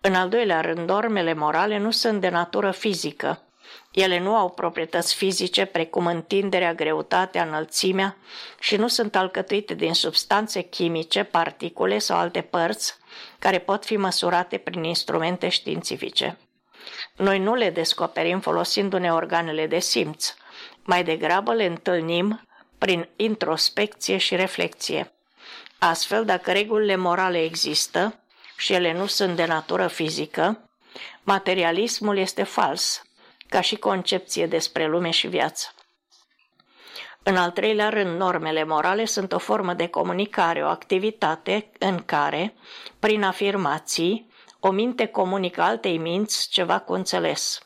În 0.00 0.14
al 0.14 0.28
doilea 0.28 0.60
rând, 0.60 0.88
normele 0.88 1.34
morale 1.34 1.78
nu 1.78 1.90
sunt 1.90 2.20
de 2.20 2.28
natură 2.28 2.70
fizică. 2.70 3.42
Ele 3.90 4.18
nu 4.18 4.36
au 4.36 4.50
proprietăți 4.50 5.14
fizice 5.14 5.64
precum 5.64 6.06
întinderea, 6.06 6.74
greutatea, 6.74 7.42
înălțimea 7.42 8.16
și 8.58 8.76
nu 8.76 8.88
sunt 8.88 9.16
alcătuite 9.16 9.74
din 9.74 9.94
substanțe 9.94 10.60
chimice, 10.60 11.22
particule 11.22 11.98
sau 11.98 12.18
alte 12.18 12.40
părți 12.40 12.94
care 13.38 13.58
pot 13.58 13.84
fi 13.84 13.96
măsurate 13.96 14.58
prin 14.58 14.84
instrumente 14.84 15.48
științifice. 15.48 16.38
Noi 17.16 17.38
nu 17.38 17.54
le 17.54 17.70
descoperim 17.70 18.40
folosindu-ne 18.40 19.12
organele 19.12 19.66
de 19.66 19.78
simț, 19.78 20.34
mai 20.82 21.04
degrabă 21.04 21.54
le 21.54 21.64
întâlnim 21.64 22.48
prin 22.78 23.08
introspecție 23.16 24.16
și 24.16 24.36
reflexie. 24.36 25.12
Astfel, 25.78 26.24
dacă 26.24 26.52
regulile 26.52 26.96
morale 26.96 27.42
există 27.42 28.20
și 28.56 28.72
ele 28.72 28.92
nu 28.92 29.06
sunt 29.06 29.36
de 29.36 29.44
natură 29.44 29.86
fizică, 29.86 30.70
Materialismul 31.22 32.16
este 32.16 32.42
fals, 32.42 33.02
ca 33.50 33.60
și 33.60 33.76
concepție 33.76 34.46
despre 34.46 34.86
lume 34.86 35.10
și 35.10 35.26
viață. 35.26 35.74
În 37.22 37.36
al 37.36 37.50
treilea 37.50 37.88
rând, 37.88 38.18
normele 38.18 38.64
morale 38.64 39.04
sunt 39.04 39.32
o 39.32 39.38
formă 39.38 39.74
de 39.74 39.86
comunicare, 39.86 40.64
o 40.64 40.68
activitate 40.68 41.70
în 41.78 42.04
care, 42.04 42.54
prin 42.98 43.22
afirmații, 43.22 44.30
o 44.60 44.70
minte 44.70 45.06
comunică 45.06 45.62
altei 45.62 45.98
minți 45.98 46.48
ceva 46.48 46.78
cu 46.78 46.92
înțeles. 46.92 47.58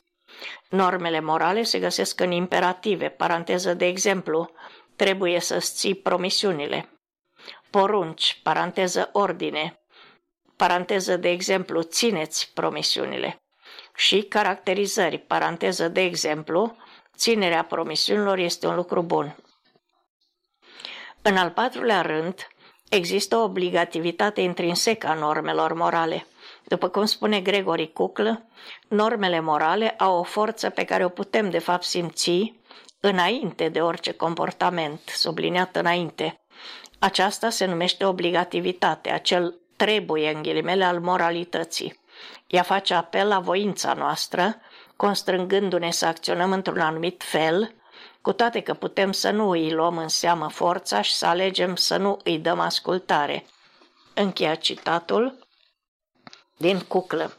Normele 0.68 1.20
morale 1.20 1.62
se 1.62 1.78
găsesc 1.78 2.20
în 2.20 2.30
imperative, 2.30 3.08
paranteză 3.08 3.74
de 3.74 3.86
exemplu, 3.86 4.50
trebuie 4.96 5.40
să-ți 5.40 5.74
ții 5.74 5.94
promisiunile. 5.94 6.88
Porunci, 7.70 8.40
paranteză 8.42 9.10
ordine, 9.12 9.80
paranteză 10.56 11.16
de 11.16 11.28
exemplu, 11.28 11.82
țineți 11.82 12.50
promisiunile. 12.54 13.43
Și 13.94 14.22
caracterizări, 14.22 15.18
paranteză 15.18 15.88
de 15.88 16.00
exemplu, 16.00 16.76
ținerea 17.16 17.64
promisiunilor 17.64 18.38
este 18.38 18.66
un 18.66 18.74
lucru 18.74 19.02
bun. 19.02 19.36
În 21.22 21.36
al 21.36 21.50
patrulea 21.50 22.00
rând, 22.00 22.46
există 22.88 23.36
o 23.36 23.42
obligativitate 23.42 24.40
intrinsecă 24.40 25.06
a 25.06 25.14
normelor 25.14 25.72
morale. 25.72 26.26
După 26.64 26.88
cum 26.88 27.04
spune 27.04 27.40
Gregory 27.40 27.92
Cuclă, 27.92 28.46
normele 28.88 29.40
morale 29.40 29.90
au 29.90 30.18
o 30.18 30.22
forță 30.22 30.70
pe 30.70 30.84
care 30.84 31.04
o 31.04 31.08
putem 31.08 31.50
de 31.50 31.58
fapt 31.58 31.82
simți 31.82 32.54
înainte 33.00 33.68
de 33.68 33.80
orice 33.80 34.12
comportament, 34.12 35.00
subliniat 35.06 35.76
înainte. 35.76 36.40
Aceasta 36.98 37.50
se 37.50 37.64
numește 37.64 38.04
obligativitate, 38.04 39.10
acel 39.10 39.54
trebuie 39.76 40.30
în 40.30 40.42
ghilimele 40.42 40.84
al 40.84 41.00
moralității. 41.00 42.00
Ea 42.46 42.62
face 42.62 42.94
apel 42.94 43.28
la 43.28 43.38
voința 43.38 43.92
noastră, 43.92 44.56
constrângându-ne 44.96 45.90
să 45.90 46.06
acționăm 46.06 46.52
într-un 46.52 46.80
anumit 46.80 47.22
fel, 47.22 47.74
cu 48.20 48.32
toate 48.32 48.60
că 48.60 48.74
putem 48.74 49.12
să 49.12 49.30
nu 49.30 49.50
îi 49.50 49.72
luăm 49.72 49.98
în 49.98 50.08
seamă 50.08 50.48
forța 50.48 51.00
și 51.00 51.14
să 51.14 51.26
alegem 51.26 51.76
să 51.76 51.96
nu 51.96 52.18
îi 52.24 52.38
dăm 52.38 52.60
ascultare. 52.60 53.46
Încheia 54.14 54.54
citatul 54.54 55.38
din 56.56 56.80
cuclă. 56.80 57.32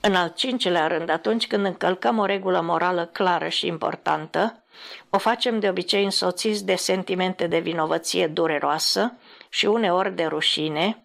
În 0.00 0.14
al 0.14 0.32
cincilea 0.34 0.86
rând, 0.86 1.08
atunci 1.08 1.46
când 1.46 1.64
încălcăm 1.64 2.18
o 2.18 2.24
regulă 2.24 2.60
morală 2.60 3.06
clară 3.06 3.48
și 3.48 3.66
importantă, 3.66 4.64
o 5.10 5.18
facem 5.18 5.60
de 5.60 5.68
obicei 5.68 6.04
însoțiți 6.04 6.64
de 6.64 6.74
sentimente 6.74 7.46
de 7.46 7.58
vinovăție 7.58 8.26
dureroasă 8.26 9.12
și 9.48 9.66
uneori 9.66 10.14
de 10.14 10.24
rușine, 10.24 11.01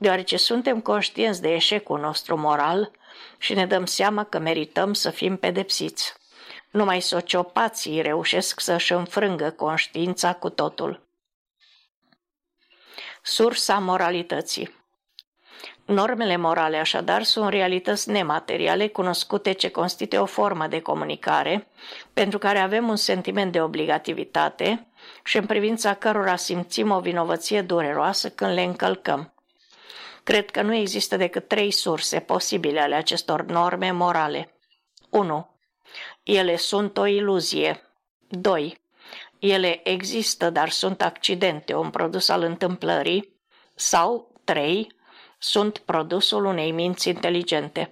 deoarece 0.00 0.36
suntem 0.36 0.80
conștienți 0.80 1.40
de 1.40 1.54
eșecul 1.54 2.00
nostru 2.00 2.36
moral 2.36 2.90
și 3.38 3.54
ne 3.54 3.66
dăm 3.66 3.86
seama 3.86 4.24
că 4.24 4.38
merităm 4.38 4.92
să 4.92 5.10
fim 5.10 5.36
pedepsiți. 5.36 6.14
Numai 6.70 7.00
sociopații 7.00 8.00
reușesc 8.00 8.60
să-și 8.60 8.92
înfrângă 8.92 9.50
conștiința 9.50 10.34
cu 10.34 10.48
totul. 10.48 11.06
Sursa 13.22 13.78
moralității 13.78 14.78
Normele 15.84 16.36
morale, 16.36 16.76
așadar, 16.76 17.22
sunt 17.22 17.48
realități 17.48 18.10
nemateriale 18.10 18.88
cunoscute 18.88 19.52
ce 19.52 19.70
constituie 19.70 20.20
o 20.20 20.24
formă 20.24 20.66
de 20.66 20.80
comunicare, 20.80 21.68
pentru 22.12 22.38
care 22.38 22.58
avem 22.58 22.88
un 22.88 22.96
sentiment 22.96 23.52
de 23.52 23.62
obligativitate 23.62 24.86
și 25.24 25.36
în 25.36 25.46
privința 25.46 25.94
cărora 25.94 26.36
simțim 26.36 26.90
o 26.90 27.00
vinovăție 27.00 27.62
dureroasă 27.62 28.30
când 28.30 28.52
le 28.52 28.62
încălcăm. 28.62 29.34
Cred 30.30 30.50
că 30.50 30.62
nu 30.62 30.74
există 30.74 31.16
decât 31.16 31.48
trei 31.48 31.70
surse 31.70 32.20
posibile 32.20 32.80
ale 32.80 32.94
acestor 32.94 33.42
norme 33.42 33.90
morale. 33.90 34.54
1. 35.08 35.56
Ele 36.22 36.56
sunt 36.56 36.96
o 36.96 37.06
iluzie. 37.06 37.82
2. 38.28 38.80
Ele 39.38 39.80
există, 39.88 40.50
dar 40.50 40.68
sunt 40.68 41.02
accidente, 41.02 41.74
un 41.74 41.90
produs 41.90 42.28
al 42.28 42.42
întâmplării. 42.42 43.40
Sau 43.74 44.32
3 44.44 44.92
sunt 45.38 45.78
produsul 45.78 46.44
unei 46.44 46.70
minți 46.70 47.08
inteligente. 47.08 47.88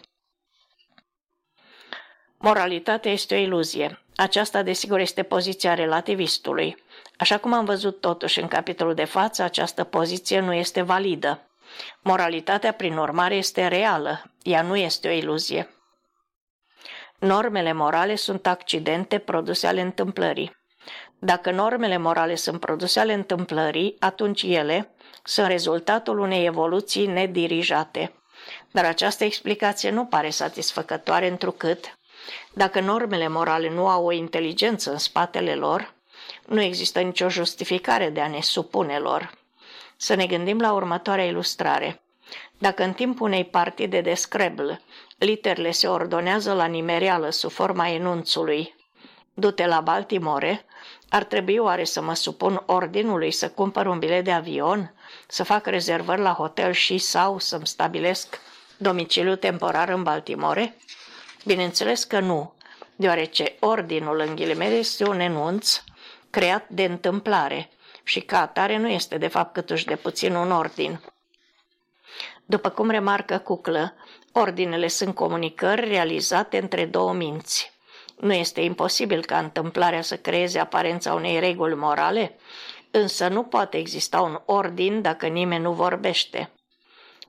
Moralitatea 2.36 3.12
este 3.12 3.34
o 3.34 3.38
iluzie. 3.38 4.02
Aceasta, 4.16 4.62
desigur, 4.62 4.98
este 4.98 5.22
poziția 5.22 5.74
relativistului. 5.74 6.76
Așa 7.16 7.38
cum 7.38 7.52
am 7.52 7.64
văzut 7.64 8.00
totuși 8.00 8.40
în 8.40 8.48
capitolul 8.48 8.94
de 8.94 9.04
față, 9.04 9.42
această 9.42 9.84
poziție 9.84 10.40
nu 10.40 10.52
este 10.52 10.82
validă. 10.82 11.42
Moralitatea, 12.02 12.72
prin 12.72 12.96
urmare, 12.96 13.34
este 13.34 13.66
reală. 13.66 14.22
Ea 14.42 14.62
nu 14.62 14.76
este 14.76 15.08
o 15.08 15.12
iluzie. 15.12 15.68
Normele 17.18 17.72
morale 17.72 18.16
sunt 18.16 18.46
accidente 18.46 19.18
produse 19.18 19.66
ale 19.66 19.80
întâmplării. 19.80 20.56
Dacă 21.18 21.50
normele 21.50 21.96
morale 21.96 22.34
sunt 22.34 22.60
produse 22.60 23.00
ale 23.00 23.12
întâmplării, 23.12 23.96
atunci 23.98 24.42
ele, 24.42 24.94
sunt 25.24 25.46
rezultatul 25.46 26.18
unei 26.18 26.46
evoluții 26.46 27.06
nedirijate. 27.06 28.12
Dar 28.70 28.84
această 28.84 29.24
explicație 29.24 29.90
nu 29.90 30.04
pare 30.04 30.30
satisfăcătoare 30.30 31.28
întrucât, 31.28 31.98
dacă 32.52 32.80
normele 32.80 33.28
morale 33.28 33.70
nu 33.70 33.88
au 33.88 34.04
o 34.04 34.12
inteligență 34.12 34.90
în 34.90 34.98
spatele 34.98 35.54
lor, 35.54 35.94
nu 36.46 36.60
există 36.60 37.00
nicio 37.00 37.28
justificare 37.28 38.10
de 38.10 38.20
a 38.20 38.28
ne 38.28 38.40
supune 38.40 38.98
lor. 38.98 39.37
Să 40.00 40.14
ne 40.14 40.26
gândim 40.26 40.60
la 40.60 40.72
următoarea 40.72 41.24
ilustrare. 41.24 42.00
Dacă 42.58 42.82
în 42.82 42.92
timpul 42.92 43.26
unei 43.26 43.44
partide 43.44 44.00
de 44.00 44.14
Scrabble 44.14 44.80
literele 45.18 45.70
se 45.70 45.86
ordonează 45.86 46.52
la 46.52 46.64
nimereală 46.64 47.30
sub 47.30 47.50
forma 47.50 47.88
enunțului 47.88 48.74
Du-te 49.34 49.66
la 49.66 49.80
Baltimore, 49.80 50.64
ar 51.08 51.24
trebui 51.24 51.56
oare 51.56 51.84
să 51.84 52.02
mă 52.02 52.14
supun 52.14 52.62
ordinului 52.66 53.30
să 53.30 53.48
cumpăr 53.48 53.86
un 53.86 53.98
bilet 53.98 54.24
de 54.24 54.32
avion 54.32 54.94
să 55.26 55.42
fac 55.42 55.66
rezervări 55.66 56.20
la 56.20 56.32
hotel 56.32 56.72
și 56.72 56.98
sau 56.98 57.38
să-mi 57.38 57.66
stabilesc 57.66 58.40
domiciliu 58.76 59.36
temporar 59.36 59.88
în 59.88 60.02
Baltimore? 60.02 60.76
Bineînțeles 61.44 62.04
că 62.04 62.20
nu, 62.20 62.54
deoarece 62.96 63.54
ordinul 63.60 64.20
în 64.26 64.34
ghilimele 64.34 64.74
este 64.74 65.08
un 65.08 65.20
enunț 65.20 65.82
creat 66.30 66.68
de 66.68 66.84
întâmplare 66.84 67.70
și 68.08 68.20
ca 68.20 68.40
atare 68.40 68.76
nu 68.76 68.88
este 68.88 69.18
de 69.18 69.26
fapt 69.26 69.52
câtuși 69.52 69.84
de 69.84 69.96
puțin 69.96 70.34
un 70.34 70.50
ordin. 70.52 71.00
După 72.44 72.68
cum 72.68 72.90
remarcă 72.90 73.38
Cuclă, 73.38 73.94
ordinele 74.32 74.88
sunt 74.88 75.14
comunicări 75.14 75.88
realizate 75.88 76.58
între 76.58 76.84
două 76.84 77.12
minți. 77.12 77.72
Nu 78.20 78.32
este 78.32 78.60
imposibil 78.60 79.24
ca 79.24 79.38
întâmplarea 79.38 80.02
să 80.02 80.16
creeze 80.16 80.58
aparența 80.58 81.14
unei 81.14 81.38
reguli 81.38 81.74
morale, 81.74 82.38
însă 82.90 83.28
nu 83.28 83.42
poate 83.42 83.76
exista 83.76 84.20
un 84.20 84.40
ordin 84.44 85.02
dacă 85.02 85.26
nimeni 85.26 85.62
nu 85.62 85.72
vorbește. 85.72 86.50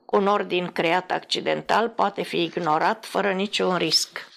Un 0.04 0.26
ordin 0.26 0.66
creat 0.66 1.10
accidental 1.10 1.88
poate 1.88 2.22
fi 2.22 2.42
ignorat 2.42 3.04
fără 3.04 3.32
niciun 3.32 3.76
risc. 3.76 4.28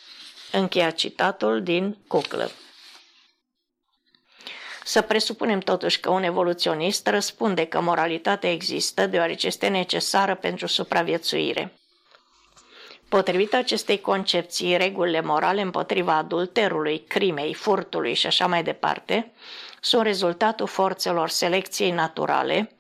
Încheia 0.52 0.92
citatul 0.92 1.64
din 1.64 1.98
Cuclă. 2.08 2.52
Să 4.84 5.02
presupunem 5.02 5.60
totuși 5.60 6.00
că 6.00 6.10
un 6.10 6.24
evoluționist 6.24 7.08
răspunde 7.08 7.66
că 7.66 7.82
moralitatea 7.82 8.52
există 8.52 9.08
deoarece 9.08 9.48
este 9.48 9.68
necesară 9.68 10.36
pentru 10.36 10.68
supraviețuire. 10.68 11.74
Potrivit 13.10 13.54
acestei 13.54 14.02
concepții, 14.02 14.78
regulile 14.78 15.22
morale 15.22 15.62
împotriva 15.62 16.16
adulterului, 16.16 17.04
crimei, 17.08 17.54
furtului 17.54 18.14
și 18.14 18.28
așa 18.28 18.48
mai 18.48 18.64
departe 18.64 19.32
sunt 19.82 20.04
rezultatul 20.04 20.68
forțelor 20.68 21.30
selecției 21.30 21.92
naturale, 21.92 22.72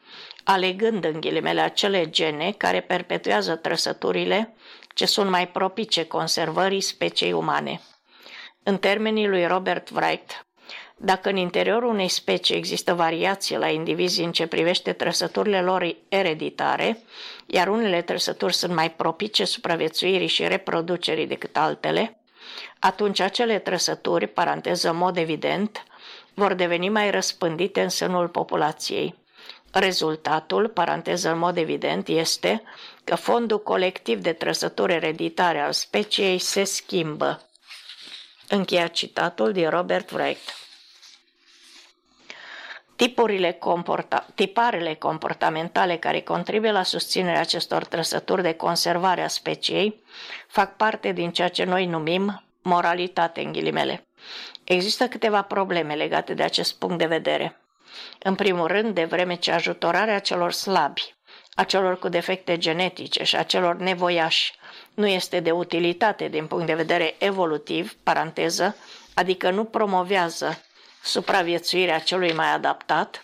alegând 0.43 1.03
în 1.03 1.19
ghilimele 1.19 1.61
acele 1.61 2.09
gene 2.09 2.51
care 2.57 2.81
perpetuează 2.81 3.55
trăsăturile 3.55 4.53
ce 4.93 5.05
sunt 5.05 5.29
mai 5.29 5.47
propice 5.47 6.05
conservării 6.05 6.81
speciei 6.81 7.33
umane. 7.33 7.81
În 8.63 8.77
termenii 8.77 9.27
lui 9.27 9.47
Robert 9.47 9.89
Wright, 9.89 10.45
dacă 11.05 11.29
în 11.29 11.35
interiorul 11.35 11.89
unei 11.89 12.07
specii 12.07 12.55
există 12.55 12.93
variație 12.93 13.57
la 13.57 13.69
indivizi 13.69 14.21
în 14.21 14.31
ce 14.31 14.47
privește 14.47 14.93
trăsăturile 14.93 15.61
lor 15.61 15.95
ereditare, 16.09 17.03
iar 17.45 17.67
unele 17.67 18.01
trăsături 18.01 18.53
sunt 18.53 18.73
mai 18.73 18.91
propice 18.91 19.45
supraviețuirii 19.45 20.27
și 20.27 20.47
reproducerii 20.47 21.27
decât 21.27 21.57
altele, 21.57 22.17
atunci 22.79 23.19
acele 23.19 23.59
trăsături, 23.59 24.27
paranteză 24.27 24.89
în 24.89 24.97
mod 24.97 25.17
evident, 25.17 25.83
vor 26.33 26.53
deveni 26.53 26.89
mai 26.89 27.11
răspândite 27.11 27.81
în 27.81 27.89
sânul 27.89 28.27
populației. 28.27 29.15
Rezultatul, 29.71 30.67
paranteză 30.67 31.31
în 31.31 31.37
mod 31.37 31.57
evident, 31.57 32.07
este 32.07 32.63
că 33.03 33.15
fondul 33.15 33.61
colectiv 33.61 34.19
de 34.19 34.33
trăsături 34.33 34.93
ereditare 34.93 35.59
al 35.59 35.71
speciei 35.71 36.37
se 36.37 36.63
schimbă. 36.63 37.41
Încheia 38.47 38.87
citatul 38.87 39.51
din 39.51 39.69
Robert 39.69 40.11
Wright. 40.11 40.62
Tipurile 42.95 43.51
comporta- 43.51 44.25
tiparele 44.35 44.93
comportamentale 44.93 45.97
care 45.97 46.21
contribuie 46.21 46.71
la 46.71 46.83
susținerea 46.83 47.39
acestor 47.39 47.85
trăsături 47.85 48.41
de 48.41 48.53
conservare 48.53 49.21
a 49.21 49.27
speciei 49.27 50.03
fac 50.47 50.75
parte 50.75 51.11
din 51.11 51.31
ceea 51.31 51.47
ce 51.47 51.63
noi 51.63 51.85
numim 51.85 52.43
moralitate 52.61 53.41
în 53.41 53.51
ghilimele. 53.51 54.07
Există 54.63 55.07
câteva 55.07 55.41
probleme 55.41 55.93
legate 55.93 56.33
de 56.33 56.43
acest 56.43 56.75
punct 56.75 56.97
de 56.97 57.05
vedere. 57.05 57.57
În 58.19 58.35
primul 58.35 58.67
rând, 58.67 58.95
de 58.95 59.03
vreme 59.03 59.35
ce 59.35 59.51
ajutorarea 59.51 60.19
celor 60.19 60.51
slabi, 60.51 61.15
a 61.55 61.63
celor 61.63 61.99
cu 61.99 62.09
defecte 62.09 62.57
genetice 62.57 63.23
și 63.23 63.35
a 63.35 63.43
celor 63.43 63.75
nevoiași 63.75 64.53
nu 64.93 65.07
este 65.07 65.39
de 65.39 65.51
utilitate 65.51 66.27
din 66.27 66.47
punct 66.47 66.65
de 66.65 66.73
vedere 66.73 67.15
evolutiv, 67.17 67.95
paranteză, 68.03 68.75
adică 69.13 69.49
nu 69.49 69.63
promovează 69.63 70.61
supraviețuirea 71.03 71.99
celui 71.99 72.33
mai 72.33 72.53
adaptat, 72.53 73.21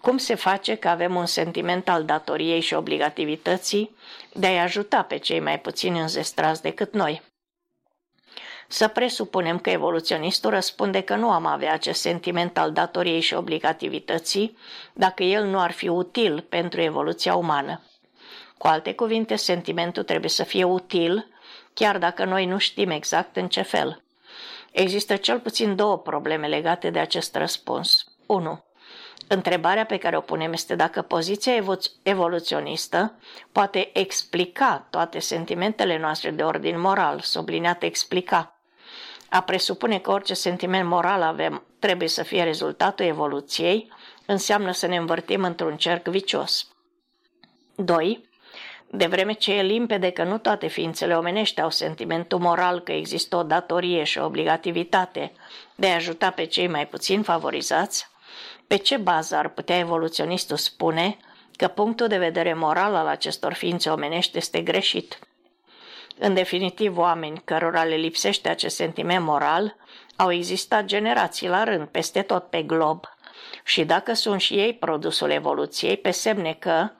cum 0.00 0.16
se 0.16 0.34
face 0.34 0.74
că 0.74 0.88
avem 0.88 1.14
un 1.14 1.26
sentiment 1.26 1.88
al 1.88 2.04
datoriei 2.04 2.60
și 2.60 2.74
obligativității 2.74 3.96
de 4.32 4.46
a-i 4.46 4.58
ajuta 4.60 5.02
pe 5.02 5.16
cei 5.16 5.40
mai 5.40 5.60
puțin 5.60 5.94
înzestrați 5.94 6.62
decât 6.62 6.92
noi. 6.92 7.22
Să 8.68 8.88
presupunem 8.88 9.58
că 9.58 9.70
evoluționistul 9.70 10.50
răspunde 10.50 11.00
că 11.00 11.14
nu 11.14 11.30
am 11.30 11.46
avea 11.46 11.72
acest 11.72 12.00
sentiment 12.00 12.58
al 12.58 12.72
datoriei 12.72 13.20
și 13.20 13.34
obligativității 13.34 14.56
dacă 14.92 15.22
el 15.22 15.44
nu 15.44 15.60
ar 15.60 15.70
fi 15.70 15.88
util 15.88 16.40
pentru 16.40 16.80
evoluția 16.80 17.34
umană. 17.34 17.82
Cu 18.58 18.66
alte 18.66 18.94
cuvinte, 18.94 19.36
sentimentul 19.36 20.02
trebuie 20.02 20.30
să 20.30 20.44
fie 20.44 20.64
util, 20.64 21.26
chiar 21.74 21.98
dacă 21.98 22.24
noi 22.24 22.46
nu 22.46 22.58
știm 22.58 22.90
exact 22.90 23.36
în 23.36 23.48
ce 23.48 23.62
fel. 23.62 24.02
Există 24.72 25.16
cel 25.16 25.40
puțin 25.40 25.76
două 25.76 25.98
probleme 25.98 26.46
legate 26.46 26.90
de 26.90 26.98
acest 26.98 27.36
răspuns. 27.36 28.04
1. 28.26 28.64
Întrebarea 29.28 29.84
pe 29.84 29.96
care 29.96 30.16
o 30.16 30.20
punem 30.20 30.52
este 30.52 30.74
dacă 30.74 31.02
poziția 31.02 31.52
evo- 31.54 32.00
evoluționistă 32.02 33.18
poate 33.52 33.90
explica 33.98 34.86
toate 34.90 35.18
sentimentele 35.18 35.98
noastre 35.98 36.30
de 36.30 36.42
ordin 36.42 36.80
moral, 36.80 37.20
subliniat 37.20 37.82
explica. 37.82 38.60
A 39.30 39.40
presupune 39.40 39.98
că 39.98 40.10
orice 40.10 40.34
sentiment 40.34 40.88
moral 40.88 41.22
avem 41.22 41.62
trebuie 41.78 42.08
să 42.08 42.22
fie 42.22 42.42
rezultatul 42.42 43.04
evoluției, 43.06 43.92
înseamnă 44.26 44.72
să 44.72 44.86
ne 44.86 44.96
învârtim 44.96 45.44
într-un 45.44 45.76
cerc 45.76 46.06
vicios. 46.06 46.68
2. 47.74 48.27
De 48.90 49.06
vreme 49.06 49.32
ce 49.32 49.52
e 49.52 49.62
limpede 49.62 50.10
că 50.10 50.22
nu 50.22 50.38
toate 50.38 50.66
ființele 50.66 51.16
omenești 51.16 51.60
au 51.60 51.70
sentimentul 51.70 52.38
moral 52.38 52.80
că 52.80 52.92
există 52.92 53.36
o 53.36 53.42
datorie 53.42 54.04
și 54.04 54.18
o 54.18 54.24
obligativitate 54.24 55.32
de 55.74 55.86
a 55.86 55.94
ajuta 55.94 56.30
pe 56.30 56.44
cei 56.44 56.66
mai 56.66 56.86
puțin 56.86 57.22
favorizați, 57.22 58.06
pe 58.66 58.76
ce 58.76 58.96
bază 58.96 59.36
ar 59.36 59.48
putea 59.48 59.78
evoluționistul 59.78 60.56
spune 60.56 61.16
că 61.56 61.66
punctul 61.66 62.06
de 62.06 62.18
vedere 62.18 62.54
moral 62.54 62.94
al 62.94 63.06
acestor 63.06 63.52
ființe 63.52 63.90
omenești 63.90 64.38
este 64.38 64.60
greșit? 64.60 65.18
În 66.18 66.34
definitiv, 66.34 66.98
oameni 66.98 67.42
cărora 67.44 67.84
le 67.84 67.94
lipsește 67.94 68.48
acest 68.48 68.76
sentiment 68.76 69.24
moral 69.24 69.76
au 70.16 70.32
existat 70.32 70.84
generații 70.84 71.48
la 71.48 71.64
rând 71.64 71.88
peste 71.88 72.22
tot 72.22 72.44
pe 72.44 72.62
glob 72.62 73.04
și 73.64 73.84
dacă 73.84 74.12
sunt 74.12 74.40
și 74.40 74.54
ei 74.54 74.74
produsul 74.74 75.30
evoluției, 75.30 75.96
pe 75.96 76.10
semne 76.10 76.56
că 76.58 76.90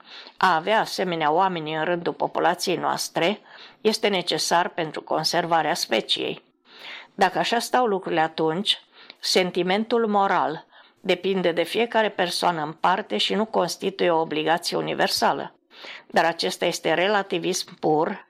a 0.41 0.55
avea 0.55 0.79
asemenea 0.79 1.31
oameni 1.31 1.75
în 1.75 1.83
rândul 1.83 2.13
populației 2.13 2.75
noastre 2.75 3.39
este 3.81 4.07
necesar 4.07 4.69
pentru 4.69 5.01
conservarea 5.01 5.73
speciei. 5.73 6.43
Dacă 7.15 7.39
așa 7.39 7.59
stau 7.59 7.85
lucrurile 7.85 8.21
atunci, 8.21 8.83
sentimentul 9.19 10.07
moral 10.07 10.65
depinde 10.99 11.51
de 11.51 11.63
fiecare 11.63 12.09
persoană 12.09 12.61
în 12.63 12.71
parte 12.71 13.17
și 13.17 13.33
nu 13.33 13.45
constituie 13.45 14.11
o 14.11 14.19
obligație 14.19 14.77
universală. 14.77 15.53
Dar 16.07 16.25
acesta 16.25 16.65
este 16.65 16.93
relativism 16.93 17.79
pur 17.79 18.27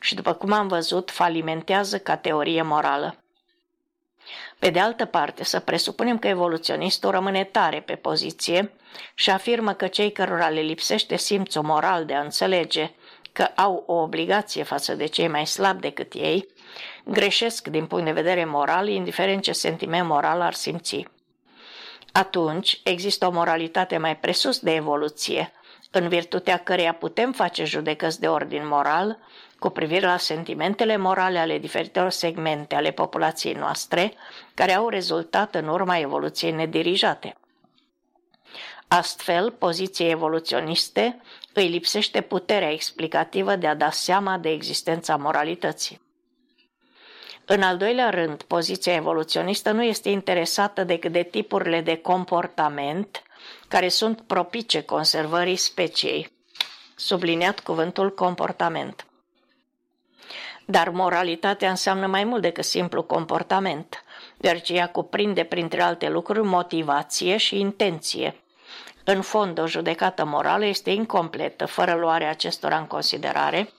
și, 0.00 0.14
după 0.14 0.32
cum 0.32 0.52
am 0.52 0.68
văzut, 0.68 1.10
falimentează 1.10 1.98
ca 1.98 2.16
teorie 2.16 2.62
morală. 2.62 3.21
Pe 4.58 4.70
de 4.70 4.80
altă 4.80 5.04
parte, 5.04 5.44
să 5.44 5.60
presupunem 5.60 6.18
că 6.18 6.28
evoluționistul 6.28 7.10
rămâne 7.10 7.44
tare 7.44 7.80
pe 7.80 7.94
poziție 7.94 8.72
și 9.14 9.30
afirmă 9.30 9.72
că 9.72 9.86
cei 9.86 10.12
cărora 10.12 10.48
le 10.48 10.60
lipsește 10.60 11.16
simțul 11.16 11.62
moral 11.62 12.04
de 12.04 12.14
a 12.14 12.20
înțelege 12.20 12.90
că 13.32 13.42
au 13.42 13.84
o 13.86 13.94
obligație 13.94 14.62
față 14.62 14.94
de 14.94 15.06
cei 15.06 15.28
mai 15.28 15.46
slabi 15.46 15.80
decât 15.80 16.12
ei, 16.12 16.48
greșesc 17.04 17.68
din 17.68 17.86
punct 17.86 18.04
de 18.04 18.12
vedere 18.12 18.44
moral, 18.44 18.88
indiferent 18.88 19.42
ce 19.42 19.52
sentiment 19.52 20.08
moral 20.08 20.40
ar 20.40 20.52
simți. 20.52 21.06
Atunci 22.12 22.80
există 22.84 23.26
o 23.26 23.30
moralitate 23.30 23.96
mai 23.96 24.16
presus 24.16 24.58
de 24.58 24.74
evoluție, 24.74 25.52
în 25.90 26.08
virtutea 26.08 26.56
căreia 26.56 26.92
putem 26.92 27.32
face 27.32 27.64
judecăți 27.64 28.20
de 28.20 28.28
ordin 28.28 28.66
moral 28.66 29.18
cu 29.62 29.68
privire 29.68 30.06
la 30.06 30.16
sentimentele 30.16 30.96
morale 30.96 31.38
ale 31.38 31.58
diferitelor 31.58 32.10
segmente 32.10 32.74
ale 32.74 32.90
populației 32.90 33.52
noastre, 33.52 34.12
care 34.54 34.74
au 34.74 34.88
rezultat 34.88 35.54
în 35.54 35.68
urma 35.68 35.98
evoluției 35.98 36.50
nedirijate. 36.52 37.36
Astfel, 38.88 39.50
poziției 39.50 40.10
evoluționiste 40.10 41.20
îi 41.52 41.68
lipsește 41.68 42.20
puterea 42.20 42.72
explicativă 42.72 43.56
de 43.56 43.66
a 43.66 43.74
da 43.74 43.90
seama 43.90 44.38
de 44.38 44.50
existența 44.50 45.16
moralității. 45.16 46.00
În 47.44 47.62
al 47.62 47.76
doilea 47.76 48.10
rând, 48.10 48.42
poziția 48.42 48.94
evoluționistă 48.94 49.70
nu 49.70 49.82
este 49.82 50.08
interesată 50.08 50.84
decât 50.84 51.12
de 51.12 51.22
tipurile 51.22 51.80
de 51.80 51.96
comportament 51.96 53.22
care 53.68 53.88
sunt 53.88 54.20
propice 54.20 54.82
conservării 54.82 55.56
speciei. 55.56 56.32
Subliniat 56.94 57.60
cuvântul 57.60 58.14
comportament. 58.14 59.06
Dar 60.64 60.88
moralitatea 60.88 61.70
înseamnă 61.70 62.06
mai 62.06 62.24
mult 62.24 62.42
decât 62.42 62.64
simplu 62.64 63.02
comportament, 63.02 64.04
deoarece 64.36 64.74
ea 64.74 64.88
cuprinde, 64.88 65.44
printre 65.44 65.82
alte 65.82 66.08
lucruri, 66.08 66.42
motivație 66.42 67.36
și 67.36 67.58
intenție. 67.58 68.36
În 69.04 69.22
fond, 69.22 69.58
o 69.58 69.66
judecată 69.66 70.24
morală 70.24 70.64
este 70.64 70.90
incompletă, 70.90 71.66
fără 71.66 71.94
luarea 71.94 72.30
acestora 72.30 72.76
în 72.76 72.86
considerare, 72.86 73.72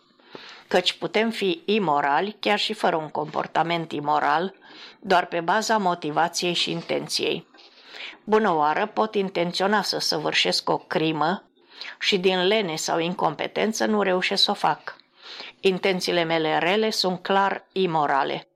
căci 0.68 0.94
putem 0.94 1.30
fi 1.30 1.62
imorali 1.66 2.36
chiar 2.40 2.60
și 2.60 2.74
fără 2.74 2.96
un 2.96 3.10
comportament 3.10 3.92
imoral, 3.92 4.54
doar 5.00 5.26
pe 5.26 5.40
baza 5.40 5.78
motivației 5.78 6.54
și 6.54 6.72
intenției. 6.72 7.48
Bună 8.24 8.54
oară, 8.56 8.86
pot 8.86 9.16
intenționa 9.16 9.82
să 9.82 10.00
săvârșesc 10.00 10.70
o 10.70 10.78
crimă 10.78 11.44
și 12.00 12.18
din 12.18 12.48
lene 12.48 12.76
sau 12.76 13.00
incompetență 13.00 13.86
nu 13.86 14.02
reușesc 14.02 14.44
să 14.44 14.52
o 14.52 14.54
fac. 14.54 14.96
Intențiile 15.60 16.24
mele 16.24 16.58
rele 16.58 16.90
sunt 16.90 17.22
clar 17.22 17.66
imorale. 17.72 18.48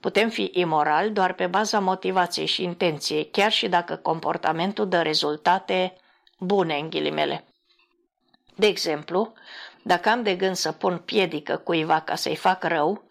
Putem 0.00 0.28
fi 0.28 0.50
imorali 0.52 1.10
doar 1.10 1.32
pe 1.32 1.46
baza 1.46 1.80
motivației 1.80 2.46
și 2.46 2.62
intenției, 2.62 3.28
chiar 3.30 3.52
și 3.52 3.68
dacă 3.68 3.96
comportamentul 3.96 4.88
dă 4.88 5.02
rezultate 5.02 5.96
bune 6.38 6.74
în 6.74 6.90
ghilimele. 6.90 7.44
De 8.54 8.66
exemplu, 8.66 9.32
dacă 9.82 10.08
am 10.08 10.22
de 10.22 10.34
gând 10.34 10.56
să 10.56 10.72
pun 10.72 10.98
piedică 10.98 11.56
cuiva 11.56 12.00
ca 12.00 12.14
să-i 12.14 12.36
fac 12.36 12.64
rău, 12.64 13.02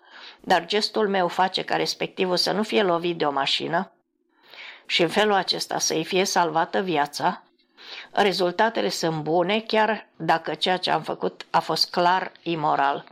dar 0.41 0.65
gestul 0.65 1.07
meu 1.07 1.27
face 1.27 1.63
ca 1.63 1.75
respectivul 1.75 2.37
să 2.37 2.51
nu 2.51 2.63
fie 2.63 2.83
lovit 2.83 3.17
de 3.17 3.25
o 3.25 3.31
mașină 3.31 3.91
și 4.85 5.01
în 5.01 5.07
felul 5.07 5.33
acesta 5.33 5.79
să-i 5.79 6.03
fie 6.03 6.23
salvată 6.23 6.81
viața, 6.81 7.43
rezultatele 8.11 8.89
sunt 8.89 9.21
bune 9.21 9.59
chiar 9.59 10.07
dacă 10.15 10.53
ceea 10.53 10.77
ce 10.77 10.91
am 10.91 11.01
făcut 11.01 11.45
a 11.49 11.59
fost 11.59 11.91
clar 11.91 12.31
imoral. 12.43 13.05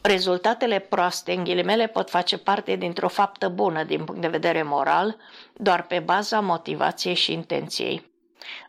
Rezultatele 0.00 0.78
proaste, 0.78 1.32
în 1.32 1.44
ghilimele, 1.44 1.86
pot 1.86 2.10
face 2.10 2.38
parte 2.38 2.76
dintr-o 2.76 3.08
faptă 3.08 3.48
bună 3.48 3.82
din 3.82 4.04
punct 4.04 4.20
de 4.20 4.28
vedere 4.28 4.62
moral, 4.62 5.16
doar 5.52 5.82
pe 5.82 5.98
baza 5.98 6.40
motivației 6.40 7.14
și 7.14 7.32
intenției. 7.32 8.10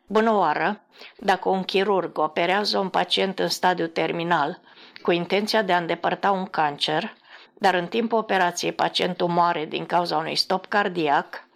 Bună 0.07 0.33
oară! 0.33 0.81
Dacă 1.17 1.49
un 1.49 1.63
chirurg 1.63 2.17
operează 2.17 2.77
un 2.77 2.89
pacient 2.89 3.39
în 3.39 3.47
stadiu 3.47 3.87
terminal 3.87 4.59
cu 5.01 5.11
intenția 5.11 5.61
de 5.61 5.73
a 5.73 5.77
îndepărta 5.77 6.31
un 6.31 6.45
cancer, 6.45 7.15
dar 7.53 7.73
în 7.73 7.87
timpul 7.87 8.17
operației 8.17 8.71
pacientul 8.71 9.27
moare 9.27 9.65
din 9.65 9.85
cauza 9.85 10.17
unui 10.17 10.35
stop 10.35 10.65
cardiac, 10.65 11.47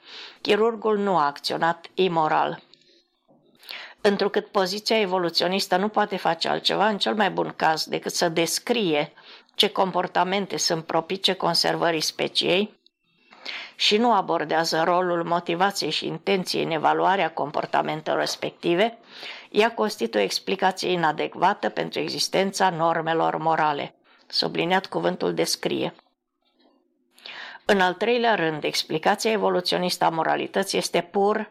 chirurgul 0.42 0.98
nu 0.98 1.18
a 1.18 1.26
acționat 1.26 1.86
imoral. 1.94 2.62
Întrucât 4.02 4.48
poziția 4.48 5.00
evoluționistă 5.00 5.78
nu 5.78 5.88
poate 5.88 6.18
face 6.18 6.48
altceva, 6.48 6.88
în 6.88 6.98
cel 6.98 7.16
mai 7.16 7.30
bun 7.30 7.54
caz, 7.56 7.86
decât 7.86 8.14
să 8.14 8.30
descrie 8.30 9.14
ce 9.56 9.70
comportamente 9.70 10.58
sunt 10.58 10.86
propice 10.86 11.34
conservării 11.34 12.02
speciei 12.02 12.80
și 13.76 13.98
nu 13.98 14.14
abordează 14.14 14.84
rolul 14.84 15.24
motivației 15.24 15.92
și 15.92 16.06
intenției 16.06 16.64
în 16.64 16.72
evaluarea 16.72 17.32
comportamentelor 17.32 18.20
respective, 18.20 18.98
ea 19.50 19.74
constituie 19.74 20.22
o 20.22 20.26
explicație 20.26 20.92
inadecvată 20.92 21.70
pentru 21.70 22.00
existența 22.00 22.70
normelor 22.70 23.38
morale. 23.38 23.96
Subliniat 24.28 24.86
cuvântul 24.86 25.34
descrie. 25.34 25.96
În 27.66 27.82
al 27.82 27.94
treilea 27.94 28.36
rând, 28.36 28.64
explicația 28.64 29.32
evoluționistă 29.32 30.06
a 30.06 30.10
moralității 30.10 30.78
este 30.78 31.02
pur 31.12 31.50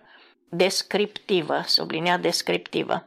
descriptivă, 0.50 1.62
sublinea 1.66 2.18
descriptivă. 2.18 3.04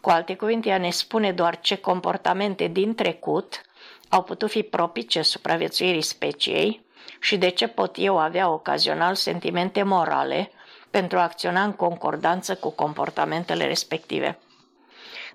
Cu 0.00 0.10
alte 0.10 0.36
cuvinte, 0.36 0.68
ea 0.68 0.78
ne 0.78 0.90
spune 0.90 1.32
doar 1.32 1.60
ce 1.60 1.76
comportamente 1.76 2.66
din 2.66 2.94
trecut 2.94 3.60
au 4.08 4.22
putut 4.22 4.50
fi 4.50 4.62
propice 4.62 5.22
supraviețuirii 5.22 6.02
speciei 6.02 6.84
și 7.20 7.36
de 7.36 7.48
ce 7.48 7.66
pot 7.66 7.96
eu 7.98 8.18
avea 8.18 8.50
ocazional 8.50 9.14
sentimente 9.14 9.82
morale 9.82 10.50
pentru 10.90 11.18
a 11.18 11.22
acționa 11.22 11.62
în 11.64 11.72
concordanță 11.72 12.54
cu 12.54 12.70
comportamentele 12.70 13.66
respective. 13.66 14.38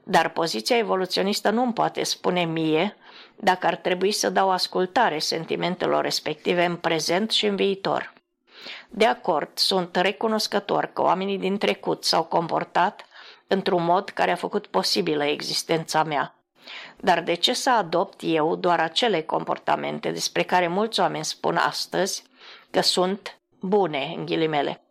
Dar 0.03 0.29
poziția 0.29 0.77
evoluționistă 0.77 1.49
nu 1.49 1.61
îmi 1.61 1.73
poate 1.73 2.03
spune 2.03 2.45
mie 2.45 2.95
dacă 3.35 3.67
ar 3.67 3.75
trebui 3.75 4.11
să 4.11 4.29
dau 4.29 4.51
ascultare 4.51 5.19
sentimentelor 5.19 6.03
respective 6.03 6.65
în 6.65 6.75
prezent 6.75 7.31
și 7.31 7.45
în 7.45 7.55
viitor. 7.55 8.13
De 8.89 9.05
acord, 9.05 9.49
sunt 9.53 9.95
recunoscător 9.95 10.85
că 10.85 11.01
oamenii 11.01 11.37
din 11.37 11.57
trecut 11.57 12.03
s-au 12.03 12.23
comportat 12.23 13.05
într-un 13.47 13.83
mod 13.83 14.09
care 14.09 14.31
a 14.31 14.35
făcut 14.35 14.67
posibilă 14.67 15.23
existența 15.23 16.03
mea. 16.03 16.35
Dar 16.97 17.21
de 17.21 17.33
ce 17.33 17.53
să 17.53 17.69
adopt 17.69 18.19
eu 18.23 18.55
doar 18.55 18.79
acele 18.79 19.21
comportamente 19.21 20.11
despre 20.11 20.43
care 20.43 20.67
mulți 20.67 20.99
oameni 20.99 21.25
spun 21.25 21.55
astăzi 21.55 22.23
că 22.69 22.81
sunt 22.81 23.39
bune, 23.59 24.13
în 24.15 24.25
ghilimele? 24.25 24.81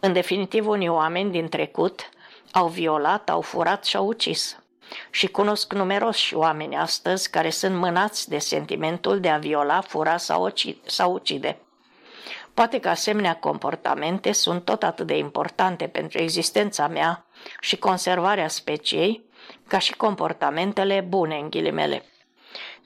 În 0.00 0.12
definitiv, 0.12 0.66
unii 0.68 0.88
oameni 0.88 1.30
din 1.30 1.48
trecut 1.48 2.08
au 2.52 2.68
violat, 2.68 3.30
au 3.30 3.40
furat 3.40 3.84
și 3.84 3.96
au 3.96 4.06
ucis. 4.06 4.58
Și 5.10 5.26
cunosc 5.26 5.72
numeroși 5.72 6.34
oameni 6.34 6.76
astăzi 6.76 7.30
care 7.30 7.50
sunt 7.50 7.74
mânați 7.74 8.28
de 8.28 8.38
sentimentul 8.38 9.20
de 9.20 9.28
a 9.28 9.38
viola, 9.38 9.80
fura 9.80 10.16
sau 10.86 11.12
ucide. 11.12 11.58
Poate 12.54 12.80
că 12.80 12.88
asemenea 12.88 13.36
comportamente 13.36 14.32
sunt 14.32 14.64
tot 14.64 14.82
atât 14.82 15.06
de 15.06 15.16
importante 15.16 15.86
pentru 15.86 16.18
existența 16.18 16.88
mea 16.88 17.26
și 17.60 17.76
conservarea 17.76 18.48
speciei, 18.48 19.24
ca 19.66 19.78
și 19.78 19.94
comportamentele 19.96 21.00
bune, 21.00 21.36
în 21.36 21.50
ghilimele. 21.50 22.04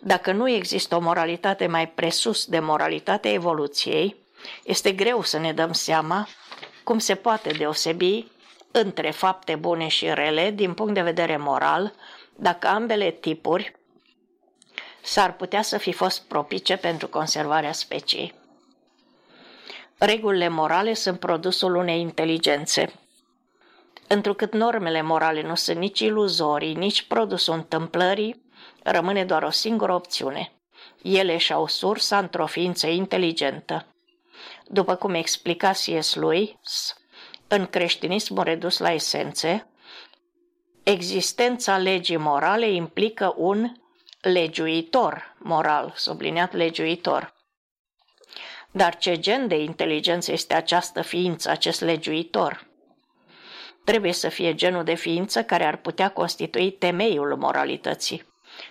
Dacă 0.01 0.33
nu 0.33 0.51
există 0.51 0.97
o 0.97 1.01
moralitate 1.01 1.67
mai 1.67 1.89
presus 1.89 2.47
de 2.47 2.59
moralitatea 2.59 3.33
evoluției, 3.33 4.17
este 4.65 4.93
greu 4.93 5.23
să 5.23 5.39
ne 5.39 5.53
dăm 5.53 5.73
seama 5.73 6.29
cum 6.85 6.99
se 6.99 7.15
poate 7.15 7.51
deosebi 7.51 8.27
între 8.71 9.11
fapte 9.11 9.55
bune 9.55 9.89
și 9.89 10.15
rele 10.15 10.51
din 10.51 10.75
punct 10.75 10.95
de 10.95 11.03
vedere 11.03 11.37
moral, 11.37 11.95
dacă 12.37 12.67
ambele 12.67 13.11
tipuri 13.11 13.77
s-ar 15.03 15.37
putea 15.37 15.63
să 15.63 15.79
fi 15.79 15.93
fost 15.93 16.23
propice 16.23 16.77
pentru 16.77 17.09
conservarea 17.09 17.73
speciei. 17.73 18.38
Regulile 19.99 20.49
morale 20.49 20.95
sunt 20.95 21.19
produsul 21.19 21.75
unei 21.75 22.01
inteligențe. 22.01 22.93
Întrucât 24.09 24.53
normele 24.53 25.03
morale 25.03 25.43
nu 25.43 25.55
sunt 25.55 25.79
nici 25.79 26.01
iluzorii, 26.01 26.75
nici 26.75 27.03
produsul 27.03 27.55
întâmplării, 27.55 28.43
rămâne 28.83 29.25
doar 29.25 29.43
o 29.43 29.51
singură 29.51 29.95
opțiune. 29.95 30.53
Ele 31.03 31.37
și-au 31.37 31.67
sursa 31.67 32.19
într-o 32.19 32.47
ființă 32.47 32.87
inteligentă. 32.87 33.87
După 34.67 34.95
cum 34.95 35.15
explica 35.15 35.71
C.S. 35.71 36.15
Lewis, 36.15 36.97
în 37.49 37.67
creștinismul 37.67 38.43
redus 38.43 38.79
la 38.79 38.93
esențe, 38.93 39.67
existența 40.83 41.79
legii 41.79 42.17
morale 42.17 42.71
implică 42.71 43.35
un 43.37 43.73
legiuitor 44.21 45.37
moral, 45.39 45.93
subliniat 45.97 46.53
legiuitor. 46.53 47.38
Dar 48.71 48.97
ce 48.97 49.19
gen 49.19 49.49
de 49.49 49.59
inteligență 49.59 50.33
este 50.33 50.55
această 50.55 51.03
ființă, 51.03 51.51
acest 51.51 51.81
legiuitor? 51.81 52.67
Trebuie 53.85 54.13
să 54.13 54.29
fie 54.29 54.55
genul 54.55 54.85
de 54.85 54.95
ființă 54.95 55.43
care 55.43 55.65
ar 55.65 55.77
putea 55.77 56.09
constitui 56.09 56.71
temeiul 56.71 57.37
moralității. 57.37 58.27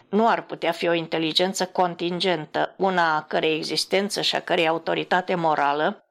Nu 0.09 0.27
ar 0.27 0.41
putea 0.41 0.71
fi 0.71 0.87
o 0.87 0.93
inteligență 0.93 1.65
contingentă, 1.65 2.73
una 2.77 3.15
a 3.15 3.23
cărei 3.23 3.55
existență 3.55 4.21
și 4.21 4.35
a 4.35 4.41
cărei 4.41 4.67
autoritate 4.67 5.35
morală 5.35 6.05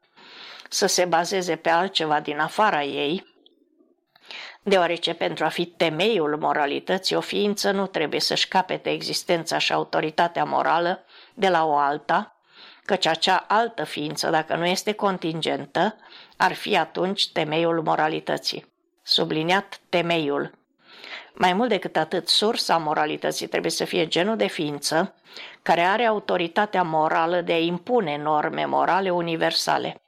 să 0.68 0.86
se 0.86 1.04
bazeze 1.04 1.56
pe 1.56 1.68
altceva 1.68 2.20
din 2.20 2.38
afara 2.38 2.82
ei, 2.82 3.34
deoarece 4.62 5.14
pentru 5.14 5.44
a 5.44 5.48
fi 5.48 5.66
temeiul 5.66 6.36
moralității, 6.38 7.16
o 7.16 7.20
ființă 7.20 7.70
nu 7.70 7.86
trebuie 7.86 8.20
să-și 8.20 8.48
capete 8.48 8.90
existența 8.90 9.58
și 9.58 9.72
autoritatea 9.72 10.44
morală 10.44 11.04
de 11.34 11.48
la 11.48 11.66
o 11.66 11.76
alta, 11.76 12.35
căci 12.86 13.06
acea 13.06 13.44
altă 13.48 13.84
ființă, 13.84 14.30
dacă 14.30 14.54
nu 14.54 14.66
este 14.66 14.92
contingentă, 14.92 15.96
ar 16.36 16.52
fi 16.52 16.76
atunci 16.76 17.28
temeiul 17.32 17.82
moralității. 17.82 18.74
Subliniat 19.02 19.80
temeiul. 19.88 20.58
Mai 21.34 21.52
mult 21.52 21.68
decât 21.68 21.96
atât, 21.96 22.28
sursa 22.28 22.76
moralității 22.76 23.46
trebuie 23.46 23.70
să 23.70 23.84
fie 23.84 24.06
genul 24.06 24.36
de 24.36 24.46
ființă 24.46 25.14
care 25.62 25.80
are 25.80 26.04
autoritatea 26.04 26.82
morală 26.82 27.40
de 27.40 27.52
a 27.52 27.58
impune 27.58 28.16
norme 28.16 28.64
morale 28.64 29.10
universale. 29.10 30.00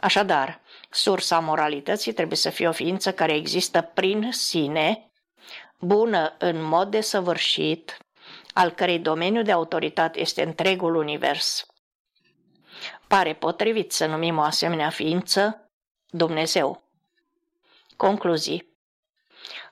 Așadar, 0.00 0.60
sursa 0.90 1.38
moralității 1.38 2.12
trebuie 2.12 2.36
să 2.36 2.50
fie 2.50 2.68
o 2.68 2.72
ființă 2.72 3.12
care 3.12 3.34
există 3.34 3.80
prin 3.80 4.28
sine, 4.32 5.10
bună 5.78 6.34
în 6.38 6.62
mod 6.62 6.90
desăvârșit, 6.90 7.98
al 8.52 8.70
cărei 8.70 8.98
domeniu 8.98 9.42
de 9.42 9.52
autoritate 9.52 10.20
este 10.20 10.42
întregul 10.42 10.94
univers. 10.94 11.66
Pare 13.14 13.34
potrivit 13.34 13.92
să 13.92 14.06
numim 14.06 14.38
o 14.38 14.40
asemenea 14.40 14.90
ființă 14.90 15.70
Dumnezeu. 16.10 16.82
Concluzii 17.96 18.76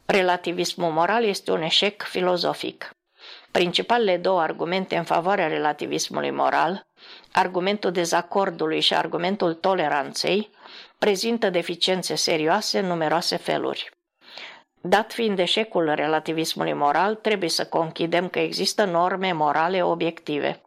Relativismul 0.05 0.91
moral 0.91 1.25
este 1.25 1.51
un 1.51 1.63
eșec 1.63 2.03
filozofic. 2.03 2.91
Principalele 3.51 4.17
două 4.17 4.41
argumente 4.41 4.97
în 4.97 5.05
favoarea 5.05 5.47
relativismului 5.47 6.31
moral, 6.31 6.87
argumentul 7.33 7.93
dezacordului 7.93 8.81
și 8.81 8.95
argumentul 8.95 9.55
toleranței, 9.55 10.51
prezintă 10.99 11.51
deficiențe 11.51 12.15
serioase 12.15 12.79
în 12.79 12.87
numeroase 12.87 13.37
feluri. 13.37 13.91
Dat 14.81 15.13
fiind 15.13 15.39
eșecul 15.39 15.95
relativismului 15.95 16.73
moral, 16.73 17.15
trebuie 17.15 17.49
să 17.49 17.67
conchidem 17.67 18.29
că 18.29 18.39
există 18.39 18.85
norme 18.85 19.33
morale 19.33 19.83
obiective. 19.83 20.63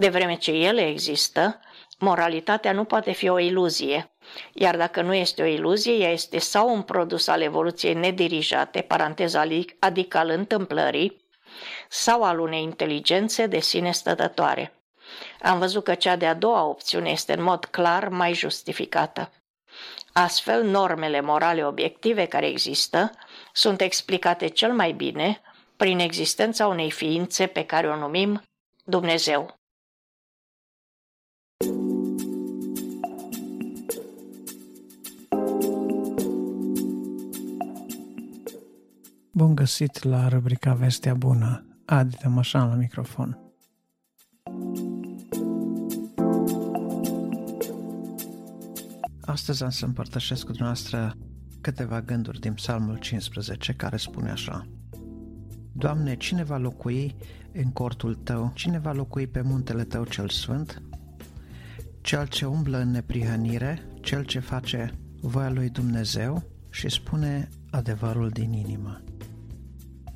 De 0.00 0.08
vreme 0.08 0.34
ce 0.34 0.50
ele 0.50 0.86
există, 0.86 1.60
moralitatea 1.98 2.72
nu 2.72 2.84
poate 2.84 3.12
fi 3.12 3.28
o 3.28 3.38
iluzie, 3.38 4.10
iar 4.52 4.76
dacă 4.76 5.02
nu 5.02 5.14
este 5.14 5.42
o 5.42 5.44
iluzie, 5.44 5.92
ea 5.92 6.10
este 6.10 6.38
sau 6.38 6.74
un 6.74 6.82
produs 6.82 7.26
al 7.26 7.40
evoluției 7.40 7.94
nedirijate, 7.94 8.80
paranteza 8.80 9.44
adică 9.78 10.18
al 10.18 10.28
întâmplării, 10.28 11.24
sau 11.88 12.22
al 12.22 12.38
unei 12.38 12.62
inteligențe 12.62 13.46
de 13.46 13.58
sine 13.58 13.90
stătătoare. 13.90 14.72
Am 15.42 15.58
văzut 15.58 15.84
că 15.84 15.94
cea 15.94 16.16
de-a 16.16 16.34
doua 16.34 16.64
opțiune 16.64 17.10
este 17.10 17.32
în 17.32 17.42
mod 17.42 17.64
clar 17.64 18.08
mai 18.08 18.34
justificată. 18.34 19.32
Astfel, 20.12 20.64
normele 20.64 21.20
morale 21.20 21.66
obiective 21.66 22.24
care 22.24 22.46
există 22.46 23.10
sunt 23.52 23.80
explicate 23.80 24.46
cel 24.46 24.72
mai 24.72 24.92
bine 24.92 25.40
prin 25.76 25.98
existența 25.98 26.66
unei 26.66 26.90
ființe 26.90 27.46
pe 27.46 27.64
care 27.64 27.88
o 27.88 27.96
numim 27.96 28.42
Dumnezeu. 28.84 29.59
Bun 39.40 39.54
găsit 39.54 40.02
la 40.02 40.28
rubrica 40.28 40.74
Vestea 40.74 41.14
Bună. 41.14 41.66
Adi 41.84 42.16
Tămășan 42.16 42.68
la 42.68 42.74
microfon. 42.74 43.38
Astăzi 49.20 49.62
am 49.62 49.70
să 49.70 49.84
împărtășesc 49.84 50.40
cu 50.40 50.46
dumneavoastră 50.46 51.16
câteva 51.60 52.00
gânduri 52.00 52.40
din 52.40 52.52
Psalmul 52.52 52.96
15 52.96 53.72
care 53.72 53.96
spune 53.96 54.30
așa 54.30 54.66
Doamne, 55.72 56.16
cine 56.16 56.44
va 56.44 56.56
locui 56.56 57.16
în 57.52 57.70
cortul 57.72 58.14
Tău? 58.14 58.52
Cine 58.54 58.78
va 58.78 58.92
locui 58.92 59.26
pe 59.26 59.40
muntele 59.40 59.84
Tău 59.84 60.04
cel 60.04 60.28
sfânt? 60.28 60.82
Cel 62.00 62.26
ce 62.26 62.46
umblă 62.46 62.78
în 62.78 62.90
neprihănire, 62.90 63.82
cel 64.00 64.24
ce 64.24 64.38
face 64.38 64.98
voia 65.20 65.50
lui 65.50 65.68
Dumnezeu 65.68 66.42
și 66.70 66.88
spune 66.88 67.48
adevărul 67.70 68.28
din 68.28 68.52
inimă. 68.52 69.00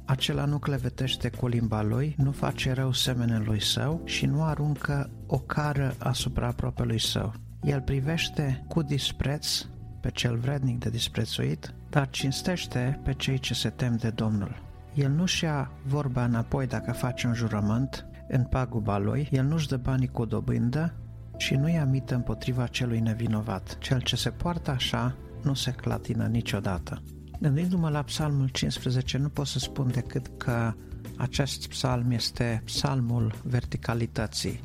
Acela 0.05 0.45
nu 0.45 0.59
clevetește 0.59 1.29
cu 1.29 1.47
limba 1.47 1.83
lui, 1.83 2.15
nu 2.19 2.31
face 2.31 2.73
rău 2.73 2.93
semenelui 2.93 3.61
său 3.61 4.01
și 4.05 4.27
nu 4.27 4.43
aruncă 4.43 5.11
o 5.27 5.39
cară 5.39 5.95
asupra 5.99 6.47
aproapelui 6.47 7.01
său. 7.01 7.33
El 7.63 7.81
privește 7.81 8.65
cu 8.69 8.83
dispreț 8.83 9.67
pe 10.01 10.11
cel 10.11 10.37
vrednic 10.37 10.79
de 10.79 10.91
disprețuit, 10.91 11.75
dar 11.91 12.11
cinstește 12.11 13.01
pe 13.05 13.13
cei 13.13 13.39
ce 13.39 13.55
se 13.55 13.69
tem 13.69 13.97
de 13.97 14.11
Domnul. 14.11 14.63
El 14.95 15.11
nu-și 15.11 15.45
ia 15.45 15.71
vorba 15.87 16.25
înapoi 16.25 16.67
dacă 16.67 16.93
face 16.93 17.27
un 17.27 17.35
jurământ 17.35 18.07
în 18.29 18.45
paguba 18.45 18.99
lui, 18.99 19.29
el 19.31 19.45
nu-și 19.45 19.69
dă 19.69 19.77
banii 19.77 20.09
cu 20.09 20.23
o 20.23 20.25
dobândă, 20.25 20.95
și 21.37 21.55
nu 21.55 21.69
ia 21.69 21.85
mită 21.85 22.15
împotriva 22.15 22.67
celui 22.67 23.01
nevinovat. 23.01 23.79
Cel 23.79 24.01
ce 24.01 24.17
se 24.17 24.31
poartă 24.31 24.71
așa 24.71 25.17
nu 25.43 25.55
se 25.55 25.71
clatină 25.71 26.27
niciodată. 26.27 27.03
Gândindu-mă 27.45 27.89
la 27.89 28.03
psalmul 28.03 28.49
15, 28.49 29.19
nu 29.19 29.29
pot 29.29 29.47
să 29.47 29.59
spun 29.59 29.91
decât 29.91 30.31
că 30.37 30.73
acest 31.17 31.69
psalm 31.69 32.11
este 32.11 32.63
psalmul 32.65 33.35
verticalității. 33.43 34.61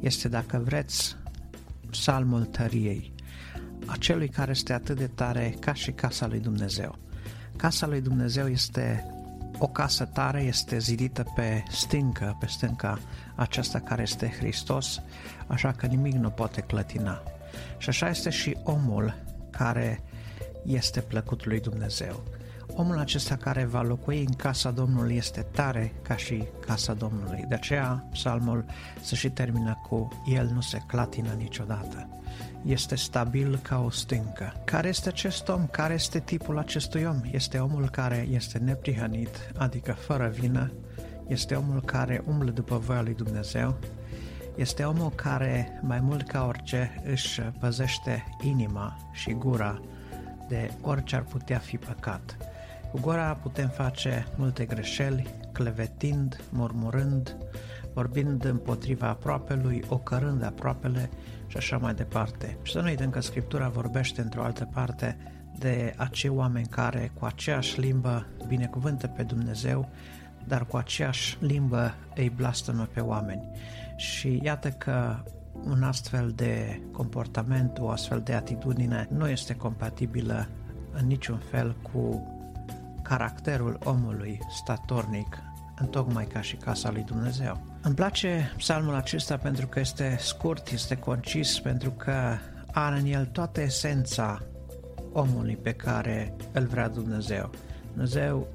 Este, 0.00 0.28
dacă 0.28 0.62
vreți, 0.64 1.16
psalmul 1.90 2.44
tăriei, 2.44 3.12
acelui 3.86 4.28
care 4.28 4.50
este 4.50 4.72
atât 4.72 4.96
de 4.96 5.06
tare 5.06 5.54
ca 5.60 5.74
și 5.74 5.90
casa 5.90 6.26
lui 6.26 6.38
Dumnezeu. 6.40 6.98
Casa 7.56 7.86
lui 7.86 8.00
Dumnezeu 8.00 8.48
este 8.48 9.04
o 9.58 9.66
casă 9.66 10.04
tare, 10.04 10.42
este 10.42 10.78
zidită 10.78 11.24
pe 11.34 11.62
stâncă, 11.70 12.36
pe 12.40 12.46
stânca 12.46 12.98
aceasta 13.34 13.78
care 13.78 14.02
este 14.02 14.34
Hristos, 14.38 15.02
așa 15.46 15.72
că 15.72 15.86
nimic 15.86 16.14
nu 16.14 16.30
poate 16.30 16.60
clătina. 16.60 17.22
Și 17.78 17.88
așa 17.88 18.08
este 18.08 18.30
și 18.30 18.56
omul 18.62 19.14
care 19.50 20.02
este 20.64 21.00
plăcut 21.00 21.46
lui 21.46 21.60
Dumnezeu. 21.60 22.22
Omul 22.74 22.98
acesta 22.98 23.36
care 23.36 23.64
va 23.64 23.82
locui 23.82 24.24
în 24.26 24.34
casa 24.34 24.70
Domnului 24.70 25.16
este 25.16 25.46
tare 25.50 25.92
ca 26.02 26.16
și 26.16 26.44
casa 26.66 26.92
Domnului. 26.92 27.44
De 27.48 27.54
aceea 27.54 28.06
psalmul 28.12 28.64
se 29.02 29.14
și 29.14 29.30
termină 29.30 29.80
cu 29.88 30.08
El 30.26 30.50
nu 30.54 30.60
se 30.60 30.82
clatină 30.86 31.32
niciodată. 31.38 32.08
Este 32.64 32.94
stabil 32.94 33.58
ca 33.62 33.84
o 33.84 33.90
stâncă. 33.90 34.52
Care 34.64 34.88
este 34.88 35.08
acest 35.08 35.48
om? 35.48 35.66
Care 35.66 35.94
este 35.94 36.18
tipul 36.18 36.58
acestui 36.58 37.04
om? 37.04 37.20
Este 37.30 37.58
omul 37.58 37.88
care 37.88 38.26
este 38.30 38.58
neprihănit, 38.58 39.52
adică 39.56 39.92
fără 39.92 40.28
vină, 40.28 40.72
este 41.26 41.54
omul 41.54 41.82
care 41.82 42.22
umblă 42.26 42.50
după 42.50 42.76
voia 42.78 43.02
lui 43.02 43.14
Dumnezeu, 43.14 43.78
este 44.56 44.84
omul 44.84 45.10
care, 45.10 45.80
mai 45.82 46.00
mult 46.00 46.28
ca 46.28 46.46
orice, 46.46 47.02
își 47.04 47.40
păzește 47.40 48.24
inima 48.42 48.96
și 49.12 49.32
gura 49.32 49.80
de 50.52 50.70
orice 50.80 51.16
ar 51.16 51.22
putea 51.22 51.58
fi 51.58 51.76
păcat. 51.76 52.36
Cu 52.90 53.00
gura 53.00 53.34
putem 53.34 53.68
face 53.68 54.26
multe 54.36 54.64
greșeli, 54.64 55.26
clevetind, 55.52 56.40
murmurând, 56.50 57.36
vorbind 57.94 58.44
împotriva 58.44 59.08
aproapelui, 59.08 59.84
ocărând 59.88 60.44
aproapele 60.44 61.10
și 61.46 61.56
așa 61.56 61.78
mai 61.78 61.94
departe. 61.94 62.56
Și 62.62 62.72
să 62.72 62.80
nu 62.80 62.86
uităm 62.86 63.10
că 63.10 63.20
Scriptura 63.20 63.68
vorbește 63.68 64.20
într-o 64.20 64.42
altă 64.42 64.68
parte 64.72 65.16
de 65.58 65.94
acei 65.96 66.30
oameni 66.30 66.66
care 66.66 67.10
cu 67.18 67.24
aceeași 67.24 67.80
limbă 67.80 68.26
binecuvântă 68.46 69.06
pe 69.06 69.22
Dumnezeu, 69.22 69.88
dar 70.44 70.66
cu 70.66 70.76
aceeași 70.76 71.36
limbă 71.40 71.94
îi 72.14 72.32
blastămă 72.36 72.88
pe 72.94 73.00
oameni. 73.00 73.48
Și 73.96 74.40
iată 74.42 74.68
că 74.68 75.22
un 75.64 75.82
astfel 75.82 76.32
de 76.34 76.80
comportament, 76.92 77.78
o 77.78 77.88
astfel 77.88 78.20
de 78.24 78.32
atitudine 78.32 79.08
nu 79.10 79.28
este 79.28 79.56
compatibilă 79.56 80.48
în 80.92 81.06
niciun 81.06 81.38
fel 81.50 81.76
cu 81.92 82.26
caracterul 83.02 83.78
omului 83.84 84.40
statornic, 84.50 85.38
întocmai 85.78 86.26
ca 86.26 86.40
și 86.40 86.56
casa 86.56 86.90
lui 86.90 87.02
Dumnezeu. 87.02 87.60
Îmi 87.82 87.94
place 87.94 88.52
psalmul 88.56 88.94
acesta 88.94 89.36
pentru 89.36 89.66
că 89.66 89.80
este 89.80 90.16
scurt, 90.20 90.68
este 90.68 90.96
concis, 90.96 91.58
pentru 91.58 91.90
că 91.90 92.36
are 92.72 92.98
în 92.98 93.06
el 93.06 93.26
toată 93.26 93.60
esența 93.60 94.42
omului 95.12 95.56
pe 95.56 95.72
care 95.72 96.34
îl 96.52 96.66
vrea 96.66 96.88
Dumnezeu. 96.88 97.50
Dumnezeu 97.92 98.46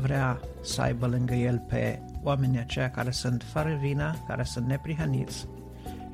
vrea 0.00 0.40
să 0.62 0.80
aibă 0.80 1.06
lângă 1.06 1.34
el 1.34 1.62
pe 1.68 2.00
oamenii 2.22 2.58
aceia 2.58 2.90
care 2.90 3.10
sunt 3.10 3.42
fără 3.52 3.78
vină, 3.80 4.14
care 4.26 4.42
sunt 4.42 4.66
neprihăniți 4.66 5.46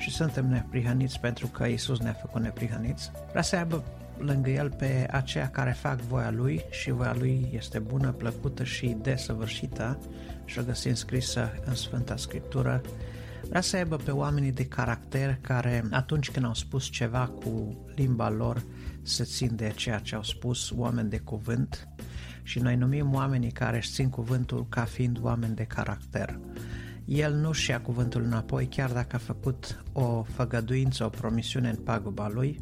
și 0.06 0.12
suntem 0.12 0.46
neprihăniți 0.48 1.20
pentru 1.20 1.46
că 1.46 1.64
Isus 1.64 2.00
ne-a 2.00 2.12
făcut 2.12 2.40
neprihăniți. 2.40 3.10
Vrea 3.30 3.42
să 3.42 3.56
aibă 3.56 3.84
lângă 4.18 4.50
el 4.50 4.70
pe 4.70 5.08
aceia 5.10 5.48
care 5.50 5.70
fac 5.70 6.00
voia 6.00 6.30
lui 6.30 6.64
și 6.70 6.90
voia 6.90 7.14
lui 7.18 7.50
este 7.52 7.78
bună, 7.78 8.12
plăcută 8.12 8.64
și 8.64 8.96
desăvârșită 9.02 9.98
și 10.44 10.58
o 10.58 10.62
găsim 10.62 10.94
scrisă 10.94 11.52
în 11.64 11.74
Sfânta 11.74 12.16
Scriptură. 12.16 12.80
Vrea 13.48 13.60
să 13.60 13.76
aibă 13.76 13.96
pe 13.96 14.10
oamenii 14.10 14.52
de 14.52 14.66
caracter 14.66 15.38
care 15.40 15.84
atunci 15.90 16.30
când 16.30 16.46
au 16.46 16.54
spus 16.54 16.84
ceva 16.84 17.26
cu 17.26 17.78
limba 17.94 18.30
lor 18.30 18.64
se 19.02 19.24
țin 19.24 19.56
de 19.56 19.72
ceea 19.76 19.98
ce 19.98 20.14
au 20.14 20.22
spus, 20.22 20.70
oameni 20.76 21.10
de 21.10 21.18
cuvânt 21.18 21.88
și 22.42 22.58
noi 22.58 22.76
numim 22.76 23.14
oamenii 23.14 23.50
care 23.50 23.76
își 23.76 23.90
țin 23.90 24.10
cuvântul 24.10 24.66
ca 24.68 24.84
fiind 24.84 25.18
oameni 25.22 25.54
de 25.54 25.64
caracter. 25.64 26.38
El 27.06 27.34
nu 27.34 27.52
și 27.52 27.70
ia 27.70 27.80
cuvântul 27.80 28.22
înapoi 28.22 28.66
chiar 28.66 28.92
dacă 28.92 29.16
a 29.16 29.18
făcut 29.18 29.84
o 29.92 30.22
făgăduință, 30.22 31.04
o 31.04 31.08
promisiune 31.08 31.68
în 31.68 31.76
paguba 31.76 32.28
lui, 32.28 32.60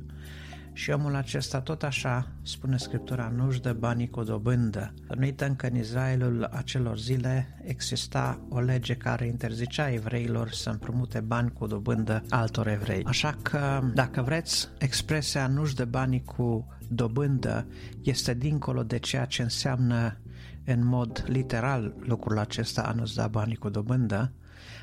și 0.76 0.90
omul 0.90 1.14
acesta 1.14 1.60
tot 1.60 1.82
așa, 1.82 2.28
spune 2.42 2.76
Scriptura, 2.76 3.32
nu-și 3.36 3.60
dă 3.60 3.72
banii 3.72 4.10
cu 4.10 4.22
dobândă. 4.22 4.94
Să 5.06 5.14
nu 5.14 5.22
uităm 5.22 5.54
că 5.54 5.66
în 5.66 5.76
Israelul 5.76 6.48
acelor 6.52 6.98
zile 6.98 7.58
exista 7.62 8.40
o 8.48 8.60
lege 8.60 8.94
care 8.94 9.26
interzicea 9.26 9.92
evreilor 9.92 10.50
să 10.50 10.70
împrumute 10.70 11.20
bani 11.20 11.52
cu 11.52 11.66
dobândă 11.66 12.22
altor 12.28 12.68
evrei. 12.68 13.02
Așa 13.04 13.36
că, 13.42 13.82
dacă 13.94 14.22
vreți, 14.22 14.68
expresia 14.78 15.46
nu-și 15.46 15.74
dă 15.74 15.84
banii 15.84 16.22
cu 16.22 16.68
dobândă 16.88 17.66
este 18.02 18.34
dincolo 18.34 18.82
de 18.82 18.98
ceea 18.98 19.24
ce 19.24 19.42
înseamnă 19.42 20.16
în 20.64 20.84
mod 20.84 21.24
literal 21.26 21.94
lucrul 21.98 22.38
acesta 22.38 22.82
a 22.82 22.92
nu-ți 22.92 23.14
da 23.14 23.28
banii 23.28 23.56
cu 23.56 23.68
dobândă. 23.68 24.32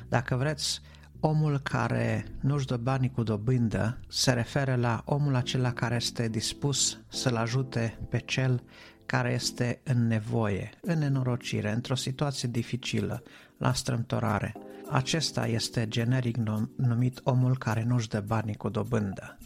Dacă 0.08 0.36
vreți, 0.36 0.80
omul 1.20 1.58
care 1.58 2.26
nu-și 2.40 2.66
dă 2.66 2.76
banii 2.76 3.10
cu 3.10 3.22
dobândă 3.22 3.98
se 4.08 4.32
referă 4.32 4.74
la 4.74 5.02
omul 5.04 5.34
acela 5.34 5.72
care 5.72 5.94
este 5.94 6.28
dispus 6.28 7.00
să-l 7.08 7.36
ajute 7.36 7.98
pe 8.08 8.18
cel 8.18 8.62
care 9.06 9.32
este 9.32 9.80
în 9.84 10.06
nevoie, 10.06 10.70
în 10.80 10.98
nenorocire, 10.98 11.72
într-o 11.72 11.94
situație 11.94 12.48
dificilă, 12.48 13.22
la 13.56 13.72
strâmtorare. 13.72 14.54
Acesta 14.90 15.46
este 15.46 15.88
generic 15.88 16.36
numit 16.76 17.20
omul 17.24 17.58
care 17.58 17.84
nu-și 17.84 18.08
dă 18.08 18.20
banii 18.26 18.54
cu 18.54 18.68
dobândă. 18.68 19.38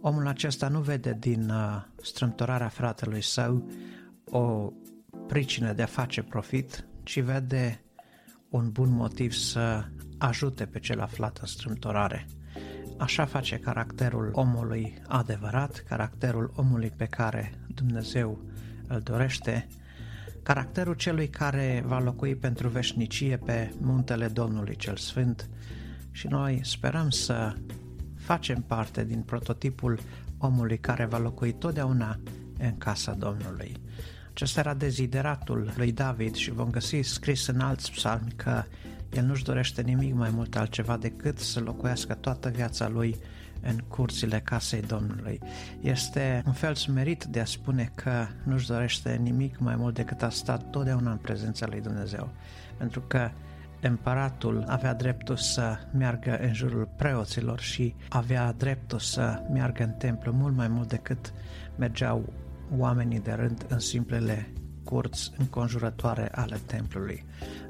Omul 0.00 0.26
acesta 0.26 0.68
nu 0.68 0.80
vede 0.80 1.16
din 1.20 1.50
uh, 1.50 1.82
strâmtorarea 2.02 2.68
fratelui 2.68 3.22
său 3.22 3.70
o 4.24 4.72
pricină 5.34 5.72
de 5.72 5.82
a 5.82 5.86
face 5.86 6.22
profit, 6.22 6.86
ci 7.02 7.20
vede 7.20 7.84
un 8.48 8.70
bun 8.70 8.90
motiv 8.90 9.32
să 9.32 9.84
ajute 10.18 10.66
pe 10.66 10.78
cel 10.78 11.00
aflat 11.00 11.38
în 11.38 11.46
strâmtorare. 11.46 12.26
Așa 12.98 13.24
face 13.24 13.58
caracterul 13.58 14.30
omului 14.32 15.02
adevărat, 15.06 15.84
caracterul 15.88 16.52
omului 16.56 16.92
pe 16.96 17.04
care 17.04 17.52
Dumnezeu 17.68 18.44
îl 18.86 19.00
dorește, 19.00 19.66
caracterul 20.42 20.94
celui 20.94 21.28
care 21.28 21.82
va 21.86 21.98
locui 21.98 22.34
pentru 22.36 22.68
veșnicie 22.68 23.36
pe 23.36 23.72
muntele 23.80 24.28
Domnului 24.28 24.76
cel 24.76 24.96
Sfânt 24.96 25.48
și 26.10 26.26
noi 26.26 26.60
sperăm 26.62 27.10
să 27.10 27.54
facem 28.16 28.62
parte 28.62 29.04
din 29.04 29.20
prototipul 29.22 29.98
omului 30.38 30.78
care 30.78 31.04
va 31.04 31.18
locui 31.18 31.52
totdeauna 31.52 32.20
în 32.58 32.78
casa 32.78 33.12
Domnului. 33.12 33.82
Acesta 34.34 34.60
era 34.60 34.74
dezideratul 34.74 35.72
lui 35.76 35.92
David 35.92 36.34
și 36.34 36.50
vom 36.50 36.70
găsi 36.70 37.00
scris 37.00 37.46
în 37.46 37.60
alți 37.60 37.90
psalmi 37.90 38.32
că 38.36 38.62
el 39.12 39.24
nu-și 39.24 39.44
dorește 39.44 39.82
nimic 39.82 40.14
mai 40.14 40.30
mult 40.30 40.56
altceva 40.56 40.96
decât 40.96 41.38
să 41.38 41.60
locuiască 41.60 42.14
toată 42.14 42.48
viața 42.48 42.88
lui 42.88 43.16
în 43.60 43.78
curțile 43.88 44.40
casei 44.40 44.80
Domnului. 44.80 45.40
Este 45.80 46.42
un 46.46 46.52
fel 46.52 46.74
smerit 46.74 47.24
de 47.24 47.40
a 47.40 47.44
spune 47.44 47.90
că 47.94 48.26
nu-și 48.44 48.66
dorește 48.66 49.20
nimic 49.22 49.58
mai 49.58 49.76
mult 49.76 49.94
decât 49.94 50.22
a 50.22 50.28
sta 50.28 50.56
totdeauna 50.56 51.10
în 51.10 51.16
prezența 51.18 51.66
lui 51.66 51.80
Dumnezeu. 51.80 52.28
Pentru 52.76 53.00
că 53.00 53.30
împăratul 53.80 54.64
avea 54.66 54.94
dreptul 54.94 55.36
să 55.36 55.78
meargă 55.92 56.38
în 56.40 56.54
jurul 56.54 56.88
preoților 56.96 57.60
și 57.60 57.94
avea 58.08 58.52
dreptul 58.52 58.98
să 58.98 59.42
meargă 59.52 59.82
în 59.82 59.90
templu 59.90 60.32
mult 60.32 60.54
mai 60.56 60.68
mult 60.68 60.88
decât 60.88 61.32
mergeau 61.76 62.32
oamenii 62.76 63.20
de 63.20 63.32
rând 63.32 63.66
în 63.68 63.78
simplele 63.78 64.52
curți 64.84 65.32
înconjurătoare 65.38 66.28
ale 66.34 66.60
templului. 66.66 67.24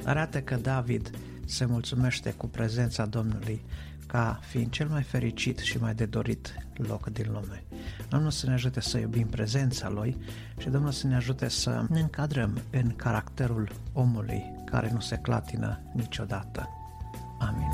Arată 0.04 0.40
că 0.40 0.54
David 0.54 1.10
se 1.46 1.64
mulțumește 1.64 2.30
cu 2.30 2.46
prezența 2.46 3.06
Domnului 3.06 3.64
ca 4.06 4.38
fiind 4.42 4.70
cel 4.70 4.88
mai 4.88 5.02
fericit 5.02 5.58
și 5.58 5.78
mai 5.78 5.94
de 5.94 6.06
dorit 6.06 6.54
loc 6.76 7.10
din 7.10 7.26
lume. 7.32 7.64
Domnul 8.08 8.30
să 8.30 8.46
ne 8.46 8.52
ajute 8.52 8.80
să 8.80 8.98
iubim 8.98 9.26
prezența 9.26 9.88
Lui 9.88 10.16
și 10.58 10.68
Domnul 10.68 10.90
să 10.90 11.06
ne 11.06 11.14
ajute 11.14 11.48
să 11.48 11.84
ne 11.88 12.00
încadrăm 12.00 12.60
în 12.70 12.96
caracterul 12.96 13.68
omului 13.92 14.52
care 14.64 14.90
nu 14.92 15.00
se 15.00 15.16
clatină 15.16 15.80
niciodată. 15.94 16.68
Amin. 17.38 17.70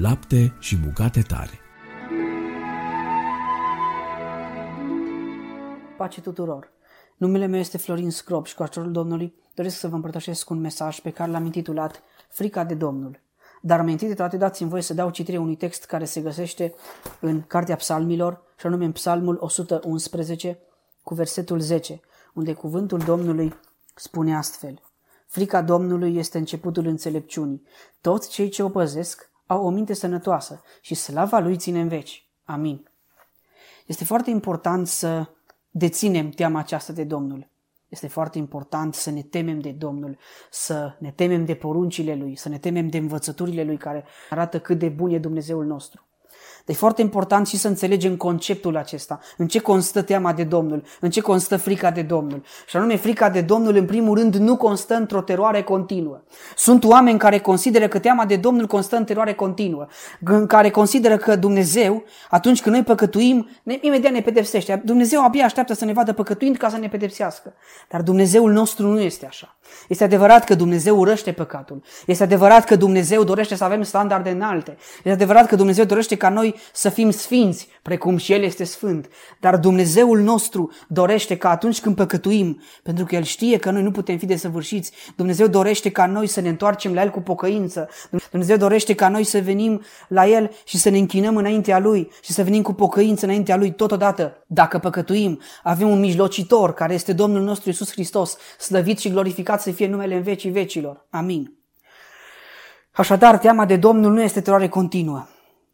Lapte 0.00 0.56
și 0.58 0.76
bucate 0.76 1.20
tare. 1.20 1.60
Pace 5.96 6.20
tuturor! 6.20 6.72
Numele 7.16 7.46
meu 7.46 7.60
este 7.60 7.78
Florin 7.78 8.10
Scrop 8.10 8.46
și 8.46 8.54
cu 8.54 8.62
ajutorul 8.62 8.92
Domnului 8.92 9.34
doresc 9.54 9.78
să 9.78 9.88
vă 9.88 9.94
împărtășesc 9.94 10.50
un 10.50 10.60
mesaj 10.60 11.00
pe 11.00 11.10
care 11.10 11.30
l-am 11.30 11.44
intitulat 11.44 12.02
Frica 12.28 12.64
de 12.64 12.74
Domnul. 12.74 13.20
Dar 13.60 13.82
mai 13.82 13.92
întâi 13.92 14.08
de 14.08 14.14
toate 14.14 14.36
dați-mi 14.36 14.68
voie 14.68 14.82
să 14.82 14.94
dau 14.94 15.10
citire 15.10 15.38
unui 15.38 15.56
text 15.56 15.84
care 15.84 16.04
se 16.04 16.20
găsește 16.20 16.74
în 17.20 17.42
Cartea 17.42 17.76
Psalmilor, 17.76 18.42
și 18.58 18.66
anume 18.66 18.84
în 18.84 18.92
Psalmul 18.92 19.36
111, 19.40 20.58
cu 21.02 21.14
versetul 21.14 21.60
10, 21.60 22.00
unde 22.34 22.52
cuvântul 22.52 22.98
Domnului 22.98 23.54
spune 23.94 24.36
astfel. 24.36 24.80
Frica 25.26 25.62
Domnului 25.62 26.16
este 26.16 26.38
începutul 26.38 26.86
înțelepciunii. 26.86 27.62
Toți 28.00 28.28
cei 28.28 28.48
ce 28.48 28.62
o 28.62 28.68
păzesc 28.68 29.30
au 29.46 29.64
o 29.64 29.70
minte 29.70 29.94
sănătoasă 29.94 30.62
și 30.80 30.94
slava 30.94 31.38
lui 31.38 31.56
ține 31.56 31.80
în 31.80 31.88
veci. 31.88 32.26
Amin. 32.44 32.88
Este 33.86 34.04
foarte 34.04 34.30
important 34.30 34.86
să 34.86 35.28
deținem 35.70 36.30
teama 36.30 36.58
aceasta 36.58 36.92
de 36.92 37.04
Domnul. 37.04 37.48
Este 37.88 38.08
foarte 38.08 38.38
important 38.38 38.94
să 38.94 39.10
ne 39.10 39.22
temem 39.22 39.60
de 39.60 39.70
Domnul, 39.70 40.18
să 40.50 40.96
ne 40.98 41.10
temem 41.10 41.44
de 41.44 41.54
poruncile 41.54 42.14
Lui, 42.14 42.36
să 42.36 42.48
ne 42.48 42.58
temem 42.58 42.88
de 42.88 42.98
învățăturile 42.98 43.64
Lui 43.64 43.76
care 43.76 44.04
arată 44.30 44.60
cât 44.60 44.78
de 44.78 44.88
bun 44.88 45.10
e 45.10 45.18
Dumnezeul 45.18 45.64
nostru. 45.64 46.05
Dar 46.66 46.74
e 46.74 46.78
foarte 46.78 47.00
important 47.00 47.46
și 47.46 47.56
să 47.56 47.68
înțelegem 47.68 48.16
conceptul 48.16 48.76
acesta. 48.76 49.20
În 49.36 49.48
ce 49.48 49.58
constă 49.58 50.02
teama 50.02 50.32
de 50.32 50.44
Domnul? 50.44 50.82
În 51.00 51.10
ce 51.10 51.20
constă 51.20 51.56
frica 51.56 51.90
de 51.90 52.02
Domnul? 52.02 52.42
Și 52.66 52.76
anume, 52.76 52.96
frica 52.96 53.30
de 53.30 53.40
Domnul, 53.40 53.76
în 53.76 53.86
primul 53.86 54.18
rând, 54.18 54.34
nu 54.34 54.56
constă 54.56 54.94
într-o 54.94 55.20
teroare 55.20 55.62
continuă. 55.62 56.20
Sunt 56.56 56.84
oameni 56.84 57.18
care 57.18 57.38
consideră 57.38 57.88
că 57.88 57.98
teama 57.98 58.24
de 58.24 58.36
Domnul 58.36 58.66
constă 58.66 58.96
în 58.96 59.04
teroare 59.04 59.34
continuă, 59.34 59.86
în 60.24 60.46
care 60.46 60.70
consideră 60.70 61.16
că 61.16 61.36
Dumnezeu, 61.36 62.04
atunci 62.30 62.62
când 62.62 62.74
noi 62.74 62.84
păcătuim, 62.84 63.48
ne, 63.62 63.78
imediat 63.80 64.12
ne 64.12 64.20
pedepsește. 64.20 64.82
Dumnezeu 64.84 65.24
abia 65.24 65.44
așteaptă 65.44 65.74
să 65.74 65.84
ne 65.84 65.92
vadă 65.92 66.12
păcătuind 66.12 66.56
ca 66.56 66.68
să 66.68 66.76
ne 66.76 66.88
pedepsească. 66.88 67.54
Dar 67.88 68.02
Dumnezeul 68.02 68.52
nostru 68.52 68.86
nu 68.86 69.00
este 69.00 69.26
așa. 69.26 69.56
Este 69.88 70.04
adevărat 70.04 70.44
că 70.44 70.54
Dumnezeu 70.54 70.98
urăște 70.98 71.32
păcatul. 71.32 71.82
Este 72.06 72.22
adevărat 72.22 72.64
că 72.64 72.76
Dumnezeu 72.76 73.24
dorește 73.24 73.54
să 73.54 73.64
avem 73.64 73.82
standarde 73.82 74.30
înalte. 74.30 74.76
Este 74.96 75.10
adevărat 75.10 75.46
că 75.46 75.56
Dumnezeu 75.56 75.84
dorește 75.84 76.16
ca 76.16 76.28
noi 76.28 76.54
să 76.72 76.88
fim 76.88 77.10
sfinți, 77.10 77.68
precum 77.82 78.16
și 78.16 78.32
El 78.32 78.42
este 78.42 78.64
sfânt. 78.64 79.08
Dar 79.40 79.56
Dumnezeul 79.56 80.20
nostru 80.20 80.70
dorește 80.88 81.36
ca 81.36 81.50
atunci 81.50 81.80
când 81.80 81.96
păcătuim, 81.96 82.60
pentru 82.82 83.04
că 83.04 83.14
El 83.14 83.22
știe 83.22 83.58
că 83.58 83.70
noi 83.70 83.82
nu 83.82 83.90
putem 83.90 84.18
fi 84.18 84.26
desăvârșiți, 84.26 84.92
Dumnezeu 85.16 85.46
dorește 85.46 85.90
ca 85.90 86.06
noi 86.06 86.26
să 86.26 86.40
ne 86.40 86.48
întoarcem 86.48 86.94
la 86.94 87.02
El 87.02 87.10
cu 87.10 87.20
pocăință. 87.20 87.88
Dumnezeu 88.30 88.56
dorește 88.56 88.94
ca 88.94 89.08
noi 89.08 89.24
să 89.24 89.40
venim 89.40 89.82
la 90.08 90.26
El 90.26 90.50
și 90.64 90.78
să 90.78 90.88
ne 90.88 90.98
închinăm 90.98 91.36
înaintea 91.36 91.78
Lui 91.78 92.10
și 92.22 92.32
să 92.32 92.42
venim 92.42 92.62
cu 92.62 92.72
pocăință 92.72 93.24
înaintea 93.24 93.56
Lui 93.56 93.72
totodată. 93.72 94.44
Dacă 94.46 94.78
păcătuim, 94.78 95.40
avem 95.62 95.88
un 95.88 96.00
mijlocitor 96.00 96.74
care 96.74 96.94
este 96.94 97.12
Domnul 97.12 97.42
nostru 97.42 97.70
Isus 97.70 97.90
Hristos, 97.90 98.36
slăvit 98.58 98.98
și 98.98 99.10
glorificat 99.10 99.62
să 99.62 99.70
fie 99.70 99.86
numele 99.86 100.14
în 100.14 100.22
vecii 100.22 100.50
vecilor. 100.50 101.06
Amin. 101.10 101.54
Așadar, 102.92 103.38
teama 103.38 103.64
de 103.64 103.76
Domnul 103.76 104.12
nu 104.12 104.22
este 104.22 104.40
teroare 104.40 104.68
continuă. 104.68 105.26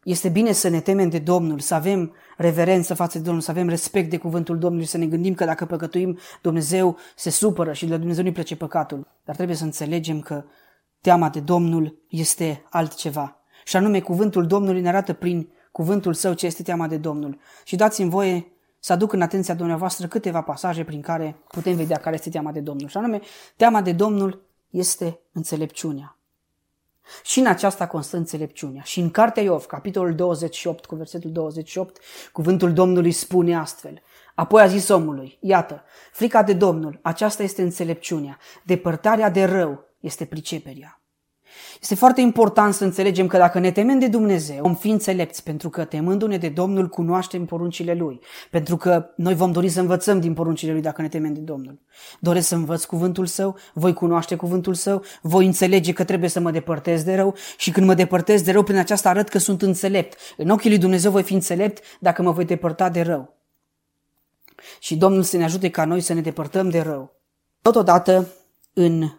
Este 0.03 0.29
bine 0.29 0.51
să 0.51 0.67
ne 0.67 0.79
temem 0.79 1.09
de 1.09 1.19
Domnul, 1.19 1.59
să 1.59 1.73
avem 1.73 2.13
reverență 2.37 2.93
față 2.93 3.17
de 3.17 3.23
Domnul, 3.23 3.41
să 3.41 3.51
avem 3.51 3.69
respect 3.69 4.09
de 4.09 4.17
cuvântul 4.17 4.57
Domnului, 4.57 4.85
să 4.85 4.97
ne 4.97 5.05
gândim 5.05 5.33
că 5.33 5.45
dacă 5.45 5.65
păcătuim, 5.65 6.17
Dumnezeu 6.41 6.97
se 7.15 7.29
supără 7.29 7.73
și 7.73 7.85
de 7.85 7.97
Dumnezeu 7.97 8.23
nu-i 8.23 8.33
plece 8.33 8.55
păcatul. 8.55 9.07
Dar 9.25 9.35
trebuie 9.35 9.57
să 9.57 9.63
înțelegem 9.63 10.19
că 10.19 10.43
teama 11.01 11.29
de 11.29 11.39
Domnul 11.39 11.97
este 12.09 12.63
altceva. 12.69 13.37
Și 13.65 13.75
anume, 13.75 13.99
cuvântul 13.99 14.47
Domnului 14.47 14.81
ne 14.81 14.87
arată 14.87 15.13
prin 15.13 15.49
cuvântul 15.71 16.13
său 16.13 16.33
ce 16.33 16.45
este 16.45 16.63
teama 16.63 16.87
de 16.87 16.97
Domnul. 16.97 17.37
Și 17.63 17.75
dați-mi 17.75 18.09
voie 18.09 18.47
să 18.79 18.93
aduc 18.93 19.13
în 19.13 19.21
atenția 19.21 19.53
dumneavoastră 19.53 20.07
câteva 20.07 20.41
pasaje 20.41 20.83
prin 20.83 21.01
care 21.01 21.35
putem 21.47 21.75
vedea 21.75 21.97
care 21.97 22.15
este 22.15 22.29
teama 22.29 22.51
de 22.51 22.59
Domnul. 22.59 22.87
Și 22.87 22.97
anume, 22.97 23.21
teama 23.55 23.81
de 23.81 23.91
Domnul 23.91 24.45
este 24.69 25.19
înțelepciunea. 25.31 26.17
Și 27.23 27.39
în 27.39 27.45
aceasta 27.45 27.87
constă 27.87 28.17
înțelepciunea. 28.17 28.81
Și 28.81 28.99
în 28.99 29.11
Cartea 29.11 29.43
Iov, 29.43 29.65
capitolul 29.65 30.15
28, 30.15 30.85
cu 30.85 30.95
versetul 30.95 31.31
28, 31.31 31.99
cuvântul 32.31 32.73
Domnului 32.73 33.11
spune 33.11 33.57
astfel. 33.57 34.01
Apoi 34.35 34.61
a 34.61 34.67
zis 34.67 34.89
omului, 34.89 35.37
iată, 35.39 35.83
frica 36.11 36.43
de 36.43 36.53
Domnul, 36.53 36.99
aceasta 37.01 37.43
este 37.43 37.61
înțelepciunea, 37.61 38.37
depărtarea 38.63 39.29
de 39.29 39.43
rău 39.43 39.85
este 39.99 40.25
priceperea. 40.25 41.02
Este 41.83 41.95
foarte 41.95 42.21
important 42.21 42.73
să 42.73 42.83
înțelegem 42.83 43.27
că 43.27 43.37
dacă 43.37 43.59
ne 43.59 43.71
temem 43.71 43.99
de 43.99 44.07
Dumnezeu, 44.07 44.61
vom 44.61 44.75
fi 44.75 44.89
înțelepți, 44.89 45.43
pentru 45.43 45.69
că 45.69 45.85
temându-ne 45.85 46.37
de 46.37 46.49
Domnul 46.49 46.87
cunoaștem 46.87 47.45
poruncile 47.45 47.93
Lui, 47.93 48.19
pentru 48.49 48.77
că 48.77 49.05
noi 49.15 49.35
vom 49.35 49.51
dori 49.51 49.69
să 49.69 49.79
învățăm 49.79 50.19
din 50.19 50.33
poruncile 50.33 50.71
Lui 50.71 50.81
dacă 50.81 51.01
ne 51.01 51.07
temem 51.07 51.33
de 51.33 51.39
Domnul. 51.39 51.79
Doresc 52.19 52.47
să 52.47 52.55
învăț 52.55 52.83
cuvântul 52.83 53.25
Său, 53.25 53.57
voi 53.73 53.93
cunoaște 53.93 54.35
cuvântul 54.35 54.73
Său, 54.73 55.03
voi 55.21 55.45
înțelege 55.45 55.93
că 55.93 56.03
trebuie 56.03 56.29
să 56.29 56.39
mă 56.39 56.51
depărtez 56.51 57.03
de 57.03 57.15
rău 57.15 57.35
și 57.57 57.71
când 57.71 57.85
mă 57.85 57.93
depărtez 57.93 58.41
de 58.41 58.51
rău, 58.51 58.63
prin 58.63 58.77
aceasta 58.77 59.09
arăt 59.09 59.29
că 59.29 59.37
sunt 59.37 59.61
înțelept. 59.61 60.17
În 60.37 60.49
ochii 60.49 60.69
lui 60.69 60.79
Dumnezeu 60.79 61.11
voi 61.11 61.23
fi 61.23 61.33
înțelept 61.33 61.83
dacă 61.99 62.21
mă 62.21 62.31
voi 62.31 62.45
depărta 62.45 62.89
de 62.89 63.01
rău. 63.01 63.37
Și 64.79 64.95
Domnul 64.95 65.23
să 65.23 65.37
ne 65.37 65.43
ajute 65.43 65.69
ca 65.69 65.85
noi 65.85 66.01
să 66.01 66.13
ne 66.13 66.21
depărtăm 66.21 66.69
de 66.69 66.81
rău. 66.81 67.21
Totodată, 67.61 68.27
în 68.73 69.09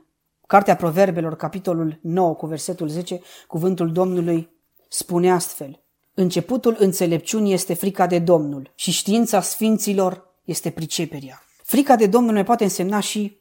Cartea 0.46 0.76
Proverbelor, 0.76 1.36
capitolul 1.36 1.98
9, 2.02 2.34
cu 2.34 2.46
versetul 2.46 2.88
10, 2.88 3.20
cuvântul 3.46 3.92
Domnului 3.92 4.50
spune 4.88 5.32
astfel. 5.32 5.82
Începutul 6.14 6.76
înțelepciunii 6.78 7.52
este 7.52 7.74
frica 7.74 8.06
de 8.06 8.18
Domnul 8.18 8.72
și 8.74 8.90
știința 8.90 9.40
sfinților 9.40 10.34
este 10.44 10.70
priceperea. 10.70 11.42
Frica 11.62 11.96
de 11.96 12.06
Domnul 12.06 12.34
ne 12.34 12.42
poate 12.42 12.64
însemna 12.64 13.00
și 13.00 13.40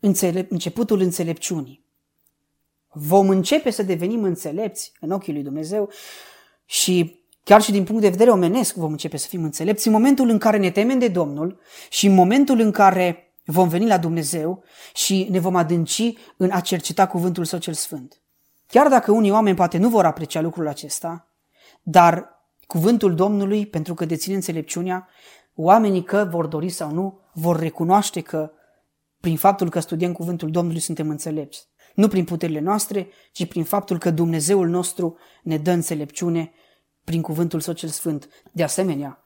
înțele- 0.00 0.46
începutul 0.50 1.00
înțelepciunii. 1.00 1.84
Vom 2.88 3.28
începe 3.28 3.70
să 3.70 3.82
devenim 3.82 4.22
înțelepți 4.22 4.92
în 5.00 5.10
ochii 5.10 5.32
lui 5.32 5.42
Dumnezeu 5.42 5.90
și 6.64 7.20
chiar 7.44 7.62
și 7.62 7.72
din 7.72 7.84
punct 7.84 8.00
de 8.00 8.08
vedere 8.08 8.30
omenesc 8.30 8.74
vom 8.74 8.90
începe 8.90 9.16
să 9.16 9.26
fim 9.28 9.42
înțelepți 9.42 9.86
în 9.86 9.92
momentul 9.92 10.28
în 10.28 10.38
care 10.38 10.56
ne 10.56 10.70
temem 10.70 10.98
de 10.98 11.08
Domnul 11.08 11.60
și 11.90 12.06
în 12.06 12.14
momentul 12.14 12.58
în 12.60 12.70
care 12.70 13.31
Vom 13.44 13.68
veni 13.68 13.86
la 13.86 13.98
Dumnezeu 13.98 14.62
și 14.94 15.26
ne 15.30 15.38
vom 15.38 15.56
adânci 15.56 16.16
în 16.36 16.50
a 16.50 16.60
cerceta 16.60 17.06
cuvântul 17.06 17.44
Său 17.44 17.58
cel 17.58 17.74
Sfânt. 17.74 18.22
Chiar 18.66 18.88
dacă 18.88 19.12
unii 19.12 19.30
oameni 19.30 19.56
poate 19.56 19.78
nu 19.78 19.88
vor 19.88 20.04
aprecia 20.04 20.40
lucrul 20.40 20.68
acesta, 20.68 21.28
dar 21.82 22.28
cuvântul 22.66 23.14
Domnului, 23.14 23.66
pentru 23.66 23.94
că 23.94 24.04
deține 24.04 24.34
înțelepciunea, 24.34 25.08
oamenii 25.54 26.04
că 26.04 26.28
vor 26.30 26.46
dori 26.46 26.68
sau 26.68 26.90
nu, 26.90 27.20
vor 27.32 27.58
recunoaște 27.58 28.20
că 28.20 28.50
prin 29.20 29.36
faptul 29.36 29.70
că 29.70 29.80
studiem 29.80 30.12
cuvântul 30.12 30.50
Domnului 30.50 30.80
suntem 30.80 31.08
înțelepți. 31.08 31.68
Nu 31.94 32.08
prin 32.08 32.24
puterile 32.24 32.60
noastre, 32.60 33.08
ci 33.32 33.46
prin 33.46 33.64
faptul 33.64 33.98
că 33.98 34.10
Dumnezeul 34.10 34.68
nostru 34.68 35.16
ne 35.42 35.58
dă 35.58 35.70
înțelepciune 35.70 36.52
prin 37.04 37.22
cuvântul 37.22 37.60
Său 37.60 37.74
cel 37.74 37.88
Sfânt. 37.88 38.28
De 38.52 38.62
asemenea, 38.62 39.22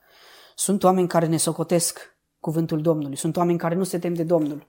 sunt 0.55 0.83
oameni 0.83 1.07
care 1.07 1.25
ne 1.25 1.37
socotesc 1.37 2.16
cuvântul 2.39 2.81
Domnului. 2.81 3.17
Sunt 3.17 3.37
oameni 3.37 3.57
care 3.57 3.75
nu 3.75 3.83
se 3.83 3.99
tem 3.99 4.13
de 4.13 4.23
Domnul. 4.23 4.67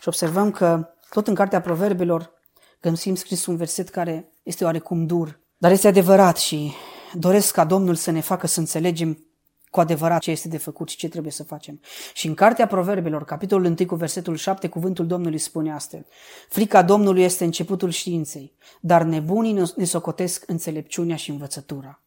Și 0.00 0.08
observăm 0.08 0.50
că 0.50 0.88
tot 1.10 1.28
în 1.28 1.34
Cartea 1.34 1.60
Proverbelor 1.60 2.32
găsim 2.80 3.14
scris 3.14 3.46
un 3.46 3.56
verset 3.56 3.88
care 3.88 4.32
este 4.42 4.64
oarecum 4.64 5.06
dur, 5.06 5.40
dar 5.56 5.70
este 5.70 5.88
adevărat 5.88 6.36
și 6.36 6.72
doresc 7.14 7.54
ca 7.54 7.64
Domnul 7.64 7.94
să 7.94 8.10
ne 8.10 8.20
facă 8.20 8.46
să 8.46 8.60
înțelegem 8.60 9.26
cu 9.70 9.80
adevărat 9.80 10.20
ce 10.20 10.30
este 10.30 10.48
de 10.48 10.56
făcut 10.56 10.88
și 10.88 10.96
ce 10.96 11.08
trebuie 11.08 11.32
să 11.32 11.44
facem. 11.44 11.80
Și 12.14 12.26
în 12.26 12.34
Cartea 12.34 12.66
Proverbelor, 12.66 13.24
capitolul 13.24 13.66
1 13.66 13.86
cu 13.86 13.94
versetul 13.94 14.36
7, 14.36 14.68
cuvântul 14.68 15.06
Domnului 15.06 15.38
spune 15.38 15.72
astfel. 15.72 16.06
Frica 16.48 16.82
Domnului 16.82 17.22
este 17.22 17.44
începutul 17.44 17.90
științei, 17.90 18.52
dar 18.80 19.02
nebunii 19.02 19.64
ne 19.76 19.84
socotesc 19.84 20.44
înțelepciunea 20.46 21.16
și 21.16 21.30
învățătura. 21.30 22.02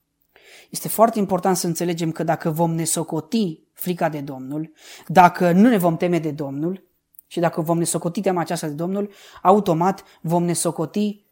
Este 0.70 0.88
foarte 0.88 1.20
important 1.20 1.58
să 1.58 1.68
înțelegem 1.68 2.12
că 2.12 2.24
dacă 2.24 2.50
vom 2.50 2.74
ne 2.74 2.84
socoti 2.84 3.64
frica 3.74 4.10
de 4.10 4.22
Domnul, 4.22 4.72
dacă 5.08 5.52
nu 5.52 5.70
ne 5.70 5.78
vom 5.78 5.98
teme 5.98 6.20
de 6.20 6.32
Domnul 6.32 6.84
și 7.28 7.40
dacă 7.40 7.62
vom 7.62 7.78
ne 7.78 7.84
socoti 7.84 8.22
teama 8.22 8.42
aceasta 8.42 8.68
de 8.68 8.74
Domnul, 8.74 9.12
automat 9.42 10.04
vom 10.22 10.44
ne 10.44 10.54
socoti 10.54 11.26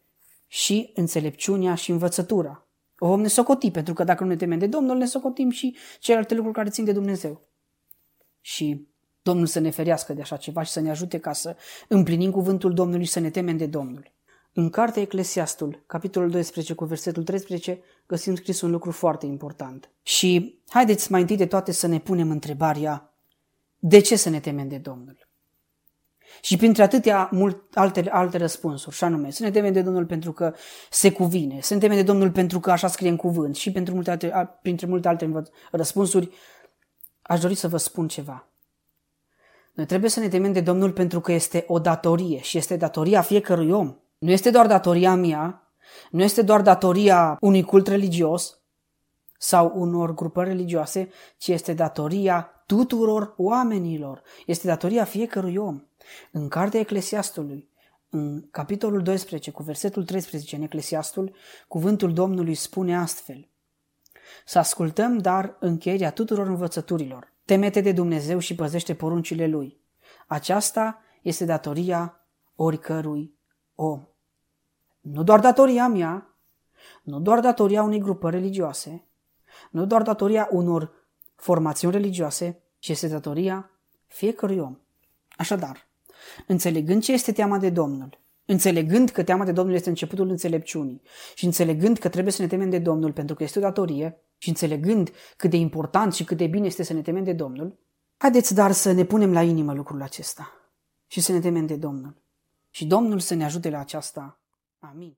și 0.46 0.90
înțelepciunea 0.94 1.74
și 1.74 1.90
învățătura. 1.90 2.66
O 2.98 3.06
vom 3.06 3.20
ne 3.20 3.28
socoti, 3.28 3.70
pentru 3.70 3.94
că 3.94 4.04
dacă 4.04 4.22
nu 4.22 4.28
ne 4.28 4.36
temem 4.36 4.58
de 4.58 4.66
Domnul, 4.66 4.96
ne 4.96 5.06
socotim 5.06 5.50
și 5.50 5.76
celelalte 6.00 6.34
lucruri 6.34 6.56
care 6.56 6.68
țin 6.68 6.84
de 6.84 6.92
Dumnezeu. 6.92 7.40
Și 8.40 8.88
Domnul 9.22 9.46
să 9.46 9.58
ne 9.60 9.70
ferească 9.70 10.12
de 10.12 10.20
așa 10.20 10.36
ceva 10.36 10.62
și 10.62 10.72
să 10.72 10.80
ne 10.80 10.90
ajute 10.90 11.18
ca 11.18 11.32
să 11.32 11.56
împlinim 11.88 12.30
cuvântul 12.30 12.74
Domnului 12.74 13.04
și 13.04 13.12
să 13.12 13.20
ne 13.20 13.30
temem 13.30 13.56
de 13.56 13.66
Domnul. 13.66 14.13
În 14.56 14.70
cartea 14.70 15.02
Eclesiastul, 15.02 15.82
capitolul 15.86 16.30
12 16.30 16.74
cu 16.74 16.84
versetul 16.84 17.24
13, 17.24 17.80
găsim 18.06 18.34
scris 18.34 18.60
un 18.60 18.70
lucru 18.70 18.90
foarte 18.90 19.26
important. 19.26 19.90
Și 20.02 20.58
haideți 20.68 21.10
mai 21.10 21.20
întâi 21.20 21.36
de 21.36 21.46
toate 21.46 21.72
să 21.72 21.86
ne 21.86 21.98
punem 21.98 22.30
întrebarea 22.30 23.14
de 23.78 24.00
ce 24.00 24.16
să 24.16 24.28
ne 24.28 24.40
temem 24.40 24.68
de 24.68 24.78
Domnul? 24.78 25.28
Și 26.40 26.56
printre 26.56 26.82
atâtea 26.82 27.28
mult, 27.32 27.76
alte, 27.76 28.10
alte 28.10 28.38
răspunsuri, 28.38 28.96
și 28.96 29.04
anume, 29.04 29.30
să 29.30 29.42
ne 29.42 29.50
temem 29.50 29.72
de 29.72 29.82
Domnul 29.82 30.06
pentru 30.06 30.32
că 30.32 30.54
se 30.90 31.12
cuvine, 31.12 31.60
să 31.60 31.74
ne 31.74 31.80
temem 31.80 31.96
de 31.96 32.02
Domnul 32.02 32.30
pentru 32.30 32.60
că 32.60 32.70
așa 32.70 32.88
scrie 32.88 33.08
în 33.08 33.16
cuvânt 33.16 33.56
și 33.56 33.72
pentru 33.72 33.94
multe 33.94 34.10
alte, 34.10 34.58
printre 34.62 34.86
multe 34.86 35.08
alte 35.08 35.42
răspunsuri, 35.70 36.30
aș 37.22 37.40
dori 37.40 37.54
să 37.54 37.68
vă 37.68 37.76
spun 37.76 38.08
ceva. 38.08 38.48
Noi 39.72 39.86
trebuie 39.86 40.10
să 40.10 40.20
ne 40.20 40.28
temem 40.28 40.52
de 40.52 40.60
Domnul 40.60 40.92
pentru 40.92 41.20
că 41.20 41.32
este 41.32 41.64
o 41.68 41.78
datorie 41.78 42.40
și 42.40 42.58
este 42.58 42.76
datoria 42.76 43.22
fiecărui 43.22 43.70
om. 43.70 43.96
Nu 44.24 44.30
este 44.30 44.50
doar 44.50 44.66
datoria 44.66 45.14
mea, 45.14 45.72
nu 46.10 46.22
este 46.22 46.42
doar 46.42 46.62
datoria 46.62 47.36
unui 47.40 47.62
cult 47.62 47.86
religios 47.86 48.58
sau 49.38 49.72
unor 49.74 50.14
grupări 50.14 50.48
religioase, 50.48 51.08
ci 51.36 51.48
este 51.48 51.72
datoria 51.72 52.64
tuturor 52.66 53.34
oamenilor. 53.36 54.22
Este 54.46 54.66
datoria 54.66 55.04
fiecărui 55.04 55.56
om. 55.56 55.82
În 56.32 56.48
cartea 56.48 56.80
Eclesiastului, 56.80 57.68
în 58.10 58.48
capitolul 58.50 59.02
12, 59.02 59.50
cu 59.50 59.62
versetul 59.62 60.04
13 60.04 60.56
în 60.56 60.62
Eclesiastul, 60.62 61.34
cuvântul 61.68 62.12
Domnului 62.12 62.54
spune 62.54 62.96
astfel. 62.96 63.48
Să 64.46 64.58
ascultăm, 64.58 65.18
dar, 65.18 65.56
încheierea 65.60 66.10
tuturor 66.10 66.46
învățăturilor. 66.46 67.32
Temete 67.44 67.80
de 67.80 67.92
Dumnezeu 67.92 68.38
și 68.38 68.54
păzește 68.54 68.94
poruncile 68.94 69.46
Lui. 69.46 69.80
Aceasta 70.26 71.02
este 71.22 71.44
datoria 71.44 72.26
oricărui 72.56 73.34
om. 73.74 74.08
Nu 75.04 75.22
doar 75.22 75.40
datoria 75.40 75.88
mea, 75.88 76.36
nu 77.02 77.20
doar 77.20 77.40
datoria 77.40 77.82
unei 77.82 77.98
grupări 77.98 78.36
religioase, 78.36 79.06
nu 79.70 79.86
doar 79.86 80.02
datoria 80.02 80.48
unor 80.50 80.92
formațiuni 81.34 81.94
religioase, 81.94 82.62
ci 82.78 82.88
este 82.88 83.08
datoria 83.08 83.70
fiecărui 84.06 84.58
om. 84.58 84.78
Așadar, 85.36 85.88
înțelegând 86.46 87.02
ce 87.02 87.12
este 87.12 87.32
teama 87.32 87.58
de 87.58 87.70
Domnul, 87.70 88.20
înțelegând 88.44 89.10
că 89.10 89.22
teama 89.22 89.44
de 89.44 89.52
Domnul 89.52 89.74
este 89.74 89.88
începutul 89.88 90.28
înțelepciunii 90.28 91.02
și 91.34 91.44
înțelegând 91.44 91.98
că 91.98 92.08
trebuie 92.08 92.32
să 92.32 92.42
ne 92.42 92.48
temem 92.48 92.70
de 92.70 92.78
Domnul 92.78 93.12
pentru 93.12 93.34
că 93.34 93.42
este 93.42 93.58
o 93.58 93.62
datorie 93.62 94.20
și 94.38 94.48
înțelegând 94.48 95.10
cât 95.36 95.50
de 95.50 95.56
important 95.56 96.14
și 96.14 96.24
cât 96.24 96.36
de 96.36 96.46
bine 96.46 96.66
este 96.66 96.82
să 96.82 96.92
ne 96.92 97.02
temem 97.02 97.24
de 97.24 97.32
Domnul, 97.32 97.78
haideți 98.16 98.54
dar 98.54 98.72
să 98.72 98.92
ne 98.92 99.04
punem 99.04 99.32
la 99.32 99.42
inimă 99.42 99.72
lucrul 99.72 100.02
acesta 100.02 100.52
și 101.06 101.20
să 101.20 101.32
ne 101.32 101.40
temem 101.40 101.66
de 101.66 101.76
Domnul. 101.76 102.22
Și 102.70 102.86
Domnul 102.86 103.18
să 103.18 103.34
ne 103.34 103.44
ajute 103.44 103.70
la 103.70 103.78
aceasta. 103.78 104.38
Amin. 104.90 105.16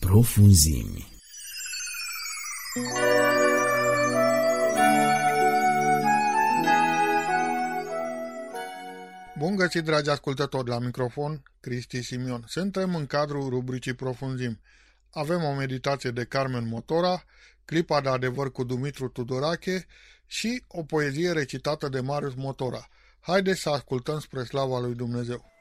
Profunzimi 0.00 1.08
Bun 9.38 9.56
găsit, 9.56 9.84
dragi 9.84 10.10
ascultători, 10.10 10.68
la 10.68 10.78
microfon, 10.78 11.42
Cristi 11.60 12.02
Simion. 12.02 12.44
Suntem 12.46 12.94
în 12.94 13.06
cadrul 13.06 13.48
rubricii 13.48 13.94
Profunzim. 13.94 14.60
Avem 15.10 15.42
o 15.42 15.54
meditație 15.54 16.10
de 16.10 16.24
Carmen 16.24 16.68
Motora, 16.68 17.24
clipa 17.64 18.00
de 18.00 18.08
adevăr 18.08 18.52
cu 18.52 18.64
Dumitru 18.64 19.08
Tudorache 19.08 19.86
și 20.26 20.64
o 20.66 20.82
poezie 20.82 21.32
recitată 21.32 21.88
de 21.88 22.00
Marius 22.00 22.34
Motora. 22.34 22.88
Haideți 23.20 23.60
să 23.60 23.70
ascultăm 23.70 24.18
spre 24.18 24.44
slava 24.44 24.78
lui 24.78 24.94
Dumnezeu. 24.94 25.57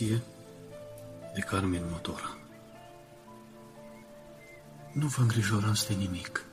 Meditație 0.00 0.22
de 1.34 1.40
Carmen 1.40 1.82
Motora 1.90 2.36
Nu 4.92 5.06
vă 5.06 5.20
îngrijorați 5.20 5.86
de 5.86 5.94
nimic, 5.94 6.44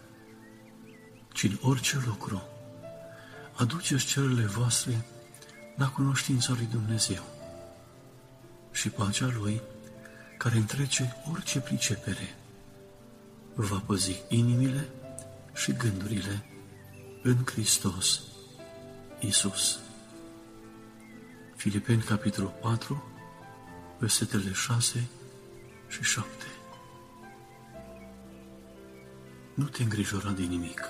ci 1.34 1.44
în 1.44 1.58
orice 1.62 2.02
lucru 2.06 2.42
aduceți 3.54 4.06
cerurile 4.06 4.46
voastre 4.46 5.06
la 5.76 5.90
cunoștința 5.90 6.54
lui 6.54 6.68
Dumnezeu 6.72 7.24
și 8.72 8.90
pacea 8.90 9.30
Lui, 9.38 9.62
care 10.38 10.56
întrece 10.56 11.16
orice 11.32 11.60
pricepere, 11.60 12.36
va 13.54 13.84
păzi 13.86 14.22
inimile 14.28 14.90
și 15.54 15.74
gândurile 15.74 16.46
în 17.24 17.38
Hristos 17.46 18.22
Isus. 19.20 19.80
Filipeni, 21.56 22.02
capitolul 22.02 22.54
4, 22.62 23.13
versetele 24.04 24.54
6 24.54 25.10
și 25.88 26.04
7. 26.04 26.28
Nu 29.54 29.66
te 29.66 29.84
îngrijora 29.84 30.32
de 30.32 30.44
nimic. 30.44 30.82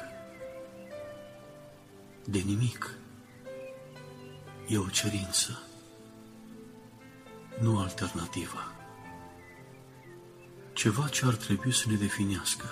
De 2.26 2.40
nimic. 2.40 2.98
E 4.68 4.78
o 4.78 4.88
cerință, 4.88 5.62
nu 7.60 7.80
alternativa. 7.80 8.72
Ceva 10.74 11.08
ce 11.08 11.26
ar 11.26 11.36
trebui 11.36 11.74
să 11.74 11.90
ne 11.90 11.96
definească. 11.96 12.66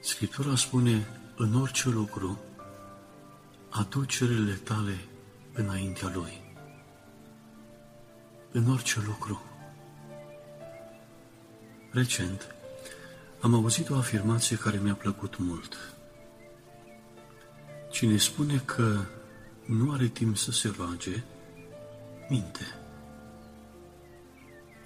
Scriptura 0.00 0.56
spune 0.56 1.06
în 1.36 1.60
orice 1.60 1.88
lucru, 1.88 2.40
aducerile 3.68 4.54
tale 4.54 4.98
înaintea 5.52 6.10
Lui. 6.14 6.43
În 8.56 8.70
orice 8.70 9.00
lucru. 9.06 9.42
Recent, 11.90 12.54
am 13.40 13.54
auzit 13.54 13.90
o 13.90 13.96
afirmație 13.96 14.56
care 14.56 14.78
mi-a 14.82 14.94
plăcut 14.94 15.38
mult. 15.38 15.94
Cine 17.90 18.16
spune 18.16 18.62
că 18.64 19.00
nu 19.66 19.92
are 19.92 20.06
timp 20.06 20.36
să 20.36 20.50
se 20.50 20.74
roage, 20.76 21.22
minte. 22.28 22.64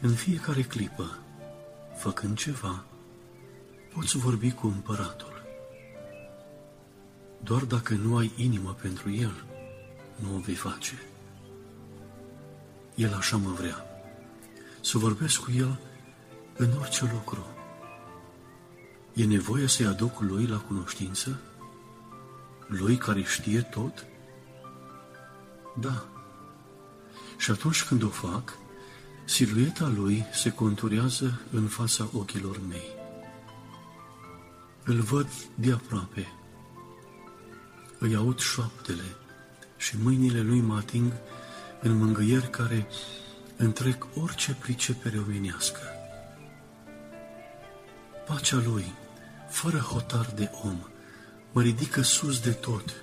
În 0.01 0.15
fiecare 0.15 0.63
clipă, 0.63 1.19
făcând 1.97 2.37
ceva, 2.37 2.85
poți 3.95 4.17
vorbi 4.17 4.51
cu 4.51 4.67
împăratul. 4.67 5.43
Doar 7.43 7.63
dacă 7.63 7.95
nu 7.95 8.17
ai 8.17 8.33
inimă 8.37 8.77
pentru 8.81 9.11
El, 9.11 9.45
nu 10.17 10.35
o 10.35 10.39
vei 10.39 10.55
face. 10.55 11.03
El 12.99 13.15
așa 13.15 13.37
mă 13.37 13.51
vrea. 13.51 13.85
Să 14.81 14.99
vorbesc 14.99 15.41
cu 15.41 15.51
El 15.51 15.81
în 16.57 16.73
orice 16.79 17.11
lucru. 17.13 17.47
E 19.13 19.25
nevoie 19.25 19.67
să-i 19.67 19.87
aduc 19.87 20.21
lui 20.21 20.47
la 20.47 20.57
cunoștință? 20.57 21.41
Lui 22.67 22.97
care 22.97 23.23
știe 23.23 23.61
tot? 23.61 24.07
Da. 25.81 26.05
Și 27.37 27.51
atunci 27.51 27.85
când 27.85 28.03
o 28.03 28.09
fac, 28.09 28.59
silueta 29.25 29.93
lui 29.97 30.25
se 30.33 30.51
conturează 30.51 31.41
în 31.51 31.67
fața 31.67 32.09
ochilor 32.13 32.61
mei. 32.69 32.97
Îl 34.85 35.01
văd 35.01 35.29
de 35.55 35.73
aproape 35.73 36.33
îi 37.99 38.15
aud 38.15 38.39
șoaptele 38.39 39.17
și 39.77 39.97
mâinile 40.03 40.41
lui 40.41 40.61
mă 40.61 40.77
ating 40.77 41.13
în 41.81 41.97
mângâieri 41.97 42.51
care 42.51 42.87
întrec 43.57 44.07
orice 44.15 44.57
pricepere 44.61 45.19
omenească. 45.19 45.81
Pacea 48.27 48.63
lui, 48.67 48.95
fără 49.49 49.79
hotar 49.79 50.33
de 50.35 50.51
om, 50.63 50.87
mă 51.53 51.63
ridică 51.63 52.03
sus 52.03 52.41
de 52.41 52.51
tot 52.51 53.03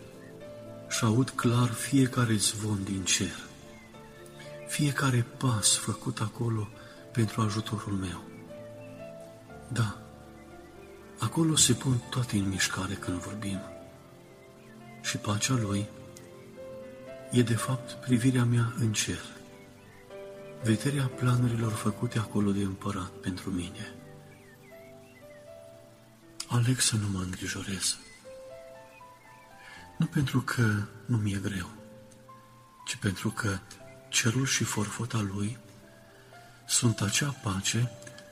și 0.89 1.03
aud 1.03 1.29
clar 1.29 1.69
fiecare 1.69 2.35
zvon 2.35 2.83
din 2.83 3.03
cer, 3.03 3.39
fiecare 4.67 5.25
pas 5.37 5.77
făcut 5.77 6.19
acolo 6.19 6.69
pentru 7.11 7.41
ajutorul 7.41 7.93
meu. 7.93 8.23
Da, 9.67 9.97
acolo 11.19 11.55
se 11.55 11.73
pun 11.73 12.01
toate 12.09 12.37
în 12.37 12.47
mișcare 12.47 12.93
când 12.93 13.17
vorbim 13.17 13.59
și 15.01 15.17
pacea 15.17 15.53
Lui 15.53 15.87
e 17.35 17.41
de 17.41 17.55
fapt 17.55 17.91
privirea 17.91 18.43
mea 18.43 18.73
în 18.77 18.93
cer, 18.93 19.19
vederea 20.63 21.07
planurilor 21.07 21.71
făcute 21.71 22.19
acolo 22.19 22.51
de 22.51 22.63
împărat 22.63 23.09
pentru 23.09 23.49
mine. 23.49 23.95
aleg 26.47 26.79
să 26.79 26.95
nu 26.95 27.07
mă 27.07 27.19
îngrijorez. 27.19 27.97
Nu 29.97 30.05
pentru 30.05 30.41
că 30.41 30.83
nu 31.05 31.17
mi-e 31.17 31.37
greu, 31.37 31.69
ci 32.85 32.95
pentru 32.95 33.29
că 33.29 33.59
cerul 34.09 34.45
și 34.45 34.63
forfota 34.63 35.21
lui 35.21 35.57
sunt 36.67 37.01
acea 37.01 37.29
pace 37.43 37.91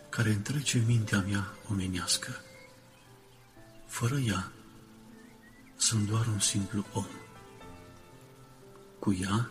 care 0.09 0.30
întrece 0.30 0.84
mintea 0.85 1.19
mea 1.19 1.47
omenească. 1.69 2.41
Fără 3.88 4.17
ea, 4.17 4.51
sunt 5.75 6.07
doar 6.07 6.27
un 6.27 6.39
simplu 6.39 6.85
om. 6.93 7.07
Cu 9.03 9.17
ea, 9.21 9.49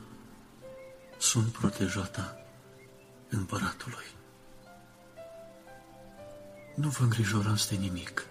sunt 1.18 1.52
protejata 1.52 2.36
împăratului. 3.28 4.04
Nu 6.74 6.88
vă 6.88 7.02
îngrijorați 7.02 7.68
de 7.68 7.76
nimic, 7.76 8.26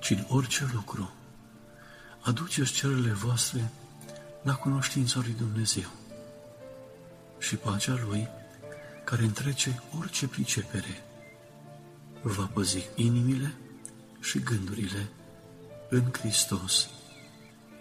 ci 0.00 0.10
în 0.10 0.24
orice 0.28 0.68
lucru 0.72 1.12
aduceți 2.20 2.72
cererile 2.72 3.12
voastre 3.12 3.70
la 4.42 4.54
cunoștința 4.54 5.20
lui 5.20 5.32
Dumnezeu 5.32 5.88
și 7.38 7.56
pacea 7.56 7.98
Lui, 8.06 8.28
care 9.04 9.22
întrece 9.22 9.82
orice 9.98 10.28
pricepere, 10.28 11.04
va 12.22 12.50
păzi 12.52 12.88
inimile 12.94 13.54
și 14.20 14.38
gândurile 14.38 15.08
în 15.88 16.12
Hristos 16.12 16.88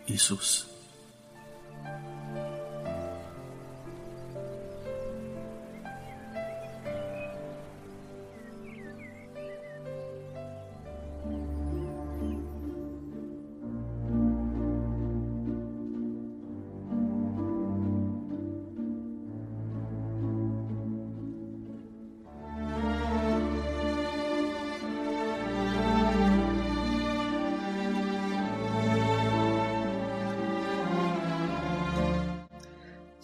Isus. 0.05 0.65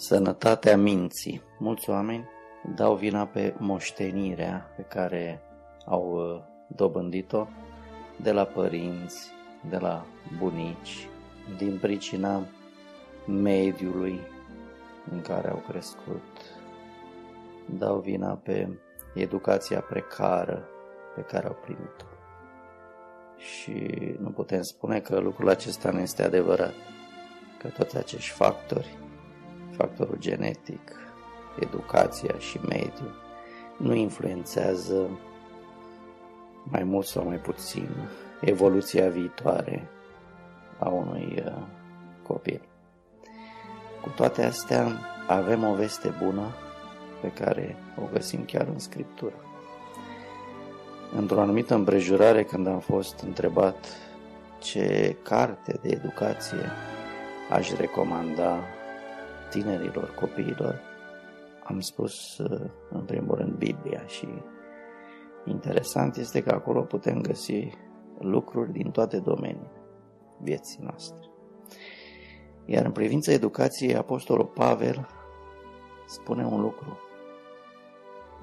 Sănătatea 0.10 0.78
minții. 0.78 1.42
Mulți 1.58 1.90
oameni 1.90 2.30
dau 2.76 2.96
vina 2.96 3.26
pe 3.26 3.56
moștenirea 3.58 4.74
pe 4.76 4.82
care 4.82 5.42
au 5.86 6.12
uh, 6.12 6.42
dobândit-o 6.68 7.48
de 8.22 8.32
la 8.32 8.44
părinți, 8.44 9.32
de 9.70 9.78
la 9.78 10.06
bunici, 10.38 11.08
din 11.58 11.78
pricina 11.82 12.44
mediului 13.28 14.20
în 15.12 15.22
care 15.22 15.50
au 15.50 15.64
crescut. 15.68 16.24
Dau 17.66 18.00
vina 18.00 18.34
pe 18.44 18.68
educația 19.14 19.80
precară 19.80 20.68
pe 21.16 21.22
care 21.22 21.48
au 21.48 21.58
primit-o. 21.62 22.06
Și 23.38 23.96
nu 24.20 24.30
putem 24.30 24.62
spune 24.62 25.00
că 25.00 25.20
lucrul 25.20 25.50
acesta 25.50 25.92
nu 25.92 26.00
este 26.00 26.24
adevărat, 26.24 26.74
că 27.58 27.68
toți 27.68 27.98
acești 27.98 28.32
factori 28.32 28.98
factorul 29.80 30.18
genetic, 30.20 30.92
educația 31.60 32.36
și 32.38 32.60
mediul 32.68 33.14
nu 33.78 33.94
influențează 33.94 35.10
mai 36.64 36.84
mult 36.84 37.06
sau 37.06 37.26
mai 37.26 37.38
puțin 37.38 37.90
evoluția 38.42 39.10
viitoare 39.10 39.88
a 40.80 40.90
unui 40.90 41.44
uh, 41.46 41.62
copil. 42.28 42.62
Cu 44.02 44.10
toate 44.10 44.44
astea, 44.44 44.88
avem 45.28 45.64
o 45.64 45.74
veste 45.74 46.14
bună 46.24 46.56
pe 47.22 47.32
care 47.32 47.76
o 47.98 48.02
găsim 48.14 48.46
chiar 48.46 48.68
în 48.68 48.80
Scriptură. 48.80 49.36
Într-o 51.16 51.42
anumită 51.42 51.74
împrejurare, 51.74 52.44
când 52.44 52.68
am 52.68 52.80
fost 52.80 53.20
întrebat 53.20 53.86
ce 54.60 55.16
carte 55.24 55.80
de 55.82 55.90
educație 55.90 56.72
aș 57.50 57.72
recomanda 57.72 58.60
tinerilor, 59.50 60.14
copiilor, 60.20 60.82
am 61.64 61.80
spus 61.80 62.38
uh, 62.38 62.70
în 62.90 63.02
primul 63.02 63.36
rând 63.36 63.54
Biblia 63.54 64.06
și 64.06 64.28
interesant 65.46 66.16
este 66.16 66.44
că 66.44 66.52
acolo 66.52 66.82
putem 66.82 67.22
găsi 67.22 67.70
lucruri 68.20 68.72
din 68.72 68.92
toate 68.92 69.20
domeniile 69.20 69.82
vieții 70.42 70.80
noastre. 70.84 71.30
Iar 72.66 72.86
în 72.86 72.92
privința 72.92 73.32
educației, 73.32 73.96
Apostolul 73.96 74.46
Pavel 74.46 75.08
spune 76.06 76.46
un 76.46 76.62
lucru, 76.62 76.98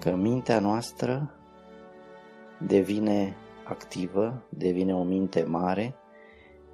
că 0.01 0.15
mintea 0.15 0.61
noastră 0.61 1.35
devine 2.67 3.37
activă, 3.65 4.43
devine 4.49 4.95
o 4.95 5.03
minte 5.03 5.43
mare, 5.43 5.95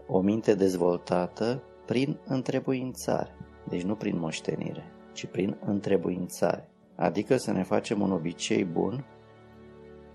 o 0.06 0.20
minte 0.20 0.54
dezvoltată 0.54 1.62
prin 1.86 2.18
întrebuințare. 2.26 3.36
Deci 3.72 3.82
nu 3.82 3.94
prin 3.94 4.18
moștenire, 4.18 4.84
ci 5.12 5.26
prin 5.26 5.56
întrebuințare. 5.64 6.68
Adică 6.96 7.36
să 7.36 7.52
ne 7.52 7.62
facem 7.62 8.00
un 8.00 8.12
obicei 8.12 8.64
bun 8.64 9.04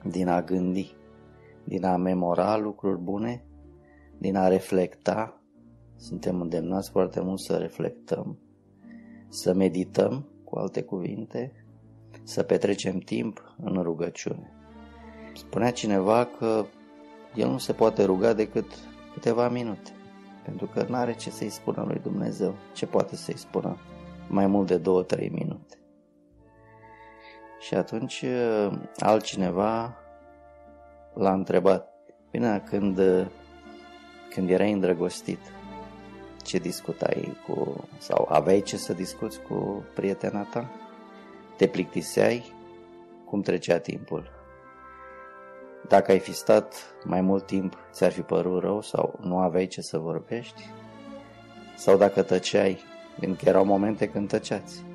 din 0.04 0.28
a 0.28 0.42
gândi, 0.42 0.96
din 1.64 1.86
a 1.86 1.96
memora 1.96 2.58
lucruri 2.58 3.00
bune, 3.00 3.46
din 4.18 4.36
a 4.36 4.48
reflecta. 4.48 5.42
Suntem 5.96 6.42
îndemnați 6.42 6.90
foarte 6.90 7.22
mult 7.22 7.40
să 7.40 7.56
reflectăm, 7.56 8.40
să 9.30 9.54
medităm, 9.54 10.28
cu 10.44 10.58
alte 10.58 10.82
cuvinte, 10.82 11.52
să 12.24 12.44
petrecem 12.44 12.98
timp 12.98 13.56
în 13.64 13.82
rugăciune. 13.82 14.54
Spunea 15.36 15.72
cineva 15.72 16.26
că 16.26 16.66
el 17.36 17.50
nu 17.50 17.58
se 17.58 17.74
poate 17.74 18.04
ruga 18.04 18.34
decât 18.34 18.66
câteva 19.14 19.50
minute 19.50 19.97
pentru 20.48 20.66
că 20.66 20.86
nu 20.90 20.96
are 20.96 21.14
ce 21.14 21.30
să-i 21.30 21.50
spună 21.50 21.84
lui 21.88 22.00
Dumnezeu, 22.00 22.56
ce 22.74 22.86
poate 22.86 23.16
să-i 23.16 23.38
spună 23.38 23.78
mai 24.28 24.48
mult 24.48 24.68
de 24.68 24.78
două, 24.78 25.04
trei 25.04 25.30
minute. 25.30 25.78
Și 27.60 27.74
atunci 27.74 28.22
uh, 28.22 28.80
altcineva 28.98 29.98
l-a 31.14 31.34
întrebat, 31.34 31.94
bine, 32.32 32.64
când, 32.70 32.98
uh, 32.98 33.26
când 34.30 34.50
erai 34.50 34.72
îndrăgostit, 34.72 35.40
ce 36.44 36.58
discutai 36.58 37.38
cu, 37.48 37.88
sau 37.98 38.28
aveai 38.30 38.62
ce 38.62 38.78
să 38.78 38.94
discuți 38.94 39.42
cu 39.42 39.86
prietena 39.96 40.44
ta? 40.44 40.70
Te 41.58 41.68
plictiseai? 41.68 42.54
Cum 43.26 43.42
trecea 43.42 43.80
timpul? 43.80 44.37
Dacă 45.88 46.12
ai 46.12 46.20
fi 46.20 46.34
stat 46.34 46.96
mai 47.04 47.22
mult 47.22 47.46
timp, 47.46 47.78
ți-ar 47.92 48.12
fi 48.12 48.22
părut 48.22 48.62
rău 48.62 48.82
sau 48.82 49.20
nu 49.22 49.40
aveai 49.40 49.68
ce 49.68 49.82
să 49.82 49.98
vorbești? 49.98 50.70
Sau 51.76 51.98
dacă 51.98 52.22
tăceai, 52.22 52.80
pentru 53.20 53.44
că 53.44 53.50
erau 53.50 53.66
momente 53.66 54.10
când 54.10 54.28
tăceați, 54.28 54.86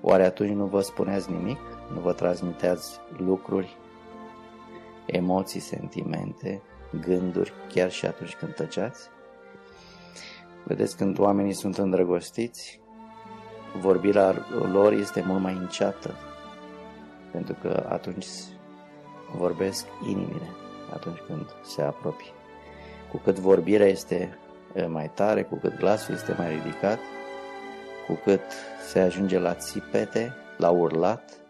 oare 0.00 0.24
atunci 0.24 0.54
nu 0.54 0.66
vă 0.66 0.80
spuneați 0.80 1.30
nimic? 1.30 1.58
Nu 1.94 2.00
vă 2.00 2.12
transmiteați 2.12 2.98
lucruri, 3.16 3.76
emoții, 5.06 5.60
sentimente, 5.60 6.62
gânduri, 7.00 7.52
chiar 7.68 7.90
și 7.90 8.06
atunci 8.06 8.34
când 8.34 8.54
tăceați? 8.54 9.08
Vedeți, 10.64 10.96
când 10.96 11.18
oamenii 11.18 11.52
sunt 11.52 11.78
îndrăgostiți, 11.78 12.80
vorbirea 13.80 14.34
lor 14.72 14.92
este 14.92 15.24
mult 15.26 15.40
mai 15.40 15.54
înceată, 15.54 16.14
pentru 17.30 17.56
că 17.62 17.86
atunci 17.88 18.26
vorbesc 19.36 19.86
inimile 20.08 20.48
atunci 20.92 21.18
când 21.18 21.54
se 21.62 21.82
apropie. 21.82 22.32
Cu 23.10 23.16
cât 23.16 23.38
vorbirea 23.38 23.86
este 23.86 24.38
mai 24.88 25.10
tare, 25.14 25.42
cu 25.42 25.56
cât 25.56 25.76
glasul 25.76 26.14
este 26.14 26.34
mai 26.38 26.48
ridicat, 26.48 26.98
cu 28.06 28.18
cât 28.24 28.40
se 28.88 29.00
ajunge 29.00 29.38
la 29.38 29.54
țipete, 29.54 30.34
la 30.56 30.70
urlat, 30.70 31.40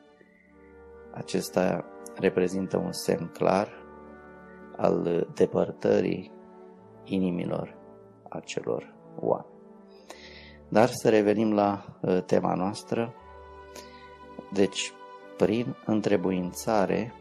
acesta 1.10 1.84
reprezintă 2.18 2.76
un 2.76 2.92
semn 2.92 3.30
clar 3.32 3.68
al 4.76 5.26
depărtării 5.34 6.32
inimilor 7.04 7.76
acelor 8.28 8.94
oameni. 9.20 9.50
Dar 10.68 10.88
să 10.88 11.08
revenim 11.08 11.54
la 11.54 11.84
tema 12.26 12.54
noastră. 12.54 13.14
Deci, 14.52 14.92
prin 15.36 15.76
întrebuințare, 15.84 17.12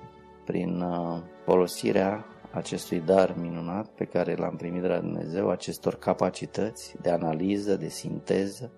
prin 0.51 0.81
uh, 0.81 1.21
folosirea 1.45 2.25
acestui 2.51 2.99
dar 2.99 3.35
minunat 3.37 3.87
pe 3.87 4.05
care 4.05 4.35
l-am 4.35 4.55
primit 4.55 4.81
de 4.81 4.87
la 4.87 4.99
Dumnezeu, 4.99 5.49
acestor 5.49 5.95
capacități 5.95 6.95
de 7.01 7.09
analiză, 7.09 7.75
de 7.75 7.87
sinteză, 7.87 8.71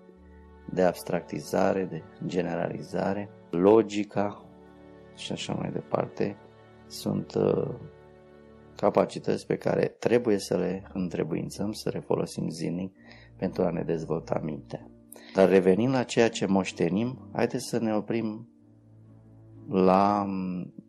de 0.70 0.82
abstractizare, 0.82 1.86
de 1.86 2.04
generalizare, 2.26 3.30
logica 3.50 4.46
și 5.16 5.32
așa 5.32 5.54
mai 5.54 5.72
departe, 5.72 6.38
sunt 6.88 7.36
uh, 7.36 7.70
capacități 8.76 9.46
pe 9.46 9.56
care 9.56 9.86
trebuie 10.00 10.38
să 10.38 10.58
le 10.58 10.84
întrebuințăm, 10.94 11.72
să 11.72 11.90
le 11.94 12.00
folosim 12.00 12.50
zilnic 12.50 12.96
pentru 13.38 13.64
a 13.64 13.70
ne 13.70 13.82
dezvolta 13.82 14.40
mintea. 14.44 14.88
Dar 15.34 15.50
revenind 15.50 15.94
la 15.94 16.04
ceea 16.04 16.30
ce 16.30 16.46
moștenim, 16.46 17.30
haideți 17.32 17.68
să 17.68 17.80
ne 17.80 17.96
oprim 17.96 18.53
la, 19.70 20.28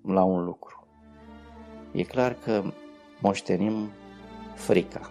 la 0.06 0.22
un 0.22 0.44
lucru. 0.44 0.86
E 1.92 2.02
clar 2.02 2.34
că 2.34 2.62
moștenim 3.20 3.90
frica. 4.55 5.10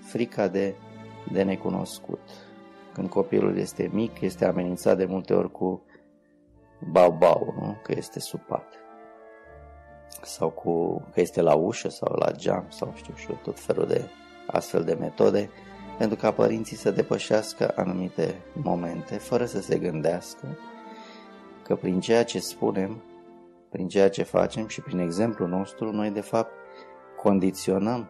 Frica 0.00 0.48
de, 0.48 0.74
de 1.32 1.42
necunoscut. 1.42 2.20
Când 2.92 3.08
copilul 3.08 3.56
este 3.56 3.90
mic, 3.92 4.20
este 4.20 4.44
amenințat 4.44 4.96
de 4.96 5.04
multe 5.04 5.34
ori 5.34 5.52
cu 5.52 5.82
bau-bau, 6.90 7.54
nu? 7.60 7.76
că 7.82 7.94
este 7.96 8.20
supat. 8.20 8.72
Sau 10.22 10.50
cu, 10.50 11.02
că 11.12 11.20
este 11.20 11.40
la 11.40 11.54
ușă 11.54 11.88
sau 11.88 12.14
la 12.14 12.30
geam 12.30 12.64
sau 12.68 12.92
știu 12.96 13.14
și 13.14 13.26
eu, 13.30 13.38
tot 13.42 13.60
felul 13.60 13.86
de 13.86 14.08
astfel 14.46 14.84
de 14.84 14.94
metode 14.94 15.50
pentru 15.98 16.16
ca 16.16 16.32
părinții 16.32 16.76
să 16.76 16.90
depășească 16.90 17.72
anumite 17.76 18.42
momente 18.52 19.16
fără 19.16 19.44
să 19.44 19.60
se 19.60 19.78
gândească 19.78 20.58
că 21.68 21.74
prin 21.76 22.00
ceea 22.00 22.24
ce 22.24 22.38
spunem, 22.38 23.02
prin 23.70 23.88
ceea 23.88 24.10
ce 24.10 24.22
facem 24.22 24.66
și 24.66 24.80
prin 24.80 24.98
exemplul 24.98 25.48
nostru, 25.48 25.92
noi 25.92 26.10
de 26.10 26.20
fapt 26.20 26.50
condiționăm 27.22 28.08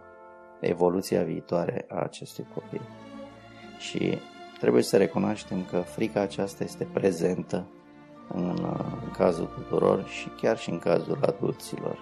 evoluția 0.61 1.23
viitoare 1.23 1.85
a 1.89 1.99
acestui 1.99 2.47
copil. 2.55 2.81
Și 3.79 4.19
trebuie 4.59 4.83
să 4.83 4.97
recunoaștem 4.97 5.65
că 5.71 5.77
frica 5.77 6.21
aceasta 6.21 6.65
este 6.65 6.87
prezentă 6.93 7.67
în, 8.29 8.49
în 9.05 9.11
cazul 9.17 9.47
tuturor 9.47 10.07
și 10.07 10.29
chiar 10.29 10.59
și 10.59 10.71
în 10.71 10.79
cazul 10.79 11.19
adulților, 11.21 11.99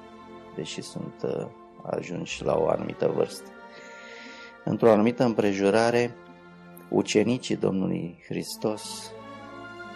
deși 0.54 0.82
sunt 0.82 1.22
uh, 1.22 1.46
ajunși 1.82 2.44
la 2.44 2.58
o 2.58 2.68
anumită 2.68 3.12
vârstă. 3.14 3.50
Într-o 4.64 4.90
anumită 4.90 5.24
împrejurare, 5.24 6.14
ucenicii 6.88 7.56
Domnului 7.56 8.18
Hristos 8.28 9.12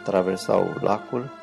traversau 0.04 0.64
lacul 0.80 1.39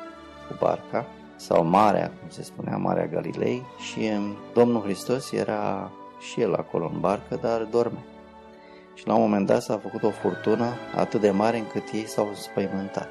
cu 0.48 0.56
barca 0.60 1.06
sau 1.36 1.64
Marea, 1.64 2.12
cum 2.20 2.28
se 2.28 2.42
spunea, 2.42 2.76
Marea 2.76 3.06
Galilei 3.06 3.62
și 3.78 3.98
um, 4.16 4.36
Domnul 4.54 4.82
Hristos 4.82 5.32
era 5.32 5.90
și 6.18 6.40
el 6.40 6.54
acolo 6.54 6.90
în 6.92 7.00
barcă, 7.00 7.38
dar 7.40 7.62
dorme. 7.62 8.04
Și 8.94 9.06
la 9.06 9.14
un 9.14 9.20
moment 9.20 9.46
dat 9.46 9.62
s-a 9.62 9.78
făcut 9.78 10.02
o 10.02 10.10
furtună 10.10 10.66
atât 10.94 11.20
de 11.20 11.30
mare 11.30 11.58
încât 11.58 11.88
ei 11.92 12.06
s-au 12.06 12.28
spăimântat. 12.32 13.08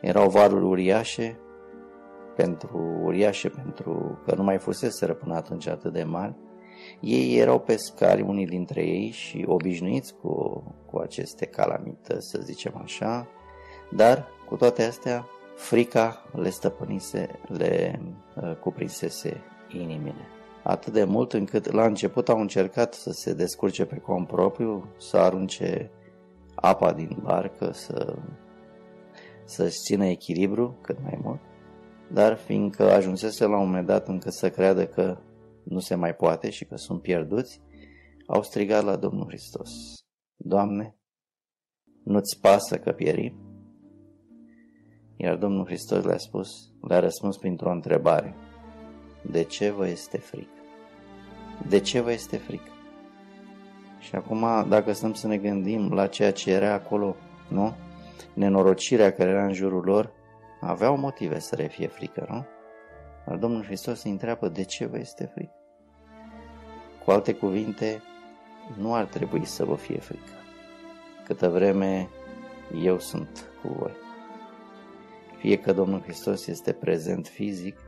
Erau 0.00 0.28
valuri 0.28 0.64
uriașe, 0.64 1.38
pentru 2.36 3.00
uriașe, 3.02 3.48
pentru 3.48 4.18
că 4.24 4.34
nu 4.34 4.42
mai 4.42 4.58
fuseseră 4.58 5.14
până 5.14 5.34
atunci 5.34 5.66
atât 5.66 5.92
de 5.92 6.02
mari. 6.02 6.34
Ei 7.00 7.38
erau 7.38 7.60
pescari, 7.60 8.22
unii 8.22 8.46
dintre 8.46 8.82
ei, 8.82 9.10
și 9.10 9.44
obișnuiți 9.48 10.14
cu, 10.14 10.62
cu 10.86 10.98
aceste 10.98 11.46
calamități, 11.46 12.30
să 12.30 12.38
zicem 12.42 12.80
așa, 12.82 13.28
dar 13.90 14.28
cu 14.48 14.56
toate 14.56 14.82
astea, 14.82 15.26
frica 15.54 16.30
le 16.34 16.48
stăpânise, 16.48 17.40
le 17.48 18.00
uh, 18.36 18.56
cuprinsese 18.56 19.42
inimile. 19.68 20.26
Atât 20.62 20.92
de 20.92 21.04
mult 21.04 21.32
încât 21.32 21.72
la 21.72 21.84
început 21.84 22.28
au 22.28 22.40
încercat 22.40 22.94
să 22.94 23.10
se 23.10 23.34
descurce 23.34 23.84
pe 23.84 23.96
cont 23.96 24.26
propriu, 24.26 24.88
să 24.98 25.16
arunce 25.16 25.90
apa 26.54 26.92
din 26.92 27.18
barcă, 27.22 27.70
să, 27.72 28.16
să-și 29.44 29.78
țină 29.78 30.06
echilibru 30.06 30.78
cât 30.82 31.02
mai 31.02 31.18
mult, 31.22 31.40
dar 32.12 32.36
fiindcă 32.36 32.90
ajunsese 32.90 33.46
la 33.46 33.58
un 33.58 33.66
moment 33.66 33.86
dat 33.86 34.08
încât 34.08 34.32
să 34.32 34.50
creadă 34.50 34.86
că 34.86 35.18
nu 35.62 35.78
se 35.78 35.94
mai 35.94 36.14
poate 36.14 36.50
și 36.50 36.64
că 36.64 36.76
sunt 36.76 37.02
pierduți, 37.02 37.60
au 38.26 38.42
strigat 38.42 38.84
la 38.84 38.96
Domnul 38.96 39.26
Hristos. 39.26 39.70
Doamne, 40.36 40.96
nu-ți 42.04 42.40
pasă 42.40 42.78
că 42.78 42.92
pierim? 42.92 43.45
Iar 45.16 45.34
Domnul 45.34 45.64
Hristos 45.64 46.04
le-a 46.04 46.18
spus, 46.18 46.70
le-a 46.88 47.00
răspuns 47.00 47.36
printr-o 47.36 47.70
întrebare. 47.70 48.34
De 49.22 49.42
ce 49.42 49.70
vă 49.70 49.88
este 49.88 50.18
frică? 50.18 50.50
De 51.68 51.80
ce 51.80 52.00
vă 52.00 52.12
este 52.12 52.36
frică? 52.36 52.70
Și 53.98 54.14
acum, 54.14 54.68
dacă 54.68 54.92
stăm 54.92 55.12
să 55.12 55.26
ne 55.26 55.36
gândim 55.36 55.92
la 55.92 56.06
ceea 56.06 56.32
ce 56.32 56.50
era 56.50 56.72
acolo, 56.72 57.16
nu? 57.48 57.74
Nenorocirea 58.34 59.12
care 59.12 59.30
era 59.30 59.44
în 59.44 59.52
jurul 59.52 59.84
lor, 59.84 60.12
aveau 60.60 60.96
motive 60.96 61.38
să 61.38 61.56
le 61.56 61.66
fie 61.66 61.86
frică, 61.86 62.26
nu? 62.28 62.44
Dar 63.26 63.36
Domnul 63.36 63.64
Hristos 63.64 64.02
îi 64.02 64.10
întreabă 64.10 64.48
de 64.48 64.64
ce 64.64 64.86
vă 64.86 64.98
este 64.98 65.24
frică. 65.34 65.54
Cu 67.04 67.10
alte 67.10 67.32
cuvinte, 67.32 68.02
nu 68.78 68.94
ar 68.94 69.04
trebui 69.04 69.44
să 69.44 69.64
vă 69.64 69.74
fie 69.74 69.98
frică. 69.98 70.32
Câtă 71.24 71.48
vreme 71.48 72.08
eu 72.82 72.98
sunt 72.98 73.50
cu 73.62 73.68
voi. 73.68 74.05
Fie 75.36 75.56
că 75.58 75.72
Domnul 75.72 76.02
Hristos 76.02 76.46
este 76.46 76.72
prezent 76.72 77.28
fizic, 77.28 77.78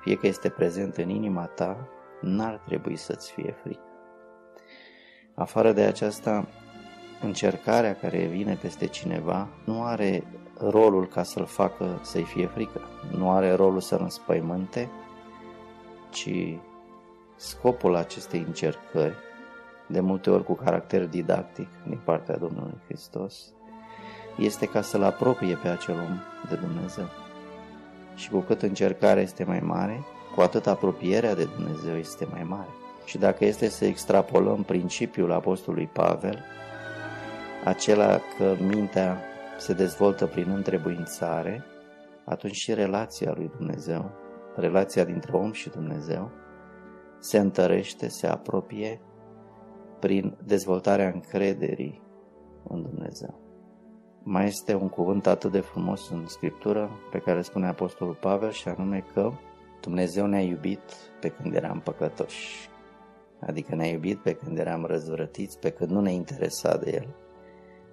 fie 0.00 0.16
că 0.16 0.26
este 0.26 0.48
prezent 0.48 0.96
în 0.96 1.08
inima 1.08 1.44
ta, 1.44 1.88
n-ar 2.20 2.62
trebui 2.66 2.96
să-ți 2.96 3.32
fie 3.32 3.54
frică. 3.62 3.80
Afară 5.34 5.72
de 5.72 5.82
aceasta, 5.82 6.48
încercarea 7.22 7.96
care 7.96 8.24
vine 8.24 8.58
peste 8.60 8.86
cineva 8.86 9.48
nu 9.64 9.82
are 9.82 10.24
rolul 10.58 11.06
ca 11.06 11.22
să-l 11.22 11.46
facă 11.46 12.00
să-i 12.02 12.24
fie 12.24 12.46
frică, 12.46 12.80
nu 13.16 13.30
are 13.30 13.52
rolul 13.52 13.80
să-l 13.80 14.00
înspăimânte, 14.02 14.90
ci 16.10 16.58
scopul 17.36 17.94
acestei 17.94 18.44
încercări, 18.46 19.14
de 19.86 20.00
multe 20.00 20.30
ori 20.30 20.44
cu 20.44 20.54
caracter 20.54 21.06
didactic 21.06 21.68
din 21.88 22.00
partea 22.04 22.36
Domnului 22.36 22.80
Hristos, 22.84 23.52
este 24.38 24.66
ca 24.66 24.82
să-l 24.82 25.02
apropie 25.02 25.58
pe 25.62 25.68
acel 25.68 25.94
om 25.94 26.18
de 26.48 26.54
Dumnezeu. 26.54 27.08
Și 28.14 28.30
cu 28.30 28.38
cât 28.38 28.62
încercarea 28.62 29.22
este 29.22 29.44
mai 29.44 29.60
mare, 29.60 30.04
cu 30.34 30.40
atât 30.40 30.66
apropierea 30.66 31.34
de 31.34 31.44
Dumnezeu 31.44 31.96
este 31.96 32.26
mai 32.30 32.42
mare. 32.42 32.68
Și 33.04 33.18
dacă 33.18 33.44
este 33.44 33.68
să 33.68 33.84
extrapolăm 33.84 34.62
principiul 34.62 35.32
Apostolului 35.32 35.86
Pavel, 35.92 36.44
acela 37.64 38.20
că 38.38 38.54
mintea 38.60 39.22
se 39.58 39.72
dezvoltă 39.72 40.26
prin 40.26 40.50
întrebuințare, 40.50 41.64
atunci 42.24 42.54
și 42.54 42.74
relația 42.74 43.32
lui 43.36 43.50
Dumnezeu, 43.56 44.10
relația 44.56 45.04
dintre 45.04 45.32
om 45.32 45.52
și 45.52 45.68
Dumnezeu, 45.68 46.30
se 47.18 47.38
întărește, 47.38 48.08
se 48.08 48.26
apropie 48.26 49.00
prin 50.00 50.36
dezvoltarea 50.44 51.08
încrederii 51.08 52.02
în 52.68 52.82
Dumnezeu. 52.82 53.43
Mai 54.26 54.46
este 54.46 54.74
un 54.74 54.88
cuvânt 54.88 55.26
atât 55.26 55.50
de 55.52 55.60
frumos 55.60 56.10
în 56.10 56.26
Scriptură 56.26 56.90
pe 57.10 57.18
care 57.18 57.42
spune 57.42 57.66
Apostolul 57.66 58.14
Pavel 58.14 58.50
și 58.50 58.68
anume 58.68 59.04
că 59.12 59.30
Dumnezeu 59.80 60.26
ne-a 60.26 60.42
iubit 60.42 60.80
pe 61.20 61.28
când 61.28 61.54
eram 61.54 61.80
păcătoși. 61.80 62.68
Adică 63.40 63.74
ne-a 63.74 63.86
iubit 63.86 64.18
pe 64.18 64.32
când 64.32 64.58
eram 64.58 64.84
răzvrătiți, 64.84 65.58
pe 65.58 65.70
când 65.70 65.90
nu 65.90 66.00
ne 66.00 66.12
interesa 66.12 66.76
de 66.76 66.90
El, 66.94 67.16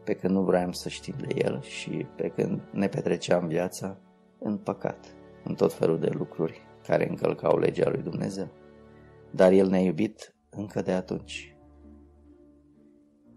pe 0.03 0.13
când 0.13 0.33
nu 0.33 0.41
vroiam 0.41 0.71
să 0.71 0.89
știm 0.89 1.15
de 1.17 1.33
El 1.35 1.61
și 1.61 2.05
pe 2.15 2.27
când 2.27 2.61
ne 2.71 2.87
petreceam 2.87 3.47
viața 3.47 3.97
în 4.39 4.57
păcat, 4.57 5.15
în 5.43 5.55
tot 5.55 5.73
felul 5.73 5.99
de 5.99 6.09
lucruri 6.09 6.61
care 6.87 7.09
încălcau 7.09 7.57
legea 7.57 7.89
lui 7.89 8.01
Dumnezeu. 8.01 8.47
Dar 9.31 9.51
El 9.51 9.67
ne-a 9.67 9.81
iubit 9.81 10.35
încă 10.49 10.81
de 10.81 10.91
atunci. 10.91 11.55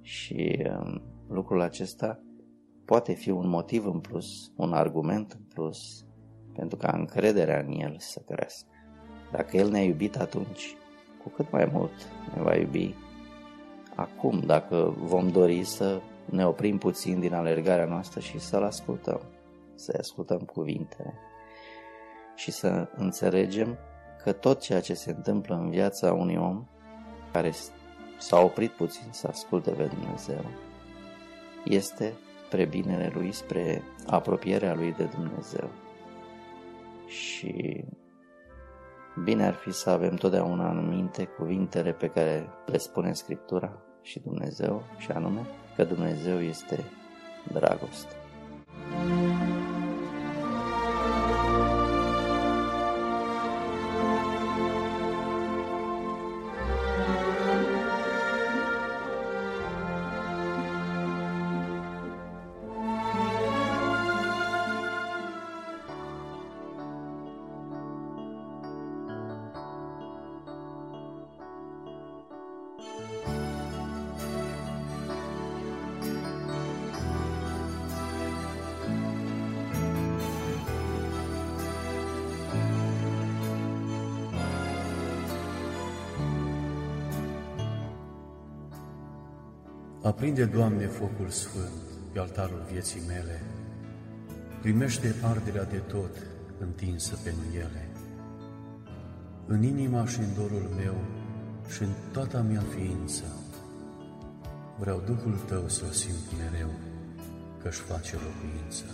Și 0.00 0.66
um, 0.80 1.02
lucrul 1.28 1.60
acesta 1.60 2.24
poate 2.84 3.12
fi 3.12 3.30
un 3.30 3.48
motiv 3.48 3.86
în 3.86 4.00
plus, 4.00 4.52
un 4.56 4.72
argument 4.72 5.32
în 5.32 5.44
plus, 5.54 6.04
pentru 6.54 6.76
ca 6.76 6.92
încrederea 6.96 7.58
în 7.58 7.80
El 7.80 7.96
să 7.98 8.20
crească. 8.26 8.68
Dacă 9.32 9.56
El 9.56 9.70
ne-a 9.70 9.82
iubit 9.82 10.16
atunci, 10.16 10.76
cu 11.22 11.28
cât 11.28 11.50
mai 11.50 11.68
mult 11.72 11.92
ne 12.34 12.42
va 12.42 12.56
iubi 12.56 12.94
acum, 13.94 14.40
dacă 14.40 14.94
vom 14.98 15.28
dori 15.28 15.64
să 15.64 16.00
ne 16.24 16.46
oprim 16.46 16.78
puțin 16.78 17.20
din 17.20 17.34
alergarea 17.34 17.84
noastră 17.84 18.20
și 18.20 18.38
să-L 18.38 18.62
ascultăm, 18.62 19.20
să-i 19.74 19.98
ascultăm 19.98 20.38
cuvintele 20.38 21.14
și 22.34 22.50
să 22.50 22.88
înțelegem 22.96 23.78
că 24.22 24.32
tot 24.32 24.60
ceea 24.60 24.80
ce 24.80 24.94
se 24.94 25.10
întâmplă 25.10 25.54
în 25.54 25.70
viața 25.70 26.12
unui 26.12 26.36
om 26.36 26.66
care 27.32 27.52
s-a 28.18 28.40
oprit 28.40 28.70
puțin 28.70 29.06
să 29.10 29.26
asculte 29.26 29.70
pe 29.70 29.84
Dumnezeu 29.84 30.44
este 31.64 32.14
spre 32.54 32.66
binele 32.66 33.10
lui, 33.14 33.32
spre 33.32 33.82
apropierea 34.06 34.74
lui 34.74 34.92
de 34.92 35.04
Dumnezeu. 35.04 35.70
Și 37.06 37.84
bine 39.24 39.46
ar 39.46 39.54
fi 39.54 39.72
să 39.72 39.90
avem 39.90 40.14
totdeauna 40.14 40.70
în 40.70 40.88
minte 40.88 41.24
cuvintele 41.24 41.92
pe 41.92 42.06
care 42.06 42.48
le 42.66 42.78
spune 42.78 43.12
Scriptura 43.12 43.82
și 44.02 44.20
Dumnezeu, 44.20 44.82
și 44.98 45.10
anume 45.10 45.46
că 45.76 45.84
Dumnezeu 45.84 46.40
este 46.40 46.84
dragoste. 47.52 48.14
Aprinde, 90.24 90.44
Doamne, 90.44 90.86
focul 90.86 91.28
sfânt 91.28 91.82
pe 92.12 92.18
altarul 92.18 92.66
vieții 92.70 93.02
mele, 93.06 93.42
primește 94.60 95.14
arderea 95.22 95.64
de 95.64 95.76
tot 95.76 96.16
întinsă 96.58 97.18
pe 97.22 97.34
ele. 97.54 97.88
În 99.46 99.62
inima 99.62 100.06
și 100.06 100.18
în 100.18 100.34
dorul 100.34 100.70
meu 100.76 100.94
și 101.74 101.82
în 101.82 101.88
toată 102.12 102.44
mea 102.48 102.62
ființă, 102.76 103.24
vreau 104.78 105.02
Duhul 105.06 105.38
Tău 105.46 105.68
să-L 105.68 105.90
simt 105.90 106.26
mereu, 106.38 106.70
că-și 107.62 107.80
face 107.80 108.16
locuință. 108.16 108.84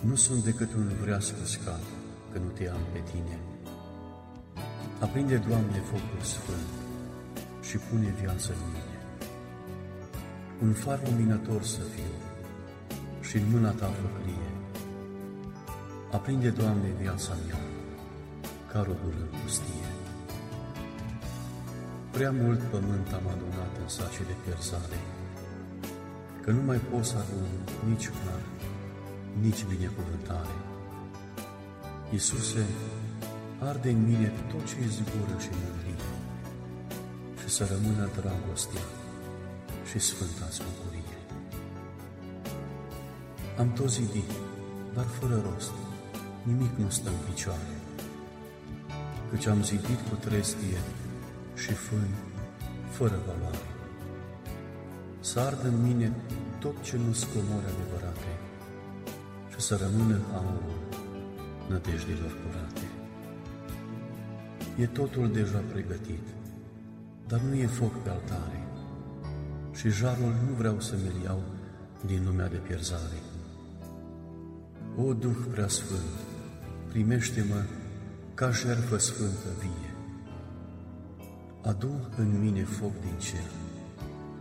Nu 0.00 0.14
sunt 0.14 0.44
decât 0.44 0.74
un 0.74 0.92
vreas 1.00 1.34
uscat, 1.42 1.82
că 2.32 2.38
nu 2.38 2.48
te 2.48 2.68
am 2.68 2.80
pe 2.92 3.00
tine. 3.10 3.38
Aprinde, 5.00 5.36
Doamne, 5.36 5.78
focul 5.78 6.22
sfânt 6.22 6.70
și 7.62 7.76
pune 7.76 8.14
viață 8.20 8.52
în 8.52 8.58
mine. 8.72 8.79
Un 10.62 10.72
far 10.72 11.00
luminător 11.04 11.62
să 11.62 11.80
fiu 11.94 12.12
și 13.20 13.36
în 13.36 13.42
mâna 13.50 13.70
Ta 13.70 13.86
făclie. 13.86 14.50
Aprinde, 16.12 16.50
Doamne, 16.50 16.88
viața 17.00 17.34
mea, 17.46 17.60
ca 18.72 18.78
robul 18.78 19.14
în 19.20 19.38
pustie. 19.42 19.88
Prea 22.10 22.30
mult 22.30 22.60
pământ 22.60 23.08
am 23.18 23.26
adunat 23.34 23.72
în 23.82 23.88
sace 23.88 24.22
de 24.22 24.34
pierzare, 24.44 25.00
că 26.42 26.50
nu 26.50 26.62
mai 26.62 26.76
pot 26.90 27.04
să 27.04 27.16
adun 27.16 27.46
nici 27.88 28.10
har, 28.24 28.42
nici 29.42 29.64
binecuvântare. 29.64 30.56
Iisuse, 32.12 32.64
arde 33.58 33.90
în 33.90 34.02
mine 34.04 34.32
tot 34.50 34.64
ce 34.68 34.76
e 34.84 34.86
zbură 34.86 35.36
și 35.38 35.50
mândrie 35.60 36.04
și 37.40 37.48
să 37.48 37.62
rămână 37.72 38.08
dragostea 38.20 38.99
și 39.90 39.98
sfânta 39.98 40.48
bucurie. 40.66 41.18
Am 43.58 43.72
tot 43.72 43.90
zidit, 43.90 44.30
dar 44.94 45.04
fără 45.04 45.42
rost, 45.52 45.72
nimic 46.42 46.72
nu 46.76 46.88
stă 46.88 47.08
în 47.08 47.20
picioare, 47.28 47.74
căci 49.30 49.46
am 49.46 49.62
zidit 49.62 50.00
cu 50.08 50.14
trestie 50.14 50.80
și 51.54 51.72
fân 51.72 52.08
fără 52.90 53.18
valoare. 53.26 53.68
Să 55.20 55.40
ardă 55.40 55.68
în 55.68 55.82
mine 55.82 56.12
tot 56.58 56.82
ce 56.82 56.96
nu 56.96 57.12
scomori 57.12 57.70
adevărate 57.72 58.32
și 59.52 59.60
să 59.60 59.76
rămână 59.76 60.20
aurul 60.34 60.80
nădejdilor 61.68 62.36
curate. 62.42 62.86
E 64.76 64.86
totul 64.86 65.32
deja 65.32 65.62
pregătit, 65.72 66.26
dar 67.26 67.40
nu 67.40 67.54
e 67.54 67.66
foc 67.66 68.02
pe 68.02 68.10
altare 68.10 68.60
și 69.72 69.90
jarul 69.90 70.34
nu 70.48 70.54
vreau 70.54 70.80
să 70.80 70.94
mi 70.96 71.24
iau 71.24 71.42
din 72.06 72.24
lumea 72.24 72.48
de 72.48 72.56
pierzare. 72.56 73.20
O 74.96 75.14
Duh 75.14 75.36
prea 75.50 75.68
sfânt, 75.68 76.18
primește-mă 76.88 77.62
ca 78.34 78.50
jertfă 78.50 78.96
sfântă 78.96 79.48
vie. 79.58 79.94
Adu 81.62 82.08
în 82.16 82.40
mine 82.40 82.64
foc 82.64 83.00
din 83.00 83.18
cer, 83.18 83.50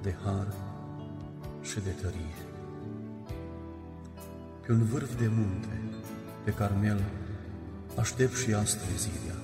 de 0.02 0.16
har 0.24 0.48
și 1.62 1.80
de 1.80 1.90
tărie. 2.02 2.40
Pe 4.66 4.72
un 4.72 4.84
vârf 4.84 5.18
de 5.20 5.28
munte, 5.28 5.82
pe 6.44 6.52
Carmel, 6.52 7.04
aștept 7.98 8.36
și 8.36 8.54
astăzi 8.54 8.98
zidia. 8.98 9.36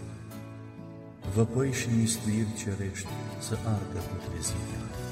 Văpăi 1.33 1.71
și 1.71 1.89
mistuiri 1.89 2.53
cerești 2.57 3.07
să 3.39 3.57
ardă 3.65 3.99
putrezirea 3.99 5.04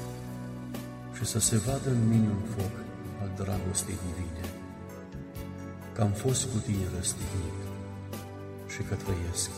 și 1.16 1.24
să 1.24 1.38
se 1.38 1.56
vadă 1.56 1.88
în 1.90 2.08
mine 2.08 2.28
un 2.28 2.44
foc 2.56 2.74
al 3.22 3.30
dragostei 3.36 3.98
divine, 4.06 4.46
că 5.92 6.02
am 6.02 6.10
fost 6.10 6.42
cu 6.44 6.58
tine 6.58 6.86
răstignit 6.96 7.60
și 8.72 8.82
că 8.88 8.94
trăiesc 8.94 9.50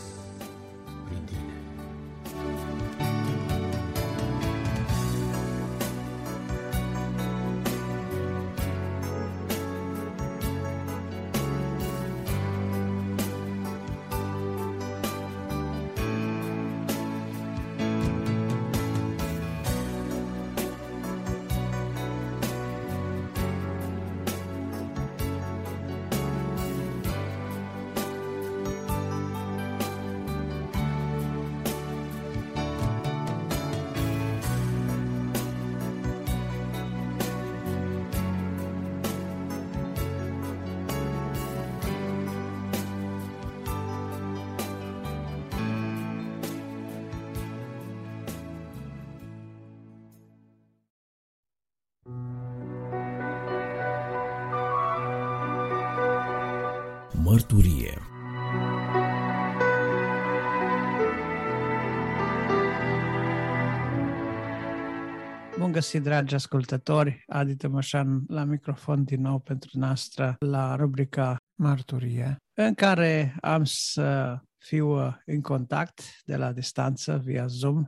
găsit, 65.77 66.03
dragi 66.03 66.35
ascultători! 66.35 67.23
Adi 67.27 67.55
Tămășan 67.55 68.23
la 68.27 68.43
microfon 68.43 69.03
din 69.03 69.21
nou 69.21 69.39
pentru 69.39 69.69
noastră 69.73 70.35
la 70.39 70.75
rubrica 70.75 71.37
Mărturie, 71.55 72.37
în 72.53 72.73
care 72.73 73.35
am 73.41 73.63
să 73.63 74.39
fiu 74.57 75.15
în 75.25 75.41
contact 75.41 76.01
de 76.23 76.35
la 76.35 76.51
distanță 76.51 77.17
via 77.17 77.47
Zoom 77.47 77.83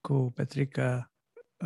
cu 0.00 0.32
Petrica 0.34 1.12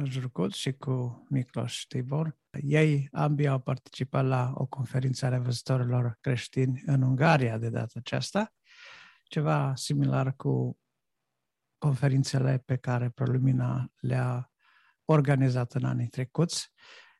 Jurcut 0.04 0.52
și 0.52 0.72
cu 0.72 1.26
Miklos 1.30 1.84
Tibor. 1.88 2.36
Ei 2.62 3.08
ambii 3.12 3.48
au 3.48 3.58
participat 3.58 4.24
la 4.24 4.52
o 4.54 4.66
conferință 4.66 5.26
a 5.26 5.28
revăzătorilor 5.28 6.16
creștini 6.20 6.82
în 6.86 7.02
Ungaria 7.02 7.58
de 7.58 7.68
data 7.68 7.98
aceasta, 7.98 8.52
ceva 9.24 9.74
similar 9.74 10.34
cu 10.36 10.78
conferințele 11.78 12.62
pe 12.64 12.76
care 12.76 13.10
Prolumina 13.10 13.90
le-a 13.96 14.49
organizat 15.12 15.72
în 15.72 15.84
anii 15.84 16.06
trecuți 16.06 16.72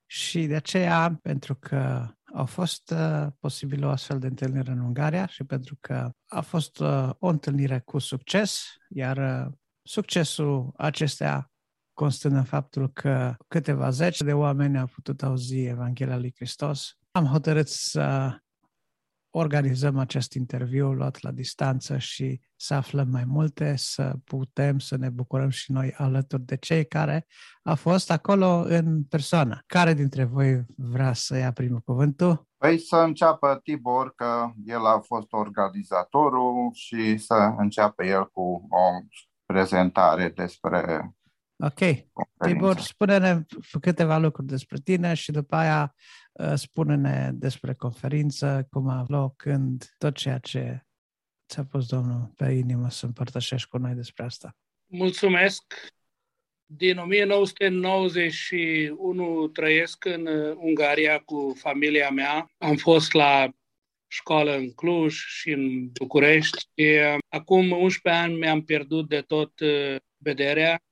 și 0.07 0.47
de 0.47 0.55
aceea, 0.55 1.19
pentru 1.23 1.55
că 1.55 2.09
a 2.33 2.45
fost 2.45 2.91
uh, 2.91 3.27
posibil 3.41 3.85
o 3.85 3.89
astfel 3.89 4.19
de 4.19 4.27
întâlnire 4.27 4.71
în 4.71 4.79
Ungaria 4.79 5.27
și 5.27 5.45
pentru 5.45 5.77
că 5.81 6.11
a 6.27 6.41
fost 6.41 6.79
uh, 6.79 7.11
o 7.19 7.29
întâlnire 7.29 7.81
cu 7.85 7.99
succes, 7.99 8.63
iar 8.89 9.17
uh, 9.17 9.53
succesul 9.83 10.73
acestea 10.77 11.51
constând 11.93 12.35
în 12.35 12.45
faptul 12.45 12.93
că 12.93 13.35
câteva 13.49 13.91
zeci 13.91 14.21
de 14.21 14.33
oameni 14.33 14.79
au 14.79 14.87
putut 14.87 15.23
auzi 15.23 15.59
Evanghelia 15.59 16.19
lui 16.19 16.33
Hristos. 16.35 16.99
Am 17.11 17.25
hotărât 17.25 17.69
să 17.69 18.37
organizăm 19.31 19.99
acest 19.99 20.33
interviu 20.33 20.93
luat 20.93 21.21
la 21.21 21.31
distanță 21.31 21.99
și 21.99 22.41
să 22.57 22.75
aflăm 22.75 23.09
mai 23.09 23.25
multe, 23.27 23.75
să 23.77 24.15
putem 24.25 24.79
să 24.79 24.97
ne 24.97 25.09
bucurăm 25.09 25.49
și 25.49 25.73
noi 25.73 25.93
alături 25.97 26.43
de 26.43 26.57
cei 26.57 26.87
care 26.87 27.27
au 27.63 27.75
fost 27.75 28.11
acolo 28.11 28.65
în 28.67 29.05
persoană. 29.05 29.63
Care 29.67 29.95
dintre 29.95 30.25
voi 30.25 30.65
vrea 30.77 31.13
să 31.13 31.37
ia 31.37 31.53
primul 31.53 31.81
cuvântul? 31.81 32.49
Păi 32.57 32.79
să 32.79 32.97
înceapă 32.97 33.61
Tibor, 33.63 34.15
că 34.15 34.51
el 34.65 34.87
a 34.87 35.01
fost 35.01 35.33
organizatorul 35.33 36.71
și 36.73 37.17
să 37.17 37.55
înceapă 37.57 38.05
el 38.05 38.27
cu 38.27 38.67
o 38.71 39.01
prezentare 39.47 40.29
despre 40.29 41.13
Ok. 41.61 41.81
Tibor, 42.39 42.79
spune-ne 42.79 43.41
câteva 43.81 44.19
lucruri 44.19 44.49
despre 44.49 44.79
tine 44.85 45.15
și 45.15 45.33
după 45.33 45.57
aia 45.57 45.95
uh, 46.33 46.53
spune-ne 46.55 47.31
despre 47.33 47.75
conferință, 47.75 48.67
cum 48.71 48.89
a 48.89 49.05
loc, 49.09 49.37
când, 49.37 49.95
tot 49.99 50.17
ceea 50.17 50.39
ce 50.39 50.85
ți-a 51.49 51.65
pus 51.65 51.87
Domnul 51.87 52.33
pe 52.37 52.53
inimă 52.53 52.91
să 52.91 53.07
împărtășești 53.07 53.69
cu 53.69 53.79
noi 53.79 53.95
despre 53.95 54.25
asta. 54.25 54.57
Mulțumesc! 54.87 55.75
Din 56.73 56.99
1991 56.99 59.49
trăiesc 59.49 60.05
în 60.05 60.27
uh, 60.27 60.57
Ungaria 60.57 61.19
cu 61.19 61.53
familia 61.59 62.11
mea. 62.11 62.51
Am 62.59 62.77
fost 62.77 63.13
la 63.13 63.51
școală 64.07 64.57
în 64.57 64.73
Cluj 64.73 65.15
și 65.15 65.51
în 65.51 65.89
București. 65.89 66.67
Acum 67.29 67.71
11 67.71 68.23
ani 68.23 68.39
mi-am 68.39 68.65
pierdut 68.65 69.09
de 69.09 69.21
tot 69.21 69.61
uh, 69.61 69.97
vederea 70.17 70.83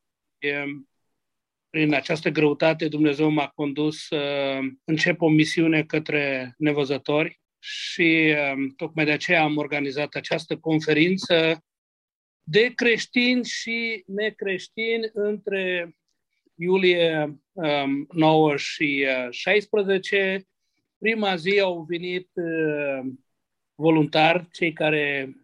prin 1.70 1.94
această 1.94 2.30
greutate 2.30 2.88
Dumnezeu 2.88 3.28
m-a 3.28 3.48
condus 3.48 4.06
să 4.06 4.58
încep 4.84 5.20
o 5.20 5.28
misiune 5.28 5.84
către 5.84 6.54
nevăzători 6.58 7.40
și 7.58 8.34
um, 8.54 8.68
tocmai 8.68 9.04
de 9.04 9.10
aceea 9.10 9.42
am 9.42 9.56
organizat 9.56 10.14
această 10.14 10.56
conferință 10.56 11.64
de 12.42 12.72
creștini 12.74 13.44
și 13.44 14.02
necreștini 14.06 15.10
între 15.12 15.96
iulie 16.54 17.40
9 18.12 18.50
um, 18.50 18.56
și 18.56 19.06
16. 19.30 20.34
Uh, 20.36 20.46
Prima 20.98 21.36
zi 21.36 21.60
au 21.60 21.82
venit 21.82 22.30
uh, 22.34 23.10
voluntari, 23.74 24.48
cei 24.50 24.72
care 24.72 25.34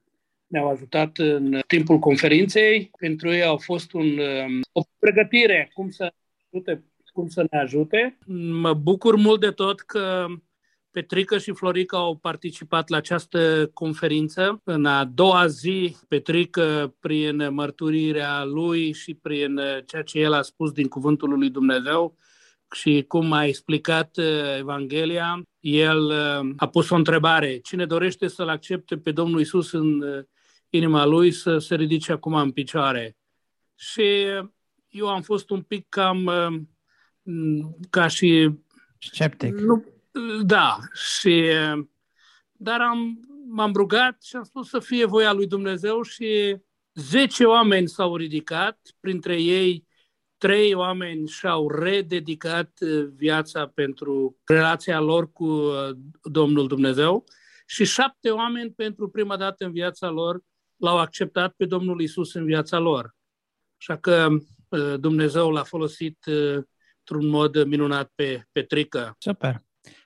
ne-au 0.55 0.70
ajutat 0.70 1.18
în 1.18 1.60
timpul 1.66 1.98
conferinței. 1.98 2.90
Pentru 2.98 3.32
ei 3.32 3.44
au 3.44 3.56
fost 3.56 3.93
un, 3.93 4.06
um, 4.06 4.60
o 4.72 4.82
pregătire 4.98 5.70
cum 5.72 5.90
să, 5.90 6.12
ajute, 6.51 6.85
cum 7.12 7.28
să 7.28 7.47
ne 7.51 7.59
ajute. 7.59 8.18
Mă 8.60 8.72
bucur 8.74 9.16
mult 9.16 9.40
de 9.40 9.51
tot 9.51 9.81
că 9.81 10.26
Petrică 10.90 11.39
și 11.39 11.52
Florica 11.52 11.97
au 11.97 12.16
participat 12.16 12.89
la 12.89 12.97
această 12.97 13.70
conferință. 13.72 14.60
În 14.64 14.85
a 14.85 15.05
doua 15.05 15.47
zi, 15.47 15.97
Petrică, 16.09 16.94
prin 17.01 17.55
mărturirea 17.55 18.44
lui 18.44 18.93
și 18.93 19.14
prin 19.14 19.60
ceea 19.86 20.02
ce 20.02 20.18
el 20.18 20.32
a 20.32 20.43
spus 20.43 20.72
din 20.72 20.89
cuvântul 20.89 21.39
lui 21.39 21.51
Dumnezeu 21.51 22.16
și 22.74 23.05
cum 23.09 23.32
a 23.32 23.44
explicat 23.44 24.16
uh, 24.16 24.59
Evanghelia, 24.59 25.43
el 25.60 26.05
uh, 26.05 26.52
a 26.56 26.68
pus 26.68 26.90
o 26.90 26.94
întrebare. 26.94 27.59
Cine 27.59 27.86
dorește 27.86 28.28
să-L 28.28 28.48
accepte 28.48 28.97
pe 28.97 29.10
Domnul 29.10 29.40
Isus 29.40 29.72
în 29.72 30.01
uh, 30.01 30.24
inima 30.76 31.05
lui 31.05 31.30
să 31.30 31.59
se 31.59 31.74
ridice 31.74 32.12
acum 32.12 32.34
în 32.34 32.52
picioare? 32.52 33.16
Și 33.74 34.24
eu 34.88 35.09
am 35.09 35.22
fost 35.22 35.51
un 35.51 35.62
pic 35.62 35.88
cam 35.88 36.30
ca 37.90 38.06
și... 38.06 38.51
Sceptic. 38.98 39.55
Nu, 39.55 39.84
da, 40.42 40.78
și, 40.92 41.44
dar 42.52 42.80
am, 42.80 43.20
m-am 43.48 43.72
rugat 43.72 44.22
și 44.22 44.36
am 44.36 44.42
spus 44.42 44.68
să 44.68 44.78
fie 44.78 45.05
voia 45.05 45.32
lui 45.32 45.46
Dumnezeu 45.46 46.02
și 46.02 46.56
10 46.94 47.44
oameni 47.44 47.88
s-au 47.88 48.16
ridicat, 48.16 48.80
printre 49.01 49.42
ei 49.42 49.86
trei 50.36 50.74
oameni 50.74 51.28
și-au 51.28 51.70
rededicat 51.70 52.78
viața 53.14 53.66
pentru 53.66 54.36
relația 54.44 55.01
lor 55.01 55.32
cu 55.32 55.70
Domnul 56.22 56.66
Dumnezeu 56.66 57.24
și 57.66 57.84
șapte 57.84 58.30
oameni 58.30 58.70
pentru 58.70 59.09
prima 59.09 59.36
dată 59.36 59.64
în 59.64 59.72
viața 59.72 60.09
lor 60.09 60.42
l-au 60.76 60.98
acceptat 60.98 61.52
pe 61.56 61.64
Domnul 61.64 62.01
Isus 62.01 62.34
în 62.34 62.44
viața 62.44 62.78
lor. 62.78 63.14
Așa 63.78 63.96
că 63.96 64.28
Dumnezeu 64.96 65.51
l-a 65.51 65.62
folosit 65.62 66.18
într-un 66.98 67.28
mod 67.28 67.64
minunat 67.64 68.10
pe 68.14 68.44
Petrică. 68.52 69.16
Super. 69.18 69.62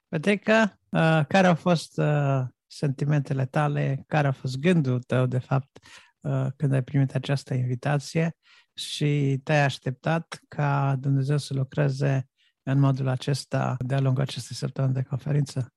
Petrica, 0.08 0.78
uh, 0.88 1.20
care 1.28 1.46
au 1.46 1.54
fost 1.54 1.98
uh, 1.98 2.40
sentimentele 2.66 3.46
tale, 3.46 4.04
care 4.06 4.26
a 4.26 4.32
fost 4.32 4.58
gândul 4.58 5.02
tău, 5.02 5.26
de 5.26 5.38
fapt, 5.38 5.78
uh, 6.20 6.46
când 6.56 6.72
ai 6.72 6.82
primit 6.82 7.14
această 7.14 7.54
invitație 7.54 8.36
și 8.74 9.40
te-ai 9.44 9.64
așteptat 9.64 10.40
ca 10.48 10.96
Dumnezeu 10.98 11.38
să 11.38 11.54
lucreze 11.54 12.28
în 12.62 12.78
modul 12.78 13.08
acesta 13.08 13.76
de-a 13.78 14.00
lungul 14.00 14.22
acestei 14.22 14.56
săptămâni 14.56 14.94
de 14.94 15.02
conferință? 15.02 15.72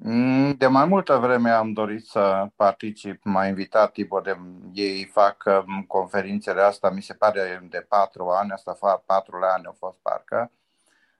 Mm, 0.00 0.52
de 0.52 0.66
mai 0.66 0.86
multă 0.86 1.16
vreme 1.16 1.50
am 1.50 1.72
dorit 1.72 2.04
să 2.06 2.46
particip, 2.56 3.24
m-a 3.24 3.46
invitat 3.46 3.92
Tibor, 3.92 4.22
de, 4.22 4.36
ei 4.72 5.04
fac 5.04 5.44
um, 5.46 5.84
conferințele 5.88 6.60
astea, 6.60 6.90
mi 6.90 7.02
se 7.02 7.14
pare 7.14 7.66
de 7.70 7.86
patru 7.88 8.28
ani, 8.28 8.50
asta 8.50 8.72
fac 8.74 9.04
patru 9.04 9.38
ani 9.42 9.66
au 9.66 9.76
fost 9.78 9.98
parcă, 10.02 10.50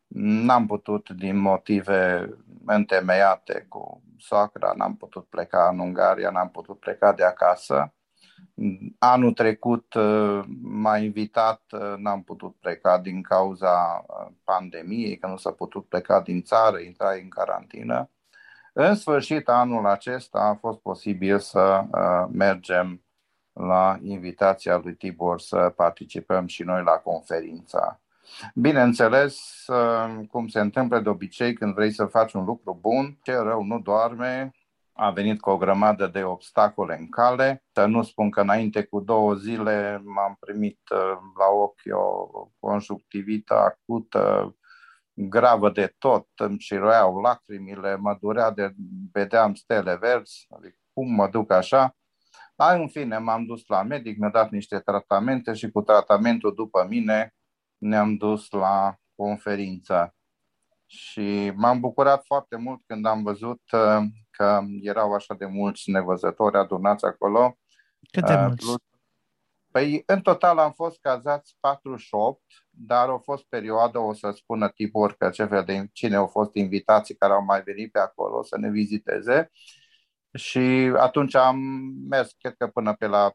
N-am 0.09 0.67
putut 0.67 1.11
din 1.11 1.37
motive 1.37 2.29
întemeiate 2.67 3.67
cu 3.69 4.03
soacra, 4.19 4.73
n-am 4.77 4.97
putut 4.97 5.27
pleca 5.27 5.69
în 5.73 5.79
Ungaria, 5.79 6.31
n-am 6.31 6.51
putut 6.51 6.79
pleca 6.79 7.13
de 7.13 7.25
acasă. 7.25 7.93
Anul 8.99 9.33
trecut 9.33 9.95
uh, 9.95 10.45
m-a 10.63 10.99
invitat, 10.99 11.63
uh, 11.71 11.95
n-am 11.97 12.23
putut 12.23 12.57
pleca 12.61 12.99
din 12.99 13.23
cauza 13.23 14.05
uh, 14.07 14.33
pandemiei, 14.45 15.19
că 15.19 15.27
nu 15.27 15.37
s-a 15.37 15.53
putut 15.53 15.87
pleca 15.89 16.21
din 16.21 16.43
țară, 16.43 16.79
intra 16.79 17.11
în 17.11 17.29
carantină. 17.29 18.11
În 18.81 18.95
sfârșit, 18.95 19.49
anul 19.49 19.87
acesta 19.87 20.39
a 20.39 20.55
fost 20.55 20.79
posibil 20.79 21.39
să 21.39 21.85
mergem 22.33 23.05
la 23.53 23.99
invitația 24.03 24.77
lui 24.77 24.95
Tibor 24.95 25.41
să 25.41 25.73
participăm 25.77 26.47
și 26.47 26.63
noi 26.63 26.83
la 26.83 26.93
conferința 26.93 28.01
Bineînțeles, 28.55 29.65
uh, 29.67 30.27
cum 30.31 30.49
se 30.49 30.61
întâmplă 30.61 31.01
de 31.01 31.09
obicei 31.09 31.53
când 31.53 31.75
vrei 31.75 31.91
să 31.91 32.05
faci 32.05 32.33
un 32.33 32.45
lucru 32.45 32.79
bun, 32.81 33.19
ce 33.23 33.37
rău 33.37 33.63
nu 33.63 33.81
doarme, 33.81 34.53
a 34.93 35.11
venit 35.11 35.41
cu 35.41 35.51
o 35.51 35.57
grămadă 35.57 36.07
de 36.07 36.23
obstacole 36.23 36.97
în 36.99 37.09
cale. 37.09 37.65
Să 37.73 37.85
nu 37.85 38.03
spun 38.03 38.31
că 38.31 38.41
înainte 38.41 38.83
cu 38.83 39.01
două 39.01 39.35
zile 39.35 40.03
m-am 40.05 40.37
primit 40.41 40.81
uh, 40.91 41.19
la 41.39 41.47
ochi 41.53 41.99
o 41.99 42.29
conjunctivită 42.59 43.55
acută, 43.55 44.57
gravă 45.27 45.71
de 45.71 45.95
tot, 45.99 46.29
îmi 46.35 46.59
ciroiau 46.59 47.21
lacrimile, 47.21 47.97
mă 47.97 48.17
durea 48.21 48.51
de 48.51 48.75
vedeam 49.13 49.55
stele 49.55 49.97
verzi, 49.97 50.47
adică 50.49 50.77
cum 50.93 51.15
mă 51.15 51.29
duc 51.29 51.53
așa. 51.53 51.97
Dar 52.57 52.81
în 52.81 52.89
fine, 52.89 53.19
m-am 53.19 53.45
dus 53.45 53.67
la 53.67 53.83
medic, 53.83 54.19
mi-a 54.19 54.29
dat 54.29 54.51
niște 54.51 54.79
tratamente 54.79 55.53
și 55.53 55.71
cu 55.71 55.83
tratamentul 55.83 56.55
după 56.55 56.87
mine 56.89 57.35
ne-am 57.79 58.17
dus 58.17 58.51
la 58.51 58.97
conferință. 59.15 60.15
Și 60.87 61.53
m-am 61.55 61.81
bucurat 61.81 62.25
foarte 62.25 62.57
mult 62.57 62.83
când 62.87 63.07
am 63.07 63.23
văzut 63.23 63.63
uh, 63.73 64.03
că 64.31 64.61
erau 64.81 65.13
așa 65.13 65.35
de 65.35 65.47
mulți 65.47 65.91
nevăzători 65.91 66.57
adunați 66.57 67.05
acolo. 67.05 67.59
Cât 68.11 68.27
de 68.27 68.33
uh, 68.33 68.41
mulți? 68.41 68.65
Plus, 68.65 68.77
păi, 69.79 70.03
în 70.07 70.21
total 70.21 70.59
am 70.59 70.73
fost 70.73 70.99
cazați 71.01 71.57
48, 71.61 72.43
dar 72.71 73.09
au 73.09 73.19
fost 73.19 73.45
perioadă, 73.49 73.99
o 73.99 74.13
să 74.13 74.31
spună 74.31 74.69
Tibor 74.69 75.15
că 75.17 75.31
ce 75.31 75.45
fel 75.45 75.65
de 75.65 75.87
cine 75.93 76.17
au 76.17 76.27
fost 76.27 76.55
invitații 76.55 77.15
care 77.15 77.33
au 77.33 77.45
mai 77.45 77.63
venit 77.63 77.93
pe 77.93 77.99
acolo 77.99 78.43
să 78.43 78.59
ne 78.59 78.71
viziteze. 78.71 79.51
Și 80.35 80.93
atunci 80.97 81.35
am 81.35 81.59
mers, 82.09 82.33
cred 82.39 82.55
că 82.57 82.67
până 82.67 82.95
pe 82.95 83.07
la 83.07 83.33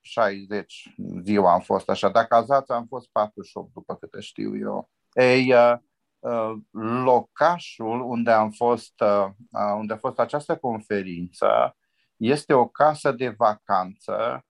60 0.00 0.94
ziua 1.24 1.52
am 1.52 1.60
fost 1.60 1.88
așa, 1.88 2.08
dar 2.08 2.24
cazați 2.24 2.72
am 2.72 2.86
fost 2.86 3.08
48 3.12 3.72
după 3.72 3.96
câte 3.96 4.20
știu 4.20 4.56
eu. 4.58 4.90
Ei, 5.12 5.52
uh, 5.52 5.74
uh, 6.18 6.52
locașul 7.04 8.00
unde 8.00 8.30
am 8.30 8.50
fost, 8.50 9.00
uh, 9.00 9.26
unde 9.76 9.92
a 9.92 9.96
fost 9.96 10.18
această 10.18 10.56
conferință 10.56 11.76
este 12.16 12.52
o 12.54 12.68
casă 12.68 13.12
de 13.12 13.28
vacanță 13.28 14.42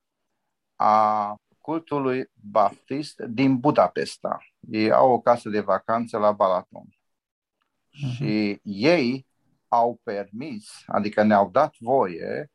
a 0.80 1.36
cultului 1.60 2.30
baptist 2.34 3.20
din 3.20 3.58
Budapesta. 3.58 4.38
Ei 4.60 4.92
au 4.92 5.10
o 5.10 5.20
casă 5.20 5.48
de 5.48 5.60
vacanță 5.60 6.18
la 6.18 6.32
Balaton. 6.32 6.86
Uh-huh. 6.86 8.14
Și 8.14 8.60
ei 8.62 9.26
au 9.68 10.00
permis, 10.02 10.82
adică 10.86 11.22
ne-au 11.22 11.50
dat 11.50 11.74
voie 11.78 12.50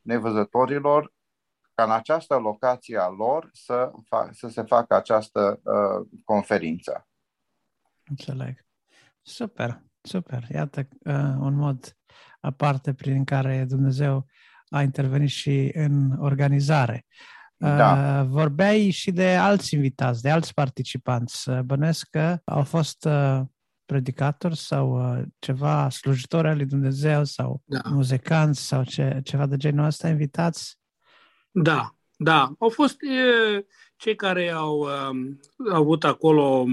nevăzătorilor 0.00 1.12
ca 1.74 1.84
în 1.84 1.90
această 1.90 2.36
locație 2.36 2.98
a 2.98 3.08
lor 3.08 3.48
să, 3.52 3.92
fac, 4.08 4.34
să 4.34 4.48
se 4.48 4.62
facă 4.62 4.94
această 4.94 5.60
uh, 5.64 6.08
conferință. 6.24 7.08
Înțeleg. 8.04 8.66
Super, 9.22 9.82
super. 10.00 10.46
Iată 10.50 10.88
uh, 11.04 11.14
un 11.38 11.54
mod 11.54 11.96
aparte 12.40 12.94
prin 12.94 13.24
care 13.24 13.64
Dumnezeu 13.64 14.26
a 14.68 14.82
intervenit 14.82 15.28
și 15.28 15.70
în 15.74 16.10
organizare. 16.18 17.06
Uh, 17.64 17.76
da. 17.76 18.22
Vorbeai 18.22 18.90
și 18.90 19.10
de 19.10 19.34
alți 19.34 19.74
invitați, 19.74 20.22
de 20.22 20.30
alți 20.30 20.54
participanți. 20.54 21.50
Bănesc 21.64 22.06
că 22.10 22.38
au 22.44 22.62
fost 22.62 23.04
uh, 23.04 23.40
predicatori 23.84 24.56
sau 24.56 25.12
uh, 25.16 25.22
ceva 25.38 25.88
slujitori 25.88 26.48
al 26.48 26.56
lui 26.56 26.66
Dumnezeu 26.66 27.24
sau 27.24 27.62
da. 27.64 27.80
muzicanți 27.84 28.66
sau 28.66 28.84
ce, 28.84 29.20
ceva 29.24 29.46
de 29.46 29.56
genul 29.56 29.84
ăsta 29.84 30.08
invitați? 30.08 30.78
Da, 31.50 31.94
da. 32.16 32.52
Au 32.58 32.68
fost 32.68 33.02
e, 33.02 33.66
cei 33.96 34.14
care 34.16 34.50
au, 34.50 34.78
um, 34.78 35.40
au 35.70 35.80
avut 35.80 36.04
acolo 36.04 36.64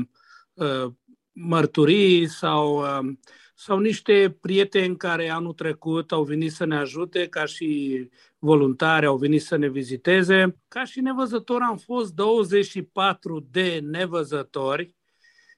uh, 0.54 0.94
mărturii 1.32 2.28
sau, 2.28 2.78
uh, 2.78 3.14
sau 3.56 3.80
niște 3.80 4.38
prieteni 4.42 4.98
care 4.98 5.30
anul 5.30 5.54
trecut 5.54 6.12
au 6.12 6.24
venit 6.24 6.52
să 6.52 6.66
ne 6.66 6.78
ajute 6.78 7.28
ca 7.28 7.46
și 7.46 8.10
voluntari, 8.44 9.06
au 9.06 9.18
venit 9.18 9.42
să 9.42 9.56
ne 9.56 9.70
viziteze. 9.70 10.58
Ca 10.68 10.84
și 10.84 11.00
nevăzător 11.00 11.62
am 11.62 11.78
fost 11.78 12.14
24 12.14 13.48
de 13.52 13.80
nevăzători 13.84 14.96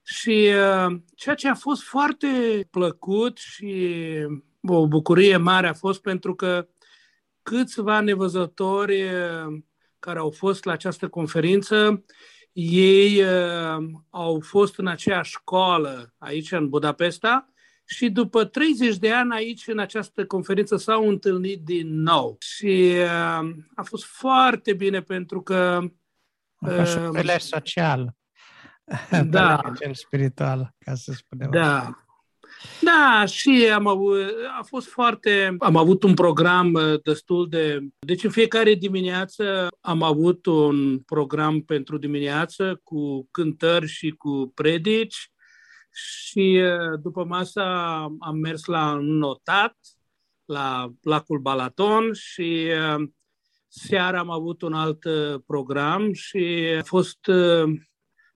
și 0.04 0.50
uh, 0.88 0.96
ceea 1.16 1.36
ce 1.36 1.50
a 1.50 1.56
fost 1.56 1.82
foarte 1.82 2.28
plăcut 2.72 3.38
și 3.38 4.06
o 4.62 4.88
bucurie 4.88 5.38
mare 5.38 5.68
a 5.68 5.74
fost 5.74 6.02
pentru 6.02 6.36
că 6.36 6.68
câțiva 7.42 8.00
nevăzători 8.00 9.04
care 10.00 10.20
au 10.20 10.32
fost 10.32 10.66
la 10.66 10.72
această 10.72 11.08
conferință 11.08 12.04
Ei 12.54 13.24
uh, 13.24 13.90
au 14.10 14.40
fost 14.40 14.78
în 14.78 14.88
aceeași 14.88 15.32
școală 15.32 16.14
aici 16.18 16.52
în 16.52 16.70
Budapesta 16.70 17.53
și 17.86 18.10
după 18.10 18.46
30 18.46 18.98
de 18.98 19.12
ani 19.12 19.34
aici 19.34 19.68
în 19.68 19.80
această 19.80 20.26
conferință 20.26 20.76
s-au 20.76 21.08
întâlnit 21.08 21.62
din 21.64 22.02
nou. 22.02 22.36
Și 22.40 22.94
uh, 22.98 23.50
a 23.76 23.84
fost 23.84 24.04
foarte 24.04 24.74
bine 24.74 25.02
pentru 25.02 25.42
că... 25.42 25.80
Uh, 26.60 27.10
un 27.12 27.38
social. 27.38 28.16
Da. 29.30 29.62
Cel 29.80 29.94
spiritual, 29.94 30.76
ca 30.80 30.96
să 30.96 31.12
spunem 31.12 31.50
Da. 31.52 31.80
Așa. 31.80 32.04
Da, 32.82 33.26
și 33.26 33.70
am 33.74 33.88
avut, 33.88 34.18
a 34.60 34.64
fost 34.64 34.88
foarte, 34.88 35.56
am 35.60 35.76
avut 35.76 36.04
un 36.04 36.14
program 36.14 36.74
uh, 36.74 37.02
destul 37.04 37.50
de, 37.50 37.80
deci 38.00 38.24
în 38.24 38.30
fiecare 38.30 38.74
dimineață 38.74 39.68
am 39.82 40.04
avut 40.04 40.46
un 40.46 41.00
program 41.00 41.62
pentru 41.62 41.98
dimineață 41.98 42.80
cu 42.84 43.28
cântări 43.32 43.88
și 43.88 44.10
cu 44.10 44.52
predici 44.56 45.32
și 45.94 46.62
uh, 46.64 47.00
după 47.02 47.24
masa 47.24 47.98
am 48.20 48.38
mers 48.42 48.66
la 48.66 48.98
notat, 49.02 49.78
la 50.46 50.92
lacul 51.02 51.40
Balaton 51.40 52.14
și 52.14 52.72
uh, 52.96 53.10
seara 53.68 54.20
am 54.20 54.30
avut 54.30 54.62
un 54.62 54.74
alt 54.74 55.04
program 55.46 56.14
și 56.14 56.76
a 56.80 56.84
fost 56.84 57.20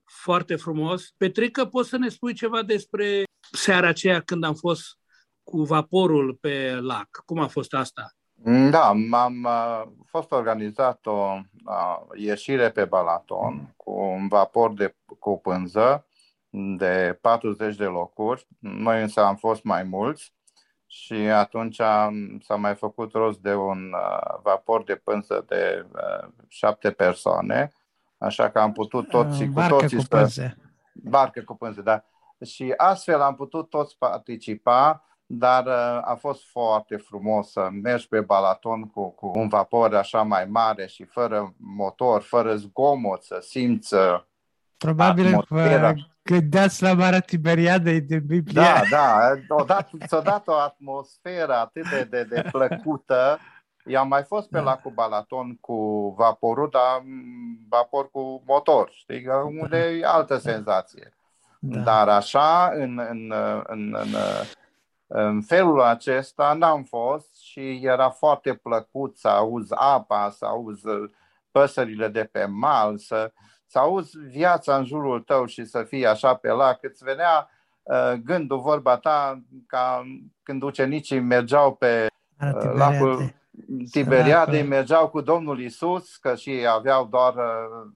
foarte 0.03 0.55
frumos. 0.55 1.13
Petrică, 1.17 1.65
poți 1.65 1.89
să 1.89 1.97
ne 1.97 2.09
spui 2.09 2.33
ceva 2.33 2.61
despre 2.61 3.23
seara 3.51 3.87
aceea 3.87 4.21
când 4.21 4.43
am 4.43 4.53
fost 4.53 4.97
cu 5.43 5.61
vaporul 5.63 6.37
pe 6.41 6.77
lac. 6.81 7.23
Cum 7.25 7.39
a 7.39 7.47
fost 7.47 7.73
asta? 7.73 8.11
Da, 8.69 8.87
am 9.11 9.43
uh, 9.43 9.83
fost 10.05 10.31
organizat 10.31 11.05
o 11.05 11.39
uh, 11.65 12.19
ieșire 12.19 12.69
pe 12.69 12.85
Balaton 12.85 13.73
cu 13.77 13.91
un 13.91 14.27
vapor 14.27 14.73
de, 14.73 14.95
cu 15.19 15.39
pânză 15.39 16.06
de 16.57 17.17
40 17.21 17.75
de 17.75 17.85
locuri. 17.85 18.47
Noi 18.59 19.01
însă 19.01 19.21
am 19.21 19.35
fost 19.35 19.63
mai 19.63 19.83
mulți 19.83 20.33
și 20.87 21.13
atunci 21.13 21.75
s-a 22.41 22.55
mai 22.57 22.75
făcut 22.75 23.13
rost 23.13 23.39
de 23.39 23.55
un 23.55 23.93
uh, 23.93 24.39
vapor 24.43 24.83
de 24.83 24.95
pânză 24.95 25.45
de 25.47 25.85
uh, 25.93 26.29
șapte 26.47 26.91
persoane, 26.91 27.71
așa 28.17 28.49
că 28.49 28.59
am 28.59 28.71
putut 28.71 29.09
toți 29.09 29.41
Uh, 29.41 29.47
cu 29.47 29.53
barcă 29.53 29.75
toții 29.75 29.97
cu 29.97 30.03
să... 30.03 30.07
pânze. 30.09 30.57
Barcă 30.93 31.41
cu 31.41 31.55
pânze, 31.55 31.81
da. 31.81 32.03
Și 32.45 32.73
astfel 32.77 33.21
am 33.21 33.35
putut 33.35 33.69
toți 33.69 33.97
participa, 33.97 35.03
dar 35.25 35.65
uh, 35.65 36.01
a 36.03 36.17
fost 36.19 36.49
foarte 36.49 36.95
frumos 36.95 37.51
să 37.51 37.69
mergi 37.71 38.07
pe 38.07 38.21
Balaton 38.21 38.87
cu, 38.87 39.09
cu 39.09 39.31
un 39.35 39.47
vapor 39.47 39.95
așa 39.95 40.21
mai 40.21 40.45
mare 40.45 40.87
și 40.87 41.03
fără 41.03 41.53
motor, 41.57 42.21
fără 42.21 42.55
zgomot, 42.55 43.23
să 43.23 43.37
simți 43.41 43.93
uh, 43.93 44.21
Probabil 44.77 45.29
că 45.29 45.35
atmosfera. 45.35 45.93
gândeați 46.23 46.83
la 46.83 46.93
Marea 46.93 47.19
Tiberiadei 47.19 48.01
de 48.01 48.19
Biblie. 48.19 48.61
Da, 48.61 48.81
da, 48.89 49.19
odată, 49.55 49.89
ți-a 50.07 50.19
dat 50.19 50.47
o 50.47 50.53
atmosferă 50.53 51.53
atât 51.53 51.89
de, 51.89 52.03
de, 52.09 52.23
de 52.23 52.43
plăcută. 52.51 53.39
Eu 53.85 53.99
am 53.99 54.07
mai 54.07 54.23
fost 54.23 54.49
pe 54.49 54.57
Da. 54.57 54.63
lacul 54.63 54.91
Balaton 54.91 55.57
cu 55.61 56.09
vaporul, 56.17 56.69
dar 56.71 57.01
m, 57.03 57.65
vapor 57.69 58.11
cu 58.11 58.43
motor, 58.45 58.89
știi, 58.93 59.23
că 59.23 59.33
unde 59.61 59.77
e 59.77 60.05
altă 60.05 60.37
senzație. 60.37 61.13
Da. 61.59 61.79
Dar 61.79 62.09
așa, 62.09 62.71
în, 62.73 62.99
în, 63.09 63.33
în, 63.67 63.95
în, 63.99 64.15
în 65.07 65.41
felul 65.41 65.81
acesta, 65.81 66.53
n-am 66.53 66.83
fost 66.83 67.41
și 67.41 67.79
era 67.83 68.09
foarte 68.09 68.53
plăcut 68.53 69.17
să 69.17 69.27
auzi 69.27 69.73
apa, 69.75 70.29
să 70.29 70.45
auzi 70.45 70.83
păsările 71.51 72.07
de 72.07 72.23
pe 72.23 72.45
mal, 72.45 72.97
să, 72.97 73.31
să 73.67 73.79
auzi 73.79 74.17
viața 74.17 74.77
în 74.77 74.85
jurul 74.85 75.21
tău 75.21 75.45
și 75.45 75.65
să 75.65 75.83
fii 75.83 76.05
așa 76.05 76.35
pe 76.35 76.49
lac. 76.49 76.83
Îți 76.83 77.03
venea 77.03 77.49
uh, 77.83 78.13
gândul, 78.23 78.59
vorba 78.59 78.97
ta, 78.97 79.43
ca 79.67 80.03
când 80.43 80.61
ucenicii 80.61 81.19
mergeau 81.19 81.75
pe 81.75 82.07
Marea 82.37 82.69
uh, 82.69 82.77
lacul 82.77 83.15
Tiberiade. 83.57 83.89
Tiberiadei, 83.91 84.53
Săracul. 84.53 84.69
mergeau 84.69 85.09
cu 85.09 85.21
Domnul 85.21 85.61
Isus, 85.61 86.15
că 86.15 86.35
și 86.35 86.49
ei 86.49 86.67
aveau 86.67 87.05
doar 87.05 87.33
uh, 87.35 87.91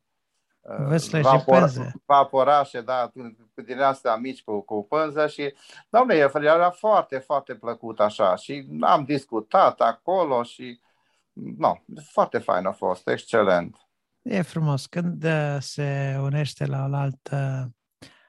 uh, 0.62 0.86
Văsle 0.88 1.22
și 1.22 1.44
pânze. 1.46 1.92
vaporașe, 2.06 2.82
da, 2.82 3.12
cu 3.14 3.36
din 3.62 3.80
astea 3.80 4.16
mici 4.16 4.44
cu, 4.44 4.62
cu 4.62 4.86
pânză 4.90 5.28
și, 5.28 5.54
doamne, 5.90 6.16
era 6.34 6.70
foarte, 6.70 7.18
foarte 7.18 7.56
plăcut 7.56 8.00
așa 8.00 8.36
și 8.36 8.68
am 8.80 9.04
discutat 9.04 9.80
acolo 9.80 10.44
și, 10.44 10.82
no, 11.34 11.76
foarte 12.12 12.38
fain 12.38 12.66
a 12.66 12.72
fost, 12.72 13.08
excelent. 13.08 13.76
E 14.22 14.42
frumos. 14.42 14.86
Când 14.86 15.24
uh, 15.24 15.58
se 15.60 16.18
unește 16.20 16.66
la 16.66 16.88
oaltă 16.92 17.72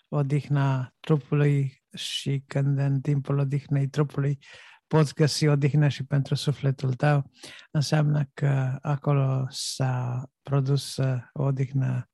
odihna 0.08 0.94
trupului 1.00 1.82
și 1.94 2.42
când 2.46 2.78
în 2.78 3.00
timpul 3.00 3.38
odihnei 3.38 3.88
trupului 3.88 4.38
poți 4.86 5.14
găsi 5.14 5.46
odihnă 5.46 5.88
și 5.88 6.04
pentru 6.04 6.34
sufletul 6.34 6.94
tău, 6.94 7.30
înseamnă 7.70 8.30
că 8.34 8.78
acolo 8.82 9.46
s-a 9.48 10.26
produs 10.42 10.96
uh, 10.96 11.22
o 11.32 11.42
odihnă 11.42 12.10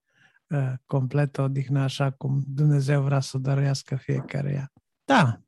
uh, 0.46 0.72
completă, 0.86 1.40
o 1.40 1.44
odihnă 1.44 1.80
așa 1.80 2.10
cum 2.10 2.42
Dumnezeu 2.46 3.02
vrea 3.02 3.20
să 3.20 3.36
o 3.36 3.40
dăruiască 3.40 3.96
fiecare 3.96 4.52
ea. 4.52 4.72
Da, 5.04 5.40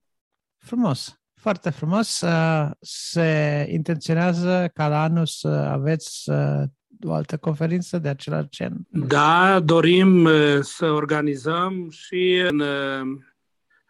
frumos, 0.57 1.20
foarte 1.35 1.70
frumos. 1.70 2.20
Uh, 2.20 2.70
Se 2.81 3.66
intenționează 3.70 4.69
ca 4.69 4.89
la 4.89 5.02
anul 5.02 5.27
să 5.27 5.48
aveți 5.48 6.31
uh, 6.31 6.62
o 7.04 7.12
altă 7.12 7.36
conferință 7.36 7.98
de 7.98 8.08
același 8.08 8.48
gen? 8.48 8.86
Da, 8.88 9.60
dorim 9.60 10.24
uh, 10.24 10.58
să 10.60 10.90
organizăm 10.90 11.90
și 11.90 12.44
în, 12.48 12.60
uh, 12.60 13.18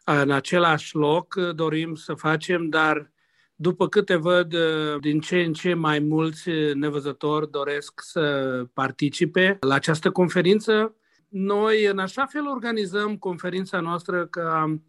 în 0.05 0.31
același 0.31 0.97
loc 0.97 1.35
uh, 1.39 1.55
dorim 1.55 1.95
să 1.95 2.15
facem, 2.15 2.69
dar 2.69 3.11
după 3.55 3.89
câte 3.89 4.17
văd, 4.17 4.53
uh, 4.53 5.01
din 5.01 5.21
ce 5.21 5.41
în 5.41 5.53
ce 5.53 5.75
mai 5.75 5.99
mulți 5.99 6.49
uh, 6.49 6.75
nevăzători 6.75 7.51
doresc 7.51 8.01
să 8.03 8.65
participe 8.73 9.57
la 9.61 9.75
această 9.75 10.11
conferință. 10.11 10.95
Noi, 11.29 11.85
în 11.85 11.99
așa 11.99 12.27
fel, 12.27 12.47
organizăm 12.47 13.17
conferința 13.17 13.81
noastră 13.81 14.27
ca 14.27 14.65
ci- 14.65 14.79
ne- 14.79 14.81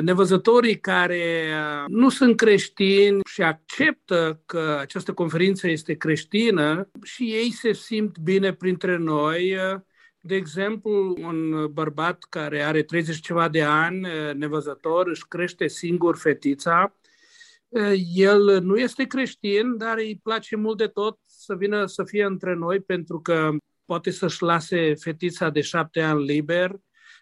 nevăzătorii 0.00 0.80
care 0.80 1.46
uh, 1.48 1.84
nu 1.88 2.08
sunt 2.08 2.36
creștini 2.36 3.20
și 3.30 3.42
acceptă 3.42 4.42
că 4.46 4.76
această 4.80 5.12
conferință 5.12 5.68
este 5.68 5.94
creștină 5.94 6.90
și 7.02 7.22
ei 7.22 7.50
se 7.50 7.72
simt 7.72 8.18
bine 8.18 8.52
printre 8.52 8.96
noi. 8.96 9.54
Uh, 9.54 9.80
De 10.22 10.34
exemplu, 10.34 11.16
un 11.20 11.66
bărbat 11.72 12.24
care 12.28 12.62
are 12.62 12.82
30 12.82 13.20
ceva 13.20 13.48
de 13.48 13.62
ani, 13.62 14.06
uh, 14.06 14.34
nevăzător, 14.34 15.06
își 15.06 15.28
crește 15.28 15.66
singur 15.66 16.16
fetița. 16.16 16.94
Uh, 17.68 17.92
El 18.14 18.62
nu 18.62 18.76
este 18.76 19.04
creștin, 19.04 19.76
dar 19.76 19.96
îi 19.96 20.20
place 20.22 20.56
mult 20.56 20.78
de 20.78 20.86
tot 20.86 21.18
să 21.24 21.54
vină 21.54 21.86
să 21.86 22.04
fie 22.04 22.24
între 22.24 22.54
noi 22.54 22.80
pentru 22.80 23.20
că 23.20 23.50
poate 23.84 24.10
să-și 24.10 24.42
lase 24.42 24.94
fetița 24.94 25.50
de 25.50 25.60
șapte 25.60 26.00
ani 26.00 26.24
liber 26.24 26.80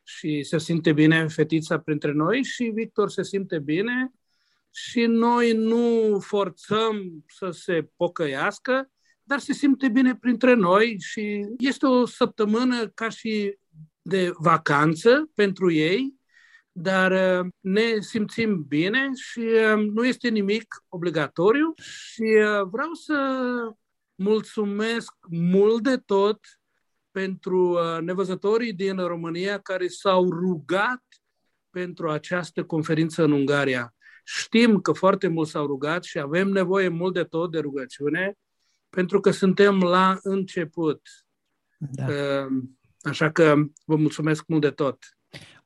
și 0.08 0.42
se 0.42 0.58
simte 0.58 0.92
bine 0.92 1.26
fetița 1.26 1.78
printre 1.78 2.12
noi 2.12 2.42
și 2.42 2.64
Victor 2.74 3.10
se 3.10 3.22
simte 3.22 3.58
bine. 3.58 4.12
Și 4.70 5.00
noi 5.00 5.52
nu 5.52 6.18
forțăm 6.20 7.24
să 7.26 7.50
se 7.50 7.88
pocăiască, 7.96 8.90
dar 9.22 9.38
se 9.38 9.52
simte 9.52 9.88
bine 9.88 10.16
printre 10.16 10.54
noi 10.54 10.96
și 11.00 11.46
este 11.58 11.86
o 11.86 12.06
săptămână 12.06 12.88
ca 12.88 13.08
și 13.08 13.58
de 14.02 14.30
vacanță 14.38 15.30
pentru 15.34 15.70
ei, 15.70 16.14
dar 16.72 17.40
uh, 17.40 17.50
ne 17.60 18.00
simțim 18.00 18.64
bine 18.68 19.08
și 19.14 19.40
uh, 19.40 19.86
nu 19.94 20.06
este 20.06 20.28
nimic 20.28 20.84
obligatoriu. 20.88 21.72
Și 21.76 22.22
uh, 22.22 22.68
vreau 22.70 22.92
să 22.92 23.48
mulțumesc 24.14 25.12
mult 25.30 25.82
de 25.82 25.96
tot 25.96 26.38
pentru 27.18 27.70
uh, 27.70 28.00
nevăzătorii 28.00 28.72
din 28.72 28.96
România 28.96 29.58
care 29.58 29.88
s-au 29.88 30.30
rugat 30.30 31.04
pentru 31.70 32.10
această 32.10 32.64
conferință 32.64 33.24
în 33.24 33.32
Ungaria. 33.32 33.94
Știm 34.24 34.80
că 34.80 34.92
foarte 34.92 35.28
mult 35.28 35.48
s-au 35.48 35.66
rugat 35.66 36.04
și 36.04 36.18
avem 36.18 36.48
nevoie 36.48 36.88
mult 36.88 37.14
de 37.14 37.24
tot 37.24 37.50
de 37.50 37.58
rugăciune, 37.58 38.34
pentru 38.88 39.20
că 39.20 39.30
suntem 39.30 39.78
la 39.78 40.18
început. 40.22 41.00
Da. 41.76 42.06
Uh, 42.06 42.62
Așa 43.02 43.30
că 43.30 43.54
vă 43.84 43.96
mulțumesc 43.96 44.46
mult 44.46 44.60
de 44.60 44.70
tot. 44.70 44.98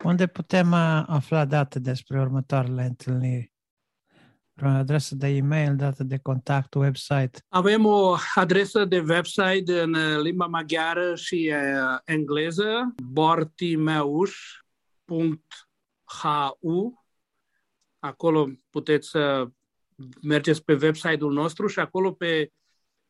Unde 0.05 0.27
putem 0.27 0.73
uh, 0.73 1.03
afla 1.07 1.45
date 1.45 1.79
despre 1.79 2.21
următoarele 2.21 2.83
întâlniri? 2.83 3.52
O 4.61 4.67
adresă 4.67 5.15
de 5.15 5.27
e-mail, 5.27 5.77
dată 5.77 6.05
de 6.05 6.19
contact, 6.19 6.75
website. 6.75 7.45
Avem 7.49 7.87
o 7.87 8.17
adresă 8.35 8.85
de 8.85 9.05
website 9.09 9.81
în 9.81 9.95
uh, 9.95 10.21
limba 10.23 10.47
maghiară 10.47 11.15
și 11.15 11.53
uh, 11.53 11.99
engleză, 12.05 12.95
bortimeuș.hu. 13.03 14.65
Acolo 17.99 18.49
puteți 18.71 19.09
să 19.09 19.49
mergeți 20.23 20.65
pe 20.65 20.79
website-ul 20.83 21.33
nostru 21.33 21.67
și 21.67 21.79
acolo 21.79 22.13
pe 22.13 22.53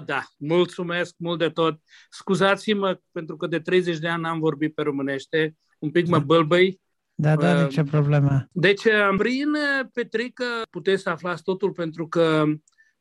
da, 0.00 0.22
mulțumesc 0.36 1.14
mult 1.18 1.38
de 1.38 1.48
tot. 1.48 1.80
Scuzați-mă 2.10 3.00
pentru 3.12 3.36
că 3.36 3.46
de 3.46 3.60
30 3.60 3.98
de 3.98 4.08
ani 4.08 4.22
n-am 4.22 4.38
vorbit 4.38 4.74
pe 4.74 4.82
românește, 4.82 5.56
un 5.78 5.90
pic 5.90 6.06
mă 6.06 6.18
bălbăi. 6.18 6.80
Da, 7.14 7.36
da, 7.36 7.56
uh, 7.56 7.62
nicio 7.62 7.82
problemă. 7.82 8.48
Deci, 8.52 8.82
prin 9.16 9.56
Petrică 9.92 10.44
puteți 10.70 11.02
să 11.02 11.10
aflați 11.10 11.42
totul 11.42 11.72
pentru 11.72 12.08
că 12.08 12.44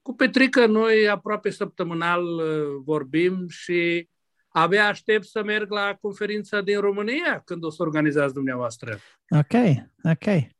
cu 0.01 0.15
Petrică 0.15 0.65
noi 0.65 1.09
aproape 1.09 1.49
săptămânal 1.49 2.41
vorbim 2.83 3.47
și 3.47 4.09
abia 4.47 4.87
aștept 4.87 5.25
să 5.25 5.43
merg 5.43 5.71
la 5.71 5.97
conferința 6.01 6.61
din 6.61 6.79
România 6.79 7.41
când 7.45 7.63
o 7.63 7.69
să 7.69 7.81
organizați 7.81 8.33
dumneavoastră. 8.33 8.97
Ok, 9.29 9.61
ok. 10.03 10.52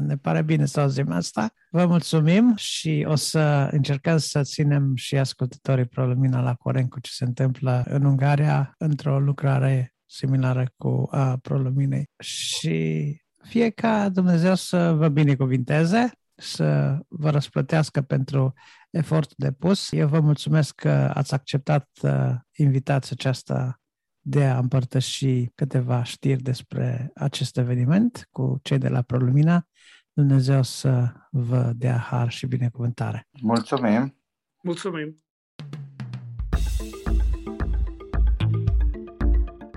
Ne 0.00 0.16
pare 0.16 0.42
bine 0.42 0.64
să 0.64 0.80
auzim 0.80 1.10
asta. 1.10 1.50
Vă 1.70 1.86
mulțumim 1.86 2.52
și 2.56 3.04
o 3.08 3.14
să 3.14 3.68
încercăm 3.72 4.18
să 4.18 4.42
ținem 4.42 4.92
și 4.94 5.18
ascultătorii 5.18 5.86
Prolumina 5.86 6.40
la 6.40 6.54
curent 6.54 6.90
cu 6.90 7.00
ce 7.00 7.10
se 7.12 7.24
întâmplă 7.24 7.84
în 7.88 8.04
Ungaria 8.04 8.74
într-o 8.78 9.20
lucrare 9.20 9.94
similară 10.04 10.64
cu 10.76 11.08
a 11.10 11.36
Proluminei. 11.36 12.10
Și 12.18 13.20
fie 13.42 13.70
ca 13.70 14.08
Dumnezeu 14.08 14.54
să 14.54 14.92
vă 14.92 15.08
binecuvinteze, 15.08 16.12
să 16.34 16.98
vă 17.08 17.30
răsplătească 17.30 18.02
pentru 18.02 18.52
efortul 18.90 19.34
depus. 19.36 19.92
Eu 19.92 20.08
vă 20.08 20.20
mulțumesc 20.20 20.74
că 20.74 21.10
ați 21.14 21.34
acceptat 21.34 21.88
uh, 22.02 22.34
invitația 22.56 23.16
aceasta 23.18 23.80
de 24.28 24.44
a 24.44 24.58
împărtăși 24.58 25.46
câteva 25.54 26.02
știri 26.02 26.42
despre 26.42 27.10
acest 27.14 27.56
eveniment 27.56 28.28
cu 28.30 28.58
cei 28.62 28.78
de 28.78 28.88
la 28.88 29.02
ProLumina. 29.02 29.66
Dumnezeu 30.12 30.62
să 30.62 31.12
vă 31.30 31.72
dea 31.76 31.96
har 31.96 32.30
și 32.30 32.46
binecuvântare. 32.46 33.28
Mulțumim! 33.42 34.16
Mulțumim! 34.62 35.16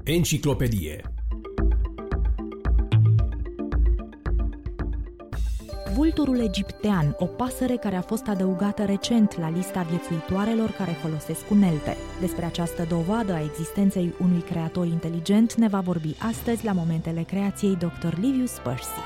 Enciclopedie 0.03 1.18
Vulturul 6.00 6.40
egiptean, 6.40 7.16
o 7.18 7.26
pasăre 7.26 7.76
care 7.76 7.95
a 7.95 8.02
fost 8.02 8.28
adăugată 8.28 8.86
recent 8.86 9.38
la 9.38 9.50
lista 9.50 9.82
viețuitoarelor 9.82 10.72
care 10.72 10.92
folosesc 10.92 11.50
unelte. 11.52 11.98
Despre 12.19 12.45
această 12.45 12.86
dovadă 12.90 13.34
a 13.34 13.44
existenței 13.44 14.14
unui 14.19 14.42
creator 14.42 14.86
inteligent 14.86 15.53
ne 15.53 15.68
va 15.68 15.80
vorbi 15.80 16.16
astăzi 16.19 16.66
la 16.66 16.72
momentele 16.72 17.24
creației 17.24 17.76
Dr. 17.76 18.18
Livius 18.19 18.52
Percy. 18.52 19.00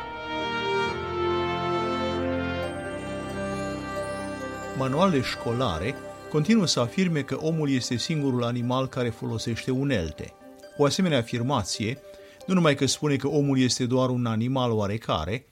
Manualele 4.77 5.21
școlare 5.21 5.95
continuă 6.29 6.65
să 6.65 6.79
afirme 6.79 7.21
că 7.21 7.37
omul 7.41 7.69
este 7.69 7.97
singurul 7.97 8.43
animal 8.43 8.87
care 8.87 9.09
folosește 9.09 9.71
unelte. 9.71 10.33
O 10.77 10.85
asemenea 10.85 11.17
afirmație 11.17 11.97
nu 12.45 12.53
numai 12.53 12.75
că 12.75 12.85
spune 12.85 13.15
că 13.15 13.27
omul 13.27 13.59
este 13.59 13.85
doar 13.85 14.09
un 14.09 14.25
animal 14.25 14.71
oarecare, 14.71 15.45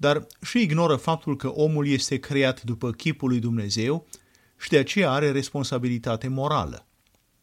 dar 0.00 0.26
și 0.42 0.60
ignoră 0.60 0.96
faptul 0.96 1.36
că 1.36 1.48
omul 1.48 1.88
este 1.88 2.18
creat 2.18 2.62
după 2.62 2.90
chipul 2.90 3.28
lui 3.28 3.38
Dumnezeu 3.38 4.06
și 4.58 4.68
de 4.68 4.78
aceea 4.78 5.10
are 5.10 5.30
responsabilitate 5.30 6.28
morală. 6.28 6.86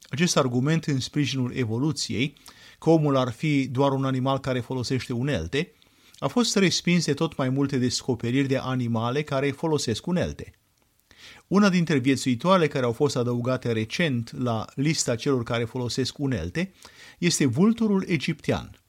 Acest 0.09 0.37
argument 0.37 0.85
în 0.85 0.99
sprijinul 0.99 1.51
evoluției, 1.55 2.33
că 2.79 2.89
omul 2.89 3.15
ar 3.15 3.31
fi 3.31 3.67
doar 3.67 3.91
un 3.91 4.05
animal 4.05 4.39
care 4.39 4.59
folosește 4.59 5.13
unelte, 5.13 5.71
a 6.17 6.27
fost 6.27 6.55
respins 6.55 7.05
de 7.05 7.13
tot 7.13 7.37
mai 7.37 7.49
multe 7.49 7.77
descoperiri 7.77 8.47
de 8.47 8.57
animale 8.57 9.23
care 9.23 9.51
folosesc 9.51 10.07
unelte. 10.07 10.53
Una 11.47 11.69
dintre 11.69 11.97
viețuitoarele 11.97 12.67
care 12.67 12.85
au 12.85 12.91
fost 12.91 13.15
adăugate 13.15 13.71
recent 13.71 14.41
la 14.41 14.65
lista 14.75 15.15
celor 15.15 15.43
care 15.43 15.63
folosesc 15.63 16.17
unelte 16.17 16.73
este 17.17 17.45
vulturul 17.45 18.03
egiptean. 18.07 18.79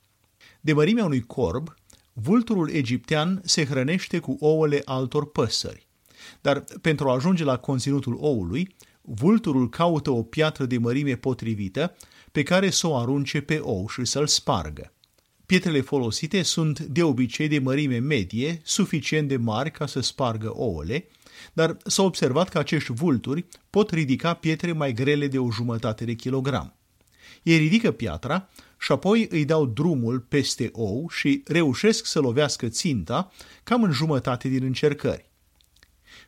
De 0.61 0.73
mărimea 0.73 1.05
unui 1.05 1.21
corb, 1.21 1.75
vulturul 2.23 2.71
egiptean 2.71 3.41
se 3.45 3.65
hrănește 3.65 4.19
cu 4.19 4.37
ouăle 4.41 4.83
altor 4.85 5.31
păsări. 5.31 5.87
Dar 6.41 6.65
pentru 6.81 7.09
a 7.09 7.15
ajunge 7.15 7.45
la 7.45 7.57
conținutul 7.57 8.17
oului, 8.21 8.75
vulturul 9.03 9.69
caută 9.69 10.11
o 10.11 10.23
piatră 10.23 10.67
de 10.67 10.79
mărime 10.79 11.15
potrivită 11.17 11.97
pe 12.33 12.43
care 12.43 12.71
să 12.71 12.87
o 12.87 12.97
arunce 12.97 13.41
pe 13.41 13.59
ou 13.59 13.89
și 13.89 14.05
să-l 14.05 14.27
spargă. 14.27 14.93
Pietrele 15.47 15.81
folosite 15.81 16.43
sunt 16.43 16.81
de 16.81 17.03
obicei 17.03 17.49
de 17.49 17.59
mărime 17.59 17.99
medie, 17.99 18.61
suficient 18.65 19.29
de 19.29 19.37
mari 19.37 19.71
ca 19.71 19.87
să 19.87 20.01
spargă 20.01 20.53
ouăle, 20.55 21.09
dar 21.53 21.77
s-a 21.85 22.03
observat 22.03 22.49
că 22.49 22.59
acești 22.59 22.93
vulturi 22.93 23.47
pot 23.71 23.91
ridica 23.91 24.35
pietre 24.35 24.73
mai 24.73 24.93
grele 24.93 25.27
de 25.27 25.39
o 25.39 25.51
jumătate 25.51 26.05
de 26.05 26.15
kilogram. 26.15 26.75
Ei 27.43 27.57
ridică 27.57 27.91
piatra 27.91 28.49
și 28.79 28.93
apoi 28.93 29.27
îi 29.31 29.45
dau 29.45 29.67
drumul 29.67 30.21
peste 30.21 30.69
ou 30.73 31.09
și 31.09 31.43
reușesc 31.47 32.07
să 32.07 32.21
lovească 32.21 32.69
ținta 32.69 33.33
cam 33.63 33.83
în 33.83 33.93
jumătate 33.93 34.49
din 34.49 34.63
încercări. 34.63 35.31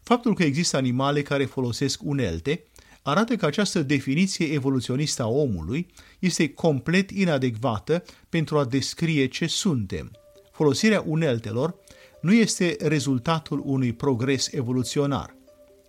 Faptul 0.03 0.35
că 0.35 0.43
există 0.43 0.77
animale 0.77 1.23
care 1.23 1.45
folosesc 1.45 2.01
unelte 2.03 2.65
arată 3.03 3.37
că 3.37 3.47
această 3.47 3.83
definiție 3.83 4.53
evoluționistă 4.53 5.23
a 5.23 5.27
omului 5.27 5.87
este 6.19 6.49
complet 6.49 7.11
inadecvată 7.11 8.05
pentru 8.29 8.59
a 8.59 8.65
descrie 8.65 9.27
ce 9.27 9.47
suntem. 9.47 10.11
Folosirea 10.53 11.03
uneltelor 11.07 11.75
nu 12.21 12.33
este 12.33 12.77
rezultatul 12.81 13.63
unui 13.65 13.93
progres 13.93 14.53
evoluționar. 14.53 15.37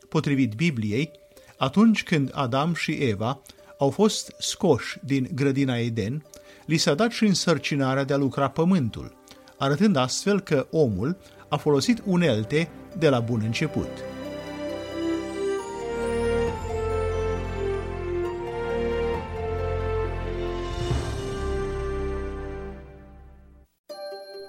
Potrivit 0.10 0.54
Bibliei, 0.54 1.12
atunci 1.58 2.04
când 2.04 2.32
Adam 2.34 2.74
și 2.74 2.92
Eva 2.92 3.42
au 3.78 3.90
fost 3.90 4.36
scoși 4.40 4.98
din 5.04 5.30
grădina 5.34 5.78
Eden, 5.78 6.26
li 6.70 6.78
s-a 6.78 6.94
dat 6.94 7.12
și 7.12 7.26
însărcinarea 7.26 8.04
de 8.04 8.14
a 8.14 8.18
lucra 8.18 8.50
pământul, 8.50 9.18
arătând 9.58 9.96
astfel 9.96 10.40
că 10.40 10.68
omul 10.72 11.18
a 11.48 11.58
folosit 11.58 12.02
unelte 12.06 12.70
de 12.98 13.10
la 13.10 13.20
bun 13.20 13.42
început. 13.46 13.90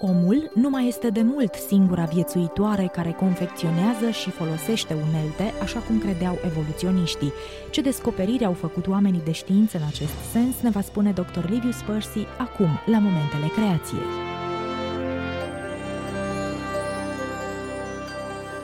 Omul 0.03 0.51
nu 0.55 0.71
mai 0.71 0.89
este 0.89 1.11
de 1.11 1.23
mult 1.23 1.55
singura 1.55 2.05
viețuitoare 2.05 2.91
care 2.93 3.11
confecționează 3.11 4.11
și 4.11 4.31
folosește 4.31 4.95
unelte, 4.95 5.53
așa 5.63 5.79
cum 5.79 5.99
credeau 5.99 6.39
evoluționiștii. 6.45 7.33
Ce 7.71 7.81
descoperiri 7.81 8.45
au 8.45 8.53
făcut 8.53 8.87
oamenii 8.87 9.21
de 9.25 9.33
știință 9.33 9.77
în 9.77 9.83
acest 9.87 10.13
sens 10.33 10.61
ne 10.63 10.71
va 10.71 10.81
spune 10.81 11.13
dr. 11.13 11.49
Livius 11.49 11.83
Percy 11.83 12.27
acum, 12.39 12.69
la 12.87 12.99
momentele 12.99 13.47
creației. 13.55 14.01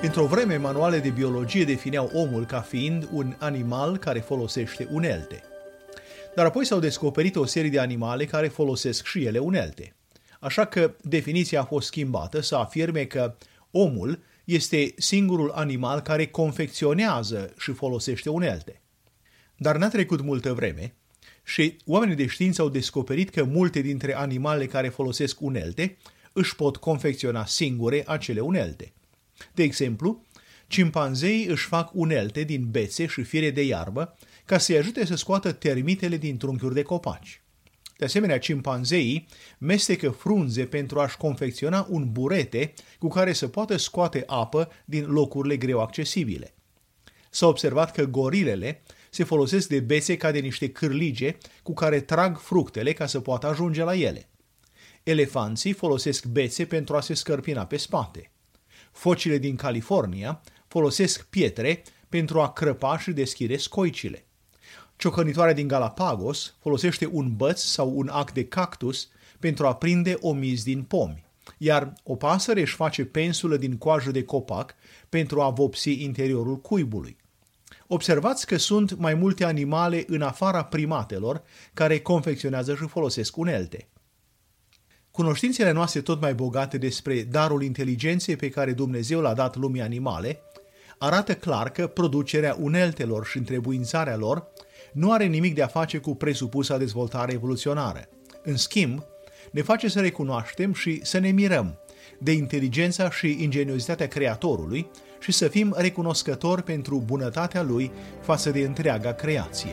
Într-o 0.02 0.26
vreme, 0.26 0.56
manuale 0.56 0.98
de 0.98 1.10
biologie 1.10 1.64
defineau 1.64 2.10
omul 2.14 2.44
ca 2.46 2.60
fiind 2.60 3.08
un 3.12 3.34
animal 3.38 3.96
care 3.96 4.18
folosește 4.18 4.88
unelte. 4.92 5.42
Dar 6.34 6.46
apoi 6.46 6.64
s-au 6.64 6.78
descoperit 6.78 7.36
o 7.36 7.44
serie 7.46 7.70
de 7.70 7.78
animale 7.78 8.24
care 8.24 8.48
folosesc 8.48 9.04
și 9.04 9.24
ele 9.24 9.38
unelte. 9.38 9.95
Așa 10.46 10.64
că 10.64 10.94
definiția 11.02 11.60
a 11.60 11.64
fost 11.64 11.86
schimbată 11.86 12.40
să 12.40 12.56
afirme 12.56 13.04
că 13.04 13.36
omul 13.70 14.22
este 14.44 14.94
singurul 14.96 15.50
animal 15.50 16.00
care 16.00 16.26
confecționează 16.26 17.54
și 17.58 17.72
folosește 17.72 18.30
unelte. 18.30 18.80
Dar 19.56 19.76
n-a 19.76 19.88
trecut 19.88 20.22
multă 20.22 20.52
vreme 20.52 20.94
și 21.44 21.76
oamenii 21.86 22.14
de 22.14 22.26
știință 22.26 22.62
au 22.62 22.68
descoperit 22.68 23.30
că 23.30 23.44
multe 23.44 23.80
dintre 23.80 24.14
animalele 24.14 24.66
care 24.66 24.88
folosesc 24.88 25.40
unelte 25.40 25.96
își 26.32 26.56
pot 26.56 26.76
confecționa 26.76 27.46
singure 27.46 28.04
acele 28.06 28.40
unelte. 28.40 28.92
De 29.54 29.62
exemplu, 29.62 30.22
cimpanzeii 30.66 31.46
își 31.46 31.66
fac 31.66 31.90
unelte 31.94 32.42
din 32.42 32.70
bețe 32.70 33.06
și 33.06 33.22
fire 33.22 33.50
de 33.50 33.62
iarbă 33.62 34.16
ca 34.44 34.58
să-i 34.58 34.78
ajute 34.78 35.06
să 35.06 35.14
scoată 35.16 35.52
termitele 35.52 36.16
din 36.16 36.36
trunchiuri 36.36 36.74
de 36.74 36.82
copaci. 36.82 37.40
De 37.96 38.04
asemenea, 38.04 38.38
cimpanzeii 38.38 39.28
mestecă 39.58 40.10
frunze 40.10 40.64
pentru 40.64 41.00
a-și 41.00 41.16
confecționa 41.16 41.86
un 41.90 42.12
burete 42.12 42.72
cu 42.98 43.08
care 43.08 43.32
să 43.32 43.48
poată 43.48 43.76
scoate 43.76 44.22
apă 44.26 44.68
din 44.84 45.04
locurile 45.04 45.56
greu 45.56 45.80
accesibile. 45.80 46.54
S-a 47.30 47.46
observat 47.46 47.92
că 47.92 48.04
gorilele 48.04 48.82
se 49.10 49.24
folosesc 49.24 49.68
de 49.68 49.80
bețe 49.80 50.16
ca 50.16 50.30
de 50.30 50.38
niște 50.38 50.70
cârlige 50.70 51.36
cu 51.62 51.74
care 51.74 52.00
trag 52.00 52.38
fructele 52.38 52.92
ca 52.92 53.06
să 53.06 53.20
poată 53.20 53.46
ajunge 53.46 53.82
la 53.82 53.96
ele. 53.96 54.28
Elefanții 55.02 55.72
folosesc 55.72 56.24
bețe 56.24 56.64
pentru 56.64 56.96
a 56.96 57.00
se 57.00 57.14
scărpina 57.14 57.66
pe 57.66 57.76
spate. 57.76 58.30
Focile 58.92 59.38
din 59.38 59.56
California 59.56 60.42
folosesc 60.66 61.26
pietre 61.26 61.82
pentru 62.08 62.40
a 62.40 62.52
crăpa 62.52 62.98
și 62.98 63.10
deschide 63.10 63.56
scoicile. 63.56 64.25
Ciocănitoarea 64.96 65.54
din 65.54 65.68
Galapagos 65.68 66.54
folosește 66.60 67.08
un 67.12 67.36
băț 67.36 67.60
sau 67.60 67.92
un 67.96 68.08
ac 68.08 68.32
de 68.32 68.44
cactus 68.44 69.08
pentru 69.38 69.66
a 69.66 69.74
prinde 69.74 70.16
omizi 70.20 70.64
din 70.64 70.82
pomi, 70.82 71.24
iar 71.58 71.92
o 72.02 72.16
pasăre 72.16 72.60
își 72.60 72.74
face 72.74 73.04
pensulă 73.04 73.56
din 73.56 73.76
coajă 73.76 74.10
de 74.10 74.24
copac 74.24 74.74
pentru 75.08 75.40
a 75.40 75.50
vopsi 75.50 76.02
interiorul 76.02 76.60
cuibului. 76.60 77.16
Observați 77.86 78.46
că 78.46 78.56
sunt 78.56 78.98
mai 78.98 79.14
multe 79.14 79.44
animale 79.44 80.04
în 80.06 80.22
afara 80.22 80.64
primatelor 80.64 81.42
care 81.74 82.00
confecționează 82.00 82.74
și 82.74 82.86
folosesc 82.86 83.36
unelte. 83.36 83.88
Cunoștințele 85.10 85.70
noastre 85.70 86.00
tot 86.00 86.20
mai 86.20 86.34
bogate 86.34 86.78
despre 86.78 87.22
darul 87.22 87.62
inteligenței 87.62 88.36
pe 88.36 88.48
care 88.48 88.72
Dumnezeu 88.72 89.20
l-a 89.20 89.34
dat 89.34 89.56
lumii 89.56 89.80
animale 89.80 90.40
arată 90.98 91.34
clar 91.34 91.70
că 91.70 91.86
producerea 91.86 92.56
uneltelor 92.60 93.26
și 93.26 93.36
întrebuințarea 93.36 94.16
lor 94.16 94.48
nu 94.96 95.12
are 95.12 95.24
nimic 95.24 95.54
de 95.54 95.62
a 95.62 95.66
face 95.66 95.98
cu 95.98 96.14
presupusa 96.14 96.78
dezvoltare 96.78 97.32
evoluționară. 97.32 98.08
În 98.42 98.56
schimb, 98.56 99.04
ne 99.50 99.62
face 99.62 99.88
să 99.88 100.00
recunoaștem 100.00 100.72
și 100.72 101.00
să 101.04 101.18
ne 101.18 101.30
mirăm 101.30 101.78
de 102.18 102.32
inteligența 102.32 103.10
și 103.10 103.36
ingeniozitatea 103.42 104.08
Creatorului 104.08 104.90
și 105.20 105.32
să 105.32 105.48
fim 105.48 105.74
recunoscători 105.76 106.62
pentru 106.62 107.02
bunătatea 107.06 107.62
Lui 107.62 107.90
față 108.20 108.50
de 108.50 108.60
întreaga 108.60 109.12
creație. 109.12 109.70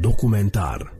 Documentar 0.00 0.99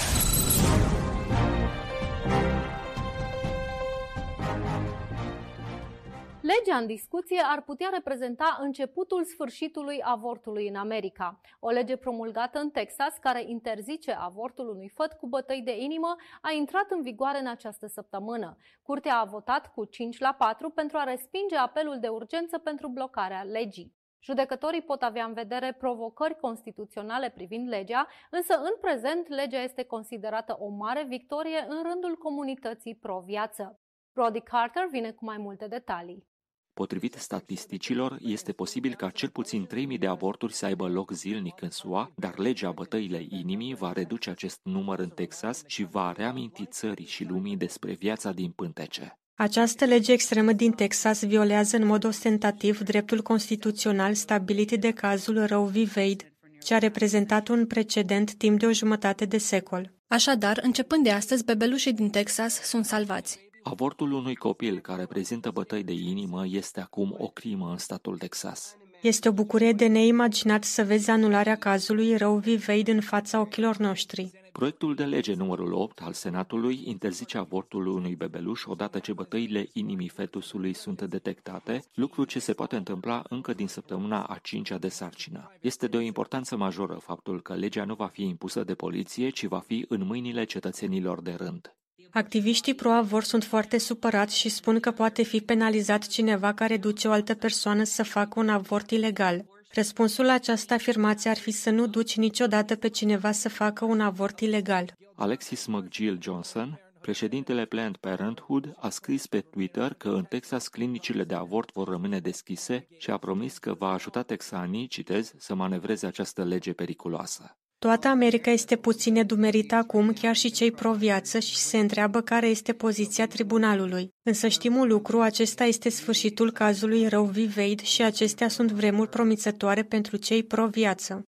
Legea 6.41 6.77
în 6.77 6.85
discuție 6.85 7.41
ar 7.45 7.61
putea 7.61 7.89
reprezenta 7.93 8.57
începutul 8.61 9.23
sfârșitului 9.23 10.01
avortului 10.03 10.67
în 10.67 10.75
America. 10.75 11.39
O 11.59 11.69
lege 11.69 11.95
promulgată 11.95 12.59
în 12.59 12.69
Texas 12.69 13.17
care 13.17 13.43
interzice 13.47 14.11
avortul 14.11 14.69
unui 14.69 14.89
făt 14.89 15.13
cu 15.13 15.27
bătăi 15.27 15.61
de 15.61 15.77
inimă 15.77 16.15
a 16.41 16.51
intrat 16.51 16.91
în 16.91 17.01
vigoare 17.01 17.39
în 17.39 17.47
această 17.47 17.87
săptămână. 17.87 18.57
Curtea 18.81 19.19
a 19.19 19.25
votat 19.25 19.73
cu 19.73 19.85
5 19.85 20.19
la 20.19 20.33
4 20.37 20.69
pentru 20.69 20.97
a 20.97 21.03
respinge 21.03 21.55
apelul 21.55 21.99
de 21.99 22.07
urgență 22.07 22.57
pentru 22.57 22.87
blocarea 22.87 23.43
legii. 23.43 23.95
Judecătorii 24.19 24.81
pot 24.81 25.01
avea 25.01 25.25
în 25.25 25.33
vedere 25.33 25.73
provocări 25.73 26.39
constituționale 26.39 27.29
privind 27.29 27.69
legea, 27.69 28.07
însă 28.29 28.57
în 28.57 28.73
prezent 28.81 29.27
legea 29.27 29.61
este 29.61 29.83
considerată 29.83 30.57
o 30.59 30.67
mare 30.69 31.03
victorie 31.03 31.65
în 31.67 31.83
rândul 31.83 32.15
comunității 32.15 32.95
pro-viață. 32.95 33.79
Brody 34.13 34.41
Carter 34.41 34.87
vine 34.91 35.11
cu 35.11 35.25
mai 35.25 35.37
multe 35.37 35.67
detalii. 35.67 36.29
Potrivit 36.73 37.13
statisticilor, 37.13 38.17
este 38.21 38.51
posibil 38.51 38.93
ca 38.93 39.09
cel 39.09 39.29
puțin 39.29 39.67
3.000 39.91 39.99
de 39.99 40.07
aborturi 40.07 40.53
să 40.53 40.65
aibă 40.65 40.87
loc 40.87 41.11
zilnic 41.11 41.61
în 41.61 41.69
SUA, 41.69 42.11
dar 42.15 42.37
legea 42.37 42.71
bătăile 42.71 43.25
inimii 43.29 43.75
va 43.75 43.91
reduce 43.91 44.29
acest 44.29 44.59
număr 44.63 44.99
în 44.99 45.09
Texas 45.09 45.63
și 45.67 45.83
va 45.83 46.11
reaminti 46.11 46.65
țării 46.65 47.05
și 47.05 47.23
lumii 47.23 47.57
despre 47.57 47.93
viața 47.93 48.31
din 48.31 48.51
pântece. 48.51 49.19
Această 49.35 49.85
lege 49.85 50.11
extremă 50.11 50.51
din 50.51 50.71
Texas 50.71 51.23
violează 51.25 51.77
în 51.77 51.85
mod 51.85 52.03
ostentativ 52.03 52.79
dreptul 52.79 53.21
constituțional 53.21 54.13
stabilit 54.13 54.71
de 54.71 54.91
cazul 54.91 55.45
Roe 55.45 55.69
v. 55.69 55.97
Wade, 55.97 56.33
ce 56.63 56.73
a 56.73 56.77
reprezentat 56.77 57.47
un 57.47 57.65
precedent 57.67 58.33
timp 58.33 58.59
de 58.59 58.65
o 58.65 58.71
jumătate 58.71 59.25
de 59.25 59.37
secol. 59.37 59.93
Așadar, 60.07 60.59
începând 60.63 61.03
de 61.03 61.11
astăzi, 61.11 61.43
bebelușii 61.43 61.93
din 61.93 62.09
Texas 62.09 62.61
sunt 62.61 62.85
salvați. 62.85 63.50
Avortul 63.63 64.11
unui 64.11 64.35
copil 64.35 64.79
care 64.79 65.05
prezintă 65.05 65.51
bătăi 65.51 65.83
de 65.83 65.93
inimă 65.93 66.45
este 66.47 66.81
acum 66.81 67.15
o 67.17 67.27
crimă 67.27 67.69
în 67.69 67.77
statul 67.77 68.17
Texas. 68.17 68.75
Este 69.01 69.29
o 69.29 69.31
bucurie 69.31 69.71
de 69.71 69.87
neimaginat 69.87 70.63
să 70.63 70.83
vezi 70.83 71.09
anularea 71.09 71.55
cazului 71.55 72.17
Roe 72.17 72.39
v. 72.39 72.67
Wade 72.67 72.91
în 72.91 73.01
fața 73.01 73.39
ochilor 73.39 73.77
noștri. 73.77 74.31
Proiectul 74.51 74.95
de 74.95 75.03
lege 75.03 75.33
numărul 75.33 75.73
8 75.73 76.01
al 76.01 76.13
Senatului 76.13 76.81
interzice 76.83 77.37
avortul 77.37 77.87
unui 77.87 78.15
bebeluș 78.15 78.65
odată 78.65 78.99
ce 78.99 79.13
bătăile 79.13 79.69
inimii 79.73 80.09
fetusului 80.09 80.73
sunt 80.73 81.01
detectate, 81.01 81.83
lucru 81.93 82.23
ce 82.23 82.39
se 82.39 82.53
poate 82.53 82.75
întâmpla 82.75 83.23
încă 83.29 83.53
din 83.53 83.67
săptămâna 83.67 84.23
a 84.23 84.37
cincea 84.43 84.77
de 84.77 84.89
sarcină. 84.89 85.51
Este 85.61 85.87
de 85.87 85.97
o 85.97 86.01
importanță 86.01 86.55
majoră 86.55 86.93
faptul 86.93 87.41
că 87.41 87.53
legea 87.53 87.85
nu 87.85 87.93
va 87.93 88.07
fi 88.07 88.23
impusă 88.23 88.63
de 88.63 88.73
poliție, 88.73 89.29
ci 89.29 89.45
va 89.45 89.59
fi 89.59 89.85
în 89.87 90.05
mâinile 90.05 90.43
cetățenilor 90.43 91.21
de 91.21 91.35
rând. 91.37 91.75
Activiștii 92.09 92.73
pro-avort 92.73 93.25
sunt 93.25 93.43
foarte 93.43 93.77
supărați 93.77 94.37
și 94.37 94.49
spun 94.49 94.79
că 94.79 94.91
poate 94.91 95.23
fi 95.23 95.39
penalizat 95.39 96.07
cineva 96.07 96.53
care 96.53 96.77
duce 96.77 97.07
o 97.07 97.11
altă 97.11 97.33
persoană 97.33 97.83
să 97.83 98.03
facă 98.03 98.39
un 98.39 98.49
avort 98.49 98.91
ilegal. 98.91 99.45
Răspunsul 99.73 100.25
la 100.25 100.33
această 100.33 100.73
afirmație 100.73 101.29
ar 101.29 101.37
fi 101.37 101.51
să 101.51 101.69
nu 101.69 101.87
duci 101.87 102.17
niciodată 102.17 102.75
pe 102.75 102.87
cineva 102.87 103.31
să 103.31 103.49
facă 103.49 103.85
un 103.85 103.99
avort 103.99 104.39
ilegal. 104.39 104.93
Alexis 105.15 105.65
McGill 105.65 106.17
Johnson, 106.21 106.79
președintele 107.01 107.65
Planned 107.65 107.95
Parenthood, 107.95 108.73
a 108.79 108.89
scris 108.89 109.27
pe 109.27 109.41
Twitter 109.41 109.93
că 109.93 110.09
în 110.09 110.23
Texas 110.23 110.67
clinicile 110.67 111.23
de 111.23 111.35
avort 111.35 111.71
vor 111.73 111.87
rămâne 111.87 112.19
deschise 112.19 112.87
și 112.97 113.09
a 113.09 113.17
promis 113.17 113.57
că 113.57 113.73
va 113.73 113.91
ajuta 113.91 114.21
texanii, 114.21 114.87
citez, 114.87 115.33
să 115.37 115.55
manevreze 115.55 116.05
această 116.05 116.43
lege 116.43 116.73
periculoasă. 116.73 117.55
Toată 117.85 118.07
America 118.07 118.51
este 118.51 118.75
puțin 118.75 119.13
nedumerită 119.13 119.75
acum, 119.75 120.13
chiar 120.13 120.35
și 120.35 120.51
cei 120.51 120.71
pro-viață, 120.71 121.39
și 121.39 121.55
se 121.55 121.77
întreabă 121.77 122.21
care 122.21 122.47
este 122.47 122.73
poziția 122.73 123.27
tribunalului. 123.27 124.13
Însă 124.23 124.47
știm 124.47 124.75
un 124.75 124.87
lucru, 124.87 125.21
acesta 125.21 125.63
este 125.63 125.89
sfârșitul 125.89 126.51
cazului 126.51 127.07
Roe 127.07 127.25
v. 127.25 127.57
Wade 127.57 127.83
și 127.83 128.03
acestea 128.03 128.47
sunt 128.47 128.71
vremuri 128.71 129.09
promițătoare 129.09 129.83
pentru 129.83 130.17
cei 130.17 130.43
pro-viață. 130.43 131.27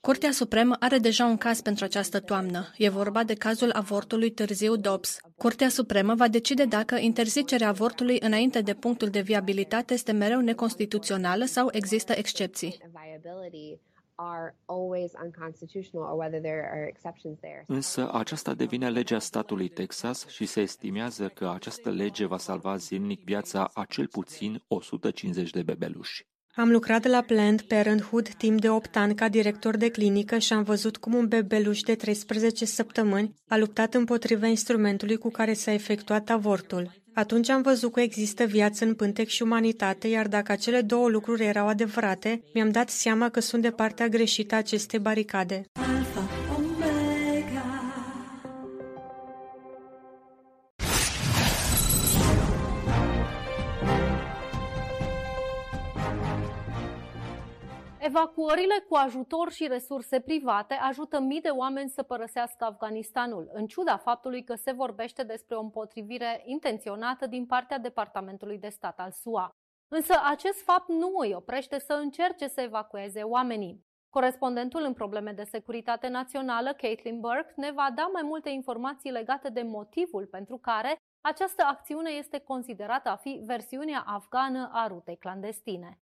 Curtea 0.00 0.30
Supremă 0.30 0.76
are 0.80 0.98
deja 0.98 1.26
un 1.26 1.36
caz 1.36 1.60
pentru 1.60 1.84
această 1.84 2.20
toamnă. 2.20 2.72
E 2.76 2.88
vorba 2.88 3.24
de 3.24 3.34
cazul 3.34 3.70
avortului 3.72 4.30
târziu 4.30 4.76
Dobbs. 4.76 5.18
Curtea 5.36 5.68
Supremă 5.68 6.14
va 6.14 6.28
decide 6.28 6.64
dacă 6.64 6.96
interzicerea 6.96 7.68
avortului 7.68 8.18
înainte 8.20 8.60
de 8.60 8.74
punctul 8.74 9.08
de 9.08 9.20
viabilitate 9.20 9.94
este 9.94 10.12
mereu 10.12 10.40
neconstituțională 10.40 11.44
sau 11.44 11.68
există 11.72 12.12
excepții. 12.16 12.78
Însă 17.66 18.10
aceasta 18.12 18.54
devine 18.54 18.90
legea 18.90 19.18
statului 19.18 19.68
Texas 19.68 20.26
și 20.26 20.46
se 20.46 20.60
estimează 20.60 21.28
că 21.28 21.50
această 21.54 21.90
lege 21.90 22.26
va 22.26 22.38
salva 22.38 22.76
zilnic 22.76 23.24
viața 23.24 23.70
a 23.74 23.84
cel 23.84 24.08
puțin 24.08 24.62
150 24.68 25.50
de 25.50 25.62
bebeluși. 25.62 26.28
Am 26.54 26.70
lucrat 26.70 27.06
la 27.06 27.20
Planned 27.20 27.60
Parenthood 27.60 28.28
timp 28.28 28.60
de 28.60 28.70
8 28.70 28.96
ani 28.96 29.14
ca 29.14 29.28
director 29.28 29.76
de 29.76 29.88
clinică 29.90 30.38
și 30.38 30.52
am 30.52 30.62
văzut 30.62 30.96
cum 30.96 31.14
un 31.14 31.28
bebeluș 31.28 31.80
de 31.80 31.94
13 31.94 32.64
săptămâni 32.64 33.34
a 33.48 33.56
luptat 33.56 33.94
împotriva 33.94 34.46
instrumentului 34.46 35.16
cu 35.16 35.30
care 35.30 35.52
s-a 35.52 35.72
efectuat 35.72 36.30
avortul. 36.30 36.99
Atunci 37.14 37.48
am 37.48 37.62
văzut 37.62 37.92
că 37.92 38.00
există 38.00 38.44
viață 38.44 38.84
în 38.84 38.94
pântec 38.94 39.28
și 39.28 39.42
umanitate, 39.42 40.08
iar 40.08 40.28
dacă 40.28 40.52
acele 40.52 40.80
două 40.80 41.08
lucruri 41.08 41.44
erau 41.44 41.66
adevărate, 41.66 42.42
mi-am 42.54 42.70
dat 42.70 42.90
seama 42.90 43.28
că 43.28 43.40
sunt 43.40 43.62
de 43.62 43.70
partea 43.70 44.08
greșită 44.08 44.54
a 44.54 44.58
acestei 44.58 44.98
baricade. 44.98 45.64
Evacuările 58.02 58.84
cu 58.88 58.94
ajutor 58.94 59.52
și 59.52 59.66
resurse 59.66 60.20
private 60.20 60.74
ajută 60.74 61.20
mii 61.20 61.40
de 61.40 61.48
oameni 61.48 61.88
să 61.88 62.02
părăsească 62.02 62.64
Afganistanul, 62.64 63.50
în 63.52 63.66
ciuda 63.66 63.96
faptului 63.96 64.44
că 64.44 64.54
se 64.54 64.72
vorbește 64.72 65.22
despre 65.22 65.56
o 65.56 65.60
împotrivire 65.60 66.42
intenționată 66.44 67.26
din 67.26 67.46
partea 67.46 67.78
Departamentului 67.78 68.58
de 68.58 68.68
Stat 68.68 69.00
al 69.00 69.10
SUA. 69.10 69.48
Însă 69.88 70.14
acest 70.24 70.62
fapt 70.62 70.88
nu 70.88 71.12
îi 71.18 71.34
oprește 71.34 71.78
să 71.78 71.92
încerce 71.92 72.48
să 72.48 72.60
evacueze 72.60 73.22
oamenii. 73.22 73.84
Corespondentul 74.10 74.82
în 74.82 74.92
probleme 74.92 75.32
de 75.32 75.44
securitate 75.44 76.08
națională, 76.08 76.72
Caitlin 76.72 77.20
Burke, 77.20 77.52
ne 77.56 77.70
va 77.70 77.88
da 77.94 78.08
mai 78.12 78.22
multe 78.22 78.50
informații 78.50 79.10
legate 79.10 79.48
de 79.48 79.62
motivul 79.62 80.26
pentru 80.26 80.58
care 80.58 80.96
această 81.20 81.62
acțiune 81.62 82.10
este 82.10 82.38
considerată 82.38 83.08
a 83.08 83.16
fi 83.16 83.40
versiunea 83.44 84.04
afgană 84.06 84.70
a 84.72 84.86
rutei 84.86 85.16
clandestine. 85.16 85.98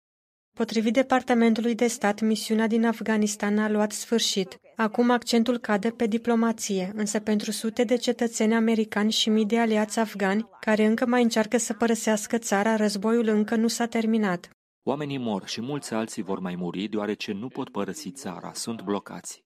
Potrivit 0.54 0.94
Departamentului 0.94 1.76
de 1.76 1.88
Stat, 1.88 2.22
misiunea 2.22 2.68
din 2.68 2.86
Afganistan 2.86 3.58
a 3.58 3.70
luat 3.70 3.92
sfârșit. 3.92 4.60
Acum 4.76 5.10
accentul 5.10 5.58
cade 5.58 5.90
pe 5.90 6.08
diplomație, 6.08 6.92
însă 6.96 7.20
pentru 7.20 7.52
sute 7.52 7.84
de 7.84 7.96
cetățeni 7.96 8.54
americani 8.54 9.12
și 9.12 9.30
mii 9.30 9.46
de 9.46 9.60
aliați 9.60 10.00
afgani, 10.00 10.50
care 10.60 10.86
încă 10.86 11.06
mai 11.06 11.22
încearcă 11.22 11.58
să 11.58 11.74
părăsească 11.74 12.38
țara, 12.38 12.76
războiul 12.76 13.28
încă 13.28 13.56
nu 13.56 13.68
s-a 13.68 13.86
terminat. 13.86 14.50
Oamenii 14.84 15.18
mor 15.18 15.48
și 15.48 15.62
mulți 15.62 15.94
alții 15.94 16.24
vor 16.24 16.40
mai 16.40 16.56
muri 16.56 16.88
deoarece 16.88 17.32
nu 17.32 17.48
pot 17.48 17.70
părăsi 17.70 18.12
țara, 18.12 18.52
sunt 18.54 18.82
blocați. 18.82 19.44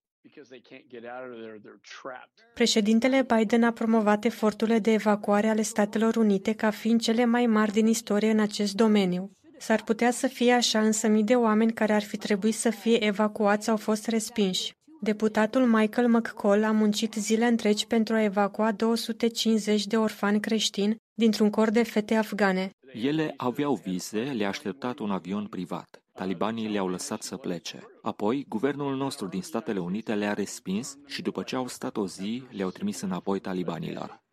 Președintele 2.53 3.26
Biden 3.36 3.64
a 3.64 3.72
promovat 3.72 4.26
eforturile 4.26 4.80
de 4.80 4.92
evacuare 4.92 5.48
ale 5.48 5.61
Statelor 5.61 6.16
Unite 6.16 6.53
ca 6.53 6.69
fiind 6.69 7.02
cele 7.02 7.26
mai 7.26 7.45
mari 7.45 7.72
din 7.72 7.88
istorie 7.88 8.32
în 8.32 8.40
acest 8.40 8.74
domeniu. 8.76 9.32
S-ar 9.60 9.84
putea 9.84 10.11
să 10.11 10.27
fie 10.27 10.52
așa, 10.52 10.80
însă 10.80 11.08
mii 11.08 11.24
de 11.24 11.36
oameni 11.36 11.74
care 11.74 11.94
ar 11.94 12.03
fi 12.03 12.18
trebuit 12.18 12.56
să 12.56 12.69
fie 12.69 13.06
evacuați 13.06 13.69
au 13.69 13.77
fost 13.77 14.08
respinși. 14.08 14.76
Deputatul 15.02 15.66
Michael 15.66 16.08
McCall 16.08 16.64
a 16.64 16.72
muncit 16.72 17.14
zile 17.14 17.45
întregi 17.45 17.88
pentru 17.88 18.14
a 18.16 18.24
evacua 18.24 18.72
250 18.72 19.86
de 19.88 19.98
orfani 19.98 20.40
creștini 20.40 20.95
dintr-un 21.14 21.50
cor 21.50 21.69
de 21.69 21.84
fete 21.84 22.16
afgane. 22.16 22.69
Ele 22.94 23.34
aveau 23.38 23.80
vize, 23.84 24.19
le-a 24.19 24.48
așteptat 24.48 25.00
un 25.00 25.11
avion 25.11 25.45
privat. 25.45 26.02
Talibanii 26.14 26.69
le-au 26.69 26.88
lăsat 26.88 27.22
să 27.22 27.38
plece. 27.38 27.80
Apoi, 28.02 28.45
guvernul 28.48 28.95
nostru 28.95 29.27
din 29.27 29.42
Statele 29.42 29.80
Unite 29.80 30.14
le-a 30.14 30.34
respins 30.34 30.98
și 31.06 31.22
după 31.22 31.44
ce 31.44 31.56
au 31.56 31.68
stat 31.68 31.98
o 31.98 32.08
zi, 32.08 32.44
le-au 32.52 32.69
trimis 32.69 33.02
înapoi 33.02 33.40
talibanilor. 33.40 34.26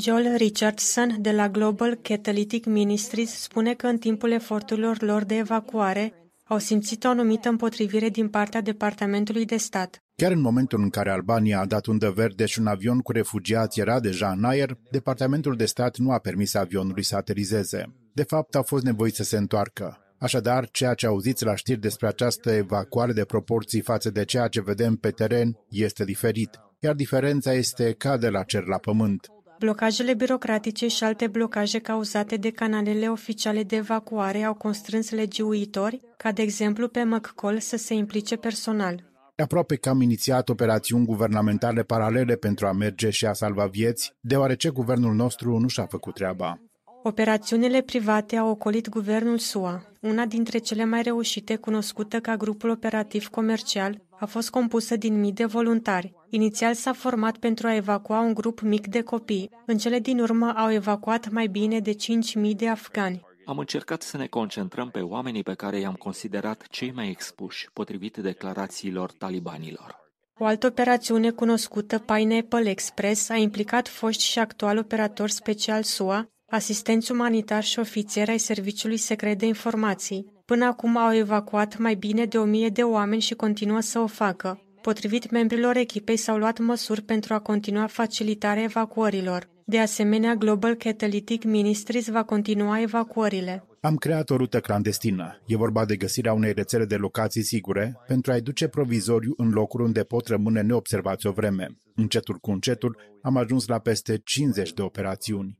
Joel 0.00 0.36
Richardson 0.36 1.16
de 1.20 1.32
la 1.32 1.48
Global 1.48 1.94
Catalytic 2.02 2.64
Ministries 2.64 3.30
spune 3.40 3.74
că 3.74 3.86
în 3.86 3.98
timpul 3.98 4.30
eforturilor 4.30 5.02
lor 5.02 5.24
de 5.24 5.36
evacuare 5.36 6.12
au 6.44 6.58
simțit 6.58 7.04
o 7.04 7.08
anumită 7.08 7.48
împotrivire 7.48 8.08
din 8.08 8.28
partea 8.28 8.60
Departamentului 8.60 9.44
de 9.44 9.56
Stat. 9.56 10.02
Chiar 10.16 10.32
în 10.32 10.40
momentul 10.40 10.82
în 10.82 10.90
care 10.90 11.10
Albania 11.10 11.60
a 11.60 11.64
dat 11.64 11.86
undă 11.86 12.10
verde 12.10 12.46
și 12.46 12.60
un 12.60 12.66
avion 12.66 12.98
cu 12.98 13.12
refugiați 13.12 13.80
era 13.80 14.00
deja 14.00 14.30
în 14.30 14.44
aer, 14.44 14.78
Departamentul 14.90 15.56
de 15.56 15.64
Stat 15.64 15.96
nu 15.96 16.10
a 16.10 16.18
permis 16.18 16.54
avionului 16.54 17.02
să 17.02 17.16
aterizeze. 17.16 17.94
De 18.12 18.22
fapt, 18.22 18.54
a 18.54 18.62
fost 18.62 18.84
nevoit 18.84 19.14
să 19.14 19.22
se 19.22 19.36
întoarcă. 19.36 19.98
Așadar, 20.18 20.68
ceea 20.70 20.94
ce 20.94 21.06
auziți 21.06 21.44
la 21.44 21.54
știri 21.54 21.80
despre 21.80 22.06
această 22.06 22.50
evacuare 22.50 23.12
de 23.12 23.24
proporții 23.24 23.80
față 23.80 24.10
de 24.10 24.24
ceea 24.24 24.48
ce 24.48 24.62
vedem 24.62 24.96
pe 24.96 25.10
teren 25.10 25.58
este 25.68 26.04
diferit, 26.04 26.50
iar 26.78 26.94
diferența 26.94 27.52
este 27.52 27.92
ca 27.92 28.16
de 28.16 28.28
la 28.28 28.42
cer 28.42 28.64
la 28.64 28.78
pământ. 28.78 29.28
Blocajele 29.64 30.14
birocratice 30.14 30.88
și 30.88 31.04
alte 31.04 31.26
blocaje 31.26 31.78
cauzate 31.78 32.36
de 32.36 32.50
canalele 32.50 33.08
oficiale 33.08 33.62
de 33.62 33.76
evacuare 33.76 34.42
au 34.42 34.54
constrâns 34.54 35.10
legiuitori, 35.10 36.00
ca 36.16 36.32
de 36.32 36.42
exemplu 36.42 36.88
pe 36.88 37.02
McCall, 37.02 37.58
să 37.58 37.76
se 37.76 37.94
implice 37.94 38.36
personal. 38.36 39.04
Aproape 39.36 39.76
că 39.76 39.88
am 39.88 40.00
inițiat 40.00 40.48
operațiuni 40.48 41.06
guvernamentale 41.06 41.82
paralele 41.82 42.36
pentru 42.36 42.66
a 42.66 42.72
merge 42.72 43.10
și 43.10 43.26
a 43.26 43.32
salva 43.32 43.66
vieți, 43.66 44.12
deoarece 44.20 44.68
guvernul 44.68 45.14
nostru 45.14 45.58
nu 45.58 45.68
și-a 45.68 45.86
făcut 45.86 46.14
treaba. 46.14 46.58
Operațiunile 47.06 47.80
private 47.80 48.36
au 48.36 48.48
ocolit 48.48 48.88
guvernul 48.88 49.38
SUA. 49.38 49.82
Una 50.00 50.26
dintre 50.26 50.58
cele 50.58 50.84
mai 50.84 51.02
reușite, 51.02 51.56
cunoscută 51.56 52.20
ca 52.20 52.36
grupul 52.36 52.70
operativ 52.70 53.28
comercial, 53.28 54.00
a 54.18 54.26
fost 54.26 54.50
compusă 54.50 54.96
din 54.96 55.20
mii 55.20 55.32
de 55.32 55.44
voluntari. 55.44 56.12
Inițial 56.30 56.74
s-a 56.74 56.92
format 56.92 57.36
pentru 57.36 57.66
a 57.66 57.74
evacua 57.74 58.20
un 58.20 58.34
grup 58.34 58.60
mic 58.60 58.86
de 58.86 59.02
copii. 59.02 59.50
În 59.66 59.78
cele 59.78 59.98
din 59.98 60.20
urmă 60.20 60.52
au 60.56 60.72
evacuat 60.72 61.30
mai 61.30 61.46
bine 61.46 61.80
de 61.80 61.92
5.000 61.92 62.50
de 62.56 62.68
afgani. 62.68 63.20
Am 63.44 63.58
încercat 63.58 64.02
să 64.02 64.16
ne 64.16 64.26
concentrăm 64.26 64.90
pe 64.90 65.00
oamenii 65.00 65.42
pe 65.42 65.54
care 65.54 65.78
i-am 65.78 65.94
considerat 65.94 66.66
cei 66.70 66.92
mai 66.92 67.10
expuși, 67.10 67.68
potrivit 67.72 68.16
declarațiilor 68.16 69.12
talibanilor. 69.12 70.02
O 70.38 70.44
altă 70.44 70.66
operațiune 70.66 71.30
cunoscută, 71.30 71.98
Pineapple 71.98 72.70
Express, 72.70 73.28
a 73.28 73.36
implicat 73.36 73.88
foști 73.88 74.22
și 74.22 74.38
actual 74.38 74.78
operatori 74.78 75.32
special 75.32 75.82
SUA, 75.82 76.28
asistenți 76.50 77.12
umanitari 77.12 77.64
și 77.64 77.78
ofițeri 77.78 78.30
ai 78.30 78.38
Serviciului 78.38 78.96
Secret 78.96 79.38
de 79.38 79.46
Informații. 79.46 80.32
Până 80.44 80.64
acum 80.64 80.96
au 80.96 81.14
evacuat 81.14 81.78
mai 81.78 81.94
bine 81.94 82.24
de 82.24 82.38
o 82.38 82.44
mie 82.44 82.68
de 82.68 82.82
oameni 82.82 83.20
și 83.20 83.34
continuă 83.34 83.80
să 83.80 83.98
o 83.98 84.06
facă. 84.06 84.60
Potrivit 84.82 85.30
membrilor 85.30 85.76
echipei, 85.76 86.16
s-au 86.16 86.36
luat 86.36 86.58
măsuri 86.58 87.02
pentru 87.02 87.34
a 87.34 87.38
continua 87.38 87.86
facilitarea 87.86 88.62
evacuărilor. 88.62 89.48
De 89.66 89.78
asemenea, 89.78 90.34
Global 90.34 90.74
Catalytic 90.74 91.44
Ministries 91.44 92.08
va 92.08 92.22
continua 92.22 92.80
evacuările. 92.80 93.66
Am 93.80 93.96
creat 93.96 94.30
o 94.30 94.36
rută 94.36 94.60
clandestină. 94.60 95.40
E 95.46 95.56
vorba 95.56 95.84
de 95.84 95.96
găsirea 95.96 96.32
unei 96.32 96.52
rețele 96.52 96.84
de 96.84 96.96
locații 96.96 97.42
sigure 97.42 97.96
pentru 98.06 98.32
a-i 98.32 98.40
duce 98.40 98.68
provizoriu 98.68 99.34
în 99.36 99.50
locuri 99.50 99.82
unde 99.82 100.02
pot 100.02 100.26
rămâne 100.26 100.60
neobservați 100.60 101.26
o 101.26 101.32
vreme. 101.32 101.76
Încetul 101.94 102.36
cu 102.36 102.50
încetul 102.50 102.96
am 103.22 103.36
ajuns 103.36 103.66
la 103.66 103.78
peste 103.78 104.20
50 104.24 104.72
de 104.72 104.82
operațiuni. 104.82 105.58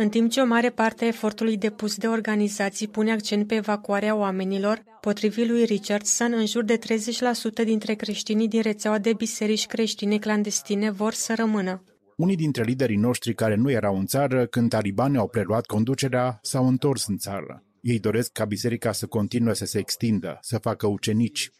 În 0.00 0.08
timp 0.08 0.30
ce 0.30 0.40
o 0.40 0.44
mare 0.44 0.70
parte 0.70 1.04
a 1.04 1.06
efortului 1.06 1.56
depus 1.56 1.96
de 1.96 2.06
organizații 2.06 2.88
pune 2.88 3.12
accent 3.12 3.46
pe 3.46 3.54
evacuarea 3.54 4.14
oamenilor, 4.14 4.82
potrivit 5.00 5.48
lui 5.48 5.64
Richardson, 5.64 6.32
în 6.32 6.46
jur 6.46 6.64
de 6.64 6.78
30% 6.78 7.64
dintre 7.64 7.94
creștinii 7.94 8.48
din 8.48 8.62
rețeaua 8.62 8.98
de 8.98 9.12
biserici 9.12 9.66
creștine 9.66 10.18
clandestine 10.18 10.90
vor 10.90 11.12
să 11.12 11.34
rămână. 11.34 11.84
Unii 12.16 12.36
dintre 12.36 12.62
liderii 12.62 12.96
noștri 12.96 13.34
care 13.34 13.54
nu 13.54 13.70
erau 13.70 13.98
în 13.98 14.06
țară, 14.06 14.46
când 14.46 14.70
talibanii 14.70 15.18
au 15.18 15.28
preluat 15.28 15.66
conducerea, 15.66 16.38
s-au 16.42 16.68
întors 16.68 17.06
în 17.06 17.16
țară. 17.16 17.64
Ei 17.80 17.98
doresc 17.98 18.32
ca 18.32 18.44
biserica 18.44 18.92
să 18.92 19.06
continue 19.06 19.54
să 19.54 19.64
se 19.64 19.78
extindă, 19.78 20.38
să 20.40 20.58
facă 20.58 20.86
ucenici. 20.86 21.50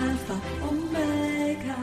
Alpha, 0.00 0.34
Omega. 0.68 1.76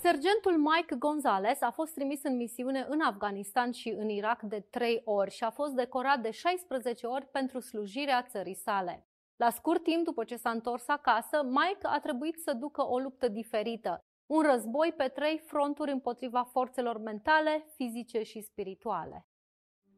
Sergentul 0.00 0.56
Mike 0.56 0.94
Gonzalez 0.98 1.60
a 1.60 1.70
fost 1.70 1.94
trimis 1.94 2.22
în 2.22 2.36
misiune 2.36 2.86
în 2.88 3.00
Afganistan 3.00 3.70
și 3.72 3.88
în 3.88 4.08
Irak 4.08 4.42
de 4.42 4.60
trei 4.70 5.02
ori 5.04 5.30
și 5.30 5.44
a 5.44 5.50
fost 5.50 5.72
decorat 5.72 6.20
de 6.20 6.30
16 6.30 7.06
ori 7.06 7.26
pentru 7.26 7.60
slujirea 7.60 8.22
țării 8.22 8.54
sale. 8.54 9.06
La 9.36 9.50
scurt 9.50 9.82
timp 9.82 10.04
după 10.04 10.24
ce 10.24 10.36
s-a 10.36 10.50
întors 10.50 10.88
acasă, 10.88 11.42
Mike 11.42 11.86
a 11.86 11.98
trebuit 11.98 12.38
să 12.38 12.52
ducă 12.52 12.86
o 12.86 12.98
luptă 12.98 13.28
diferită, 13.28 14.07
un 14.28 14.42
război 14.42 14.92
pe 14.96 15.08
trei 15.08 15.38
fronturi 15.38 15.90
împotriva 15.90 16.42
forțelor 16.42 16.98
mentale, 16.98 17.66
fizice 17.74 18.22
și 18.22 18.40
spirituale. 18.40 19.26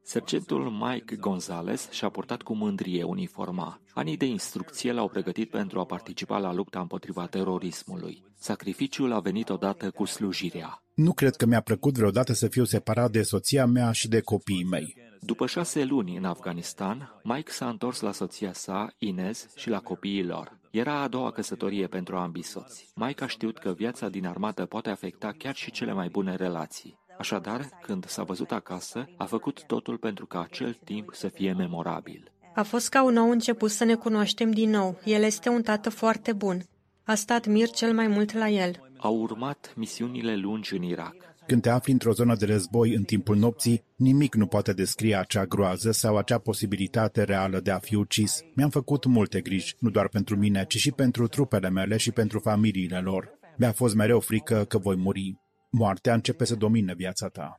Sergentul 0.03 0.71
Mike 0.71 1.17
Gonzalez 1.17 1.89
și-a 1.91 2.09
purtat 2.09 2.43
cu 2.43 2.55
mândrie 2.55 3.03
uniforma. 3.03 3.81
Anii 3.95 4.17
de 4.17 4.25
instrucție 4.25 4.93
l-au 4.93 5.09
pregătit 5.09 5.51
pentru 5.51 5.81
a 5.81 5.85
participa 5.85 6.39
la 6.39 6.53
lupta 6.53 6.81
împotriva 6.81 7.27
terorismului. 7.27 8.23
Sacrificiul 8.39 9.13
a 9.13 9.21
venit 9.21 9.49
odată 9.49 9.91
cu 9.91 10.05
slujirea. 10.05 10.83
Nu 10.95 11.13
cred 11.13 11.37
că 11.37 11.47
mi-a 11.47 11.61
plăcut 11.61 11.97
vreodată 11.97 12.33
să 12.33 12.49
fiu 12.49 12.65
separat 12.65 13.11
de 13.11 13.23
soția 13.23 13.67
mea 13.67 13.93
și 13.93 14.09
de 14.09 14.21
copiii 14.21 14.65
mei. 14.71 14.97
După 15.21 15.47
șase 15.47 15.85
luni 15.85 16.17
în 16.17 16.25
Afganistan, 16.25 17.21
Mike 17.23 17.51
s-a 17.51 17.69
întors 17.69 18.01
la 18.01 18.13
soția 18.13 18.53
sa, 18.53 18.95
Inez, 18.99 19.47
și 19.57 19.69
la 19.69 19.81
copiii 19.81 20.25
lor. 20.25 20.59
Era 20.71 21.01
a 21.01 21.09
doua 21.09 21.31
căsătorie 21.31 21.87
pentru 21.87 22.17
ambii 22.17 22.43
soți. 22.43 22.91
Mike 22.95 23.25
a 23.25 23.27
știut 23.27 23.59
că 23.59 23.73
viața 23.73 24.09
din 24.09 24.27
armată 24.27 24.67
poate 24.67 24.91
afecta 24.91 25.35
chiar 25.39 25.55
și 25.55 25.71
cele 25.71 25.93
mai 25.93 26.09
bune 26.09 26.35
relații. 26.35 27.00
Așadar, 27.21 27.69
când 27.83 28.07
s-a 28.07 28.23
văzut 28.23 28.51
acasă, 28.51 29.09
a 29.17 29.25
făcut 29.25 29.65
totul 29.67 29.97
pentru 29.97 30.27
ca 30.27 30.41
acel 30.41 30.79
timp 30.85 31.11
să 31.13 31.29
fie 31.29 31.53
memorabil. 31.53 32.33
A 32.55 32.63
fost 32.63 32.89
ca 32.89 33.05
un 33.05 33.13
nou 33.13 33.31
început 33.31 33.71
să 33.71 33.85
ne 33.85 33.95
cunoaștem 33.95 34.51
din 34.51 34.71
nou. 34.71 35.01
El 35.05 35.23
este 35.23 35.49
un 35.49 35.63
tată 35.63 35.91
foarte 35.91 36.33
bun. 36.33 36.63
A 37.05 37.15
stat 37.15 37.47
mir 37.47 37.69
cel 37.69 37.95
mai 37.95 38.07
mult 38.07 38.33
la 38.33 38.49
el. 38.49 38.93
Au 38.97 39.17
urmat 39.17 39.73
misiunile 39.77 40.37
lungi 40.37 40.77
în 40.77 40.83
Irak. 40.83 41.15
Când 41.47 41.63
te 41.63 41.69
afli 41.69 41.93
într-o 41.93 42.13
zonă 42.13 42.35
de 42.35 42.47
război 42.47 42.95
în 42.95 43.03
timpul 43.03 43.37
nopții, 43.37 43.85
nimic 43.97 44.35
nu 44.35 44.47
poate 44.47 44.73
descrie 44.73 45.17
acea 45.17 45.45
groază 45.45 45.91
sau 45.91 46.17
acea 46.17 46.39
posibilitate 46.39 47.23
reală 47.23 47.61
de 47.61 47.71
a 47.71 47.79
fi 47.79 47.95
ucis. 47.95 48.41
Mi-am 48.55 48.71
făcut 48.71 49.05
multe 49.05 49.41
griji, 49.41 49.75
nu 49.79 49.91
doar 49.91 50.09
pentru 50.09 50.37
mine, 50.37 50.65
ci 50.69 50.77
și 50.77 50.93
pentru 50.93 51.27
trupele 51.27 51.71
mele 51.71 51.97
și 51.97 52.11
pentru 52.11 52.39
familiile 52.39 52.99
lor. 52.99 53.39
Mi-a 53.57 53.73
fost 53.73 53.95
mereu 53.95 54.21
frică 54.21 54.65
că 54.69 54.79
voi 54.79 54.97
muri. 54.97 55.39
Moartea 55.73 56.15
începe 56.15 56.45
să 56.45 56.55
domine 56.55 56.95
viața 56.95 57.29
ta. 57.29 57.57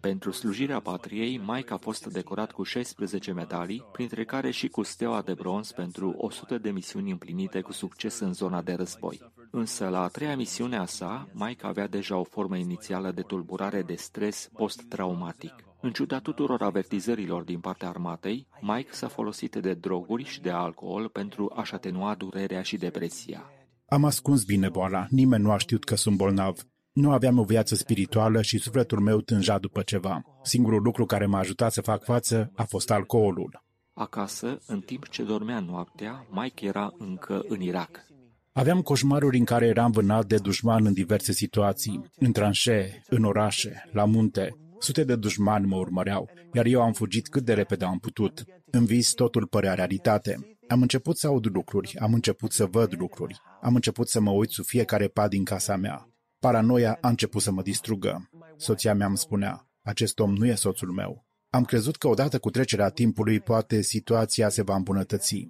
Pentru 0.00 0.30
slujirea 0.30 0.80
patriei, 0.80 1.38
Mike 1.46 1.72
a 1.72 1.76
fost 1.76 2.06
decorat 2.06 2.52
cu 2.52 2.62
16 2.62 3.32
medalii, 3.32 3.84
printre 3.92 4.24
care 4.24 4.50
și 4.50 4.68
cu 4.68 4.82
steaua 4.82 5.22
de 5.22 5.34
bronz 5.34 5.72
pentru 5.72 6.14
100 6.16 6.58
de 6.58 6.70
misiuni 6.70 7.10
împlinite 7.10 7.60
cu 7.60 7.72
succes 7.72 8.18
în 8.18 8.32
zona 8.32 8.62
de 8.62 8.72
război. 8.72 9.32
Însă, 9.50 9.88
la 9.88 10.02
a 10.02 10.08
treia 10.08 10.36
misiune 10.36 10.76
a 10.76 10.84
sa, 10.84 11.28
Mike 11.32 11.66
avea 11.66 11.86
deja 11.86 12.16
o 12.16 12.24
formă 12.24 12.56
inițială 12.56 13.10
de 13.10 13.22
tulburare 13.22 13.82
de 13.82 13.94
stres 13.94 14.50
post-traumatic. 14.52 15.54
În 15.80 15.92
ciuda 15.92 16.20
tuturor 16.20 16.62
avertizărilor 16.62 17.42
din 17.42 17.60
partea 17.60 17.88
armatei, 17.88 18.46
Mike 18.60 18.92
s-a 18.92 19.08
folosit 19.08 19.56
de 19.56 19.74
droguri 19.74 20.24
și 20.24 20.40
de 20.40 20.50
alcool 20.50 21.08
pentru 21.08 21.52
a-și 21.54 21.74
atenua 21.74 22.14
durerea 22.14 22.62
și 22.62 22.76
depresia. 22.76 23.50
Am 23.90 24.04
ascuns 24.04 24.44
bine 24.44 24.68
boala, 24.68 25.06
nimeni 25.10 25.42
nu 25.42 25.50
a 25.50 25.58
știut 25.58 25.84
că 25.84 25.96
sunt 25.96 26.16
bolnav. 26.16 26.58
Nu 26.92 27.10
aveam 27.10 27.38
o 27.38 27.44
viață 27.44 27.74
spirituală 27.74 28.42
și 28.42 28.58
sufletul 28.58 29.00
meu 29.00 29.20
tânja 29.20 29.58
după 29.58 29.82
ceva. 29.82 30.22
Singurul 30.42 30.82
lucru 30.82 31.04
care 31.04 31.26
m-a 31.26 31.38
ajutat 31.38 31.72
să 31.72 31.80
fac 31.80 32.04
față 32.04 32.50
a 32.56 32.62
fost 32.62 32.90
alcoolul. 32.90 33.62
Acasă, 33.92 34.58
în 34.66 34.80
timp 34.80 35.08
ce 35.08 35.22
dormea 35.22 35.60
noaptea, 35.60 36.26
Mike 36.30 36.66
era 36.66 36.94
încă 36.98 37.42
în 37.48 37.60
Irak. 37.60 38.06
Aveam 38.52 38.80
coșmaruri 38.80 39.38
în 39.38 39.44
care 39.44 39.66
eram 39.66 39.90
vânat 39.90 40.26
de 40.26 40.36
dușman 40.36 40.86
în 40.86 40.92
diverse 40.92 41.32
situații, 41.32 42.10
în 42.14 42.32
tranșee, 42.32 43.02
în 43.06 43.24
orașe, 43.24 43.84
la 43.92 44.04
munte. 44.04 44.56
Sute 44.78 45.04
de 45.04 45.16
dușmani 45.16 45.66
mă 45.66 45.76
urmăreau, 45.76 46.28
iar 46.52 46.66
eu 46.66 46.82
am 46.82 46.92
fugit 46.92 47.28
cât 47.28 47.44
de 47.44 47.54
repede 47.54 47.84
am 47.84 47.98
putut. 47.98 48.44
În 48.70 48.84
vis 48.84 49.12
totul 49.12 49.46
părea 49.46 49.74
realitate. 49.74 50.58
Am 50.68 50.80
început 50.80 51.16
să 51.16 51.26
aud 51.26 51.46
lucruri, 51.54 51.96
am 51.98 52.14
început 52.14 52.52
să 52.52 52.66
văd 52.66 52.94
lucruri, 52.98 53.40
am 53.60 53.74
început 53.74 54.08
să 54.08 54.20
mă 54.20 54.30
uit 54.30 54.50
sub 54.50 54.64
fiecare 54.64 55.08
pad 55.08 55.30
din 55.30 55.44
casa 55.44 55.76
mea. 55.76 56.08
Paranoia 56.38 56.98
a 57.00 57.08
început 57.08 57.42
să 57.42 57.50
mă 57.50 57.62
distrugă. 57.62 58.30
Soția 58.56 58.94
mea 58.94 59.06
îmi 59.06 59.16
spunea, 59.16 59.68
acest 59.82 60.18
om 60.18 60.34
nu 60.34 60.46
e 60.46 60.54
soțul 60.54 60.90
meu. 60.90 61.26
Am 61.50 61.64
crezut 61.64 61.96
că 61.96 62.08
odată 62.08 62.38
cu 62.38 62.50
trecerea 62.50 62.88
timpului 62.88 63.40
poate 63.40 63.80
situația 63.80 64.48
se 64.48 64.62
va 64.62 64.74
îmbunătăți. 64.74 65.48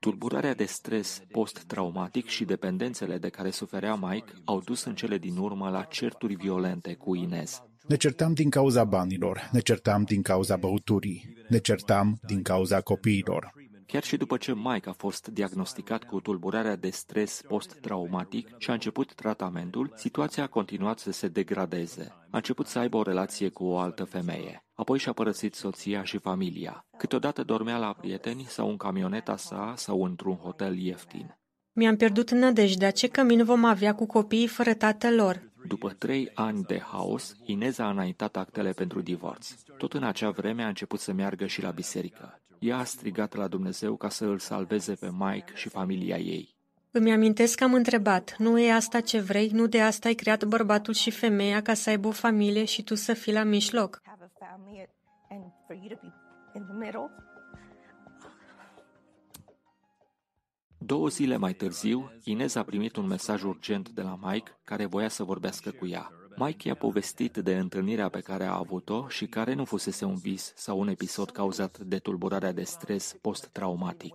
Tulburarea 0.00 0.54
de 0.54 0.64
stres 0.64 1.22
post-traumatic 1.30 2.26
și 2.26 2.44
dependențele 2.44 3.18
de 3.18 3.28
care 3.28 3.50
suferea 3.50 3.94
Mike 3.94 4.32
au 4.44 4.60
dus 4.60 4.84
în 4.84 4.94
cele 4.94 5.18
din 5.18 5.36
urmă 5.36 5.70
la 5.70 5.82
certuri 5.82 6.34
violente 6.34 6.94
cu 6.94 7.14
Inez. 7.14 7.62
Ne 7.88 7.96
certam 7.96 8.32
din 8.32 8.50
cauza 8.50 8.84
banilor, 8.84 9.48
ne 9.52 9.60
certam 9.60 10.02
din 10.02 10.22
cauza 10.22 10.56
băuturii, 10.56 11.36
ne 11.48 11.58
certam 11.58 12.18
din 12.26 12.42
cauza 12.42 12.80
copiilor. 12.80 13.52
Chiar 13.92 14.02
și 14.02 14.16
după 14.16 14.36
ce 14.36 14.54
Mike 14.54 14.88
a 14.88 14.92
fost 14.92 15.28
diagnosticat 15.28 16.04
cu 16.04 16.20
tulburarea 16.20 16.76
de 16.76 16.90
stres 16.90 17.42
post-traumatic 17.48 18.48
și 18.58 18.70
a 18.70 18.72
început 18.72 19.14
tratamentul, 19.14 19.92
situația 19.96 20.42
a 20.42 20.46
continuat 20.46 20.98
să 20.98 21.10
se 21.10 21.28
degradeze. 21.28 22.12
A 22.30 22.36
început 22.36 22.66
să 22.66 22.78
aibă 22.78 22.96
o 22.96 23.02
relație 23.02 23.48
cu 23.48 23.64
o 23.64 23.78
altă 23.78 24.04
femeie. 24.04 24.64
Apoi 24.74 24.98
și-a 24.98 25.12
părăsit 25.12 25.54
soția 25.54 26.04
și 26.04 26.18
familia. 26.18 26.86
Câteodată 26.98 27.42
dormea 27.42 27.78
la 27.78 27.92
prieteni 27.92 28.44
sau 28.48 28.68
în 28.68 28.76
camioneta 28.76 29.36
sa 29.36 29.74
sau 29.76 30.04
într-un 30.04 30.36
hotel 30.36 30.78
ieftin. 30.78 31.38
Mi-am 31.72 31.96
pierdut 31.96 32.30
nădejdea 32.30 32.90
ce 32.90 33.08
cămin 33.08 33.44
vom 33.44 33.64
avea 33.64 33.94
cu 33.94 34.06
copiii 34.06 34.46
fără 34.46 34.74
tatăl 34.74 35.14
lor. 35.14 35.52
După 35.66 35.90
trei 35.98 36.30
ani 36.34 36.62
de 36.62 36.80
haos, 36.80 37.36
Inez 37.44 37.78
a 37.78 37.90
înaintat 37.90 38.36
actele 38.36 38.70
pentru 38.70 39.00
divorț. 39.00 39.50
Tot 39.78 39.92
în 39.92 40.02
acea 40.02 40.30
vreme 40.30 40.62
a 40.62 40.68
început 40.68 41.00
să 41.00 41.12
meargă 41.12 41.46
și 41.46 41.62
la 41.62 41.70
biserică. 41.70 42.42
Ea 42.58 42.78
a 42.78 42.84
strigat 42.84 43.34
la 43.34 43.48
Dumnezeu 43.48 43.96
ca 43.96 44.08
să 44.08 44.24
îl 44.24 44.38
salveze 44.38 44.94
pe 44.94 45.10
Mike 45.18 45.52
și 45.54 45.68
familia 45.68 46.16
ei. 46.16 46.56
Îmi 46.90 47.12
amintesc 47.12 47.58
că 47.58 47.64
am 47.64 47.74
întrebat, 47.74 48.34
nu 48.38 48.58
e 48.58 48.72
asta 48.72 49.00
ce 49.00 49.20
vrei, 49.20 49.48
nu 49.48 49.66
de 49.66 49.80
asta 49.80 50.08
ai 50.08 50.14
creat 50.14 50.44
bărbatul 50.44 50.94
și 50.94 51.10
femeia 51.10 51.62
ca 51.62 51.74
să 51.74 51.90
aibă 51.90 52.08
o 52.08 52.10
familie 52.10 52.64
și 52.64 52.82
tu 52.82 52.94
să 52.94 53.12
fii 53.12 53.32
la 53.32 53.42
mijloc. 53.42 54.02
Două 60.78 61.08
zile 61.08 61.36
mai 61.36 61.52
târziu, 61.52 62.12
Inez 62.24 62.54
a 62.54 62.62
primit 62.62 62.96
un 62.96 63.06
mesaj 63.06 63.42
urgent 63.42 63.88
de 63.88 64.02
la 64.02 64.18
Mike 64.22 64.50
care 64.64 64.86
voia 64.86 65.08
să 65.08 65.24
vorbească 65.24 65.70
cu 65.70 65.86
ea. 65.86 66.17
Mike 66.38 66.68
i-a 66.68 66.74
povestit 66.74 67.36
de 67.36 67.56
întâlnirea 67.56 68.08
pe 68.08 68.20
care 68.20 68.44
a 68.44 68.56
avut-o 68.56 69.08
și 69.08 69.26
care 69.26 69.54
nu 69.54 69.64
fusese 69.64 70.04
un 70.04 70.16
vis 70.16 70.52
sau 70.56 70.78
un 70.78 70.88
episod 70.88 71.30
cauzat 71.30 71.78
de 71.78 71.96
tulburarea 71.96 72.52
de 72.52 72.62
stres 72.62 73.16
post-traumatic. 73.20 74.14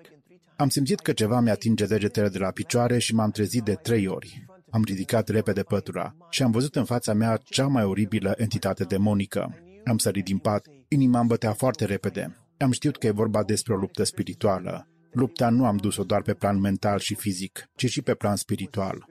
Am 0.56 0.69
simțit 0.69 1.00
că 1.00 1.11
ceva 1.11 1.40
mi-atinge 1.40 1.85
degetele 1.85 2.30
de 2.30 2.38
la 2.38 2.52
picioare 2.52 2.98
și 2.98 3.16
m-am 3.16 3.32
trezit 3.32 3.64
de 3.64 3.74
trei 3.74 4.08
ori. 4.08 4.45
Am 4.69 4.84
ridicat 4.84 5.30
repede 5.30 5.64
pătura 5.64 6.16
și 6.30 6.43
am 6.43 6.52
văzut 6.52 6.76
în 6.76 6.85
fața 6.85 7.14
mea 7.14 7.38
cea 7.38 7.68
mai 7.68 7.84
oribilă 7.84 8.34
entitate 8.38 8.84
demonică. 8.84 9.58
Am 9.85 9.98
sărit 9.98 10.24
din 10.24 10.38
pat, 10.38 10.68
inima 10.88 11.19
îmi 11.19 11.27
bătea 11.27 11.53
foarte 11.53 11.85
repede. 11.85 12.38
Am 12.58 12.72
știut 12.72 12.98
că 12.98 13.08
e 13.08 13.11
vorba 13.11 13.43
despre 13.43 13.74
o 13.74 13.77
luptă 13.77 14.03
spirituală. 14.03 14.88
Lupta 15.11 15.50
nu 15.50 15.66
am 15.66 15.77
dus-o 15.77 16.03
doar 16.03 16.22
pe 16.22 16.34
plan 16.34 16.60
mental 16.60 17.00
și 17.00 17.16
fizic, 17.16 17.69
ci 17.76 17.85
și 17.85 18.02
pe 18.02 18.14
plan 18.14 18.35
spiritual. 18.35 19.06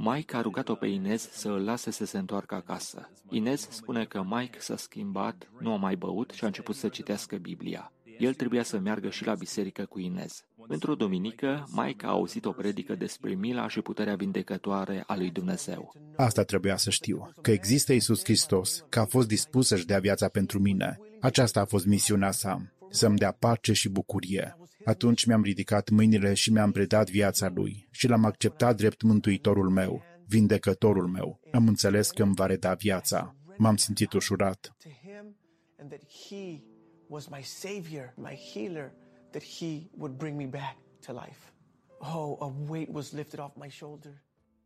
Mike 0.00 0.36
a 0.36 0.40
rugat-o 0.40 0.74
pe 0.74 0.86
Inez 0.86 1.28
să 1.32 1.48
îl 1.48 1.64
lase 1.64 1.90
să 1.90 2.04
se 2.04 2.18
întoarcă 2.18 2.54
acasă. 2.54 3.10
Inez 3.30 3.68
spune 3.70 4.04
că 4.04 4.24
Mike 4.28 4.58
s-a 4.60 4.76
schimbat, 4.76 5.50
nu 5.60 5.72
a 5.72 5.76
mai 5.76 5.96
băut 5.96 6.30
și 6.30 6.44
a 6.44 6.46
început 6.46 6.76
să 6.76 6.88
citească 6.88 7.36
Biblia. 7.36 7.92
El 8.18 8.34
trebuia 8.34 8.62
să 8.62 8.78
meargă 8.78 9.10
și 9.10 9.24
la 9.24 9.34
biserică 9.34 9.84
cu 9.84 9.98
Inez. 9.98 10.44
Într-o 10.68 10.94
duminică, 10.94 11.68
Mike 11.70 12.06
a 12.06 12.08
auzit 12.08 12.44
o 12.44 12.52
predică 12.52 12.94
despre 12.94 13.34
mila 13.34 13.68
și 13.68 13.80
puterea 13.80 14.16
vindecătoare 14.16 15.04
a 15.06 15.16
lui 15.16 15.30
Dumnezeu. 15.30 15.94
Asta 16.16 16.42
trebuia 16.42 16.76
să 16.76 16.90
știu, 16.90 17.30
că 17.42 17.50
există 17.50 17.92
Isus 17.92 18.24
Hristos, 18.24 18.84
că 18.88 19.00
a 19.00 19.04
fost 19.04 19.28
dispus 19.28 19.66
să-și 19.66 19.86
dea 19.86 19.98
viața 19.98 20.28
pentru 20.28 20.58
mine. 20.58 20.98
Aceasta 21.20 21.60
a 21.60 21.64
fost 21.64 21.86
misiunea 21.86 22.30
sa, 22.30 22.72
să-mi 22.90 23.16
dea 23.16 23.32
pace 23.32 23.72
și 23.72 23.88
bucurie. 23.88 24.56
Atunci 24.88 25.24
mi-am 25.24 25.42
ridicat 25.42 25.88
mâinile 25.88 26.34
și 26.34 26.52
mi-am 26.52 26.70
predat 26.70 27.10
viața 27.10 27.48
lui 27.54 27.88
și 27.90 28.08
l-am 28.08 28.24
acceptat 28.24 28.76
drept 28.76 29.02
mântuitorul 29.02 29.68
meu, 29.68 30.02
vindecătorul 30.26 31.06
meu. 31.06 31.40
Am 31.52 31.68
înțeles 31.68 32.10
că 32.10 32.22
îmi 32.22 32.34
va 32.34 32.46
reda 32.46 32.74
viața. 32.74 33.36
M-am 33.56 33.76
simțit 33.76 34.12
ușurat. 34.12 34.76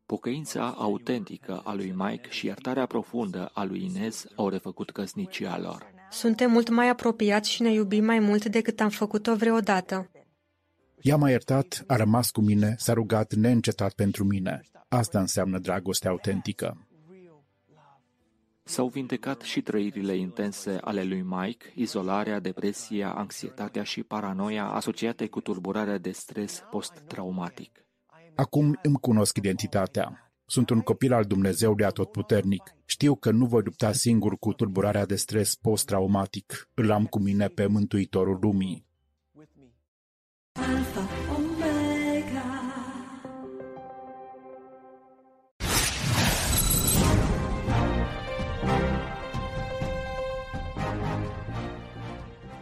Pocăința 0.06 0.70
autentică 0.70 1.60
a 1.64 1.74
lui 1.74 1.92
Mike 1.96 2.28
și 2.30 2.46
iertarea 2.46 2.86
profundă 2.86 3.50
a 3.54 3.64
lui 3.64 3.84
Inez 3.84 4.26
au 4.36 4.48
refăcut 4.48 4.90
căsnicia 4.90 5.58
lor. 5.58 5.91
Suntem 6.12 6.50
mult 6.50 6.68
mai 6.68 6.88
apropiați 6.88 7.50
și 7.50 7.62
ne 7.62 7.72
iubim 7.72 8.04
mai 8.04 8.18
mult 8.18 8.44
decât 8.44 8.80
am 8.80 8.88
făcut-o 8.88 9.34
vreodată. 9.34 10.10
Ea 11.00 11.16
m-a 11.16 11.30
iertat, 11.30 11.84
a 11.86 11.96
rămas 11.96 12.30
cu 12.30 12.40
mine, 12.40 12.74
s-a 12.78 12.92
rugat 12.92 13.34
neîncetat 13.34 13.92
pentru 13.92 14.24
mine. 14.24 14.60
Asta 14.88 15.20
înseamnă 15.20 15.58
dragoste 15.58 16.08
autentică. 16.08 16.86
S-au 18.64 18.88
vindecat 18.88 19.40
și 19.40 19.62
trăirile 19.62 20.16
intense 20.16 20.78
ale 20.80 21.02
lui 21.02 21.22
Mike, 21.22 21.72
izolarea, 21.74 22.40
depresia, 22.40 23.12
anxietatea 23.12 23.82
și 23.82 24.02
paranoia 24.02 24.66
asociate 24.66 25.26
cu 25.26 25.40
tulburarea 25.40 25.98
de 25.98 26.10
stres 26.10 26.62
post-traumatic. 26.70 27.86
Acum 28.34 28.78
îmi 28.82 28.98
cunosc 29.00 29.36
identitatea. 29.36 30.31
Sunt 30.54 30.70
un 30.70 30.80
copil 30.80 31.12
al 31.12 31.24
Dumnezeului 31.24 31.84
atotputernic. 31.84 32.74
Știu 32.84 33.14
că 33.14 33.30
nu 33.30 33.46
voi 33.46 33.62
lupta 33.64 33.92
singur 33.92 34.38
cu 34.38 34.52
tulburarea 34.52 35.06
de 35.06 35.16
stres 35.16 35.56
post-traumatic. 35.56 36.68
Îl 36.74 36.90
am 36.90 37.06
cu 37.06 37.18
mine 37.18 37.46
pe 37.48 37.66
Mântuitorul 37.66 38.38
lumii. 38.40 38.86
Alpha, 40.52 41.08
Omega. 41.36 42.44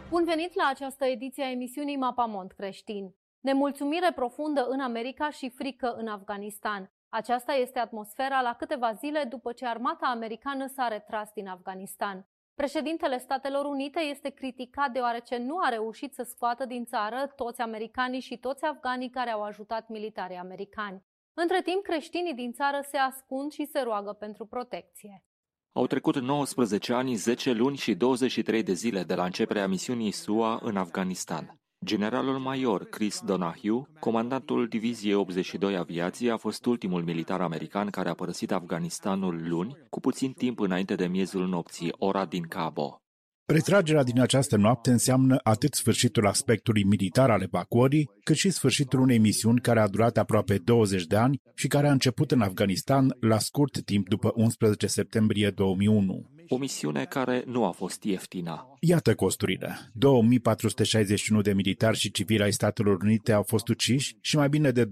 Bun 0.09 0.23
venit 0.25 0.53
la 0.53 0.69
această 0.69 1.05
ediție 1.05 1.43
a 1.43 1.51
emisiunii 1.51 1.97
Mapamont 1.97 2.51
Creștin. 2.51 3.15
Nemulțumire 3.39 4.11
profundă 4.15 4.67
în 4.69 4.79
America 4.79 5.29
și 5.29 5.49
frică 5.49 5.95
în 5.97 6.07
Afganistan. 6.07 6.91
Aceasta 7.13 7.53
este 7.53 7.79
atmosfera 7.79 8.41
la 8.41 8.53
câteva 8.53 8.93
zile 8.93 9.23
după 9.23 9.51
ce 9.51 9.65
armata 9.65 10.05
americană 10.05 10.67
s-a 10.67 10.87
retras 10.87 11.31
din 11.33 11.47
Afganistan. 11.47 12.27
Președintele 12.55 13.17
Statelor 13.17 13.65
Unite 13.65 13.99
este 13.99 14.29
criticat 14.29 14.91
deoarece 14.91 15.37
nu 15.37 15.57
a 15.57 15.69
reușit 15.69 16.13
să 16.13 16.23
scoată 16.23 16.65
din 16.65 16.85
țară 16.85 17.33
toți 17.35 17.61
americanii 17.61 18.19
și 18.19 18.37
toți 18.37 18.63
afganii 18.63 19.09
care 19.09 19.29
au 19.29 19.43
ajutat 19.43 19.89
militarii 19.89 20.37
americani. 20.37 21.03
Între 21.33 21.61
timp, 21.61 21.83
creștinii 21.83 22.33
din 22.33 22.51
țară 22.51 22.79
se 22.89 22.97
ascund 22.97 23.51
și 23.51 23.65
se 23.65 23.79
roagă 23.79 24.13
pentru 24.13 24.45
protecție. 24.45 25.23
Au 25.71 25.87
trecut 25.87 26.15
19 26.15 26.93
ani, 26.93 27.15
10 27.15 27.51
luni 27.51 27.77
și 27.77 27.95
23 27.95 28.63
de 28.63 28.73
zile 28.73 29.03
de 29.03 29.15
la 29.15 29.23
începerea 29.23 29.67
misiunii 29.67 30.11
SUA 30.11 30.59
în 30.61 30.77
Afganistan. 30.77 31.60
Generalul 31.85 32.37
major 32.39 32.83
Chris 32.83 33.21
Donahue, 33.25 33.87
comandantul 33.99 34.67
Diviziei 34.67 35.13
82 35.13 35.77
Aviație, 35.77 36.31
a 36.31 36.37
fost 36.37 36.65
ultimul 36.65 37.03
militar 37.03 37.41
american 37.41 37.89
care 37.89 38.09
a 38.09 38.13
părăsit 38.13 38.51
Afganistanul 38.51 39.47
luni, 39.47 39.77
cu 39.89 39.99
puțin 39.99 40.31
timp 40.31 40.59
înainte 40.59 40.95
de 40.95 41.07
miezul 41.07 41.47
nopții, 41.47 41.93
ora 41.97 42.25
din 42.25 42.43
Cabo. 42.43 43.01
Retragerea 43.45 44.03
din 44.03 44.21
această 44.21 44.57
noapte 44.57 44.91
înseamnă 44.91 45.39
atât 45.43 45.73
sfârșitul 45.73 46.27
aspectului 46.27 46.83
militar 46.83 47.29
al 47.29 47.41
evacuării, 47.41 48.09
cât 48.23 48.35
și 48.35 48.49
sfârșitul 48.49 48.99
unei 48.99 49.17
misiuni 49.17 49.59
care 49.59 49.79
a 49.79 49.87
durat 49.87 50.17
aproape 50.17 50.57
20 50.57 51.05
de 51.05 51.15
ani 51.15 51.41
și 51.55 51.67
care 51.67 51.87
a 51.87 51.91
început 51.91 52.31
în 52.31 52.41
Afganistan 52.41 53.15
la 53.19 53.37
scurt 53.37 53.83
timp 53.83 54.07
după 54.09 54.31
11 54.35 54.87
septembrie 54.87 55.49
2001. 55.49 56.30
O 56.53 56.57
misiune 56.57 57.05
care 57.05 57.43
nu 57.45 57.65
a 57.65 57.71
fost 57.71 58.03
ieftină. 58.03 58.77
Iată 58.79 59.15
costurile. 59.15 59.91
2461 59.93 61.41
de 61.41 61.53
militari 61.53 61.97
și 61.97 62.11
civili 62.11 62.43
ai 62.43 62.51
Statelor 62.51 63.01
Unite 63.01 63.31
au 63.31 63.43
fost 63.43 63.67
uciși 63.67 64.17
și 64.21 64.35
mai 64.35 64.49
bine 64.49 64.71
de 64.71 64.85
20.000 64.85 64.89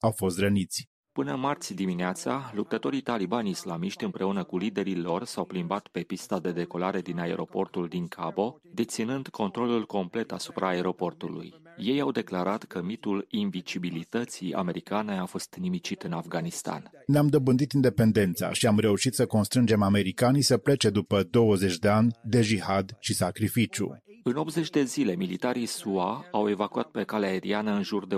au 0.00 0.10
fost 0.10 0.38
răniți. 0.38 0.88
Până 1.12 1.36
marți 1.36 1.74
dimineața, 1.74 2.50
luptătorii 2.54 3.00
talibani 3.00 3.50
islamiști 3.50 4.04
împreună 4.04 4.44
cu 4.44 4.58
liderii 4.58 4.96
lor 4.96 5.24
s-au 5.24 5.44
plimbat 5.44 5.88
pe 5.88 6.00
pista 6.00 6.40
de 6.40 6.52
decolare 6.52 7.00
din 7.00 7.18
aeroportul 7.18 7.88
din 7.88 8.06
Cabo, 8.06 8.58
deținând 8.74 9.28
controlul 9.28 9.86
complet 9.86 10.32
asupra 10.32 10.68
aeroportului. 10.68 11.54
Ei 11.78 12.00
au 12.00 12.10
declarat 12.10 12.64
că 12.64 12.82
mitul 12.82 13.26
invicibilității 13.30 14.54
americane 14.54 15.18
a 15.18 15.24
fost 15.24 15.56
nimicit 15.60 16.02
în 16.02 16.12
Afganistan. 16.12 16.90
Ne-am 17.06 17.26
dobândit 17.26 17.72
independența 17.72 18.52
și 18.52 18.66
am 18.66 18.78
reușit 18.78 19.14
să 19.14 19.26
constrângem 19.26 19.82
americanii 19.82 20.42
să 20.42 20.56
plece 20.56 20.90
după 20.90 21.22
20 21.22 21.78
de 21.78 21.88
ani 21.88 22.12
de 22.22 22.42
jihad 22.42 22.96
și 23.00 23.14
sacrificiu. 23.14 24.02
În 24.22 24.36
80 24.36 24.70
de 24.70 24.82
zile, 24.82 25.14
militarii 25.14 25.66
SUA 25.66 26.24
au 26.30 26.48
evacuat 26.48 26.86
pe 26.90 27.02
calea 27.02 27.28
aeriană 27.28 27.72
în 27.72 27.82
jur 27.82 28.06
de 28.06 28.16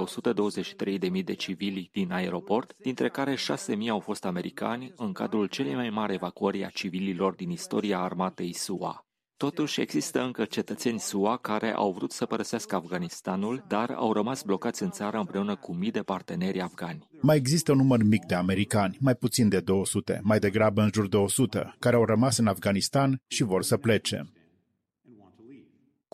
123.000 1.18 1.24
de 1.24 1.34
civili 1.34 1.90
din 1.92 2.12
aeroport, 2.12 2.74
dintre 2.82 3.08
care 3.08 3.34
6.000 3.34 3.88
au 3.90 4.00
fost 4.00 4.24
americani 4.24 4.92
în 4.96 5.12
cadrul 5.12 5.46
celei 5.46 5.74
mai 5.74 5.90
mari 5.90 6.14
evacuări 6.14 6.64
a 6.64 6.68
civililor 6.68 7.34
din 7.34 7.50
istoria 7.50 8.00
armatei 8.00 8.54
SUA. 8.54 9.09
Totuși, 9.46 9.80
există 9.80 10.22
încă 10.22 10.44
cetățeni 10.44 10.98
SUA 10.98 11.36
care 11.36 11.72
au 11.74 11.92
vrut 11.92 12.12
să 12.12 12.26
părăsească 12.26 12.74
Afganistanul, 12.74 13.64
dar 13.68 13.90
au 13.90 14.12
rămas 14.12 14.42
blocați 14.42 14.82
în 14.82 14.90
țară 14.90 15.18
împreună 15.18 15.56
cu 15.56 15.74
mii 15.74 15.90
de 15.90 16.00
parteneri 16.00 16.60
afgani. 16.60 17.08
Mai 17.20 17.36
există 17.36 17.72
un 17.72 17.78
număr 17.78 18.02
mic 18.02 18.24
de 18.24 18.34
americani, 18.34 18.96
mai 19.00 19.14
puțin 19.14 19.48
de 19.48 19.60
200, 19.60 20.20
mai 20.22 20.38
degrabă 20.38 20.82
în 20.82 20.90
jur 20.92 21.08
de 21.08 21.16
100, 21.16 21.74
care 21.78 21.96
au 21.96 22.04
rămas 22.04 22.38
în 22.38 22.46
Afganistan 22.46 23.20
și 23.26 23.42
vor 23.42 23.62
să 23.62 23.76
plece. 23.76 24.30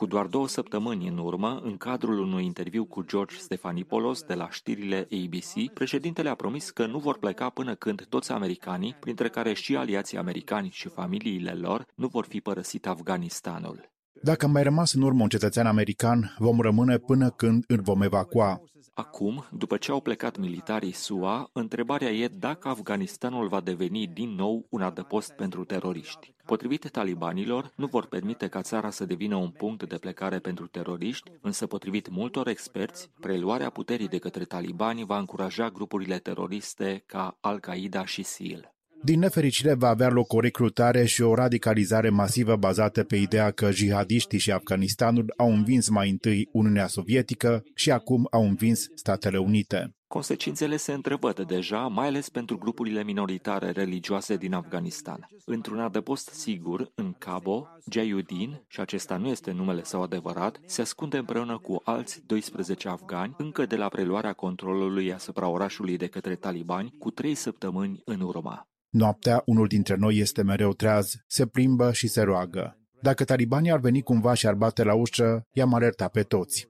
Cu 0.01 0.07
doar 0.07 0.27
două 0.27 0.49
săptămâni 0.49 1.09
în 1.09 1.19
urmă, 1.19 1.61
în 1.63 1.77
cadrul 1.77 2.19
unui 2.19 2.45
interviu 2.45 2.85
cu 2.85 3.03
George 3.03 3.37
Stephanopoulos 3.37 4.23
de 4.23 4.35
la 4.35 4.51
știrile 4.51 5.09
ABC, 5.13 5.73
președintele 5.73 6.29
a 6.29 6.35
promis 6.35 6.71
că 6.71 6.87
nu 6.87 6.99
vor 6.99 7.19
pleca 7.19 7.51
până 7.51 7.75
când 7.75 8.07
toți 8.09 8.33
americanii, 8.33 8.97
printre 9.01 9.29
care 9.29 9.53
și 9.53 9.77
aliații 9.77 10.19
americani 10.19 10.71
și 10.71 10.89
familiile 10.89 11.53
lor, 11.53 11.87
nu 11.95 12.07
vor 12.07 12.25
fi 12.25 12.41
părăsit 12.41 12.87
Afganistanul. 12.87 13.96
Dacă 14.23 14.45
am 14.45 14.51
mai 14.51 14.63
rămas 14.63 14.93
în 14.93 15.03
urmă 15.03 15.23
un 15.23 15.29
cetățean 15.29 15.67
american, 15.67 16.35
vom 16.39 16.61
rămâne 16.61 16.99
până 16.99 17.31
când 17.31 17.65
îl 17.67 17.81
vom 17.81 18.03
evacua. 18.03 18.61
Acum, 18.95 19.45
după 19.53 19.77
ce 19.77 19.91
au 19.91 20.01
plecat 20.01 20.39
militarii 20.39 20.93
SUA, 20.93 21.51
întrebarea 21.53 22.11
e 22.11 22.29
dacă 22.29 22.69
Afganistanul 22.69 23.49
va 23.49 23.61
deveni 23.61 24.07
din 24.07 24.35
nou 24.35 24.67
un 24.71 24.83
adăpost 24.83 25.33
pentru 25.33 25.65
teroriști. 25.65 26.35
Potrivit 26.45 26.91
talibanilor, 26.91 27.73
nu 27.75 27.87
vor 27.87 28.07
permite 28.07 28.49
ca 28.49 28.63
țara 28.63 28.91
să 28.91 29.05
devină 29.05 29.37
un 29.37 29.51
punct 29.51 29.89
de 29.89 29.97
plecare 29.97 30.39
pentru 30.39 30.67
teroriști, 30.67 31.31
însă 31.41 31.67
potrivit 31.67 32.09
multor 32.09 32.49
experți, 32.49 33.11
preluarea 33.21 33.71
puterii 33.71 34.09
de 34.09 34.19
către 34.19 34.45
talibani 34.45 35.05
va 35.05 35.19
încuraja 35.19 35.71
grupurile 35.71 36.19
teroriste 36.19 37.03
ca 37.07 37.37
Al-Qaeda 37.41 38.05
și 38.05 38.23
SEAL. 38.23 38.76
Din 39.03 39.19
nefericire 39.19 39.75
va 39.75 39.89
avea 39.89 40.09
loc 40.09 40.33
o 40.33 40.41
recrutare 40.41 41.05
și 41.05 41.23
o 41.23 41.35
radicalizare 41.35 42.09
masivă 42.09 42.57
bazată 42.57 43.05
pe 43.05 43.17
ideea 43.17 43.51
că 43.51 43.71
jihadiștii 43.71 44.39
și 44.39 44.53
Afganistanul 44.53 45.33
au 45.37 45.53
învins 45.53 45.89
mai 45.89 46.11
întâi 46.11 46.49
Uniunea 46.53 46.87
Sovietică 46.87 47.63
și 47.75 47.91
acum 47.91 48.27
au 48.31 48.45
învins 48.47 48.87
Statele 48.95 49.39
Unite. 49.39 49.97
Consecințele 50.09 50.77
se 50.77 50.93
întrevăd 50.93 51.41
deja, 51.41 51.87
mai 51.87 52.07
ales 52.07 52.29
pentru 52.29 52.59
grupurile 52.59 53.05
minoritare 53.05 53.71
religioase 53.71 54.37
din 54.37 54.55
Afganistan. 54.55 55.29
Într-un 55.45 55.81
adăpost 55.81 56.29
sigur, 56.29 56.93
în 56.95 57.13
Cabo, 57.19 57.67
Jayudin, 57.91 58.65
și 58.69 58.81
acesta 58.81 59.17
nu 59.17 59.29
este 59.29 59.51
numele 59.51 59.85
său 59.85 60.03
adevărat, 60.03 60.61
se 60.67 60.81
ascunde 60.81 61.17
împreună 61.17 61.59
cu 61.59 61.81
alți 61.85 62.23
12 62.27 62.89
afgani 62.89 63.35
încă 63.39 63.67
de 63.67 63.77
la 63.77 63.89
preluarea 63.89 64.33
controlului 64.33 65.13
asupra 65.13 65.49
orașului 65.49 65.97
de 65.97 66.07
către 66.07 66.35
talibani 66.35 66.95
cu 66.99 67.11
trei 67.11 67.35
săptămâni 67.35 68.01
în 68.05 68.21
urmă. 68.21 68.69
Noaptea, 68.97 69.43
unul 69.47 69.67
dintre 69.67 69.95
noi 69.95 70.17
este 70.17 70.43
mereu 70.43 70.73
treaz, 70.73 71.15
se 71.27 71.47
plimbă 71.47 71.93
și 71.93 72.09
se 72.09 72.23
roagă. 72.23 72.79
Dacă 73.01 73.25
talibanii 73.25 73.71
ar 73.71 73.79
veni 73.79 74.03
cumva 74.03 74.35
și 74.35 74.47
ar 74.47 74.55
bate 74.55 74.83
la 74.83 74.95
ușă, 74.95 75.47
i-am 75.53 75.75
alertat 75.75 76.11
pe 76.11 76.23
toți. 76.23 76.69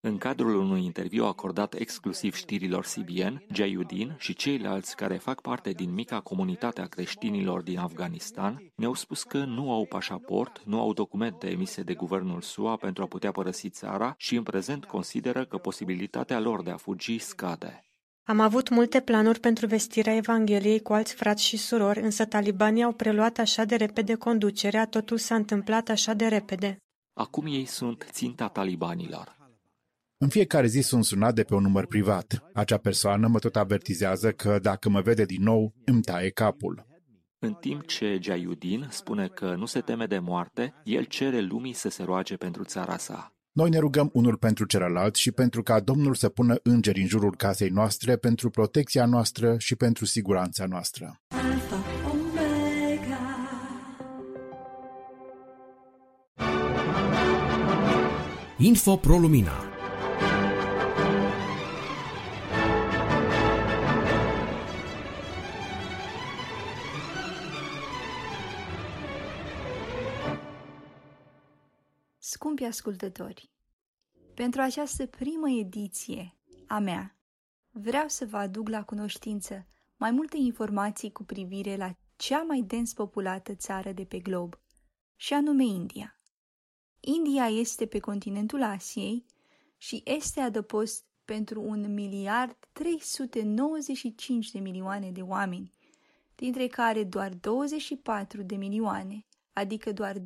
În 0.00 0.18
cadrul 0.18 0.54
unui 0.54 0.84
interviu 0.84 1.24
acordat 1.24 1.74
exclusiv 1.74 2.34
știrilor 2.34 2.86
CBN, 2.94 3.44
Jayudin 3.52 4.16
și 4.18 4.34
ceilalți 4.34 4.96
care 4.96 5.16
fac 5.16 5.40
parte 5.40 5.70
din 5.70 5.92
mica 5.94 6.20
comunitate 6.20 6.80
a 6.80 6.86
creștinilor 6.86 7.62
din 7.62 7.78
Afganistan 7.78 8.72
ne-au 8.76 8.94
spus 8.94 9.22
că 9.22 9.44
nu 9.44 9.72
au 9.72 9.86
pașaport, 9.86 10.62
nu 10.64 10.80
au 10.80 10.92
documente 10.92 11.50
emise 11.50 11.82
de 11.82 11.94
guvernul 11.94 12.40
SUA 12.40 12.76
pentru 12.76 13.02
a 13.02 13.06
putea 13.06 13.30
părăsi 13.30 13.70
țara 13.70 14.14
și 14.16 14.36
în 14.36 14.42
prezent 14.42 14.84
consideră 14.84 15.44
că 15.44 15.56
posibilitatea 15.56 16.40
lor 16.40 16.62
de 16.62 16.70
a 16.70 16.76
fugi 16.76 17.18
scade. 17.18 17.84
Am 18.24 18.40
avut 18.40 18.68
multe 18.68 19.00
planuri 19.00 19.40
pentru 19.40 19.66
vestirea 19.66 20.16
Evangheliei 20.16 20.80
cu 20.80 20.92
alți 20.92 21.14
frați 21.14 21.44
și 21.44 21.56
surori, 21.56 22.00
însă 22.00 22.24
talibanii 22.24 22.82
au 22.82 22.92
preluat 22.92 23.38
așa 23.38 23.64
de 23.64 23.76
repede 23.76 24.14
conducerea, 24.14 24.86
totul 24.86 25.18
s-a 25.18 25.34
întâmplat 25.34 25.88
așa 25.88 26.14
de 26.14 26.26
repede. 26.26 26.76
Acum 27.12 27.46
ei 27.46 27.64
sunt 27.64 28.06
ținta 28.10 28.48
talibanilor. 28.48 29.36
În 30.16 30.28
fiecare 30.28 30.66
zi 30.66 30.80
sunt 30.80 31.04
sunat 31.04 31.34
de 31.34 31.42
pe 31.42 31.54
un 31.54 31.62
număr 31.62 31.86
privat. 31.86 32.50
Acea 32.52 32.76
persoană 32.76 33.26
mă 33.26 33.38
tot 33.38 33.56
avertizează 33.56 34.32
că 34.32 34.58
dacă 34.58 34.88
mă 34.88 35.00
vede 35.00 35.24
din 35.24 35.42
nou, 35.42 35.72
îmi 35.84 36.02
taie 36.02 36.30
capul. 36.30 36.86
În 37.38 37.54
timp 37.54 37.86
ce 37.86 38.18
Jayudin 38.20 38.86
spune 38.90 39.28
că 39.28 39.54
nu 39.54 39.66
se 39.66 39.80
teme 39.80 40.06
de 40.06 40.18
moarte, 40.18 40.74
el 40.84 41.04
cere 41.04 41.40
lumii 41.40 41.72
să 41.72 41.88
se 41.88 42.02
roage 42.02 42.36
pentru 42.36 42.64
țara 42.64 42.96
sa. 42.96 43.32
Noi 43.52 43.70
ne 43.70 43.78
rugăm 43.78 44.10
unul 44.12 44.36
pentru 44.36 44.64
celălalt 44.64 45.14
și 45.14 45.30
pentru 45.30 45.62
ca 45.62 45.80
Domnul 45.80 46.14
să 46.14 46.28
pună 46.28 46.54
îngeri 46.62 47.00
în 47.00 47.06
jurul 47.06 47.36
casei 47.36 47.68
noastre 47.68 48.16
pentru 48.16 48.50
protecția 48.50 49.06
noastră 49.06 49.54
și 49.58 49.76
pentru 49.76 50.04
siguranța 50.04 50.66
noastră. 50.66 51.20
Alpha, 51.28 51.84
Omega. 52.10 53.18
Info 58.58 58.96
Pro 58.96 59.18
Lumina 59.18 59.71
Scumpi 72.34 72.64
ascultători, 72.64 73.50
pentru 74.34 74.60
această 74.60 75.06
primă 75.06 75.50
ediție 75.50 76.36
a 76.66 76.78
mea, 76.78 77.16
vreau 77.70 78.08
să 78.08 78.26
vă 78.26 78.36
aduc 78.36 78.68
la 78.68 78.84
cunoștință 78.84 79.66
mai 79.96 80.10
multe 80.10 80.36
informații 80.36 81.12
cu 81.12 81.24
privire 81.24 81.76
la 81.76 81.96
cea 82.16 82.42
mai 82.42 82.60
dens 82.60 82.92
populată 82.92 83.54
țară 83.54 83.92
de 83.92 84.04
pe 84.04 84.18
glob, 84.18 84.60
și 85.16 85.32
anume 85.32 85.64
India. 85.64 86.16
India 87.00 87.46
este 87.46 87.86
pe 87.86 87.98
continentul 87.98 88.62
Asiei 88.62 89.26
și 89.76 90.02
este 90.04 90.40
adăpost 90.40 91.04
pentru 91.24 91.62
un 91.62 91.94
miliard 91.94 92.56
395 92.72 94.50
de 94.50 94.58
milioane 94.58 95.10
de 95.10 95.20
oameni, 95.20 95.70
dintre 96.34 96.66
care 96.66 97.04
doar 97.04 97.34
24 97.34 98.42
de 98.42 98.56
milioane, 98.56 99.26
adică 99.52 99.92
doar 99.92 100.16
2,4%, 100.18 100.24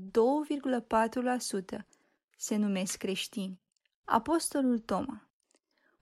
se 2.37 2.57
numesc 2.57 2.97
creștini. 2.97 3.61
Apostolul 4.05 4.79
Toma, 4.79 5.29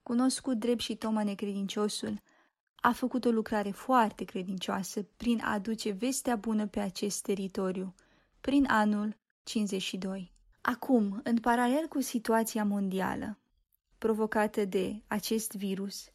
cunoscut 0.02 0.58
drept 0.58 0.80
și 0.80 0.96
Toma 0.96 1.22
necredinciosul, 1.22 2.22
a 2.74 2.92
făcut 2.92 3.24
o 3.24 3.30
lucrare 3.30 3.70
foarte 3.70 4.24
credincioasă 4.24 5.02
prin 5.16 5.40
a 5.40 5.52
aduce 5.52 5.90
vestea 5.90 6.36
bună 6.36 6.66
pe 6.66 6.80
acest 6.80 7.22
teritoriu, 7.22 7.94
prin 8.40 8.66
anul 8.66 9.16
52. 9.42 10.32
Acum, 10.60 11.20
în 11.24 11.38
paralel 11.38 11.86
cu 11.86 12.00
situația 12.00 12.64
mondială 12.64 13.38
provocată 13.98 14.64
de 14.64 15.02
acest 15.06 15.54
virus, 15.54 16.12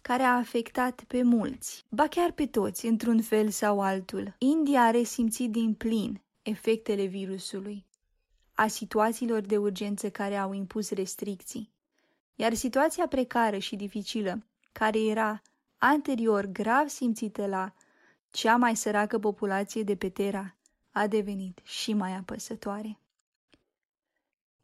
care 0.00 0.22
a 0.22 0.36
afectat 0.36 1.04
pe 1.04 1.22
mulți, 1.22 1.84
ba 1.88 2.06
chiar 2.06 2.32
pe 2.32 2.46
toți, 2.46 2.86
într-un 2.86 3.22
fel 3.22 3.48
sau 3.48 3.80
altul. 3.80 4.34
India 4.38 4.82
a 4.82 4.90
resimțit 4.90 5.50
din 5.50 5.74
plin 5.74 6.22
efectele 6.42 7.04
virusului, 7.04 7.86
a 8.60 8.66
situațiilor 8.66 9.40
de 9.40 9.56
urgență 9.56 10.10
care 10.10 10.36
au 10.36 10.52
impus 10.52 10.90
restricții, 10.90 11.72
iar 12.34 12.54
situația 12.54 13.06
precară 13.06 13.58
și 13.58 13.76
dificilă, 13.76 14.46
care 14.72 14.98
era 14.98 15.42
anterior 15.78 16.46
grav 16.46 16.88
simțită 16.88 17.46
la 17.46 17.74
cea 18.30 18.56
mai 18.56 18.76
săracă 18.76 19.18
populație 19.18 19.82
de 19.82 19.96
pe 19.96 20.08
Terra, 20.08 20.56
a 20.90 21.06
devenit 21.06 21.60
și 21.62 21.92
mai 21.92 22.16
apăsătoare. 22.16 22.98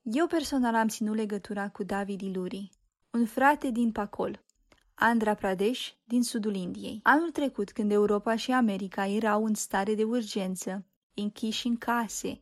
Eu 0.02 0.26
personal 0.26 0.74
am 0.74 0.88
ținut 0.88 1.16
legătura 1.16 1.68
cu 1.68 1.82
David 1.82 2.20
Iluri, 2.20 2.70
un 3.10 3.26
frate 3.26 3.70
din 3.70 3.92
Pacol, 3.92 4.44
Andhra 4.94 5.34
Pradesh, 5.34 5.88
din 6.04 6.22
sudul 6.22 6.54
Indiei. 6.54 7.00
Anul 7.02 7.30
trecut, 7.30 7.72
când 7.72 7.92
Europa 7.92 8.36
și 8.36 8.52
America 8.52 9.06
erau 9.06 9.44
în 9.44 9.54
stare 9.54 9.94
de 9.94 10.04
urgență, 10.04 10.84
închiși 11.14 11.66
în 11.66 11.76
case, 11.76 12.40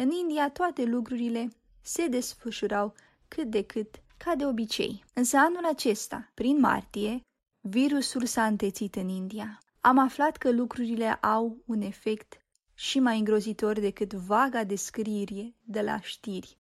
în 0.00 0.10
India 0.10 0.50
toate 0.50 0.84
lucrurile 0.84 1.48
se 1.80 2.06
desfășurau 2.06 2.94
cât 3.28 3.50
de 3.50 3.62
cât 3.62 4.02
ca 4.16 4.34
de 4.34 4.46
obicei. 4.46 5.04
Însă 5.12 5.36
anul 5.36 5.64
acesta, 5.64 6.30
prin 6.34 6.60
martie, 6.60 7.20
virusul 7.60 8.26
s-a 8.26 8.46
întețit 8.46 8.94
în 8.94 9.08
India. 9.08 9.58
Am 9.80 9.98
aflat 9.98 10.36
că 10.36 10.50
lucrurile 10.50 11.12
au 11.12 11.62
un 11.64 11.80
efect 11.80 12.40
și 12.74 12.98
mai 12.98 13.18
îngrozitor 13.18 13.80
decât 13.80 14.12
vaga 14.12 14.64
descriere 14.64 15.54
de 15.64 15.80
la 15.80 16.00
știri. 16.00 16.58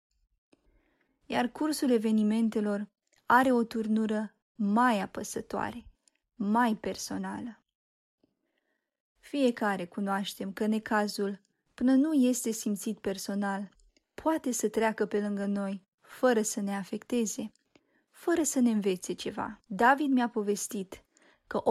Iar 1.27 1.49
cursul 1.49 1.91
evenimentelor 1.91 2.89
are 3.27 3.53
o 3.53 3.63
turnură 3.63 4.35
mai 4.55 5.01
apăsătoare, 5.01 5.87
mai 6.35 6.75
personală. 6.75 7.61
Fiecare 9.19 9.87
cunoaștem 9.87 10.53
că 10.53 10.67
necazul, 10.67 11.45
până 11.77 11.95
nu 11.95 12.13
este 12.13 12.51
simțit 12.51 12.99
personal, 12.99 13.69
poate 14.15 14.53
să 14.53 14.69
treacă 14.69 15.07
pe 15.07 15.21
lângă 15.21 15.47
noi, 15.47 15.87
fără 16.01 16.43
să 16.43 16.61
ne 16.61 16.77
afecteze, 16.77 17.53
fără 18.11 18.43
să 18.43 18.61
ne 18.61 18.71
învețe 18.71 19.13
ceva. 19.13 19.61
David 19.67 20.11
mi-a 20.11 20.29
povestit 20.29 21.05
că 21.47 21.63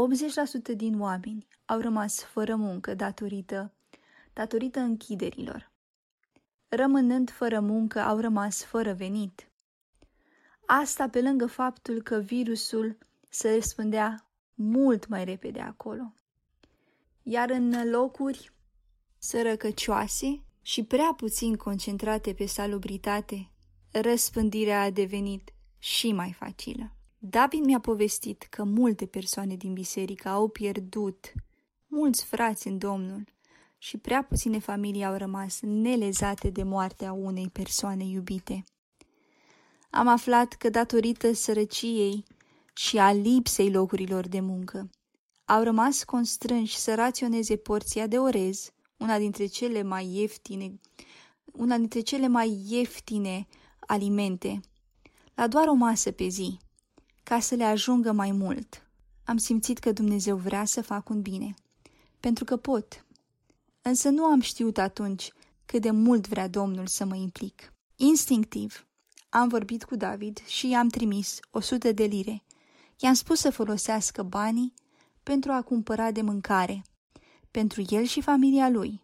80% 0.71 0.75
din 0.75 0.99
oameni 0.99 1.47
au 1.65 1.79
rămas 1.79 2.23
fără 2.23 2.55
muncă 2.55 2.93
datorită, 2.93 3.73
datorită 4.33 4.79
închiderilor. 4.79 5.71
Rămânând 6.67 7.29
fără 7.29 7.59
muncă, 7.59 7.99
au 7.99 8.19
rămas 8.19 8.63
fără 8.63 8.93
venit. 8.93 9.49
Asta 10.65 11.09
pe 11.09 11.21
lângă 11.21 11.45
faptul 11.45 12.01
că 12.01 12.17
virusul 12.17 12.97
se 13.29 13.53
răspândea 13.53 14.29
mult 14.53 15.07
mai 15.07 15.25
repede 15.25 15.59
acolo. 15.59 16.13
Iar 17.23 17.49
în 17.49 17.89
locuri 17.89 18.54
sărăcăcioase 19.25 20.43
și 20.61 20.83
prea 20.83 21.13
puțin 21.17 21.55
concentrate 21.55 22.33
pe 22.33 22.45
salubritate, 22.45 23.51
răspândirea 23.91 24.81
a 24.81 24.89
devenit 24.89 25.53
și 25.79 26.11
mai 26.11 26.31
facilă. 26.31 26.95
David 27.17 27.63
mi-a 27.63 27.79
povestit 27.79 28.47
că 28.49 28.63
multe 28.63 29.05
persoane 29.05 29.55
din 29.55 29.73
biserică 29.73 30.29
au 30.29 30.47
pierdut 30.47 31.31
mulți 31.87 32.25
frați 32.25 32.67
în 32.67 32.77
Domnul 32.77 33.23
și 33.77 33.97
prea 33.97 34.23
puține 34.23 34.59
familii 34.59 35.05
au 35.05 35.17
rămas 35.17 35.59
nelezate 35.61 36.49
de 36.49 36.63
moartea 36.63 37.11
unei 37.11 37.49
persoane 37.49 38.03
iubite. 38.03 38.63
Am 39.89 40.07
aflat 40.07 40.53
că 40.53 40.69
datorită 40.69 41.33
sărăciei 41.33 42.23
și 42.73 42.97
a 42.97 43.11
lipsei 43.11 43.71
locurilor 43.71 44.27
de 44.27 44.39
muncă, 44.39 44.89
au 45.45 45.63
rămas 45.63 46.03
constrânși 46.03 46.77
să 46.77 46.95
raționeze 46.95 47.55
porția 47.55 48.07
de 48.07 48.17
orez, 48.17 48.69
una 48.97 49.17
dintre 49.17 49.45
cele 49.45 49.81
mai 49.81 50.15
ieftine, 50.15 50.79
una 51.45 51.77
dintre 51.77 51.99
cele 51.99 52.27
mai 52.27 52.63
ieftine 52.67 53.47
alimente, 53.79 54.59
la 55.33 55.47
doar 55.47 55.67
o 55.67 55.73
masă 55.73 56.11
pe 56.11 56.27
zi, 56.27 56.59
ca 57.23 57.39
să 57.39 57.55
le 57.55 57.63
ajungă 57.63 58.11
mai 58.11 58.31
mult. 58.31 58.87
Am 59.23 59.37
simțit 59.37 59.79
că 59.79 59.91
Dumnezeu 59.91 60.35
vrea 60.37 60.65
să 60.65 60.81
fac 60.81 61.09
un 61.09 61.21
bine, 61.21 61.53
pentru 62.19 62.43
că 62.43 62.57
pot. 62.57 63.05
Însă 63.81 64.09
nu 64.09 64.23
am 64.23 64.41
știut 64.41 64.77
atunci 64.77 65.31
cât 65.65 65.81
de 65.81 65.91
mult 65.91 66.27
vrea 66.27 66.47
Domnul 66.47 66.87
să 66.87 67.05
mă 67.05 67.15
implic. 67.15 67.73
Instinctiv, 67.95 68.87
am 69.29 69.47
vorbit 69.47 69.83
cu 69.83 69.95
David 69.95 70.45
și 70.45 70.69
i-am 70.69 70.87
trimis 70.87 71.39
o 71.51 71.59
sută 71.59 71.91
de 71.91 72.03
lire. 72.03 72.43
I-am 72.99 73.13
spus 73.13 73.39
să 73.39 73.49
folosească 73.49 74.23
banii 74.23 74.73
pentru 75.23 75.51
a 75.51 75.61
cumpăra 75.61 76.11
de 76.11 76.21
mâncare, 76.21 76.81
pentru 77.55 77.83
el 77.89 78.03
și 78.03 78.21
familia 78.21 78.69
lui. 78.69 79.03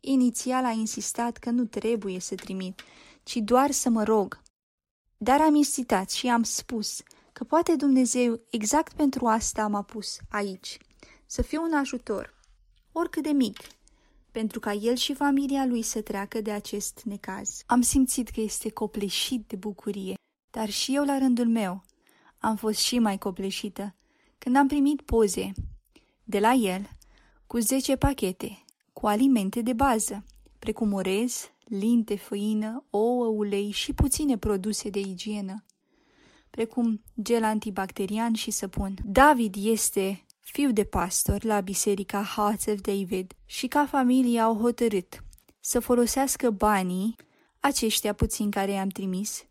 Inițial 0.00 0.64
a 0.64 0.70
insistat 0.70 1.36
că 1.36 1.50
nu 1.50 1.64
trebuie 1.64 2.20
să 2.20 2.34
trimit, 2.34 2.82
ci 3.22 3.36
doar 3.36 3.70
să 3.70 3.88
mă 3.88 4.02
rog. 4.02 4.42
Dar 5.16 5.40
am 5.40 5.54
insistat 5.54 6.10
și 6.10 6.28
am 6.28 6.42
spus 6.42 7.02
că 7.32 7.44
poate 7.44 7.76
Dumnezeu 7.76 8.40
exact 8.50 8.92
pentru 8.92 9.26
asta 9.26 9.68
m-a 9.68 9.82
pus 9.82 10.18
aici, 10.28 10.78
să 11.26 11.42
fiu 11.42 11.62
un 11.62 11.72
ajutor, 11.72 12.34
oricât 12.92 13.22
de 13.22 13.30
mic, 13.30 13.58
pentru 14.30 14.60
ca 14.60 14.72
el 14.72 14.94
și 14.94 15.14
familia 15.14 15.66
lui 15.66 15.82
să 15.82 16.00
treacă 16.02 16.40
de 16.40 16.50
acest 16.50 17.02
necaz. 17.04 17.62
Am 17.66 17.80
simțit 17.80 18.28
că 18.28 18.40
este 18.40 18.70
copleșit 18.70 19.48
de 19.48 19.56
bucurie, 19.56 20.14
dar 20.50 20.70
și 20.70 20.94
eu 20.94 21.04
la 21.04 21.18
rândul 21.18 21.48
meu 21.48 21.84
am 22.38 22.56
fost 22.56 22.78
și 22.78 22.98
mai 22.98 23.18
copleșită 23.18 23.94
când 24.38 24.56
am 24.56 24.66
primit 24.66 25.00
poze 25.00 25.52
de 26.24 26.38
la 26.38 26.52
el 26.52 26.88
cu 27.46 27.58
10 27.58 27.96
pachete 27.96 28.64
cu 28.92 29.06
alimente 29.06 29.62
de 29.62 29.72
bază, 29.72 30.24
precum 30.58 30.92
orez, 30.92 31.50
linte, 31.64 32.16
făină, 32.16 32.84
ouă, 32.90 33.26
ulei 33.26 33.70
și 33.70 33.92
puține 33.92 34.38
produse 34.38 34.90
de 34.90 34.98
igienă, 34.98 35.64
precum 36.50 37.02
gel 37.22 37.44
antibacterian 37.44 38.32
și 38.32 38.50
săpun. 38.50 38.94
David 39.04 39.54
este 39.58 40.24
fiu 40.40 40.72
de 40.72 40.84
pastor 40.84 41.44
la 41.44 41.60
biserica 41.60 42.22
Hearts 42.22 42.66
of 42.66 42.80
David 42.80 43.32
și 43.44 43.66
ca 43.66 43.86
familie 43.86 44.40
au 44.40 44.56
hotărât 44.56 45.24
să 45.60 45.80
folosească 45.80 46.50
banii 46.50 47.14
aceștia 47.60 48.12
puțin 48.12 48.50
care 48.50 48.70
i-am 48.70 48.88
trimis 48.88 49.44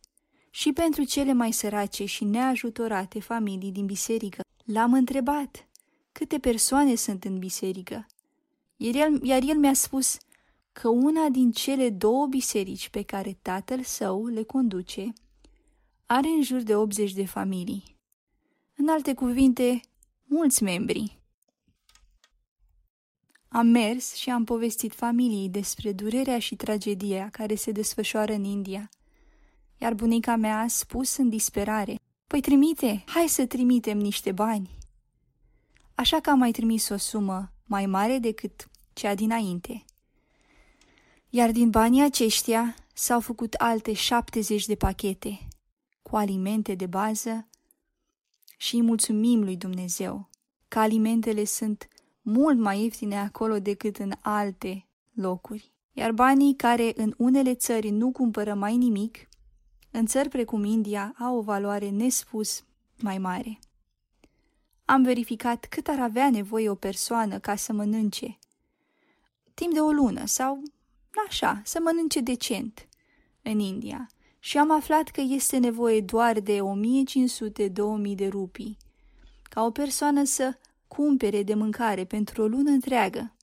și 0.50 0.74
pentru 0.74 1.04
cele 1.04 1.34
mai 1.34 1.52
sărace 1.52 2.06
și 2.06 2.24
neajutorate 2.24 3.20
familii 3.20 3.72
din 3.72 3.86
biserică. 3.86 4.42
L-am 4.66 4.94
întrebat 4.94 5.68
câte 6.14 6.40
persoane 6.40 6.96
sunt 6.96 7.24
în 7.24 7.40
biserică, 7.40 8.06
iar 8.76 8.96
el, 8.96 9.24
iar 9.24 9.42
el 9.42 9.58
mi-a 9.58 9.74
spus 9.74 10.18
că 10.72 10.88
una 10.88 11.30
din 11.30 11.52
cele 11.52 11.90
două 11.90 12.28
biserici 12.28 12.90
pe 12.90 13.02
care 13.02 13.38
tatăl 13.42 13.84
său 13.84 14.28
le 14.28 14.44
conduce 14.44 15.14
are 16.06 16.28
în 16.28 16.42
jur 16.44 16.62
de 16.62 16.76
80 16.76 17.14
de 17.14 17.26
familii. 17.26 17.98
În 18.76 18.88
alte 18.88 19.14
cuvinte, 19.14 19.82
mulți 20.26 20.64
membri. 20.64 21.20
Am 23.48 23.68
mers 23.68 24.14
și 24.14 24.30
am 24.30 24.44
povestit 24.44 24.94
familiei 24.94 25.50
despre 25.50 25.92
durerea 25.92 26.40
și 26.40 26.56
tragedia 26.56 27.30
care 27.30 27.56
se 27.56 27.72
desfășoară 27.72 28.34
în 28.34 28.44
India, 28.44 28.90
iar 29.78 29.94
bunica 29.94 30.36
mea 30.36 30.60
a 30.60 30.68
spus 30.68 31.18
în 31.18 31.30
disperare, 31.30 31.96
Păi 32.28 32.42
trimite, 32.42 33.04
hai 33.06 33.28
să 33.28 33.46
trimitem 33.46 33.98
niște 33.98 34.32
bani. 34.32 34.70
Așa 36.04 36.20
că 36.20 36.30
am 36.30 36.38
mai 36.38 36.52
trimis 36.52 36.90
o 36.90 36.98
sumă 36.98 37.52
mai 37.66 37.86
mare 37.86 38.18
decât 38.18 38.70
cea 38.94 39.16
dinainte. 39.16 39.86
Iar 41.30 41.52
din 41.52 41.70
banii 41.70 42.04
aceștia 42.04 42.76
s-au 42.94 43.20
făcut 43.20 43.54
alte 43.54 43.94
70 43.94 44.66
de 44.66 44.76
pachete 44.76 45.48
cu 46.02 46.16
alimente 46.16 46.76
de 46.76 46.86
bază 46.86 47.48
și 48.58 48.76
îi 48.76 48.82
mulțumim 48.82 49.44
lui 49.44 49.58
Dumnezeu 49.58 50.30
că 50.68 50.80
alimentele 50.80 51.44
sunt 51.44 51.88
mult 52.22 52.58
mai 52.58 52.82
ieftine 52.82 53.20
acolo 53.20 53.60
decât 53.60 53.98
în 53.98 54.12
alte 54.20 54.88
locuri. 55.14 55.72
Iar 55.92 56.12
banii 56.12 56.56
care 56.56 56.94
în 56.96 57.14
unele 57.18 57.56
țări 57.56 57.90
nu 57.90 58.12
cumpără 58.12 58.54
mai 58.54 58.78
nimic, 58.78 59.30
în 59.92 60.06
țări 60.06 60.30
precum 60.30 60.64
India 60.64 61.16
au 61.20 61.38
o 61.38 61.42
valoare 61.42 61.90
nespus 61.90 62.64
mai 63.00 63.18
mare. 63.18 63.60
Am 64.86 65.04
verificat 65.04 65.66
cât 65.66 65.88
ar 65.88 66.00
avea 66.00 66.30
nevoie 66.30 66.70
o 66.70 66.76
persoană 66.76 67.40
ca 67.40 67.56
să 67.56 67.74
mănânce. 67.74 68.38
Timp 69.54 69.74
de 69.74 69.80
o 69.80 69.92
lună 69.92 70.26
sau 70.26 70.62
așa, 71.28 71.62
să 71.66 71.80
mănânce 71.84 72.20
decent 72.20 72.88
în 73.42 73.60
India 73.60 74.08
și 74.40 74.58
am 74.58 74.72
aflat 74.72 75.10
că 75.10 75.22
este 75.22 75.58
nevoie 75.58 76.02
doar 76.02 76.40
de 76.40 76.60
1500-2000 76.60 78.16
de 78.16 78.28
rupii, 78.28 78.78
ca 79.44 79.66
o 79.66 79.72
persoană 79.72 80.24
să 80.24 80.58
cumpere 80.88 81.44
de 81.44 81.54
mâncare 81.54 82.06
pentru 82.06 82.42
o 82.42 82.48
lună 82.48 82.70
întreagă, 82.70 83.34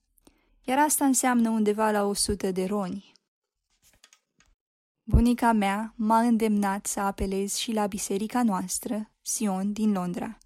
iar 0.63 0.77
asta 0.77 1.05
înseamnă 1.05 1.49
undeva 1.49 1.91
la 1.91 2.03
100 2.03 2.51
de 2.51 2.65
roni. 2.65 3.11
Bunica 5.03 5.51
mea 5.51 5.93
m-a 5.95 6.19
îndemnat 6.19 6.85
să 6.85 6.99
apelez 6.99 7.55
și 7.55 7.71
la 7.71 7.87
biserica 7.87 8.43
noastră, 8.43 9.11
Sion, 9.21 9.73
din 9.73 9.91
Londra, 9.91 10.37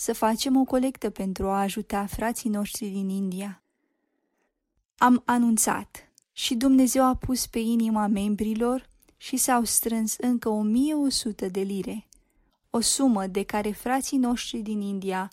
să 0.00 0.12
facem 0.12 0.56
o 0.56 0.64
colectă 0.64 1.10
pentru 1.10 1.48
a 1.48 1.60
ajuta 1.60 2.06
frații 2.06 2.50
noștri 2.50 2.86
din 2.86 3.08
India. 3.08 3.62
Am 4.96 5.22
anunțat 5.24 6.12
și 6.32 6.54
Dumnezeu 6.54 7.04
a 7.04 7.14
pus 7.14 7.46
pe 7.46 7.58
inima 7.58 8.06
membrilor 8.06 8.88
și 9.16 9.36
s-au 9.36 9.64
strâns 9.64 10.16
încă 10.16 10.48
1100 10.48 11.48
de 11.48 11.60
lire, 11.60 12.08
o 12.70 12.80
sumă 12.80 13.26
de 13.26 13.42
care 13.42 13.70
frații 13.70 14.18
noștri 14.18 14.58
din 14.58 14.80
India 14.80 15.32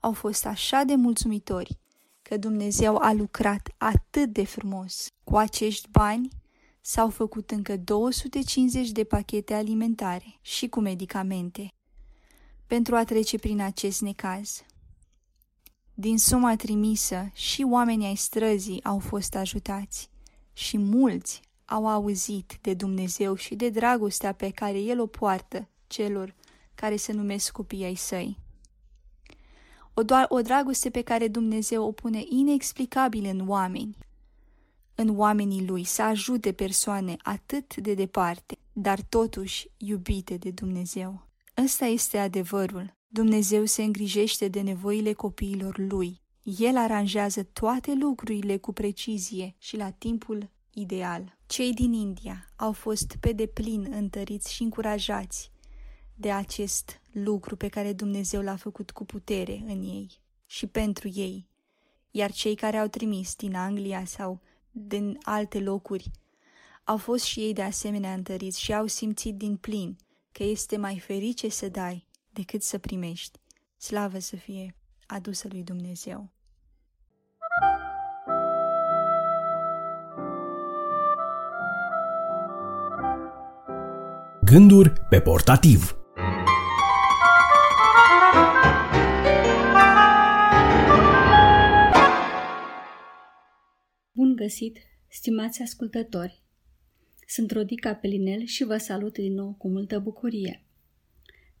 au 0.00 0.12
fost 0.12 0.46
așa 0.46 0.82
de 0.82 0.94
mulțumitori 0.94 1.78
că 2.22 2.36
Dumnezeu 2.36 2.96
a 2.96 3.12
lucrat 3.12 3.68
atât 3.76 4.32
de 4.32 4.44
frumos. 4.44 5.08
Cu 5.24 5.36
acești 5.36 5.88
bani 5.90 6.28
s-au 6.80 7.10
făcut 7.10 7.50
încă 7.50 7.76
250 7.76 8.90
de 8.90 9.04
pachete 9.04 9.54
alimentare 9.54 10.38
și 10.40 10.68
cu 10.68 10.80
medicamente 10.80 11.70
pentru 12.66 12.96
a 12.96 13.04
trece 13.04 13.38
prin 13.38 13.60
acest 13.60 14.00
necaz. 14.00 14.64
Din 15.94 16.18
suma 16.18 16.56
trimisă 16.56 17.30
și 17.32 17.62
oamenii 17.62 18.06
ai 18.06 18.16
străzii 18.16 18.84
au 18.84 18.98
fost 18.98 19.34
ajutați 19.34 20.10
și 20.52 20.78
mulți 20.78 21.40
au 21.64 21.88
auzit 21.88 22.58
de 22.60 22.74
Dumnezeu 22.74 23.34
și 23.34 23.54
de 23.54 23.68
dragostea 23.68 24.32
pe 24.32 24.50
care 24.50 24.78
El 24.78 25.00
o 25.00 25.06
poartă 25.06 25.68
celor 25.86 26.34
care 26.74 26.96
se 26.96 27.12
numesc 27.12 27.52
copii 27.52 27.84
ai 27.84 27.94
săi. 27.94 28.38
O, 29.94 30.02
doar 30.02 30.26
o 30.28 30.40
dragoste 30.40 30.90
pe 30.90 31.02
care 31.02 31.28
Dumnezeu 31.28 31.84
o 31.84 31.92
pune 31.92 32.24
inexplicabil 32.28 33.24
în 33.24 33.48
oameni, 33.48 33.96
în 34.94 35.18
oamenii 35.18 35.66
Lui, 35.66 35.84
să 35.84 36.02
ajute 36.02 36.52
persoane 36.52 37.16
atât 37.22 37.76
de 37.76 37.94
departe, 37.94 38.58
dar 38.72 39.00
totuși 39.00 39.70
iubite 39.76 40.36
de 40.36 40.50
Dumnezeu. 40.50 41.26
Ăsta 41.64 41.84
este 41.84 42.18
adevărul. 42.18 42.96
Dumnezeu 43.08 43.64
se 43.64 43.82
îngrijește 43.82 44.48
de 44.48 44.60
nevoile 44.60 45.12
copiilor 45.12 45.78
Lui. 45.78 46.20
El 46.42 46.76
aranjează 46.76 47.42
toate 47.42 47.94
lucrurile 47.94 48.56
cu 48.56 48.72
precizie 48.72 49.54
și 49.58 49.76
la 49.76 49.90
timpul 49.90 50.50
ideal. 50.70 51.38
Cei 51.46 51.72
din 51.72 51.92
India 51.92 52.52
au 52.56 52.72
fost 52.72 53.16
pe 53.20 53.32
deplin 53.32 53.92
întăriți 53.92 54.52
și 54.52 54.62
încurajați 54.62 55.50
de 56.14 56.32
acest 56.32 57.00
lucru 57.12 57.56
pe 57.56 57.68
care 57.68 57.92
Dumnezeu 57.92 58.42
l-a 58.42 58.56
făcut 58.56 58.90
cu 58.90 59.04
putere 59.04 59.62
în 59.66 59.82
ei 59.82 60.20
și 60.46 60.66
pentru 60.66 61.08
ei, 61.14 61.48
iar 62.10 62.32
cei 62.32 62.54
care 62.54 62.76
au 62.76 62.86
trimis 62.86 63.34
din 63.34 63.54
Anglia 63.54 64.04
sau 64.04 64.40
din 64.70 65.18
alte 65.22 65.60
locuri 65.60 66.10
au 66.84 66.96
fost 66.96 67.24
și 67.24 67.40
ei 67.40 67.52
de 67.52 67.62
asemenea 67.62 68.12
întăriți 68.12 68.60
și 68.60 68.74
au 68.74 68.86
simțit 68.86 69.34
din 69.34 69.56
plin 69.56 69.96
că 70.36 70.42
este 70.42 70.76
mai 70.76 70.98
ferice 70.98 71.48
să 71.48 71.68
dai 71.68 72.06
decât 72.30 72.62
să 72.62 72.78
primești. 72.78 73.40
Slavă 73.76 74.18
să 74.18 74.36
fie 74.36 74.76
adusă 75.06 75.48
lui 75.50 75.62
Dumnezeu. 75.62 76.32
Gânduri 84.44 84.92
pe 85.08 85.20
portativ 85.20 85.96
Bun 94.12 94.36
găsit, 94.36 94.78
stimați 95.08 95.62
ascultători! 95.62 96.45
Sunt 97.28 97.50
Rodica 97.50 97.94
Pelinel 97.94 98.44
și 98.44 98.64
vă 98.64 98.76
salut 98.76 99.12
din 99.12 99.32
nou 99.32 99.52
cu 99.52 99.68
multă 99.68 99.98
bucurie. 99.98 100.64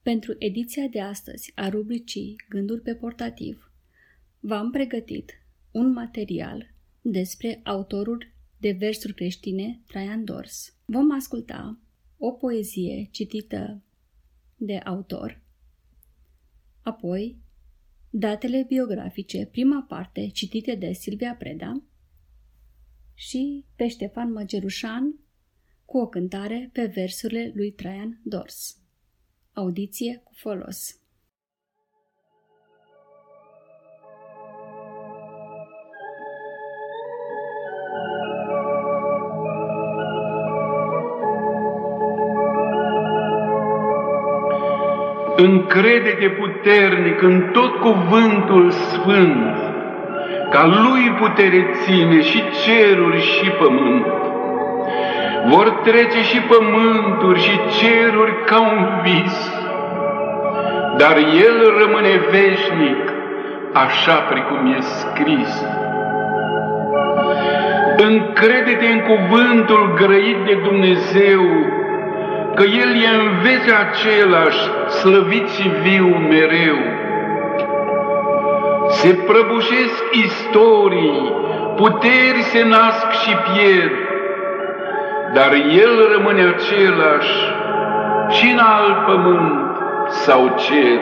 Pentru 0.02 0.34
ediția 0.38 0.86
de 0.86 1.00
astăzi 1.00 1.52
a 1.54 1.68
rubricii 1.68 2.36
Gânduri 2.48 2.80
pe 2.80 2.94
portativ, 2.94 3.72
v-am 4.40 4.70
pregătit 4.70 5.32
un 5.70 5.92
material 5.92 6.74
despre 7.02 7.60
autorul 7.64 8.32
de 8.58 8.70
versuri 8.70 9.14
creștine 9.14 9.80
Traian 9.86 10.24
Dors. 10.24 10.74
Vom 10.84 11.12
asculta 11.12 11.78
o 12.18 12.30
poezie 12.30 13.08
citită 13.10 13.82
de 14.56 14.76
autor, 14.76 15.42
apoi 16.82 17.38
datele 18.10 18.64
biografice, 18.68 19.46
prima 19.46 19.82
parte 19.88 20.28
citite 20.28 20.74
de 20.74 20.92
Silvia 20.92 21.34
Preda 21.34 21.82
și 23.14 23.64
pe 23.76 23.88
Ștefan 23.88 24.32
Măgerușan 24.32 25.25
cu 25.86 25.98
o 25.98 26.06
cântare 26.06 26.70
pe 26.72 26.90
versurile 26.94 27.52
lui 27.54 27.70
Traian 27.70 28.20
Dors. 28.22 28.76
Audiție 29.52 30.20
cu 30.24 30.32
folos. 30.34 31.00
Încrede-te 45.36 46.28
puternic 46.28 47.22
în 47.22 47.50
tot 47.52 47.76
cuvântul 47.76 48.70
sfânt, 48.70 49.56
ca 50.50 50.66
lui 50.66 51.10
putere 51.10 51.66
ține 51.84 52.20
și 52.22 52.42
ceruri 52.64 53.20
și 53.20 53.50
pământ. 53.50 54.25
Vor 55.48 55.70
trece 55.70 56.22
și 56.22 56.38
pământuri 56.38 57.40
și 57.40 57.60
ceruri 57.78 58.44
ca 58.44 58.60
un 58.60 59.00
vis, 59.02 59.50
dar 60.96 61.16
el 61.16 61.74
rămâne 61.78 62.20
veșnic, 62.30 63.12
așa 63.72 64.14
precum 64.14 64.74
e 64.78 64.80
scris. 64.80 65.64
Încrede-te 67.96 68.86
în 68.86 69.00
cuvântul 69.00 69.94
grăit 69.94 70.36
de 70.44 70.58
Dumnezeu, 70.64 71.42
că 72.54 72.62
El 72.62 72.90
e 73.02 73.08
în 73.22 73.30
vece 73.42 73.74
același, 73.74 74.62
slăvit 75.00 75.48
și 75.48 75.68
viu 75.82 76.06
mereu. 76.28 76.78
Se 78.88 79.08
prăbușesc 79.26 80.02
istorii, 80.12 81.32
puteri 81.76 82.42
se 82.42 82.64
nasc 82.64 83.10
și 83.10 83.36
pierd, 83.36 84.05
dar 85.36 85.52
El 85.52 85.94
rămâne 86.12 86.42
același 86.42 87.34
și 88.28 88.50
în 88.52 88.58
alt 88.58 89.04
pământ 89.06 89.76
sau 90.08 90.54
cer. 90.56 91.00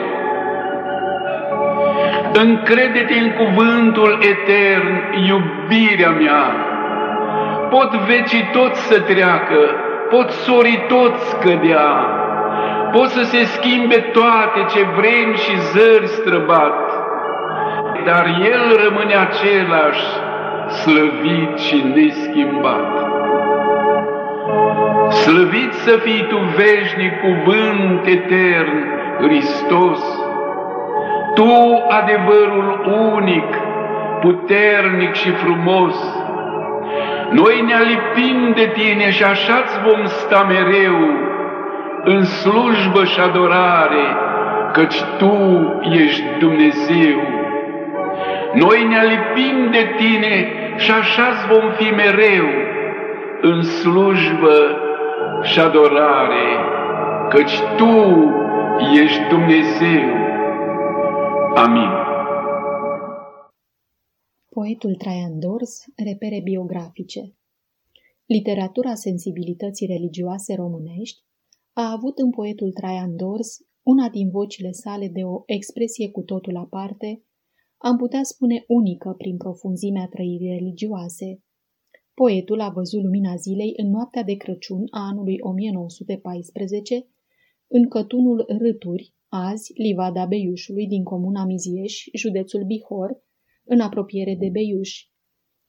Încrede-te 2.33 3.13
în 3.19 3.31
cuvântul 3.31 4.19
etern, 4.21 4.93
iubirea 5.27 6.09
mea, 6.09 6.45
pot 7.69 7.91
vecii 7.95 8.49
toți 8.51 8.81
să 8.81 8.99
treacă, 8.99 9.59
pot 10.09 10.29
sorii 10.29 10.85
toți 10.87 11.29
scădea, 11.29 11.91
pot 12.91 13.09
să 13.09 13.23
se 13.23 13.43
schimbe 13.43 13.95
toate 13.95 14.59
ce 14.73 14.85
vrem 14.95 15.35
și 15.35 15.59
zări 15.59 16.07
străbat, 16.07 16.79
dar 18.05 18.25
El 18.53 18.79
rămâne 18.83 19.15
același, 19.15 20.05
slăvit 20.83 21.57
și 21.57 21.83
neschimbat. 21.95 23.04
Slăvit 25.09 25.73
să 25.73 25.97
fii 26.03 26.25
tu 26.29 26.37
veșnic 26.55 27.13
cuvânt 27.19 28.05
etern, 28.05 28.93
Hristos, 29.21 29.99
Tu 31.35 31.83
adevărul 31.89 32.85
unic, 33.13 33.55
puternic 34.21 35.13
și 35.13 35.29
frumos, 35.29 35.95
noi 37.29 37.63
ne 37.67 37.73
alipim 37.73 38.51
de 38.55 38.71
tine 38.73 39.11
și 39.11 39.23
așa-ți 39.23 39.79
vom 39.83 40.05
sta 40.05 40.45
mereu 40.47 40.97
în 42.03 42.23
slujbă 42.23 43.03
și 43.03 43.19
adorare, 43.19 44.05
căci 44.71 45.01
tu 45.17 45.35
ești 45.91 46.23
Dumnezeu. 46.39 47.17
Noi 48.53 48.85
ne 48.89 48.97
alipim 48.97 49.67
de 49.71 49.93
tine 49.95 50.51
și 50.77 50.91
așa-ți 50.91 51.47
vom 51.47 51.71
fi 51.77 51.93
mereu 51.95 52.45
în 53.51 53.61
slujbă 53.63 54.57
și 55.43 55.59
adorare, 55.59 56.47
căci 57.29 57.55
tu 57.77 57.93
ești 59.03 59.23
Dumnezeu. 59.29 60.07
Amin. 61.55 61.91
Poetul 64.49 64.95
Traian 64.95 65.39
Dors, 65.39 65.73
repere 65.95 66.39
biografice 66.43 67.21
Literatura 68.25 68.93
sensibilității 68.93 69.87
religioase 69.87 70.55
românești 70.55 71.19
a 71.73 71.91
avut 71.91 72.17
în 72.17 72.29
poetul 72.29 72.71
Traian 72.71 73.15
Dors 73.15 73.49
una 73.83 74.09
din 74.09 74.29
vocile 74.29 74.71
sale 74.71 75.07
de 75.07 75.23
o 75.23 75.43
expresie 75.45 76.11
cu 76.11 76.21
totul 76.21 76.55
aparte, 76.57 77.23
am 77.77 77.97
putea 77.97 78.23
spune 78.23 78.63
unică 78.67 79.13
prin 79.17 79.37
profunzimea 79.37 80.07
trăirii 80.07 80.55
religioase, 80.57 81.43
Poetul 82.21 82.59
a 82.59 82.69
văzut 82.69 83.03
lumina 83.03 83.35
zilei 83.35 83.73
în 83.75 83.89
noaptea 83.89 84.23
de 84.23 84.35
Crăciun 84.35 84.83
a 84.91 84.99
anului 84.99 85.37
1914 85.39 87.07
în 87.67 87.87
cătunul 87.87 88.45
Râturi, 88.59 89.13
azi 89.27 89.71
Livada 89.73 90.25
Beiușului 90.25 90.87
din 90.87 91.03
comuna 91.03 91.45
Mizieș, 91.45 92.03
județul 92.13 92.63
Bihor, 92.65 93.23
în 93.63 93.79
apropiere 93.79 94.35
de 94.39 94.49
Beiuș. 94.49 95.03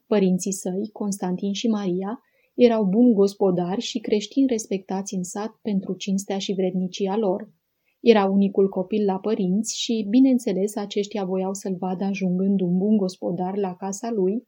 Părinții 0.07 0.53
săi, 0.53 0.89
Constantin 0.93 1.53
și 1.53 1.69
Maria, 1.69 2.21
erau 2.55 2.85
buni 2.85 3.15
gospodari 3.15 3.81
și 3.81 3.99
creștini 3.99 4.47
respectați 4.47 5.15
în 5.15 5.23
sat 5.23 5.59
pentru 5.63 5.95
cinstea 5.95 6.39
și 6.39 6.53
vrednicia 6.53 7.17
lor. 7.17 7.53
Era 8.01 8.25
unicul 8.25 8.69
copil 8.69 9.05
la 9.05 9.19
părinți 9.19 9.79
și, 9.79 10.07
bineînțeles, 10.09 10.77
aceștia 10.77 11.25
voiau 11.25 11.55
să-l 11.55 11.77
vadă 11.77 12.05
ajungând 12.05 12.61
un 12.61 12.77
bun 12.79 12.97
gospodar 12.97 13.57
la 13.57 13.75
casa 13.75 14.11
lui 14.11 14.47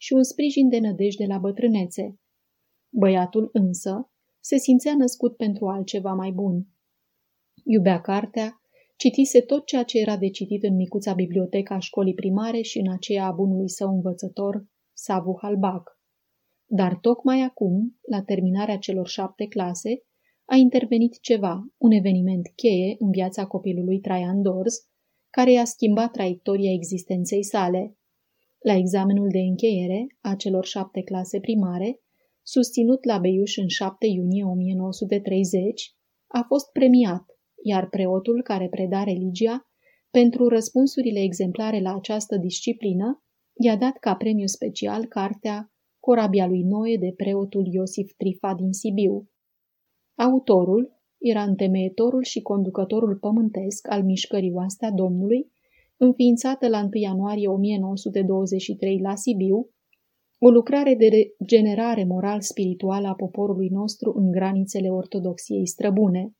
și 0.00 0.12
un 0.12 0.22
sprijin 0.22 0.68
de 0.68 0.78
nădejde 0.78 1.24
la 1.26 1.38
bătrânețe. 1.38 2.18
Băiatul 2.92 3.48
însă 3.52 4.10
se 4.40 4.56
simțea 4.56 4.96
născut 4.96 5.36
pentru 5.36 5.66
altceva 5.66 6.12
mai 6.12 6.30
bun. 6.30 6.66
Iubea 7.64 8.00
cartea, 8.00 8.62
citise 8.96 9.40
tot 9.40 9.66
ceea 9.66 9.82
ce 9.82 9.98
era 9.98 10.16
de 10.16 10.28
citit 10.28 10.62
în 10.62 10.74
micuța 10.74 11.12
biblioteca 11.12 11.78
școlii 11.78 12.14
primare 12.14 12.60
și 12.60 12.78
în 12.78 12.92
aceea 12.92 13.26
a 13.26 13.32
bunului 13.32 13.68
său 13.68 13.88
învățător, 13.88 14.66
Savu 14.92 15.38
Halbac. 15.40 15.98
Dar 16.66 16.98
tocmai 17.00 17.40
acum, 17.40 17.98
la 18.10 18.22
terminarea 18.22 18.78
celor 18.78 19.08
șapte 19.08 19.46
clase, 19.46 20.02
a 20.44 20.56
intervenit 20.56 21.20
ceva, 21.20 21.72
un 21.76 21.90
eveniment 21.90 22.52
cheie 22.56 22.96
în 22.98 23.10
viața 23.10 23.46
copilului 23.46 24.00
Traian 24.00 24.42
Dors, 24.42 24.74
care 25.30 25.52
i-a 25.52 25.64
schimbat 25.64 26.10
traiectoria 26.10 26.72
existenței 26.72 27.44
sale. 27.44 27.94
La 28.60 28.74
examenul 28.74 29.28
de 29.28 29.38
încheiere 29.38 30.06
a 30.20 30.34
celor 30.34 30.64
șapte 30.64 31.02
clase 31.02 31.40
primare, 31.40 32.00
susținut 32.42 33.04
la 33.04 33.18
Beiuș 33.18 33.56
în 33.56 33.68
7 33.68 34.06
iunie 34.06 34.44
1930, 34.44 35.94
a 36.26 36.44
fost 36.46 36.72
premiat, 36.72 37.24
iar 37.62 37.88
preotul 37.88 38.42
care 38.42 38.68
preda 38.68 39.02
religia, 39.02 39.70
pentru 40.10 40.48
răspunsurile 40.48 41.20
exemplare 41.20 41.80
la 41.80 41.94
această 41.94 42.36
disciplină, 42.36 43.24
i-a 43.64 43.76
dat 43.76 43.96
ca 43.98 44.14
premiu 44.14 44.46
special 44.46 45.06
cartea 45.06 45.72
Corabia 46.00 46.46
lui 46.46 46.62
Noe 46.62 46.96
de 46.96 47.12
preotul 47.16 47.66
Iosif 47.66 48.12
Trifa 48.16 48.54
din 48.54 48.72
Sibiu. 48.72 49.30
Autorul 50.14 50.92
era 51.18 51.42
întemeietorul 51.42 52.22
și 52.22 52.42
conducătorul 52.42 53.16
pământesc 53.16 53.90
al 53.90 54.02
mișcării 54.04 54.52
Oastea 54.52 54.90
Domnului, 54.90 55.50
înființată 56.02 56.68
la 56.68 56.78
1 56.78 56.88
ianuarie 56.92 57.48
1923 57.48 59.00
la 59.00 59.14
Sibiu, 59.14 59.70
o 60.38 60.50
lucrare 60.50 60.94
de 60.94 61.08
regenerare 61.08 62.04
moral-spirituală 62.04 63.08
a 63.08 63.14
poporului 63.14 63.68
nostru 63.68 64.12
în 64.16 64.30
granițele 64.30 64.88
ortodoxiei 64.88 65.66
străbune. 65.66 66.32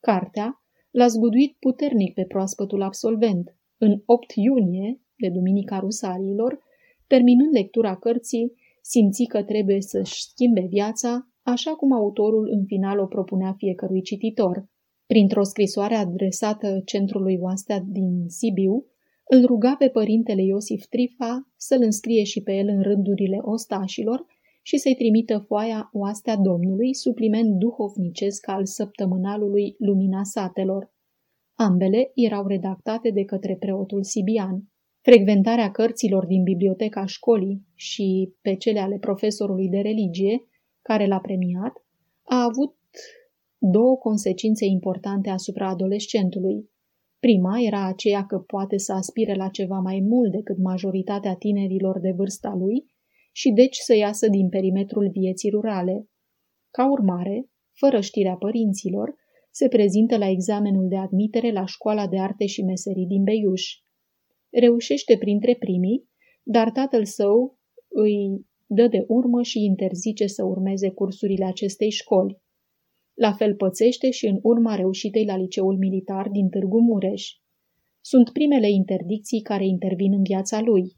Cartea 0.00 0.62
l-a 0.90 1.06
zguduit 1.06 1.56
puternic 1.58 2.14
pe 2.14 2.24
proaspătul 2.24 2.82
absolvent. 2.82 3.56
În 3.76 4.02
8 4.04 4.32
iunie, 4.34 5.00
de 5.16 5.28
Duminica 5.28 5.78
Rusarilor, 5.78 6.58
terminând 7.06 7.52
lectura 7.52 7.96
cărții, 7.96 8.52
simți 8.82 9.24
că 9.24 9.42
trebuie 9.42 9.80
să-și 9.80 10.22
schimbe 10.22 10.66
viața, 10.68 11.28
așa 11.42 11.70
cum 11.70 11.92
autorul 11.92 12.48
în 12.50 12.64
final 12.64 12.98
o 12.98 13.06
propunea 13.06 13.52
fiecărui 13.56 14.02
cititor. 14.02 14.68
Printr-o 15.06 15.42
scrisoare 15.42 15.94
adresată 15.94 16.82
centrului 16.84 17.38
Oastea 17.40 17.80
din 17.80 18.24
Sibiu, 18.28 18.86
îl 19.28 19.44
ruga 19.46 19.74
pe 19.78 19.88
părintele 19.88 20.42
Iosif 20.42 20.84
Trifa 20.86 21.48
să-l 21.56 21.82
înscrie 21.82 22.22
și 22.22 22.42
pe 22.42 22.52
el 22.52 22.68
în 22.68 22.82
rândurile 22.82 23.38
ostașilor 23.40 24.24
și 24.62 24.76
să-i 24.76 24.94
trimită 24.94 25.38
foaia 25.38 25.90
Oastea 25.92 26.36
Domnului, 26.36 26.94
supliment 26.94 27.58
duhovnicesc 27.58 28.48
al 28.48 28.66
săptămânalului 28.66 29.74
Lumina 29.78 30.22
Satelor. 30.22 30.94
Ambele 31.54 32.10
erau 32.14 32.46
redactate 32.46 33.10
de 33.10 33.24
către 33.24 33.56
preotul 33.56 34.02
Sibian. 34.02 34.64
Frecventarea 35.00 35.70
cărților 35.70 36.26
din 36.26 36.42
biblioteca 36.42 37.04
școlii 37.04 37.66
și 37.74 38.32
pe 38.42 38.54
cele 38.54 38.80
ale 38.80 38.98
profesorului 38.98 39.68
de 39.68 39.78
religie, 39.78 40.42
care 40.82 41.06
l-a 41.06 41.20
premiat, 41.20 41.84
a 42.22 42.42
avut 42.42 42.76
două 43.58 43.96
consecințe 43.96 44.64
importante 44.64 45.30
asupra 45.30 45.68
adolescentului. 45.68 46.70
Prima 47.26 47.60
era 47.60 47.86
aceea 47.86 48.26
că 48.26 48.38
poate 48.38 48.78
să 48.78 48.92
aspire 48.92 49.34
la 49.34 49.48
ceva 49.48 49.78
mai 49.78 50.00
mult 50.00 50.30
decât 50.30 50.58
majoritatea 50.58 51.34
tinerilor 51.34 52.00
de 52.00 52.12
vârsta 52.16 52.54
lui 52.58 52.84
și 53.32 53.50
deci 53.50 53.76
să 53.76 53.94
iasă 53.94 54.28
din 54.28 54.48
perimetrul 54.48 55.10
vieții 55.10 55.50
rurale. 55.50 56.08
Ca 56.70 56.90
urmare, 56.90 57.48
fără 57.72 58.00
știrea 58.00 58.34
părinților, 58.34 59.14
se 59.50 59.68
prezintă 59.68 60.16
la 60.16 60.28
examenul 60.28 60.88
de 60.88 60.96
admitere 60.96 61.52
la 61.52 61.64
școala 61.64 62.06
de 62.06 62.18
arte 62.18 62.46
și 62.46 62.62
meserii 62.62 63.06
din 63.06 63.22
Beiuș. 63.22 63.62
Reușește 64.50 65.16
printre 65.18 65.54
primii, 65.54 66.08
dar 66.42 66.70
tatăl 66.70 67.04
său 67.04 67.58
îi 67.88 68.46
dă 68.66 68.86
de 68.88 69.04
urmă 69.08 69.42
și 69.42 69.64
interzice 69.64 70.26
să 70.26 70.44
urmeze 70.44 70.90
cursurile 70.90 71.44
acestei 71.44 71.90
școli. 71.90 72.40
La 73.18 73.32
fel 73.32 73.54
pățește 73.54 74.10
și 74.10 74.26
în 74.26 74.38
urma 74.42 74.74
reușitei 74.74 75.24
la 75.24 75.36
liceul 75.36 75.76
militar 75.78 76.28
din 76.28 76.48
Târgu 76.48 76.80
Mureș. 76.80 77.30
Sunt 78.00 78.30
primele 78.32 78.70
interdicții 78.70 79.40
care 79.40 79.66
intervin 79.66 80.12
în 80.12 80.22
viața 80.22 80.60
lui. 80.60 80.92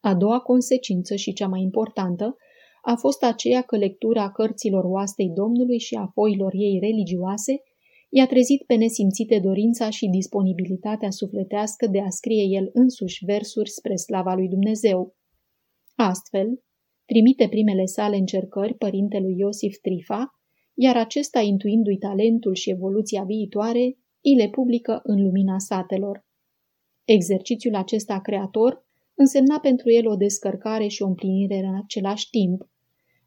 A 0.00 0.14
doua 0.14 0.40
consecință 0.40 1.14
și 1.16 1.32
cea 1.32 1.46
mai 1.46 1.60
importantă 1.60 2.36
a 2.82 2.94
fost 2.94 3.22
aceea 3.22 3.62
că 3.62 3.76
lectura 3.76 4.30
cărților 4.30 4.84
oastei 4.84 5.30
Domnului 5.30 5.78
și 5.78 5.94
a 5.94 6.06
foilor 6.06 6.52
ei 6.54 6.78
religioase 6.78 7.52
i-a 8.08 8.26
trezit 8.26 8.62
pe 8.66 8.74
nesimțite 8.74 9.38
dorința 9.38 9.90
și 9.90 10.06
disponibilitatea 10.06 11.10
sufletească 11.10 11.86
de 11.86 12.00
a 12.00 12.08
scrie 12.08 12.42
el 12.42 12.70
însuși 12.72 13.24
versuri 13.24 13.70
spre 13.70 13.96
slava 13.96 14.34
lui 14.34 14.48
Dumnezeu. 14.48 15.14
Astfel, 15.94 16.62
trimite 17.04 17.48
primele 17.48 17.84
sale 17.84 18.16
încercări 18.16 18.74
părintelui 18.74 19.36
Iosif 19.38 19.76
Trifa, 19.76 20.35
iar 20.78 20.96
acesta, 20.96 21.40
intuindu-i 21.40 21.98
talentul 21.98 22.54
și 22.54 22.70
evoluția 22.70 23.22
viitoare, 23.22 23.84
îi 24.20 24.36
le 24.36 24.48
publică 24.48 25.00
în 25.02 25.22
lumina 25.22 25.58
satelor. 25.58 26.26
Exercițiul 27.04 27.74
acesta 27.74 28.20
creator 28.20 28.84
însemna 29.14 29.58
pentru 29.58 29.90
el 29.90 30.06
o 30.06 30.14
descărcare 30.14 30.86
și 30.86 31.02
o 31.02 31.06
împlinire 31.06 31.58
în 31.58 31.74
același 31.84 32.30
timp. 32.30 32.70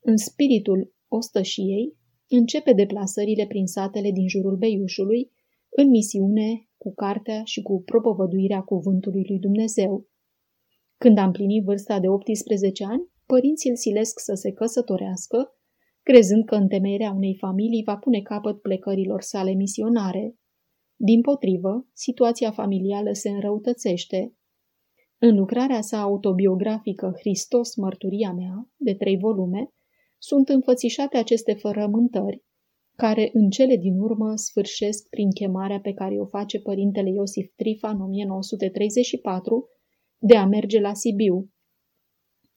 În 0.01 0.17
spiritul 0.17 0.93
ostășiei, 1.07 1.97
începe 2.27 2.73
deplasările 2.73 3.45
prin 3.47 3.65
satele 3.65 4.11
din 4.11 4.27
jurul 4.27 4.57
Beiușului, 4.57 5.31
în 5.69 5.89
misiune, 5.89 6.69
cu 6.77 6.93
cartea 6.93 7.43
și 7.43 7.61
cu 7.61 7.81
propovăduirea 7.81 8.61
cuvântului 8.61 9.25
lui 9.27 9.39
Dumnezeu. 9.39 10.07
Când 10.97 11.17
a 11.17 11.23
împlinit 11.23 11.63
vârsta 11.63 11.99
de 11.99 12.07
18 12.07 12.85
ani, 12.85 13.09
părinții 13.25 13.69
îl 13.69 13.75
silesc 13.75 14.19
să 14.19 14.33
se 14.33 14.51
căsătorească, 14.51 15.58
crezând 16.11 16.45
că 16.45 16.55
întemeierea 16.55 17.11
unei 17.11 17.35
familii 17.35 17.83
va 17.83 17.97
pune 17.97 18.21
capăt 18.21 18.61
plecărilor 18.61 19.21
sale 19.21 19.51
misionare. 19.51 20.35
Din 20.95 21.21
potrivă, 21.21 21.87
situația 21.93 22.51
familială 22.51 23.11
se 23.13 23.29
înrăutățește. 23.29 24.33
În 25.17 25.35
lucrarea 25.35 25.81
sa 25.81 26.01
autobiografică 26.01 27.13
Hristos, 27.19 27.75
mărturia 27.75 28.31
mea, 28.33 28.69
de 28.75 28.93
trei 28.93 29.17
volume, 29.17 29.69
sunt 30.17 30.49
înfățișate 30.49 31.17
aceste 31.17 31.53
fărământări, 31.53 32.43
care 32.95 33.29
în 33.33 33.49
cele 33.49 33.75
din 33.75 33.99
urmă 33.99 34.35
sfârșesc 34.35 35.09
prin 35.09 35.31
chemarea 35.31 35.79
pe 35.79 35.93
care 35.93 36.15
o 36.15 36.25
face 36.25 36.59
părintele 36.59 37.09
Iosif 37.09 37.51
Trifa 37.55 37.89
în 37.89 38.01
1934 38.01 39.69
de 40.17 40.35
a 40.35 40.45
merge 40.45 40.79
la 40.79 40.93
Sibiu. 40.93 41.51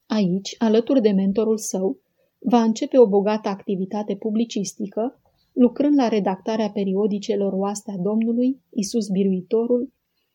Aici, 0.06 0.55
alături 0.58 1.00
de 1.00 1.10
mentorul 1.10 1.58
său, 1.58 2.02
va 2.44 2.62
începe 2.62 2.98
o 2.98 3.08
bogată 3.08 3.48
activitate 3.48 4.16
publicistică, 4.16 5.20
lucrând 5.52 5.94
la 5.96 6.08
redactarea 6.08 6.70
periodicelor 6.70 7.52
Oastea 7.52 7.96
Domnului, 7.96 8.62
Isus 8.70 9.08
Biruitorul, 9.08 9.92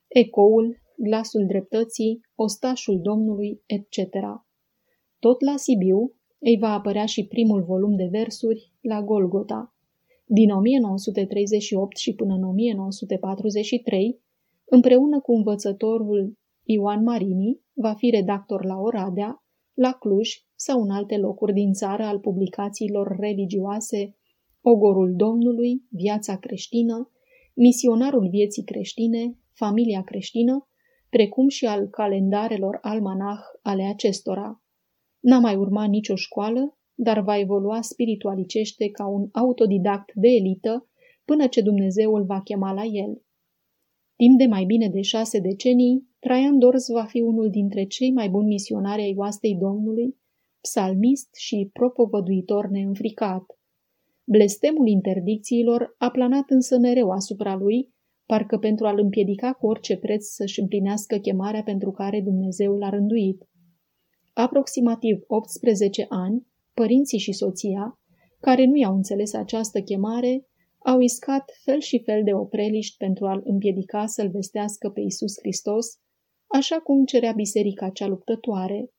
Ecoul, 0.07 0.77
Glasul 0.97 1.45
Dreptății, 1.45 2.21
Ostașul 2.35 2.99
Domnului, 3.01 3.61
etc. 3.65 4.13
Tot 5.19 5.41
la 5.41 5.57
Sibiu 5.57 6.13
îi 6.39 6.57
va 6.59 6.73
apărea 6.73 7.05
și 7.05 7.27
primul 7.27 7.63
volum 7.63 7.95
de 7.95 8.07
versuri, 8.11 8.71
La 8.81 9.03
Golgota. 9.03 9.75
Din 10.25 10.49
1938 10.49 11.97
și 11.97 12.13
până 12.13 12.33
în 12.33 12.43
1943, 12.43 14.19
împreună 14.65 15.19
cu 15.21 15.33
învățătorul 15.33 16.37
Ioan 16.63 17.03
Marini, 17.03 17.61
va 17.73 17.93
fi 17.93 18.09
redactor 18.09 18.65
la 18.65 18.75
Oradea, 18.75 19.43
la 19.73 19.91
Cluj 19.91 20.46
sau 20.57 20.81
în 20.81 20.89
alte 20.89 21.17
locuri 21.17 21.53
din 21.53 21.71
țară 21.71 22.03
al 22.03 22.19
publicațiilor 22.19 23.15
religioase 23.19 24.15
Ogorul 24.61 25.13
Domnului, 25.15 25.81
Viața 25.89 26.37
creștină, 26.37 27.11
Misionarul 27.55 28.29
vieții 28.29 28.63
creștine, 28.63 29.37
Familia 29.53 30.03
creștină, 30.03 30.67
precum 31.09 31.47
și 31.47 31.65
al 31.65 31.87
calendarelor 31.87 32.77
almanah 32.81 33.39
ale 33.61 33.83
acestora. 33.83 34.61
N-a 35.19 35.39
mai 35.39 35.55
urmat 35.55 35.89
nicio 35.89 36.15
școală, 36.15 36.77
dar 36.95 37.21
va 37.21 37.39
evolua 37.39 37.81
spiritualicește 37.81 38.89
ca 38.89 39.07
un 39.07 39.29
autodidact 39.31 40.11
de 40.13 40.27
elită 40.27 40.89
până 41.25 41.47
ce 41.47 41.61
Dumnezeu 41.61 42.13
îl 42.13 42.25
va 42.25 42.41
chema 42.41 42.73
la 42.73 42.83
el. 42.83 43.21
Timp 44.15 44.37
de 44.37 44.45
mai 44.45 44.65
bine 44.65 44.89
de 44.89 45.01
șase 45.01 45.39
decenii, 45.39 46.07
Traian 46.19 46.59
Dors 46.59 46.89
va 46.91 47.03
fi 47.03 47.21
unul 47.21 47.49
dintre 47.49 47.83
cei 47.85 48.11
mai 48.11 48.29
buni 48.29 48.47
misionari 48.47 49.01
ai 49.01 49.13
oastei 49.17 49.55
Domnului, 49.55 50.17
psalmist 50.67 51.35
și 51.35 51.69
propovăduitor 51.73 52.67
neînfricat. 52.67 53.45
Blestemul 54.23 54.87
interdicțiilor 54.87 55.95
a 55.97 56.09
planat 56.09 56.49
însă 56.49 56.77
mereu 56.77 57.09
asupra 57.09 57.55
lui, 57.55 57.93
parcă 58.25 58.57
pentru 58.57 58.85
a-l 58.85 58.99
împiedica 58.99 59.53
cu 59.53 59.67
orice 59.67 59.97
preț 59.97 60.25
să-și 60.25 60.59
împlinească 60.59 61.17
chemarea 61.17 61.63
pentru 61.63 61.91
care 61.91 62.21
Dumnezeu 62.21 62.77
l-a 62.77 62.89
rânduit. 62.89 63.43
Aproximativ 64.33 65.17
18 65.27 66.05
ani, 66.09 66.47
părinții 66.73 67.19
și 67.19 67.31
soția, 67.31 67.99
care 68.39 68.65
nu 68.65 68.75
i-au 68.75 68.95
înțeles 68.95 69.33
această 69.33 69.81
chemare, 69.81 70.47
au 70.77 70.99
iscat 70.99 71.51
fel 71.63 71.79
și 71.79 72.01
fel 72.03 72.23
de 72.23 72.33
opreliști 72.33 72.97
pentru 72.97 73.25
a-l 73.25 73.41
împiedica 73.43 74.05
să-l 74.05 74.29
vestească 74.29 74.89
pe 74.89 75.01
Isus 75.01 75.33
Hristos, 75.39 75.87
așa 76.47 76.75
cum 76.75 77.05
cerea 77.05 77.31
biserica 77.31 77.89
cea 77.89 78.07
luptătoare. 78.07 78.91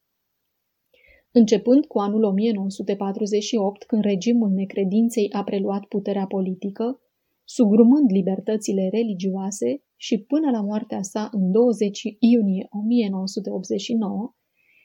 Începând 1.32 1.84
cu 1.86 1.98
anul 1.98 2.22
1948, 2.24 3.84
când 3.84 4.02
regimul 4.02 4.50
necredinței 4.50 5.32
a 5.32 5.42
preluat 5.44 5.84
puterea 5.84 6.26
politică, 6.26 7.00
sugrumând 7.44 8.10
libertățile 8.10 8.88
religioase 8.88 9.82
și 9.96 10.18
până 10.18 10.50
la 10.50 10.60
moartea 10.60 11.02
sa 11.02 11.28
în 11.32 11.50
20 11.50 12.02
iunie 12.18 12.66
1989, 12.70 14.34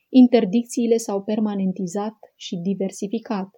interdicțiile 0.10 0.98
s-au 0.98 1.24
permanentizat 1.24 2.16
și 2.36 2.56
diversificat. 2.56 3.50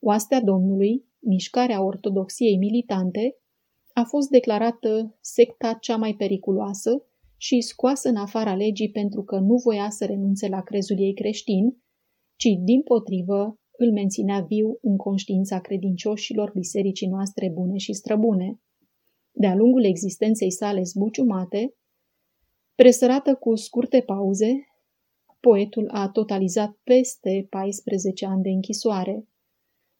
Oastea 0.00 0.40
Domnului, 0.40 1.04
mișcarea 1.18 1.84
ortodoxiei 1.84 2.56
militante, 2.56 3.36
a 3.92 4.02
fost 4.02 4.28
declarată 4.28 5.18
secta 5.20 5.78
cea 5.80 5.96
mai 5.96 6.14
periculoasă 6.14 7.06
și 7.36 7.60
scoasă 7.60 8.08
în 8.08 8.16
afara 8.16 8.54
legii 8.54 8.90
pentru 8.90 9.22
că 9.22 9.38
nu 9.38 9.54
voia 9.54 9.90
să 9.90 10.04
renunțe 10.04 10.48
la 10.48 10.62
crezul 10.62 11.00
ei 11.00 11.14
creștin, 11.14 11.76
ci, 12.36 12.48
din 12.64 12.82
potrivă, 12.82 13.58
îl 13.76 13.92
menținea 13.92 14.40
viu 14.40 14.78
în 14.80 14.96
conștiința 14.96 15.60
credincioșilor 15.60 16.50
bisericii 16.54 17.08
noastre 17.08 17.50
bune 17.50 17.76
și 17.76 17.92
străbune. 17.92 18.60
De-a 19.32 19.54
lungul 19.54 19.84
existenței 19.84 20.50
sale 20.50 20.82
zbuciumate, 20.82 21.74
presărată 22.74 23.34
cu 23.34 23.54
scurte 23.54 24.00
pauze, 24.00 24.52
poetul 25.40 25.88
a 25.90 26.10
totalizat 26.10 26.70
peste 26.82 27.46
14 27.50 28.26
ani 28.26 28.42
de 28.42 28.48
închisoare. 28.48 29.28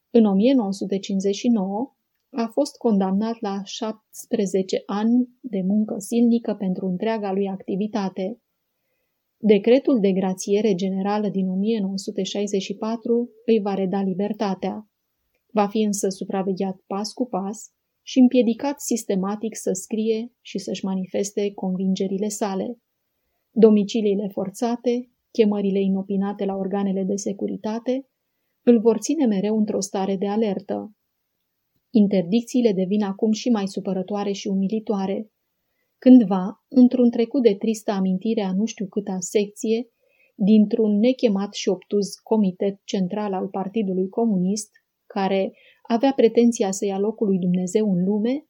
În 0.09 0.25
1959 0.25 1.95
a 2.29 2.47
fost 2.51 2.77
condamnat 2.77 3.35
la 3.39 3.61
17 3.63 4.83
ani 4.85 5.29
de 5.41 5.61
muncă 5.61 5.95
silnică 5.97 6.53
pentru 6.53 6.85
întreaga 6.85 7.31
lui 7.31 7.47
activitate. 7.47 8.39
Decretul 9.47 9.99
de 9.99 10.11
grațiere 10.11 10.75
generală 10.75 11.29
din 11.29 11.49
1964 11.49 13.29
îi 13.45 13.59
va 13.59 13.73
reda 13.73 14.01
libertatea. 14.01 14.89
Va 15.51 15.67
fi 15.67 15.81
însă 15.81 16.09
supravegheat 16.09 16.77
pas 16.87 17.13
cu 17.13 17.27
pas 17.27 17.71
și 18.01 18.19
împiedicat 18.19 18.79
sistematic 18.79 19.55
să 19.55 19.71
scrie 19.73 20.31
și 20.41 20.57
să-și 20.57 20.85
manifeste 20.85 21.51
convingerile 21.53 22.27
sale. 22.27 22.79
Domiciliile 23.51 24.27
forțate, 24.31 25.09
chemările 25.31 25.79
inopinate 25.81 26.45
la 26.45 26.55
organele 26.55 27.03
de 27.03 27.15
securitate, 27.15 28.07
îl 28.63 28.79
vor 28.79 28.97
ține 28.97 29.25
mereu 29.25 29.57
într-o 29.57 29.79
stare 29.79 30.15
de 30.15 30.27
alertă. 30.27 30.95
Interdicțiile 31.89 32.71
devin 32.71 33.03
acum 33.03 33.31
și 33.31 33.49
mai 33.49 33.67
supărătoare 33.67 34.31
și 34.31 34.47
umilitoare. 34.47 35.29
Cândva, 35.97 36.65
într-un 36.67 37.09
trecut 37.09 37.41
de 37.41 37.55
tristă 37.55 37.91
amintire 37.91 38.41
a 38.41 38.53
nu 38.53 38.65
știu 38.65 38.87
câta 38.87 39.15
secție, 39.19 39.89
dintr-un 40.35 40.99
nechemat 40.99 41.53
și 41.53 41.69
obtuz 41.69 42.13
comitet 42.23 42.79
central 42.83 43.33
al 43.33 43.47
Partidului 43.47 44.09
Comunist, 44.09 44.71
care 45.05 45.53
avea 45.87 46.13
pretenția 46.15 46.71
să 46.71 46.85
ia 46.85 46.99
locul 46.99 47.27
lui 47.27 47.39
Dumnezeu 47.39 47.91
în 47.91 48.03
lume, 48.03 48.45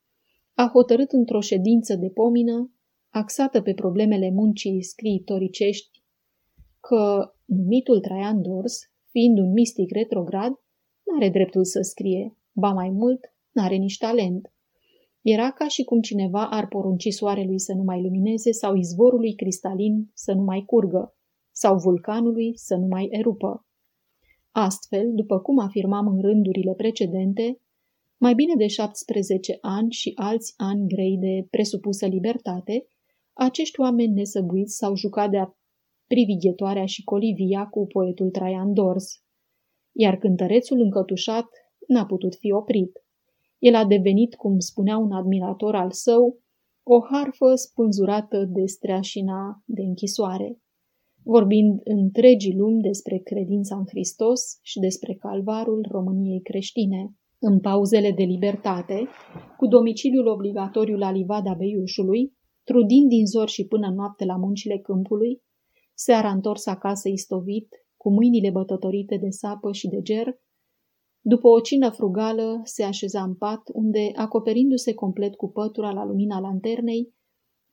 a 0.53 0.69
hotărât 0.73 1.11
într-o 1.11 1.39
ședință 1.39 1.95
de 1.95 2.09
pomină, 2.09 2.73
axată 3.09 3.61
pe 3.61 3.73
problemele 3.73 4.31
muncii 4.31 4.83
scriitoricești, 4.83 6.03
că 6.79 7.33
numitul 7.45 7.99
Traian 7.99 8.41
Dors, 8.41 8.79
fiind 9.09 9.37
un 9.37 9.51
mistic 9.51 9.91
retrograd, 9.91 10.51
n-are 11.03 11.29
dreptul 11.29 11.65
să 11.65 11.81
scrie, 11.81 12.37
ba 12.51 12.71
mai 12.71 12.89
mult, 12.89 13.19
n-are 13.51 13.75
nici 13.75 13.97
talent. 13.97 14.53
Era 15.27 15.51
ca 15.51 15.67
și 15.67 15.83
cum 15.83 16.01
cineva 16.01 16.49
ar 16.49 16.67
porunci 16.67 17.07
soarelui 17.09 17.59
să 17.59 17.73
nu 17.73 17.83
mai 17.83 18.01
lumineze 18.01 18.51
sau 18.51 18.75
izvorului 18.75 19.35
cristalin 19.35 20.11
să 20.13 20.33
nu 20.33 20.43
mai 20.43 20.63
curgă, 20.65 21.15
sau 21.51 21.77
vulcanului 21.77 22.57
să 22.57 22.75
nu 22.75 22.85
mai 22.85 23.07
erupă. 23.11 23.65
Astfel, 24.51 25.11
după 25.13 25.39
cum 25.39 25.59
afirmam 25.59 26.07
în 26.07 26.21
rândurile 26.21 26.73
precedente, 26.73 27.59
mai 28.17 28.33
bine 28.33 28.53
de 28.57 28.67
17 28.67 29.57
ani 29.61 29.91
și 29.91 30.11
alți 30.15 30.53
ani 30.57 30.87
grei 30.87 31.17
de 31.17 31.47
presupusă 31.49 32.05
libertate, 32.05 32.87
acești 33.33 33.79
oameni 33.79 34.13
nesăbuiți 34.13 34.75
s-au 34.75 34.95
jucat 34.95 35.29
de-a 35.29 35.57
privighetoarea 36.07 36.85
și 36.85 37.03
colivia 37.03 37.67
cu 37.67 37.87
poetul 37.87 38.29
Traian 38.29 38.73
Dors, 38.73 39.23
iar 39.91 40.17
cântărețul 40.17 40.79
încătușat 40.79 41.45
n-a 41.87 42.05
putut 42.05 42.35
fi 42.35 42.51
oprit. 42.51 43.04
El 43.59 43.75
a 43.75 43.85
devenit, 43.85 44.35
cum 44.35 44.59
spunea 44.59 44.97
un 44.97 45.11
admirator 45.11 45.75
al 45.75 45.91
său, 45.91 46.39
o 46.83 46.99
harfă 47.11 47.55
spânzurată 47.55 48.45
de 48.45 48.65
streașina 48.65 49.63
de 49.65 49.81
închisoare, 49.81 50.59
vorbind 51.23 51.79
întregii 51.83 52.55
lumi 52.55 52.81
despre 52.81 53.17
credința 53.17 53.75
în 53.77 53.85
Hristos 53.87 54.59
și 54.61 54.79
despre 54.79 55.13
calvarul 55.13 55.85
României 55.91 56.41
creștine. 56.41 57.15
În 57.39 57.59
pauzele 57.59 58.11
de 58.11 58.23
libertate, 58.23 59.07
cu 59.57 59.67
domiciliul 59.67 60.27
obligatoriu 60.27 60.97
la 60.97 61.11
livada 61.11 61.53
Beiușului, 61.53 62.33
trudind 62.63 63.09
din 63.09 63.25
zor 63.25 63.49
și 63.49 63.67
până 63.67 63.91
noapte 63.95 64.25
la 64.25 64.35
muncile 64.35 64.77
câmpului, 64.77 65.41
seara 65.93 66.29
întors 66.29 66.65
acasă 66.65 67.09
istovit, 67.09 67.67
cu 67.97 68.11
mâinile 68.11 68.49
bătătorite 68.49 69.17
de 69.17 69.29
sapă 69.29 69.71
și 69.71 69.87
de 69.87 70.01
ger, 70.01 70.27
după 71.27 71.47
o 71.47 71.59
cină 71.59 71.89
frugală, 71.89 72.61
se 72.63 72.83
așeza 72.83 73.23
în 73.23 73.35
pat, 73.35 73.61
unde, 73.73 74.11
acoperindu-se 74.15 74.93
complet 74.93 75.35
cu 75.35 75.49
pătura 75.49 75.91
la 75.91 76.05
lumina 76.05 76.39
lanternei, 76.39 77.13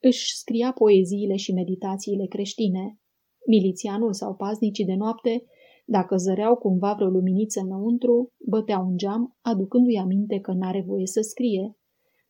își 0.00 0.36
scria 0.36 0.72
poeziile 0.72 1.36
și 1.36 1.52
meditațiile 1.52 2.26
creștine. 2.26 2.98
Milițianul 3.46 4.12
sau 4.12 4.34
paznicii 4.34 4.84
de 4.84 4.94
noapte, 4.94 5.44
dacă 5.84 6.16
zăreau 6.16 6.56
cumva 6.56 6.92
vreo 6.94 7.08
luminiță 7.08 7.60
înăuntru, 7.60 8.32
băteau 8.48 8.86
un 8.86 8.96
geam, 8.96 9.36
aducându-i 9.40 9.98
aminte 9.98 10.38
că 10.40 10.52
n-are 10.52 10.84
voie 10.86 11.06
să 11.06 11.20
scrie. 11.20 11.76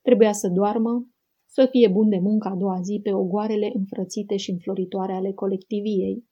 Trebuia 0.01 0.33
să 0.33 0.49
doarmă, 0.49 1.09
să 1.47 1.67
fie 1.71 1.89
bun 1.89 2.09
de 2.09 2.19
muncă 2.19 2.49
a 2.49 2.57
doua 2.57 2.81
zi 2.81 3.01
pe 3.03 3.13
ogoarele 3.13 3.71
înfrățite 3.75 4.37
și 4.37 4.51
înfloritoare 4.51 5.13
ale 5.13 5.33
colectiviei. 5.33 6.25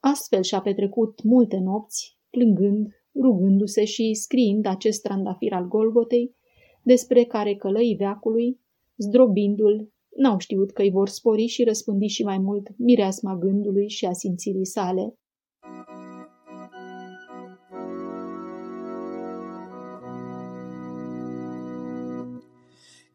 Astfel 0.00 0.42
și-a 0.42 0.60
petrecut 0.60 1.22
multe 1.22 1.58
nopți, 1.58 2.18
plângând, 2.30 2.86
rugându-se 3.22 3.84
și 3.84 4.14
scriind 4.14 4.66
acest 4.66 5.02
trandafir 5.02 5.52
al 5.52 5.68
Golgotei, 5.68 6.34
despre 6.82 7.24
care 7.24 7.54
călăii 7.54 7.94
veacului, 7.94 8.60
zdrobindu-l, 8.96 9.92
n-au 10.16 10.38
știut 10.38 10.72
că 10.72 10.82
îi 10.82 10.90
vor 10.90 11.08
spori 11.08 11.46
și 11.46 11.64
răspândi 11.64 12.06
și 12.06 12.22
mai 12.22 12.38
mult 12.38 12.68
mireasma 12.76 13.36
gândului 13.36 13.88
și 13.88 14.04
a 14.04 14.12
simțirii 14.12 14.66
sale. 14.66 15.14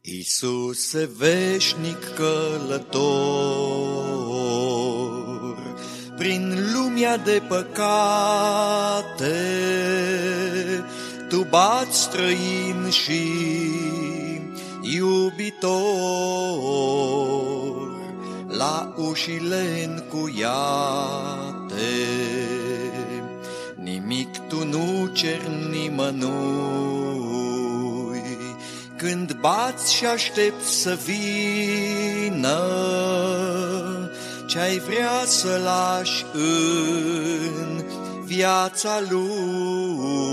Iisuse 0.02 1.10
veșnic 1.18 2.00
călător, 2.16 3.89
prin 6.19 6.72
lumea 6.73 7.17
de 7.17 7.41
păcate, 7.48 7.85
tu 11.30 11.48
bați 11.49 12.01
străin 12.01 12.89
și 12.89 13.22
iubitor 14.81 15.77
la 18.48 18.93
ușile 18.98 19.89
încuiate. 19.95 20.57
Nimic 23.75 24.38
tu 24.48 24.65
nu 24.65 25.09
cer 25.14 25.41
nimănui, 25.72 26.27
când 28.95 29.38
bați 29.41 29.93
și 29.93 30.06
aștepți 30.06 30.81
să 30.81 30.98
vină 31.06 32.59
ce-ai 34.50 34.78
vrea 34.80 35.24
să 35.26 35.61
lași 35.64 36.26
în 36.34 37.84
viața 38.26 39.00
lui, 39.10 40.32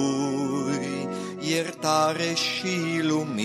iertare 1.40 2.34
și 2.34 3.00
lumină. 3.02 3.38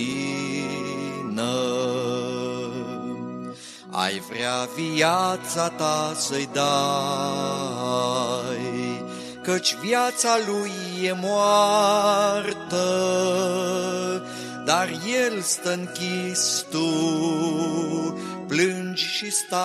Ai 3.89 4.21
vrea 4.29 4.69
viața 4.75 5.69
ta 5.69 6.13
să-i 6.15 6.49
dai, 6.53 6.69
Căci 9.43 9.75
viața 9.75 10.37
lui 10.47 10.71
e 11.03 11.15
moartă, 11.21 12.85
Dar 14.65 14.89
el 15.25 15.41
stă 15.41 15.73
închis 15.73 16.65
tu, 16.69 16.89
plângi 18.51 19.03
și 19.03 19.31
stai, 19.31 19.59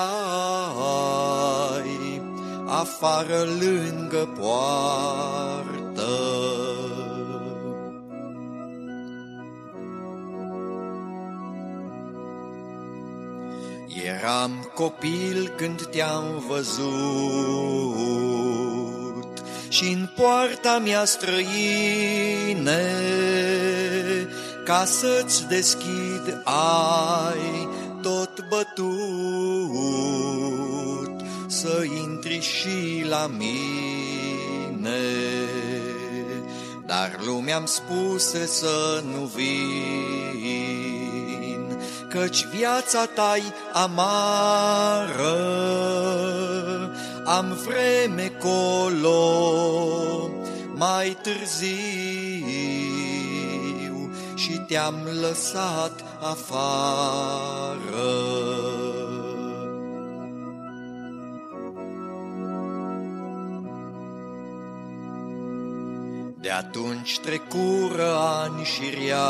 Afară 2.66 3.46
lângă 3.60 4.28
poartă. 4.38 6.10
Eram 14.04 14.70
copil 14.74 15.52
când 15.56 15.86
te-am 15.86 16.44
văzut 16.48 16.86
și 19.68 19.84
în 19.84 20.08
poarta 20.16 20.78
mea 20.84 21.04
străine 21.04 22.84
ca 24.64 24.84
să-ți 24.84 25.48
deschid 25.48 26.42
ai 26.44 27.65
tot 28.06 28.48
bătut 28.48 28.86
să 31.46 31.84
intri 32.02 32.40
și 32.40 33.04
la 33.08 33.30
mine. 33.38 35.00
Dar 36.86 37.18
lumea-mi 37.24 37.68
spuse 37.68 38.46
să 38.46 39.02
nu 39.12 39.30
vin 39.34 40.66
căci 42.08 42.44
viața 42.44 43.04
ta 43.04 43.34
amară. 43.72 44.16
Am 47.24 47.58
vreme 47.64 48.32
colo 48.40 49.20
mai 50.74 51.16
târziu 51.22 52.95
și 54.46 54.58
te-am 54.58 55.08
lăsat 55.20 56.04
afară. 56.20 57.76
De 66.40 66.50
atunci 66.50 67.18
trecură 67.18 68.16
ani 68.18 68.64
și 68.64 68.82
rea, 69.04 69.28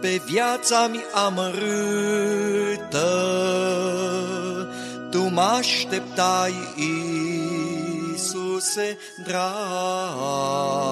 pe 0.00 0.22
viața 0.26 0.86
mi 0.86 1.00
amărâtă. 1.26 3.08
Tu 5.10 5.22
mă 5.22 5.40
așteptai, 5.40 6.54
Iisuse 8.16 8.98
drag, 9.24 10.88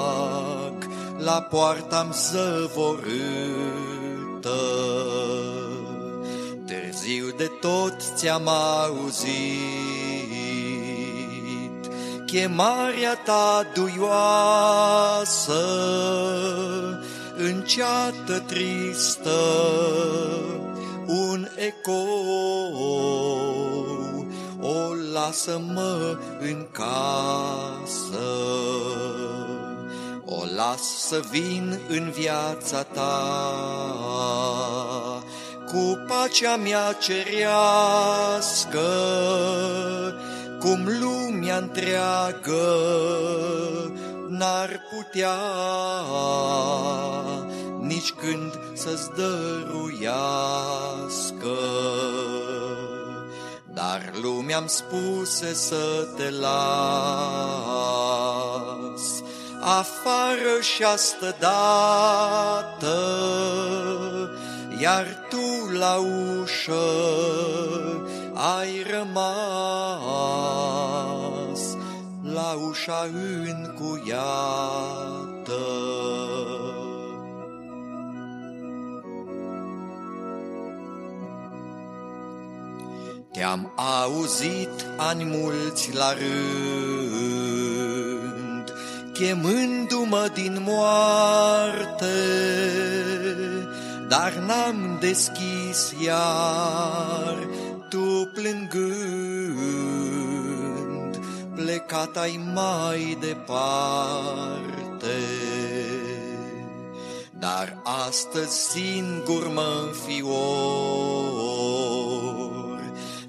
la 1.27 1.41
poarta-mi 1.51 2.13
zăvorâtă. 2.13 3.11
Târziu 6.67 7.27
de 7.37 7.51
tot 7.61 7.97
ți-am 8.15 8.49
auzit 8.49 10.07
chemarea 12.27 13.15
ta 13.25 13.67
duioasă, 13.75 15.65
înceată 17.37 18.39
tristă, 18.47 19.41
un 21.07 21.49
ecou, 21.57 22.77
o 24.61 24.95
lasă-mă 25.13 26.19
în 26.41 26.67
casă. 26.73 28.27
O 30.57 30.59
las 30.59 31.07
să 31.09 31.21
vin 31.31 31.81
în 31.89 32.11
viața 32.11 32.83
ta, 32.83 33.33
cu 35.67 36.05
pacea 36.09 36.57
mea 36.57 36.93
cerească, 36.93 38.89
cum 40.61 40.89
lumea 41.01 41.57
întreagă 41.57 42.67
n-ar 44.29 44.81
putea 44.97 45.37
nici 47.81 48.13
când 48.13 48.59
să-ți 48.75 49.11
dăruiască. 49.17 50.27
Dar 53.73 54.13
lumea-mi 54.23 54.69
spuse 54.69 55.55
să 55.55 56.09
te 56.17 56.31
las 56.31 57.37
afară 59.69 60.61
și 60.61 60.83
astă 60.83 61.37
dată, 61.39 62.99
iar 64.81 65.27
tu 65.29 65.71
la 65.79 65.97
ușă 65.97 66.89
ai 68.35 68.87
rămas 68.91 69.27
la 72.23 72.57
ușa 72.69 73.09
încuiată. 73.45 74.37
Te-am 83.33 83.73
auzit 83.77 84.87
ani 84.97 85.25
mulți 85.25 85.95
la 85.95 86.13
rând, 86.13 86.96
chemându-mă 89.19 90.31
din 90.35 90.63
moarte, 90.67 92.17
dar 94.09 94.33
n-am 94.33 94.97
deschis 95.01 95.95
iar, 96.05 97.37
tu 97.89 98.31
plângând, 98.35 98.77
plecat 101.55 102.17
ai 102.17 102.41
mai 102.55 103.17
departe. 103.21 105.19
Dar 107.39 107.83
astăzi 108.07 108.71
singur 108.71 109.49
mă 109.49 109.83
înfior, 109.87 110.35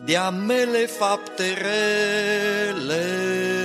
de-a 0.06 0.30
mele 0.30 0.86
fapte 0.86 1.54
rele, 1.54 3.57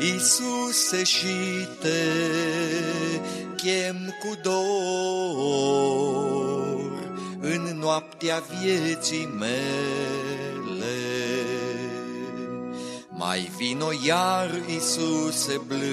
Iisuse 0.00 1.04
și 1.04 1.66
te 1.80 2.04
chem 3.56 4.14
cu 4.20 4.36
dor 4.42 4.58
în 7.40 7.78
noaptea 7.80 8.42
vieții 8.60 9.28
mele. 9.38 10.98
Mai 13.08 13.50
vino 13.56 13.88
iar, 14.06 14.50
Iisuse 14.68 15.60
blând, 15.66 15.86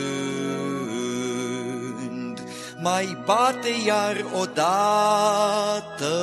mai 2.81 3.17
bate 3.25 3.69
iar 3.85 4.25
odată, 4.41 6.15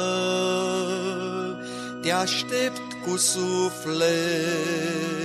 te 2.02 2.10
aștept 2.10 2.92
cu 3.04 3.16
sufletul 3.16 5.21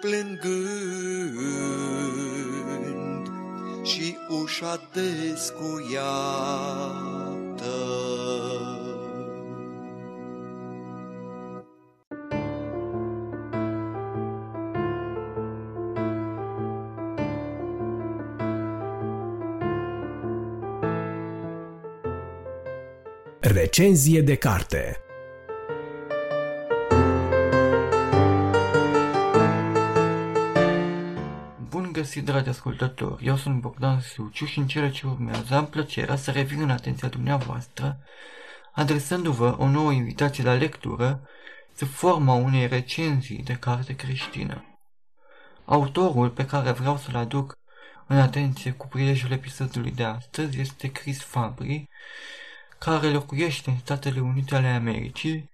plângând 0.00 1.60
și 3.82 4.16
ușa 4.42 4.88
descuiată. 4.92 6.40
Recenzie 23.40 24.20
de 24.20 24.34
carte 24.34 25.09
găsit, 32.00 32.24
dragi 32.24 32.48
ascultători! 32.48 33.26
Eu 33.26 33.36
sunt 33.36 33.60
Bogdan 33.60 34.00
Suciu 34.00 34.44
și 34.44 34.58
în 34.58 34.66
cele 34.66 34.90
ce 34.90 35.06
urmează 35.06 35.54
am 35.54 35.66
plăcerea 35.66 36.16
să 36.16 36.30
revin 36.30 36.60
în 36.60 36.70
atenția 36.70 37.08
dumneavoastră, 37.08 37.98
adresându-vă 38.72 39.56
o 39.58 39.68
nouă 39.68 39.92
invitație 39.92 40.44
la 40.44 40.54
lectură 40.54 41.28
sub 41.76 41.88
forma 41.88 42.34
unei 42.34 42.66
recenzii 42.66 43.42
de 43.42 43.54
carte 43.54 43.96
creștină. 43.96 44.78
Autorul 45.64 46.30
pe 46.30 46.46
care 46.46 46.70
vreau 46.70 46.96
să-l 46.96 47.16
aduc 47.16 47.58
în 48.06 48.18
atenție 48.18 48.70
cu 48.70 48.86
prilejul 48.86 49.30
episodului 49.30 49.90
de 49.90 50.04
astăzi 50.04 50.60
este 50.60 50.92
Chris 50.92 51.22
Fabry, 51.22 51.88
care 52.78 53.10
locuiește 53.10 53.70
în 53.70 53.78
Statele 53.78 54.20
Unite 54.20 54.54
ale 54.54 54.68
Americii 54.68 55.50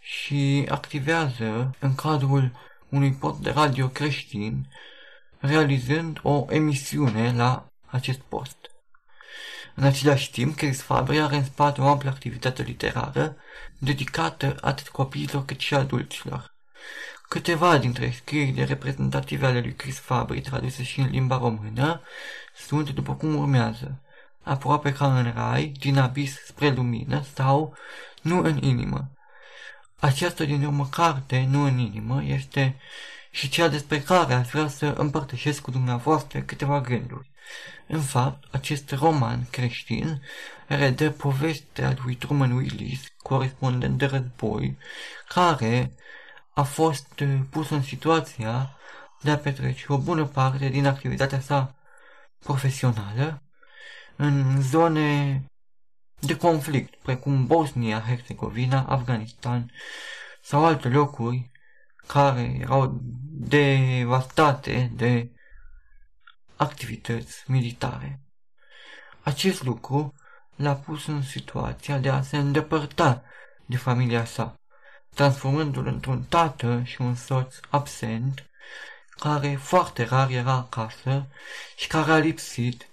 și 0.00 0.66
activează 0.68 1.76
în 1.78 1.94
cadrul 1.94 2.52
unui 2.88 3.12
pod 3.12 3.36
de 3.36 3.50
radio 3.50 3.88
creștin, 3.88 4.66
realizând 5.42 6.20
o 6.22 6.46
emisiune 6.48 7.32
la 7.36 7.66
acest 7.86 8.18
post. 8.18 8.56
În 9.74 9.84
același 9.84 10.30
timp, 10.30 10.56
Chris 10.56 10.82
Fabry 10.82 11.20
are 11.20 11.36
în 11.36 11.44
spate 11.44 11.80
o 11.80 11.88
amplă 11.88 12.10
activitate 12.10 12.62
literară 12.62 13.36
dedicată 13.78 14.56
atât 14.60 14.88
copiilor 14.88 15.44
cât 15.44 15.60
și 15.60 15.74
adulților. 15.74 16.54
Câteva 17.28 17.78
dintre 17.78 18.10
scrierile 18.10 18.64
reprezentative 18.64 19.46
ale 19.46 19.60
lui 19.60 19.74
Chris 19.74 19.98
Fabry, 19.98 20.40
traduse 20.40 20.82
și 20.82 21.00
în 21.00 21.10
limba 21.10 21.38
română, 21.38 22.00
sunt 22.54 22.90
după 22.90 23.14
cum 23.14 23.34
urmează. 23.34 24.02
Aproape 24.42 24.92
ca 24.92 25.18
în 25.18 25.32
rai, 25.32 25.72
din 25.78 25.98
abis 25.98 26.44
spre 26.44 26.70
lumină 26.70 27.22
sau 27.34 27.76
nu 28.22 28.42
în 28.42 28.62
inimă. 28.62 29.10
Această 30.00 30.44
din 30.44 30.64
urmă 30.64 30.86
carte, 30.86 31.46
nu 31.48 31.62
în 31.62 31.78
inimă, 31.78 32.22
este 32.24 32.76
și 33.34 33.48
cea 33.48 33.68
despre 33.68 34.00
care 34.00 34.34
aș 34.34 34.48
vrea 34.48 34.68
să 34.68 34.86
împărtășesc 34.86 35.60
cu 35.60 35.70
dumneavoastră 35.70 36.40
câteva 36.40 36.80
gânduri. 36.80 37.30
În 37.86 38.00
fapt, 38.00 38.54
acest 38.54 38.90
roman 38.90 39.46
creștin 39.50 40.22
redă 40.66 41.10
povestea 41.10 41.96
lui 42.04 42.14
Truman 42.14 42.52
Willis, 42.52 43.00
corespondent 43.16 43.98
de 43.98 44.06
război, 44.06 44.78
care 45.28 45.92
a 46.54 46.62
fost 46.62 47.20
uh, 47.20 47.38
pus 47.50 47.70
în 47.70 47.82
situația 47.82 48.76
de 49.20 49.30
a 49.30 49.38
petrece 49.38 49.84
o 49.88 49.98
bună 49.98 50.26
parte 50.26 50.68
din 50.68 50.86
activitatea 50.86 51.40
sa 51.40 51.74
profesională 52.38 53.42
în 54.16 54.62
zone 54.62 55.42
de 56.18 56.36
conflict, 56.36 56.94
precum 56.94 57.46
Bosnia, 57.46 58.00
Herzegovina, 58.00 58.84
Afganistan 58.88 59.70
sau 60.42 60.64
alte 60.64 60.88
locuri 60.88 61.51
care 62.12 62.56
erau 62.60 63.00
devastate 63.32 64.90
de 64.94 65.30
activități 66.56 67.44
militare. 67.46 68.20
Acest 69.22 69.62
lucru 69.62 70.14
l-a 70.56 70.74
pus 70.74 71.06
în 71.06 71.22
situația 71.22 71.98
de 71.98 72.08
a 72.08 72.22
se 72.22 72.36
îndepărta 72.36 73.22
de 73.66 73.76
familia 73.76 74.24
sa, 74.24 74.54
transformându-l 75.14 75.86
într-un 75.86 76.22
tată 76.22 76.82
și 76.84 77.00
un 77.00 77.14
soț 77.14 77.56
absent, 77.70 78.50
care 79.10 79.54
foarte 79.54 80.04
rar 80.04 80.30
era 80.30 80.52
acasă 80.52 81.26
și 81.76 81.86
care 81.86 82.12
a 82.12 82.18
lipsit 82.18 82.88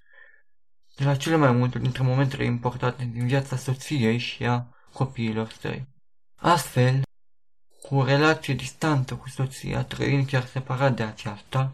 de 0.96 1.04
la 1.04 1.16
cele 1.16 1.36
mai 1.36 1.52
multe 1.52 1.80
dintre 1.80 2.04
momentele 2.04 2.44
importante 2.44 3.04
din 3.04 3.28
viața 3.28 3.56
soției 3.56 4.18
și 4.18 4.46
a 4.46 4.66
copiilor 4.94 5.52
săi. 5.60 5.88
Astfel, 6.36 7.02
cu 7.90 7.96
o 7.96 8.04
relație 8.04 8.54
distantă 8.54 9.16
cu 9.16 9.30
soția, 9.30 9.84
trăind 9.84 10.28
chiar 10.28 10.46
separat 10.46 10.96
de 10.96 11.04
aceasta, 11.04 11.74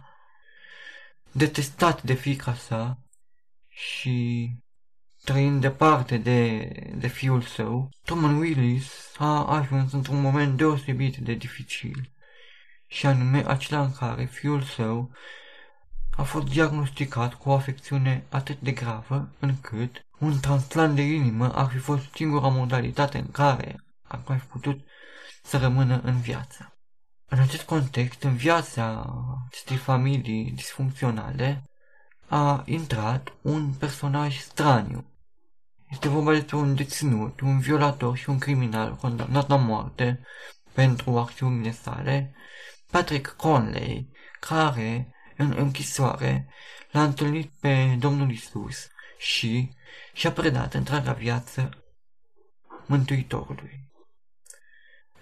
detestat 1.31 2.03
de 2.03 2.13
fica 2.13 2.53
sa 2.53 2.97
și 3.69 4.49
trăind 5.23 5.61
departe 5.61 6.17
de, 6.17 6.69
de 6.95 7.07
fiul 7.07 7.41
său, 7.41 7.89
Truman 8.03 8.35
Willis 8.35 8.91
a 9.17 9.45
ajuns 9.45 9.91
într-un 9.91 10.21
moment 10.21 10.57
deosebit 10.57 11.17
de 11.17 11.33
dificil, 11.33 12.11
și 12.87 13.05
anume 13.05 13.43
acela 13.47 13.81
în 13.81 13.93
care 13.93 14.25
fiul 14.25 14.61
său 14.61 15.11
a 16.17 16.23
fost 16.23 16.47
diagnosticat 16.47 17.33
cu 17.33 17.49
o 17.49 17.53
afecțiune 17.53 18.25
atât 18.29 18.59
de 18.59 18.71
gravă 18.71 19.29
încât 19.39 20.05
un 20.19 20.39
transplant 20.39 20.95
de 20.95 21.01
inimă 21.01 21.53
ar 21.53 21.69
fi 21.69 21.77
fost 21.77 22.13
singura 22.13 22.47
modalitate 22.47 23.17
în 23.17 23.31
care 23.31 23.83
ar 24.03 24.21
mai 24.27 24.37
fi 24.37 24.45
putut 24.45 24.79
să 25.45 25.57
rămână 25.57 26.01
în 26.03 26.19
viață. 26.19 26.77
În 27.25 27.39
acest 27.39 27.63
context, 27.63 28.23
în 28.23 28.35
viața 28.35 29.05
acestei 29.47 29.77
familii 29.77 30.51
disfuncționale, 30.51 31.63
a 32.27 32.63
intrat 32.65 33.33
un 33.41 33.73
personaj 33.73 34.37
straniu. 34.39 35.05
Este 35.89 36.07
vorba 36.07 36.31
despre 36.31 36.55
un 36.55 36.75
deținut, 36.75 37.39
un 37.39 37.59
violator 37.59 38.17
și 38.17 38.29
un 38.29 38.37
criminal 38.37 38.95
condamnat 38.95 39.47
la 39.47 39.55
moarte 39.55 40.21
pentru 40.73 41.17
acțiunile 41.17 41.71
sale, 41.71 42.35
Patrick 42.91 43.35
Conley, 43.35 44.09
care, 44.39 45.13
în 45.37 45.53
închisoare, 45.57 46.49
l-a 46.91 47.03
întâlnit 47.03 47.51
pe 47.59 47.95
Domnul 47.99 48.31
Isus 48.31 48.87
și 49.17 49.75
și-a 50.13 50.31
predat 50.31 50.73
întreaga 50.73 51.13
viață 51.13 51.69
Mântuitorului. 52.85 53.84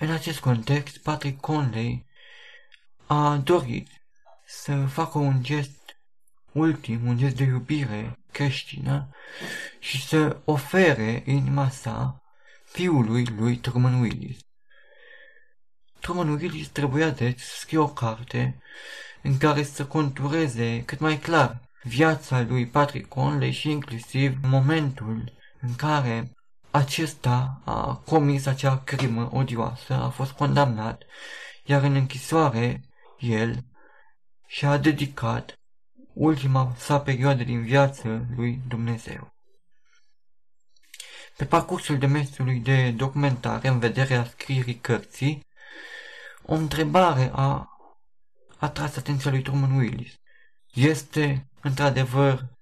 În 0.04 0.12
acest 0.12 0.40
context, 0.40 0.98
Patrick 0.98 1.40
Conley 1.40 2.06
a 3.06 3.38
dorit 3.38 3.90
să 4.46 4.86
facă 4.86 5.18
un 5.18 5.44
gest 5.44 5.98
ultim, 6.52 7.08
un 7.08 7.18
gest 7.18 7.36
de 7.36 7.44
iubire 7.44 8.20
creștină 8.32 9.10
și 9.80 10.08
să 10.08 10.42
ofere 10.46 11.24
inima 11.26 11.70
sa 11.70 12.24
fiului 12.66 13.26
lui 13.26 13.58
Truman 13.58 14.02
Willis. 14.02 14.38
Truman 16.00 16.30
Willis 16.30 16.68
trebuia 16.68 17.10
deci 17.10 17.40
să 17.40 17.56
scrie 17.58 17.78
o 17.78 17.88
carte 17.88 18.62
în 19.22 19.38
care 19.38 19.64
să 19.64 19.86
contureze 19.86 20.84
cât 20.86 21.00
mai 21.00 21.20
clar 21.20 21.70
viața 21.84 22.42
lui 22.42 22.68
Patrick 22.68 23.08
Conley 23.08 23.52
și 23.52 23.70
inclusiv 23.70 24.38
momentul 24.42 25.34
în 25.62 25.76
care 25.76 26.32
acesta 26.74 27.62
a 27.64 27.96
comis 27.96 28.46
acea 28.46 28.78
crimă 28.78 29.30
odioasă, 29.34 29.94
a 29.94 30.10
fost 30.10 30.32
condamnat, 30.32 31.04
iar 31.64 31.84
în 31.84 31.96
închisoare 31.96 32.82
el 33.20 33.66
și-a 34.48 34.78
dedicat 34.78 35.60
ultima 36.14 36.74
sa 36.78 37.02
perioadă 37.02 37.44
din 37.44 37.64
viață 37.64 38.26
lui 38.36 38.62
Dumnezeu. 38.68 39.34
Pe 41.38 41.46
parcursul 41.46 41.98
demersului 41.98 42.60
de 42.60 42.92
documentare 42.92 43.68
în 43.68 43.80
vederea 43.80 44.26
scrierii 44.26 44.80
cărții, 44.80 45.46
o 46.46 46.54
întrebare 46.54 47.32
a 47.34 47.68
atras 48.58 48.98
atenția 48.98 49.32
lui 49.32 49.42
Truman 49.42 49.72
Willis. 49.72 50.14
Este, 50.74 51.48
într-adevăr, 51.62 52.53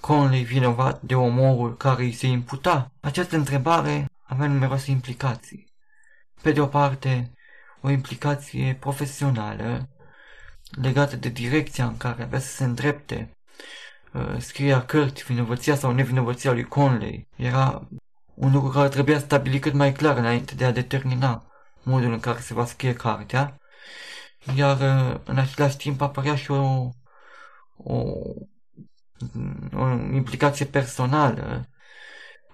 Conley 0.00 0.42
vinovat 0.42 1.02
de 1.02 1.14
omorul 1.14 1.76
care 1.76 2.02
îi 2.02 2.12
se 2.12 2.26
imputa? 2.26 2.90
Această 3.00 3.36
întrebare 3.36 4.10
avea 4.22 4.46
numeroase 4.46 4.90
implicații. 4.90 5.72
Pe 6.42 6.52
de 6.52 6.60
o 6.60 6.66
parte, 6.66 7.32
o 7.80 7.90
implicație 7.90 8.76
profesională 8.80 9.88
legată 10.82 11.16
de 11.16 11.28
direcția 11.28 11.86
în 11.86 11.96
care 11.96 12.22
avea 12.22 12.38
să 12.38 12.48
se 12.48 12.64
îndrepte 12.64 13.36
uh, 14.12 14.36
scrierea 14.38 14.84
cărții, 14.84 15.24
vinovăția 15.24 15.76
sau 15.76 15.92
nevinovăția 15.92 16.52
lui 16.52 16.64
Conley. 16.64 17.28
Era 17.36 17.88
un 18.34 18.52
lucru 18.52 18.70
care 18.70 18.88
trebuia 18.88 19.18
stabilit 19.18 19.62
cât 19.62 19.72
mai 19.72 19.92
clar 19.92 20.16
înainte 20.16 20.54
de 20.54 20.64
a 20.64 20.70
determina 20.70 21.46
modul 21.82 22.12
în 22.12 22.20
care 22.20 22.40
se 22.40 22.54
va 22.54 22.64
scrie 22.64 22.92
cartea, 22.94 23.60
iar 24.54 24.76
uh, 24.80 25.20
în 25.24 25.38
același 25.38 25.76
timp 25.76 26.00
apărea 26.00 26.36
și 26.36 26.50
o, 26.50 26.88
o 27.76 28.02
o 29.72 29.88
implicație 29.90 30.64
personală 30.64 31.68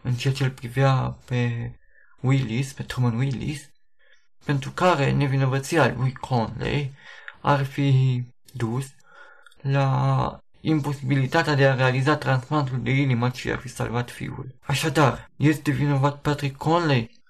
în 0.03 0.15
ceea 0.15 0.35
ce 0.35 0.45
îl 0.45 0.51
privea 0.51 1.19
pe 1.27 1.73
Willis, 2.21 2.73
pe 2.73 2.83
Truman 2.83 3.17
Willis, 3.17 3.71
pentru 4.45 4.71
care 4.71 5.13
nevinovăția 5.13 5.95
lui 5.95 6.13
Conley 6.13 6.93
ar 7.41 7.65
fi 7.65 8.23
dus 8.53 8.87
la 9.61 10.39
imposibilitatea 10.61 11.55
de 11.55 11.67
a 11.67 11.75
realiza 11.75 12.17
transplantul 12.17 12.83
de 12.83 12.91
inimă 12.91 13.31
ce 13.31 13.53
ar 13.53 13.59
fi 13.59 13.69
salvat 13.69 14.11
fiul. 14.11 14.59
Așadar, 14.67 15.31
este 15.37 15.71
vinovat 15.71 16.21
Patrick 16.21 16.57
Conley? 16.57 17.21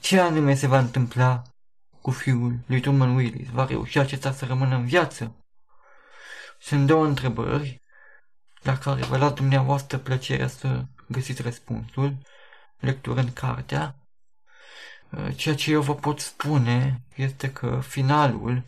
Ce 0.00 0.20
anume 0.20 0.54
se 0.54 0.66
va 0.66 0.78
întâmpla 0.78 1.42
cu 2.00 2.10
fiul 2.10 2.58
lui 2.66 2.80
Truman 2.80 3.14
Willis? 3.14 3.48
Va 3.48 3.64
reuși 3.64 3.98
acesta 3.98 4.32
să 4.32 4.44
rămână 4.44 4.76
în 4.76 4.84
viață? 4.84 5.43
Sunt 6.64 6.86
două 6.86 7.06
întrebări 7.06 7.82
la 8.62 8.78
care 8.78 9.02
vă 9.02 9.16
las 9.16 9.32
dumneavoastră 9.32 9.98
plăcerea 9.98 10.48
să 10.48 10.84
găsiți 11.08 11.42
răspunsul, 11.42 12.18
lecturând 12.78 13.30
cartea. 13.30 13.96
Uh, 15.10 15.36
ceea 15.36 15.54
ce 15.54 15.70
eu 15.70 15.82
vă 15.82 15.94
pot 15.94 16.20
spune 16.20 17.02
este 17.14 17.52
că 17.52 17.80
finalul 17.80 18.62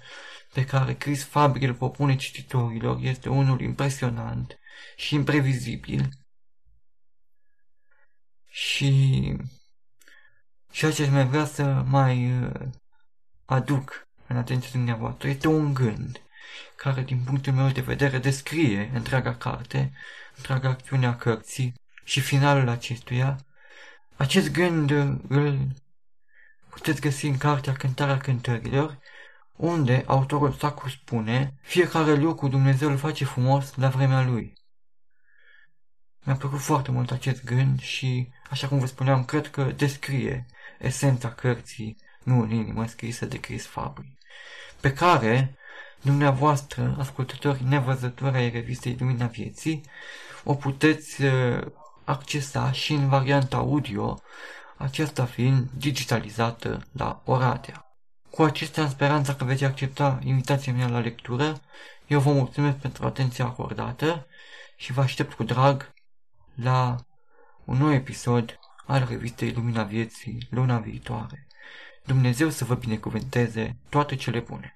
pe 0.52 0.64
care 0.64 0.94
Chris 0.94 1.24
Fabri 1.24 1.66
îl 1.66 1.74
propune 1.74 2.16
cititorilor 2.16 2.98
este 3.00 3.28
unul 3.28 3.60
impresionant 3.60 4.58
și 4.96 5.14
imprevizibil. 5.14 6.08
Și 8.46 9.36
ceea 10.70 10.92
ce 10.92 11.10
mai 11.10 11.26
vrea 11.26 11.44
să 11.44 11.64
mai 11.86 12.42
uh, 12.42 12.68
aduc 13.44 14.08
în 14.26 14.36
atenția 14.36 14.70
dumneavoastră 14.72 15.28
este 15.28 15.48
un 15.48 15.74
gând 15.74 16.20
care, 16.76 17.02
din 17.02 17.22
punctul 17.24 17.52
meu 17.52 17.68
de 17.68 17.80
vedere, 17.80 18.18
descrie 18.18 18.90
întreaga 18.94 19.34
carte, 19.34 19.92
întreaga 20.36 20.68
acțiune 20.68 21.06
a 21.06 21.16
cărții 21.16 21.74
și 22.04 22.20
finalul 22.20 22.68
acestuia. 22.68 23.38
Acest 24.16 24.52
gând 24.52 24.90
îl 25.28 25.68
puteți 26.68 27.00
găsi 27.00 27.26
în 27.26 27.36
cartea 27.36 27.72
Cântarea 27.72 28.18
Cântărilor, 28.18 28.98
unde 29.56 30.02
autorul 30.06 30.52
sacru 30.52 30.88
spune, 30.88 31.54
fiecare 31.60 32.14
lucru 32.14 32.48
Dumnezeu 32.48 32.90
îl 32.90 32.96
face 32.96 33.24
frumos 33.24 33.74
la 33.74 33.88
vremea 33.88 34.22
lui. 34.22 34.52
Mi-a 36.22 36.36
plăcut 36.36 36.60
foarte 36.60 36.90
mult 36.90 37.10
acest 37.10 37.44
gând 37.44 37.80
și, 37.80 38.28
așa 38.50 38.68
cum 38.68 38.78
vă 38.78 38.86
spuneam, 38.86 39.24
cred 39.24 39.50
că 39.50 39.64
descrie 39.64 40.46
esența 40.78 41.32
cărții, 41.32 41.96
nu 42.22 42.42
în 42.42 42.50
inimă 42.50 42.86
scrisă 42.86 43.26
de 43.26 43.40
Chris 43.40 43.66
Fabri, 43.66 44.18
pe 44.80 44.92
care 44.92 45.56
dumneavoastră, 46.02 46.96
ascultători 46.98 47.64
nevăzători 47.64 48.36
ai 48.36 48.50
revistei 48.50 48.96
Lumina 48.98 49.26
Vieții, 49.26 49.80
o 50.44 50.54
puteți 50.54 51.22
uh, 51.22 51.60
accesa 52.04 52.72
și 52.72 52.92
în 52.92 53.08
varianta 53.08 53.56
audio, 53.56 54.20
aceasta 54.76 55.24
fiind 55.24 55.68
digitalizată 55.76 56.86
la 56.92 57.22
Oradea. 57.24 57.86
Cu 58.30 58.42
acestea, 58.42 58.82
în 58.82 58.88
speranța 58.88 59.34
că 59.34 59.44
veți 59.44 59.64
accepta 59.64 60.18
invitația 60.22 60.72
mea 60.72 60.88
la 60.88 60.98
lectură, 60.98 61.60
eu 62.06 62.20
vă 62.20 62.32
mulțumesc 62.32 62.76
pentru 62.76 63.06
atenția 63.06 63.44
acordată 63.44 64.26
și 64.76 64.92
vă 64.92 65.00
aștept 65.00 65.32
cu 65.32 65.42
drag 65.42 65.92
la 66.54 66.96
un 67.64 67.76
nou 67.76 67.92
episod 67.92 68.58
al 68.86 69.06
revistei 69.08 69.52
Lumina 69.52 69.82
Vieții 69.82 70.46
luna 70.50 70.78
viitoare. 70.78 71.46
Dumnezeu 72.04 72.50
să 72.50 72.64
vă 72.64 72.74
binecuvânteze 72.74 73.76
toate 73.88 74.14
cele 74.16 74.40
bune! 74.40 74.75